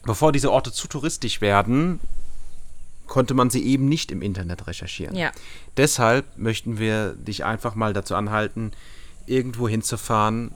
bevor 0.05 0.31
diese 0.31 0.51
Orte 0.51 0.71
zu 0.71 0.87
touristisch 0.87 1.41
werden, 1.41 1.99
konnte 3.07 3.33
man 3.33 3.49
sie 3.49 3.63
eben 3.65 3.89
nicht 3.89 4.11
im 4.11 4.21
Internet 4.21 4.67
recherchieren. 4.67 5.15
Ja. 5.15 5.31
Deshalb 5.77 6.25
möchten 6.37 6.77
wir 6.79 7.13
dich 7.15 7.43
einfach 7.43 7.75
mal 7.75 7.93
dazu 7.93 8.15
anhalten, 8.15 8.71
irgendwo 9.25 9.67
hinzufahren 9.67 10.51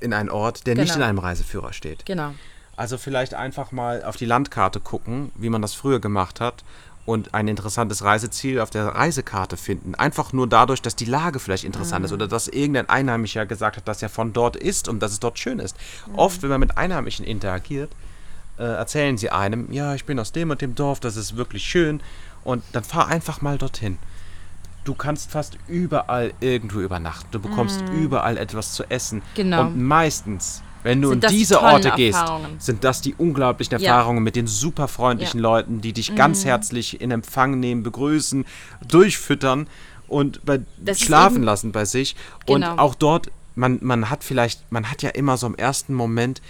in 0.00 0.12
einen 0.12 0.30
Ort, 0.30 0.66
der 0.66 0.74
nicht 0.74 0.92
Genau. 0.92 0.96
in 0.96 1.02
einem 1.08 1.18
Reiseführer 1.18 1.72
steht. 1.72 2.06
Genau. 2.06 2.34
Also 2.76 2.98
vielleicht 2.98 3.34
einfach 3.34 3.72
mal 3.72 4.04
auf 4.04 4.16
die 4.16 4.24
Landkarte 4.24 4.78
gucken, 4.78 5.32
wie 5.34 5.48
man 5.48 5.62
das 5.62 5.74
früher 5.74 5.98
gemacht 6.00 6.40
hat 6.40 6.62
und 7.08 7.32
ein 7.32 7.48
interessantes 7.48 8.04
Reiseziel 8.04 8.60
auf 8.60 8.68
der 8.68 8.88
Reisekarte 8.88 9.56
finden. 9.56 9.94
Einfach 9.94 10.34
nur 10.34 10.46
dadurch, 10.46 10.82
dass 10.82 10.94
die 10.94 11.06
Lage 11.06 11.38
vielleicht 11.38 11.64
interessant 11.64 12.04
ist 12.04 12.12
oder 12.12 12.28
dass 12.28 12.48
irgendein 12.48 12.86
Einheimischer 12.90 13.46
gesagt 13.46 13.78
hat, 13.78 13.88
dass 13.88 14.02
er 14.02 14.10
von 14.10 14.34
dort 14.34 14.56
ist 14.56 14.88
und 14.88 15.00
dass 15.00 15.12
es 15.12 15.18
dort 15.18 15.38
schön 15.38 15.58
ist. 15.58 15.74
Oft, 16.16 16.42
wenn 16.42 16.50
man 16.50 16.60
mit 16.60 16.76
Einheimischen 16.76 17.24
interagiert, 17.24 17.90
äh, 18.58 18.62
erzählen 18.62 19.16
sie 19.16 19.30
einem, 19.30 19.72
ja, 19.72 19.94
ich 19.94 20.04
bin 20.04 20.20
aus 20.20 20.32
dem 20.32 20.50
und 20.50 20.60
dem 20.60 20.74
Dorf, 20.74 21.00
das 21.00 21.16
ist 21.16 21.34
wirklich 21.34 21.64
schön 21.64 22.02
und 22.44 22.62
dann 22.72 22.84
fahr 22.84 23.08
einfach 23.08 23.40
mal 23.40 23.56
dorthin. 23.56 23.96
Du 24.84 24.92
kannst 24.92 25.30
fast 25.30 25.56
überall 25.66 26.34
irgendwo 26.40 26.80
übernachten. 26.80 27.28
Du 27.30 27.40
bekommst 27.40 27.82
überall 27.90 28.36
etwas 28.36 28.74
zu 28.74 28.84
essen. 28.90 29.20
Mhm. 29.20 29.22
Genau. 29.34 29.60
Und 29.62 29.82
meistens, 29.82 30.62
wenn 30.88 31.02
du 31.02 31.12
in 31.12 31.20
diese 31.20 31.60
Orte 31.62 31.92
gehst, 31.96 32.24
sind 32.58 32.82
das 32.82 33.02
die 33.02 33.14
unglaublichen 33.14 33.78
Ja. 33.78 33.90
Erfahrungen 33.90 34.22
mit 34.22 34.36
den 34.36 34.46
super 34.46 34.88
freundlichen 34.88 35.40
Ja. 35.40 35.42
Leuten, 35.42 35.82
die 35.82 35.92
dich 35.92 36.14
ganz 36.14 36.46
herzlich 36.46 37.02
in 37.02 37.10
Empfang 37.10 37.60
nehmen, 37.60 37.82
begrüßen, 37.82 38.46
durchfüttern 38.86 39.66
und 40.06 40.44
bei, 40.46 40.60
schlafen 40.94 41.42
lassen 41.42 41.72
bei 41.72 41.84
sich. 41.84 42.16
Genau. 42.46 42.72
Und 42.72 42.78
auch 42.78 42.94
dort, 42.94 43.30
man, 43.54 43.78
man 43.82 44.08
hat 44.08 44.24
vielleicht, 44.24 44.72
man 44.72 44.90
hat 44.90 45.02
ja 45.02 45.10
immer 45.10 45.36
so 45.36 45.46
im 45.46 45.56
ersten 45.56 45.92
Moment 45.92 46.40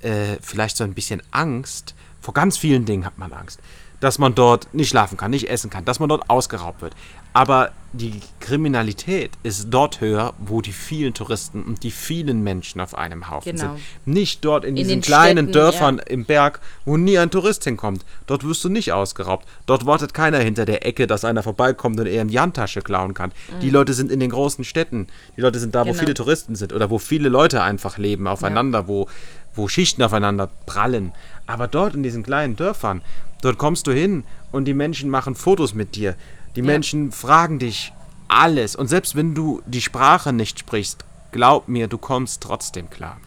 äh, 0.00 0.36
vielleicht 0.42 0.76
so 0.76 0.82
ein 0.82 0.94
bisschen 0.94 1.22
Angst. 1.30 1.94
Vor 2.20 2.34
ganz 2.34 2.58
vielen 2.58 2.86
Dingen 2.86 3.04
hat 3.06 3.18
man 3.18 3.32
Angst. 3.32 3.60
Dass 4.06 4.20
man 4.20 4.36
dort 4.36 4.72
nicht 4.72 4.88
schlafen 4.90 5.16
kann, 5.16 5.32
nicht 5.32 5.48
essen 5.50 5.68
kann, 5.68 5.84
dass 5.84 5.98
man 5.98 6.08
dort 6.08 6.30
ausgeraubt 6.30 6.80
wird. 6.80 6.94
Aber 7.32 7.72
die 7.92 8.20
Kriminalität 8.38 9.32
ist 9.42 9.66
dort 9.70 10.00
höher, 10.00 10.32
wo 10.38 10.60
die 10.60 10.70
vielen 10.72 11.12
Touristen 11.12 11.64
und 11.64 11.82
die 11.82 11.90
vielen 11.90 12.40
Menschen 12.44 12.80
auf 12.80 12.96
einem 12.96 13.28
Haufen 13.28 13.56
Genau. 13.56 13.72
sind. 13.74 13.80
Nicht 14.14 14.44
dort 14.44 14.64
in, 14.64 14.76
diesen 14.76 14.90
den 14.90 15.00
kleinen 15.00 15.38
Städten, 15.48 15.52
Dörfern 15.52 15.96
ja. 15.98 16.04
im 16.04 16.24
Berg, 16.24 16.60
wo 16.84 16.96
nie 16.96 17.18
ein 17.18 17.32
Tourist 17.32 17.64
hinkommt. 17.64 18.04
Dort 18.28 18.44
wirst 18.46 18.62
du 18.62 18.68
nicht 18.68 18.92
ausgeraubt. 18.92 19.44
Dort 19.66 19.86
wartet 19.86 20.14
keiner 20.14 20.38
hinter 20.38 20.66
der 20.66 20.86
Ecke, 20.86 21.08
dass 21.08 21.24
einer 21.24 21.42
vorbeikommt 21.42 21.98
und 21.98 22.06
er 22.06 22.20
eine 22.20 22.40
Handtasche 22.40 22.82
klauen 22.82 23.12
kann. 23.12 23.32
Die 23.60 23.70
Leute 23.70 23.92
sind 23.92 24.12
in 24.12 24.20
den 24.20 24.30
großen 24.30 24.62
Städten. 24.64 25.08
Die 25.36 25.40
Leute 25.40 25.58
sind 25.58 25.74
da, 25.74 25.80
wo 25.80 25.86
Mhm. 25.86 25.92
Genau. 25.94 26.00
viele 26.00 26.14
Touristen 26.14 26.54
sind 26.54 26.72
oder 26.72 26.90
wo 26.90 26.98
viele 26.98 27.28
Leute 27.28 27.60
einfach 27.60 27.98
leben 27.98 28.28
aufeinander, 28.28 28.86
wo, 28.86 29.08
wo 29.56 29.66
Schichten 29.68 30.02
aufeinander 30.02 30.48
prallen. 30.66 31.12
Aber 31.46 31.68
dort 31.68 31.94
in 31.94 32.02
diesen 32.02 32.22
kleinen 32.22 32.56
Dörfern, 32.56 33.02
dort 33.42 33.58
kommst 33.58 33.86
du 33.86 33.92
hin 33.92 34.24
und 34.52 34.64
die 34.64 34.74
Menschen 34.74 35.10
machen 35.10 35.34
Fotos 35.34 35.74
mit 35.74 35.94
dir. 35.94 36.16
Die 36.56 36.62
Menschen 36.62 37.12
fragen 37.12 37.58
dich 37.58 37.92
alles. 38.28 38.74
Und 38.76 38.88
selbst 38.88 39.14
wenn 39.14 39.34
du 39.34 39.62
die 39.66 39.82
Sprache 39.82 40.32
nicht 40.32 40.58
sprichst, 40.58 41.04
glaub 41.32 41.68
mir, 41.68 41.86
du 41.86 41.98
kommst 41.98 42.42
trotzdem 42.42 42.90
klar. 42.90 43.18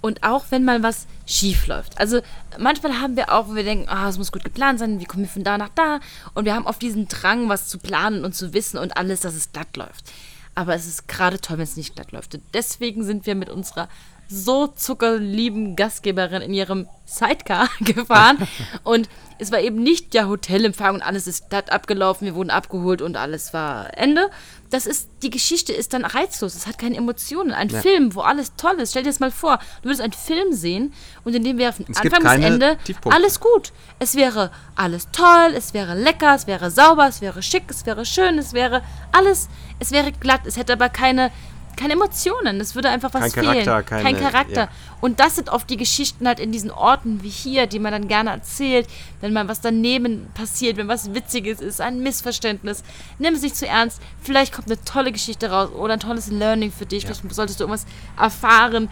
Und 0.00 0.22
auch 0.22 0.44
wenn 0.50 0.64
mal 0.64 0.82
was 0.82 1.06
schief 1.26 1.66
läuft. 1.66 1.98
Also 1.98 2.20
manchmal 2.58 3.00
haben 3.00 3.16
wir 3.16 3.32
auch, 3.32 3.48
wo 3.48 3.54
wir 3.54 3.64
denken, 3.64 3.88
ah, 3.88 4.08
es 4.08 4.18
muss 4.18 4.30
gut 4.30 4.44
geplant 4.44 4.78
sein, 4.78 5.00
wie 5.00 5.04
kommen 5.04 5.24
wir 5.24 5.30
von 5.30 5.42
da 5.42 5.58
nach 5.58 5.70
da? 5.74 6.00
Und 6.34 6.44
wir 6.44 6.54
haben 6.54 6.66
oft 6.66 6.80
diesen 6.80 7.08
Drang, 7.08 7.48
was 7.48 7.68
zu 7.68 7.78
planen 7.78 8.24
und 8.24 8.34
zu 8.34 8.52
wissen 8.52 8.78
und 8.78 8.96
alles, 8.96 9.20
dass 9.20 9.34
es 9.34 9.52
glatt 9.52 9.76
läuft. 9.76 10.12
Aber 10.54 10.74
es 10.74 10.86
ist 10.86 11.08
gerade 11.08 11.40
toll, 11.40 11.58
wenn 11.58 11.64
es 11.64 11.76
nicht 11.76 11.96
glatt 11.96 12.12
läuft. 12.12 12.34
Und 12.34 12.42
deswegen 12.54 13.04
sind 13.04 13.26
wir 13.26 13.34
mit 13.34 13.50
unserer 13.50 13.88
so 14.28 14.66
zuckerlieben 14.66 15.76
Gastgeberin 15.76 16.42
in 16.42 16.52
ihrem 16.52 16.88
Sidecar 17.04 17.68
gefahren. 17.80 18.38
und 18.82 19.08
es 19.38 19.52
war 19.52 19.60
eben 19.60 19.82
nicht 19.82 20.14
der 20.14 20.28
Hotelempfang 20.28 20.94
und 20.96 21.02
alles 21.02 21.26
ist 21.26 21.50
glatt 21.50 21.70
abgelaufen, 21.70 22.26
wir 22.26 22.34
wurden 22.34 22.50
abgeholt 22.50 23.02
und 23.02 23.16
alles 23.16 23.52
war 23.52 23.96
Ende. 23.96 24.30
Das 24.70 24.86
ist, 24.86 25.08
die 25.22 25.30
Geschichte 25.30 25.72
ist 25.72 25.92
dann 25.92 26.04
reizlos, 26.04 26.54
es 26.54 26.66
hat 26.66 26.78
keine 26.78 26.96
Emotionen. 26.96 27.52
Ein 27.52 27.70
Film, 27.70 28.14
wo 28.14 28.22
alles 28.22 28.56
toll 28.56 28.74
ist. 28.80 28.90
Stell 28.90 29.04
dir 29.04 29.10
das 29.10 29.20
mal 29.20 29.30
vor, 29.30 29.58
du 29.82 29.84
würdest 29.88 30.00
einen 30.00 30.12
Film 30.12 30.52
sehen 30.52 30.92
und 31.24 31.34
in 31.34 31.44
dem 31.44 31.58
wäre 31.58 31.72
von 31.72 31.86
Anfang 31.86 32.22
bis 32.22 32.44
Ende 32.44 32.78
Tiefpunkte. 32.82 33.16
alles 33.16 33.38
gut. 33.38 33.72
Es 34.00 34.16
wäre 34.16 34.50
alles 34.74 35.08
toll, 35.12 35.52
es 35.54 35.72
wäre 35.74 35.94
lecker, 35.94 36.34
es 36.34 36.46
wäre 36.46 36.70
sauber, 36.70 37.06
es 37.06 37.20
wäre 37.20 37.42
schick, 37.42 37.64
es 37.68 37.86
wäre 37.86 38.04
schön, 38.04 38.38
es 38.38 38.54
wäre 38.54 38.82
alles, 39.12 39.48
es 39.78 39.92
wäre 39.92 40.10
glatt, 40.12 40.40
es 40.46 40.56
hätte 40.56 40.72
aber 40.72 40.88
keine, 40.88 41.30
keine 41.76 41.92
Emotionen, 41.92 42.60
es 42.60 42.74
würde 42.74 42.88
einfach 42.88 43.12
was 43.14 43.32
Kein 43.34 43.44
Charakter, 43.44 43.84
fehlen. 43.84 43.86
Kein 44.04 44.16
keine- 44.16 44.30
Charakter. 44.30 44.60
ja. 44.62 44.68
Und 45.00 45.20
das 45.20 45.36
sind 45.36 45.50
oft 45.50 45.68
die 45.70 45.76
Geschichten 45.76 46.26
halt 46.26 46.40
in 46.40 46.50
diesen 46.52 46.70
Orten 46.70 47.22
wie 47.22 47.28
hier, 47.28 47.66
die 47.66 47.78
man 47.78 47.92
dann 47.92 48.08
gerne 48.08 48.30
erzählt, 48.30 48.88
wenn 49.20 49.32
mal 49.32 49.46
was 49.48 49.60
daneben 49.60 50.26
passiert, 50.34 50.76
wenn 50.78 50.88
was 50.88 51.14
Witziges 51.14 51.60
ist, 51.60 51.80
ein 51.80 52.00
Missverständnis. 52.02 52.82
Nimm 53.18 53.34
es 53.34 53.42
nicht 53.42 53.56
zu 53.56 53.66
ernst. 53.66 54.00
Vielleicht 54.22 54.52
kommt 54.54 54.68
eine 54.68 54.82
tolle 54.84 55.12
Geschichte 55.12 55.50
raus 55.50 55.70
oder 55.70 55.94
ein 55.94 56.00
tolles 56.00 56.28
Learning 56.28 56.72
für 56.72 56.86
dich. 56.86 57.04
Vielleicht 57.04 57.34
solltest 57.34 57.60
du 57.60 57.64
irgendwas 57.64 57.86
erfahren. 58.18 58.88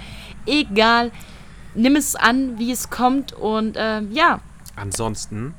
Egal. 0.46 1.10
Nimm 1.74 1.96
es 1.96 2.14
an, 2.14 2.58
wie 2.58 2.70
es 2.70 2.90
kommt 2.90 3.32
und 3.32 3.76
ähm, 3.78 4.12
ja, 4.12 4.40
Ansonsten 4.76 5.54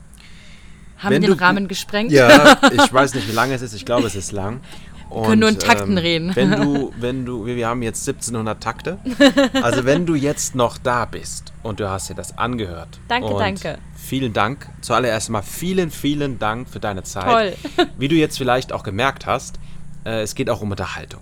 haben 0.98 1.12
Wenn 1.12 1.22
wir 1.22 1.30
den 1.30 1.40
Rahmen 1.40 1.68
gesprengt. 1.68 2.12
Ja, 2.12 2.58
ich 2.72 2.94
weiß 2.94 3.16
nicht, 3.16 3.28
wie 3.28 3.34
lange 3.34 3.54
es 3.54 3.62
ist. 3.62 3.74
Ich 3.74 3.86
glaube, 3.86 4.08
es 4.08 4.16
ist 4.16 4.32
lang. 4.32 4.62
Und, 5.10 5.26
können 5.26 5.42
nur 5.42 5.50
in 5.50 5.60
Takten 5.60 5.98
reden. 5.98 6.36
Wenn 6.36 6.52
du, 6.52 6.94
wenn 7.00 7.26
du, 7.26 7.46
wir 7.46 7.56
wir 7.56 7.68
haben 7.68 7.82
jetzt 7.82 8.08
1700 8.08 8.62
Takte. 8.62 8.98
Also 9.62 9.86
wenn 9.86 10.06
du 10.06 10.16
jetzt 10.16 10.56
noch 10.56 10.78
da 10.78 11.06
bist 11.06 11.54
und 11.64 11.80
du 11.80 11.90
hast 11.90 12.10
dir 12.10 12.16
das 12.16 12.38
angehört. 12.38 13.00
Danke, 13.08 13.34
danke. 13.38 13.78
Vielen 13.96 14.34
Dank. 14.34 14.68
Zuallererst 14.82 15.30
mal 15.30 15.42
vielen, 15.42 15.90
vielen 15.90 16.38
Dank 16.38 16.70
für 16.70 16.80
deine 16.80 17.04
Zeit. 17.04 17.58
Toll. 17.76 17.88
Wie 17.98 18.08
du 18.08 18.16
jetzt 18.16 18.38
vielleicht 18.38 18.72
auch 18.72 18.84
gemerkt 18.84 19.26
hast, 19.26 19.60
äh, 20.06 20.22
es 20.22 20.36
geht 20.36 20.50
auch 20.50 20.62
um 20.62 20.72
Unterhaltung. 20.72 21.22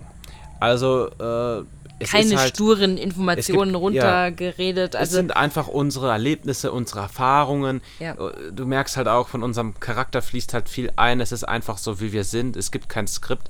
Also 0.60 1.08
äh, 1.18 1.64
es 1.98 2.10
Keine 2.10 2.36
halt, 2.36 2.50
sturen 2.50 2.98
Informationen 2.98 3.72
ja. 3.72 3.78
runtergeredet. 3.78 4.94
es 4.94 5.00
Also 5.00 5.16
sind 5.16 5.36
einfach 5.36 5.68
unsere 5.68 6.10
Erlebnisse, 6.10 6.72
unsere 6.72 7.00
Erfahrungen. 7.00 7.80
Ja. 8.00 8.16
Du 8.52 8.66
merkst 8.66 8.96
halt 8.96 9.08
auch, 9.08 9.28
von 9.28 9.42
unserem 9.42 9.78
Charakter 9.78 10.20
fließt 10.20 10.54
halt 10.54 10.68
viel 10.68 10.92
ein. 10.96 11.20
Es 11.20 11.32
ist 11.32 11.44
einfach 11.44 11.78
so, 11.78 12.00
wie 12.00 12.12
wir 12.12 12.24
sind. 12.24 12.56
Es 12.56 12.70
gibt 12.70 12.88
kein 12.88 13.06
Skript. 13.06 13.48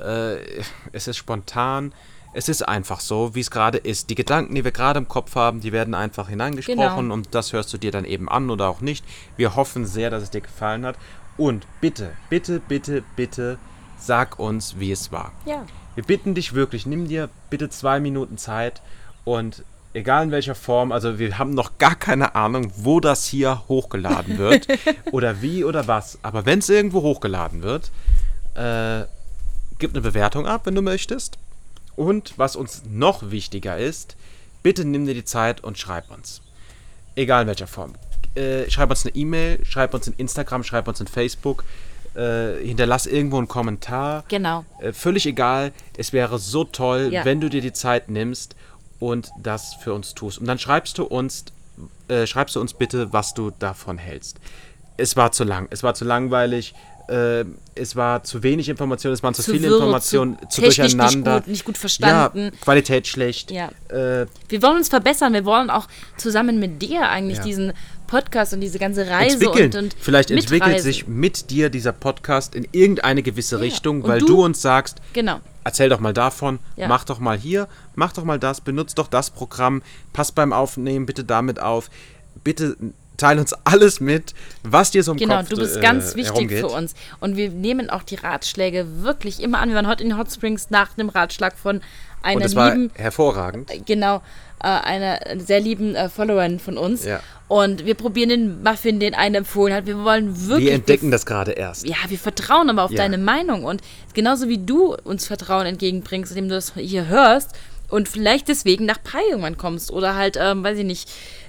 Äh, 0.00 0.36
es 0.92 1.08
ist 1.08 1.16
spontan. 1.16 1.92
Es 2.34 2.48
ist 2.48 2.62
einfach 2.68 3.00
so, 3.00 3.34
wie 3.34 3.40
es 3.40 3.50
gerade 3.50 3.78
ist. 3.78 4.10
Die 4.10 4.14
Gedanken, 4.14 4.54
die 4.54 4.62
wir 4.62 4.70
gerade 4.70 4.98
im 4.98 5.08
Kopf 5.08 5.34
haben, 5.34 5.60
die 5.60 5.72
werden 5.72 5.94
einfach 5.94 6.28
hineingesprochen 6.28 6.78
Genau. 7.04 7.14
und 7.14 7.34
das 7.34 7.52
hörst 7.52 7.72
du 7.72 7.78
dir 7.78 7.90
dann 7.90 8.04
eben 8.04 8.28
an 8.28 8.50
oder 8.50 8.68
auch 8.68 8.80
nicht. 8.82 9.04
Wir 9.36 9.56
hoffen 9.56 9.86
sehr, 9.86 10.10
dass 10.10 10.22
es 10.22 10.30
dir 10.30 10.42
gefallen 10.42 10.84
hat. 10.84 10.96
Und 11.38 11.66
bitte, 11.80 12.10
bitte, 12.28 12.60
bitte, 12.60 13.02
bitte 13.16 13.58
sag 13.98 14.38
uns, 14.38 14.78
wie 14.78 14.92
es 14.92 15.10
war. 15.12 15.32
ja. 15.46 15.64
Wir 15.94 16.04
bitten 16.04 16.36
dich 16.36 16.54
wirklich, 16.54 16.86
nimm 16.86 17.08
dir 17.08 17.28
bitte 17.50 17.70
zwei 17.70 17.98
Minuten 17.98 18.38
Zeit 18.38 18.82
und 19.24 19.64
egal 19.94 20.22
in 20.22 20.30
welcher 20.30 20.54
Form, 20.54 20.92
also 20.92 21.18
wir 21.18 21.38
haben 21.38 21.54
noch 21.54 21.76
gar 21.78 21.96
keine 21.96 22.36
Ahnung, 22.36 22.70
wo 22.76 23.00
das 23.00 23.24
hier 23.24 23.62
hochgeladen 23.66 24.38
wird 24.38 24.68
oder 25.10 25.42
wie 25.42 25.64
oder 25.64 25.88
was. 25.88 26.20
Aber 26.22 26.46
wenn 26.46 26.60
es 26.60 26.68
irgendwo 26.68 27.02
hochgeladen 27.02 27.62
wird, 27.64 27.90
äh, 28.54 29.06
gib 29.78 29.92
eine 29.92 30.00
Bewertung 30.00 30.46
ab, 30.46 30.62
wenn 30.64 30.74
du 30.74 30.82
möchtest. 30.82 31.38
Und 31.96 32.34
was 32.36 32.56
uns 32.56 32.82
noch 32.88 33.30
wichtiger 33.30 33.76
ist, 33.78 34.16
bitte 34.62 34.84
nimm 34.84 35.06
dir 35.06 35.14
die 35.14 35.24
Zeit 35.24 35.62
und 35.64 35.78
schreib 35.78 36.10
uns. 36.10 36.40
Egal 37.16 37.42
in 37.42 37.48
welcher 37.48 37.66
Form. 37.66 37.94
Äh, 38.34 38.70
schreib 38.70 38.90
uns 38.90 39.04
eine 39.04 39.14
E-Mail, 39.16 39.64
schreib 39.64 39.94
uns 39.94 40.06
in 40.06 40.14
Instagram, 40.16 40.62
schreib 40.62 40.86
uns 40.86 41.00
in 41.00 41.06
Facebook. 41.08 41.64
Äh, 42.14 42.64
hinterlass 42.64 43.06
irgendwo 43.06 43.38
einen 43.38 43.48
Kommentar. 43.48 44.24
Genau. 44.28 44.64
Äh, 44.80 44.92
völlig 44.92 45.26
egal. 45.26 45.72
Es 45.96 46.12
wäre 46.12 46.38
so 46.38 46.64
toll, 46.64 47.10
Ja. 47.12 47.24
wenn 47.24 47.40
du 47.40 47.48
dir 47.48 47.60
die 47.60 47.72
Zeit 47.72 48.08
nimmst 48.08 48.56
und 48.98 49.30
das 49.40 49.74
für 49.74 49.92
uns 49.94 50.14
tust. 50.14 50.38
Und 50.38 50.46
dann 50.46 50.58
schreibst 50.58 50.98
du 50.98 51.04
uns, 51.04 51.44
äh, 52.08 52.26
schreibst 52.26 52.56
du 52.56 52.60
uns 52.60 52.74
bitte, 52.74 53.12
was 53.12 53.34
du 53.34 53.50
davon 53.50 53.98
hältst. 53.98 54.38
Es 54.96 55.16
war 55.16 55.30
zu 55.32 55.44
lang, 55.44 55.68
es 55.70 55.82
war 55.84 55.94
zu 55.94 56.04
langweilig, 56.04 56.74
äh, 57.08 57.44
es 57.74 57.96
war 57.96 58.22
zu 58.24 58.42
wenig 58.42 58.68
Informationen, 58.68 59.14
es 59.14 59.22
waren 59.22 59.34
zu, 59.34 59.42
Zu 59.42 59.52
viele 59.52 59.68
wirr, 59.68 59.76
Informationen, 59.76 60.36
zu 60.42 60.48
zu, 60.48 60.60
technisch 60.62 60.78
nicht 60.78 60.98
durcheinander. 60.98 61.40
gut, 61.40 61.48
nicht 61.48 61.64
gut 61.64 61.78
verstanden. 61.78 62.44
Ja, 62.44 62.50
Qualität 62.60 63.06
schlecht. 63.06 63.50
Ja. 63.50 63.68
Äh, 63.88 64.26
Wir 64.48 64.62
wollen 64.62 64.76
uns 64.78 64.88
verbessern. 64.88 65.32
Wir 65.32 65.44
wollen 65.44 65.70
auch 65.70 65.86
zusammen 66.16 66.58
mit 66.58 66.82
dir 66.82 67.08
eigentlich 67.08 67.38
Ja. 67.38 67.44
diesen 67.44 67.72
Podcast 68.06 68.52
und 68.54 68.60
diese 68.60 68.78
ganze 68.78 69.06
Reise 69.08 69.34
entwickeln. 69.36 69.66
und, 69.72 69.76
und 69.76 69.96
Vielleicht 70.00 70.30
entwickelt 70.30 70.62
mitreisen. 70.68 70.82
sich 70.84 71.06
mit 71.06 71.50
dir 71.50 71.68
dieser 71.70 71.92
Podcast 71.92 72.54
in 72.54 72.66
irgendeine 72.72 73.22
gewisse 73.22 73.60
Richtung, 73.60 74.02
weil 74.06 74.20
du- 74.20 74.26
du 74.26 74.44
uns 74.44 74.62
sagst, 74.62 74.98
Genau. 75.12 75.40
erzähl 75.64 75.88
doch 75.90 76.00
mal 76.00 76.14
davon, 76.14 76.58
mach 76.88 77.04
doch 77.04 77.18
mal 77.20 77.36
hier, 77.38 77.68
mach 77.94 78.12
doch 78.12 78.24
mal 78.24 78.38
das, 78.38 78.60
benutzt 78.62 78.98
doch 78.98 79.08
das 79.08 79.30
Programm, 79.30 79.82
pass 80.14 80.32
beim 80.32 80.52
Aufnehmen 80.54 81.04
bitte 81.06 81.22
damit 81.24 81.60
auf. 81.60 81.90
Bitte 82.44 82.76
teil 83.18 83.38
uns 83.38 83.52
alles 83.64 84.00
mit, 84.00 84.32
was 84.62 84.90
dir 84.90 85.02
so 85.02 85.12
im 85.12 85.18
Genau, 85.18 85.36
Kopf 85.38 85.50
du 85.50 85.56
bist 85.56 85.76
äh, 85.76 85.80
ganz 85.80 86.14
wichtig 86.16 86.34
herumgeht. 86.34 86.60
für 86.60 86.68
uns. 86.68 86.94
Und 87.20 87.36
wir 87.36 87.50
nehmen 87.50 87.90
auch 87.90 88.02
die 88.02 88.14
Ratschläge 88.14 89.02
wirklich 89.02 89.42
immer 89.42 89.58
an. 89.58 89.68
Wir 89.68 89.76
waren 89.76 89.86
heute 89.88 90.04
in 90.04 90.16
Hot 90.16 90.32
Springs 90.32 90.70
nach 90.70 90.96
einem 90.96 91.10
Ratschlag 91.10 91.58
von 91.58 91.82
einer 92.22 92.36
Und 92.36 92.42
es 92.46 92.56
war 92.56 92.74
lieben, 92.74 92.90
hervorragend. 92.94 93.70
genau, 93.86 94.22
äh, 94.62 94.66
einer 94.68 95.20
sehr 95.36 95.60
lieben 95.60 95.94
äh, 95.94 96.08
Followerin 96.08 96.58
von 96.58 96.78
uns. 96.78 97.04
Ja. 97.04 97.20
Und 97.46 97.86
wir 97.86 97.94
probieren 97.94 98.28
den 98.28 98.62
Muffin, 98.62 99.00
den 99.00 99.14
eine 99.14 99.38
empfohlen 99.38 99.72
hat. 99.74 99.86
Wir 99.86 100.02
wollen 100.04 100.48
wirklich. 100.48 100.66
Wir 100.66 100.74
entdecken 100.74 101.10
das 101.10 101.24
gerade 101.26 101.52
erst. 101.52 101.86
ja, 101.86 101.96
wir 102.08 102.18
vertrauen 102.18 102.68
aber 102.70 102.82
auf 102.84 102.90
Ja. 102.90 102.98
deine 102.98 103.18
Meinung. 103.18 103.64
Und 103.64 103.80
genauso 104.14 104.48
wie 104.48 104.58
du 104.58 104.94
uns 105.04 105.26
Vertrauen 105.26 105.64
entgegenbringst, 105.66 106.32
indem 106.32 106.48
du 106.48 106.54
das 106.56 106.74
hier 106.74 107.06
hörst 107.06 107.50
und 107.88 108.08
vielleicht 108.08 108.48
deswegen 108.48 108.84
nach 108.84 109.02
Pi 109.02 109.18
irgendwann 109.30 109.56
kommst 109.56 109.90
oder 109.92 110.14
halt, 110.14 110.36
ähm, 110.38 110.62
weiß 110.62 110.76
ich 110.78 110.84
nicht, 110.84 111.08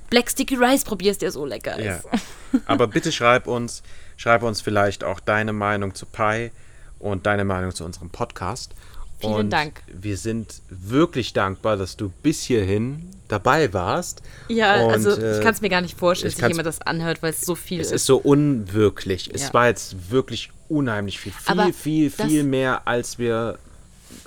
Black 0.09 0.29
Sticky 0.29 0.55
Rice 0.55 0.83
probierst, 0.83 1.21
der 1.21 1.31
so 1.31 1.45
lecker 1.45 1.79
Ja. 1.81 1.95
ist. 1.97 2.05
Aber 2.65 2.87
bitte 2.87 3.11
schreib 3.11 3.47
uns, 3.47 3.83
schreib 4.17 4.43
uns 4.43 4.61
vielleicht 4.61 5.03
auch 5.03 5.19
deine 5.19 5.53
Meinung 5.53 5.93
zu 5.95 6.05
Pi 6.05 6.51
und 6.99 7.25
deine 7.25 7.45
Meinung 7.45 7.73
zu 7.73 7.85
unserem 7.85 8.09
Podcast. 8.09 8.73
Vielen 9.19 9.33
und 9.33 9.49
Dank. 9.49 9.83
Wir 9.87 10.15
sind 10.17 10.61
wirklich 10.69 11.33
dankbar, 11.33 11.75
dass 11.75 11.97
du 11.97 12.09
bis 12.23 12.41
hierhin 12.43 13.09
dabei 13.27 13.73
warst. 13.73 14.21
Ja, 14.47 14.85
Und, 14.85 14.93
also 14.93 15.11
äh, 15.11 15.37
ich 15.37 15.43
kann 15.43 15.53
es 15.53 15.59
mir 15.61 15.67
gar 15.69 15.81
nicht 15.81 15.97
vorstellen, 15.97 16.31
dass 16.31 16.39
sich 16.39 16.47
jemand 16.47 16.65
das 16.65 16.81
anhört, 16.81 17.21
weil 17.21 17.31
es 17.31 17.41
so 17.41 17.53
viel 17.55 17.81
Es 17.81 17.87
ist. 17.87 17.93
ist 17.93 18.05
so 18.05 18.17
unwirklich. 18.17 19.29
Es 19.33 19.43
Ja. 19.47 19.53
war 19.53 19.67
jetzt 19.67 20.09
wirklich 20.09 20.51
unheimlich 20.69 21.19
viel. 21.19 21.33
Viel, 21.33 21.51
Aber 21.51 21.73
viel, 21.73 22.09
viel 22.09 22.43
mehr, 22.43 22.87
als 22.87 23.19
wir 23.19 23.59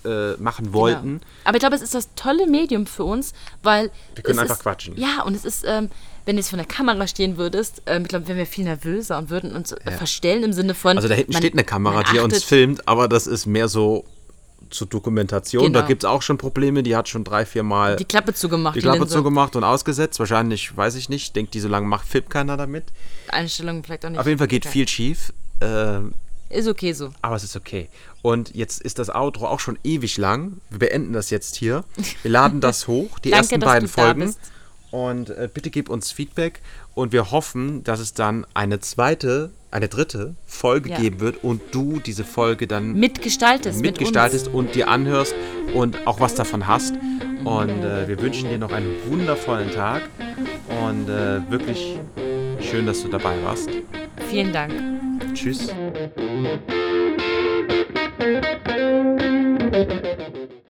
äh, 0.05 0.33
machen 0.35 0.67
Genau. 0.67 0.79
wollten. 0.79 1.21
Aber 1.45 1.57
ich 1.57 1.61
glaube, 1.61 1.77
es 1.77 1.83
ist 1.83 1.95
das 1.95 2.09
tolle 2.17 2.47
Medium 2.47 2.87
für 2.87 3.05
uns, 3.05 3.33
weil. 3.63 3.91
Wir 4.15 4.23
können 4.25 4.39
einfach 4.39 4.57
ist, 4.57 4.63
quatschen. 4.63 4.97
Ja, 4.97 5.23
und 5.25 5.35
es 5.35 5.45
ist, 5.45 5.65
ähm, 5.67 5.91
wenn 6.25 6.37
du 6.37 6.41
jetzt 6.41 6.51
vor 6.51 6.57
der 6.57 6.67
Kamera 6.67 7.07
stehen 7.07 7.37
würdest, 7.37 7.83
ähm, 7.87 8.03
ich 8.03 8.09
glaube, 8.09 8.29
wären 8.29 8.39
wir 8.39 8.47
viel 8.47 8.65
nervöser 8.65 9.19
und 9.19 9.31
würden 9.31 9.53
uns 9.55 9.73
äh, 9.73 9.91
verstellen 9.93 10.45
im 10.45 10.53
Sinne 10.53 10.75
von. 10.75 10.97
Also 10.97 11.09
da 11.09 11.15
hinten 11.15 11.33
man- 11.33 11.43
steht 11.43 11.53
eine 11.55 11.65
Kamera, 11.65 12.03
die 12.13 12.19
uns 12.21 12.43
filmt, 12.45 12.87
aber 12.89 13.09
das 13.09 13.27
ist 13.27 13.47
mehr 13.47 13.69
so 13.69 14.05
zur 14.71 14.87
Dokumentation. 14.87 15.73
Da 15.73 15.81
Genau. 15.81 15.89
gibt 15.89 16.05
es 16.05 16.09
auch 16.09 16.23
schon 16.23 16.39
Probleme. 16.39 16.83
Die 16.83 16.97
hat 16.97 17.07
schon 17.09 17.25
drei, 17.25 17.45
vier 17.45 17.63
Mal 17.63 17.97
Die 17.97 18.05
Klappe 18.07 18.33
zugemacht. 18.33 18.75
die 18.77 18.81
Klappe 18.81 19.01
Linse. 19.01 19.15
zugemacht 19.17 19.55
und 19.57 19.65
ausgesetzt. 19.65 20.19
Wahrscheinlich, 20.19 20.75
weiß 20.75 20.95
ich 20.95 21.09
nicht. 21.11 21.37
Denkt 21.37 21.53
die 21.55 21.61
so 21.61 21.69
lange 21.69 21.87
macht, 21.87 22.07
filmt 22.09 22.31
keiner 22.31 22.57
damit. 22.57 22.85
Einstellungen 23.29 23.83
vielleicht 23.85 24.07
auch 24.07 24.11
nicht. 24.11 24.19
Auf 24.19 24.27
jeden 24.27 24.39
Fall 24.39 24.47
geht 24.49 24.65
Okay. 24.65 24.73
viel 24.73 24.89
schief. 24.89 25.33
Ähm, 25.61 26.15
Ist 26.49 26.69
okay 26.69 26.93
so. 26.95 27.11
aber 27.21 27.37
es 27.37 27.45
ist 27.45 27.55
okay. 27.57 27.89
Und 28.23 28.55
jetzt 28.55 28.81
ist 28.81 28.99
das 29.01 29.11
Outro 29.11 29.47
auch 29.47 29.59
schon 29.61 29.79
ewig 29.83 30.17
lang. 30.17 30.61
Wir 30.71 30.79
beenden 30.79 31.13
das 31.13 31.31
jetzt 31.31 31.57
hier. 31.57 31.85
Wir 32.23 32.31
laden 32.31 32.61
das 32.61 32.87
hoch, 32.89 33.19
die 33.19 33.31
Danke, 33.31 33.43
ersten 33.45 33.61
dass 33.61 33.69
beiden 33.71 33.89
Folgen. 33.89 34.21
bist. 34.27 34.39
Und 34.93 35.31
äh, 35.31 35.49
bitte 35.53 35.71
gib 35.71 35.89
uns 35.89 36.13
Feedback. 36.13 36.61
Und 36.95 37.13
wir 37.13 37.31
hoffen, 37.31 37.83
dass 37.83 37.99
es 37.99 38.13
dann 38.15 38.47
eine 38.55 38.79
zweite, 38.81 39.51
eine 39.71 39.89
dritte 39.89 40.35
Folge 40.47 40.91
Ja. 40.91 40.99
geben 41.01 41.21
wird 41.21 41.43
und 41.43 41.63
du 41.73 41.99
diese 41.99 42.25
Folge 42.25 42.67
dann 42.67 42.93
Mitgestaltest. 42.93 43.81
mit 43.81 43.93
mitgestaltest 43.93 44.49
und 44.49 44.75
dir 44.75 44.89
anhörst 44.89 45.35
und 45.75 46.07
auch 46.07 46.21
was 46.21 46.35
davon 46.35 46.67
hast. 46.69 46.95
Und 47.45 47.71
äh, 47.83 48.07
wir 48.07 48.21
wünschen 48.21 48.51
dir 48.51 48.59
noch 48.59 48.71
einen 48.71 48.95
wundervollen 49.09 49.71
Tag 49.73 50.03
und 50.87 51.09
äh, 51.09 51.41
wirklich 51.51 51.99
schön, 52.61 52.85
dass 52.87 53.03
du 53.03 53.09
dabei 53.09 53.35
warst. 53.43 53.69
Vielen 54.29 54.53
Dank. 54.53 54.73
Tschüss. 55.35 55.69
Thank 58.23 58.69
you. 58.71 60.32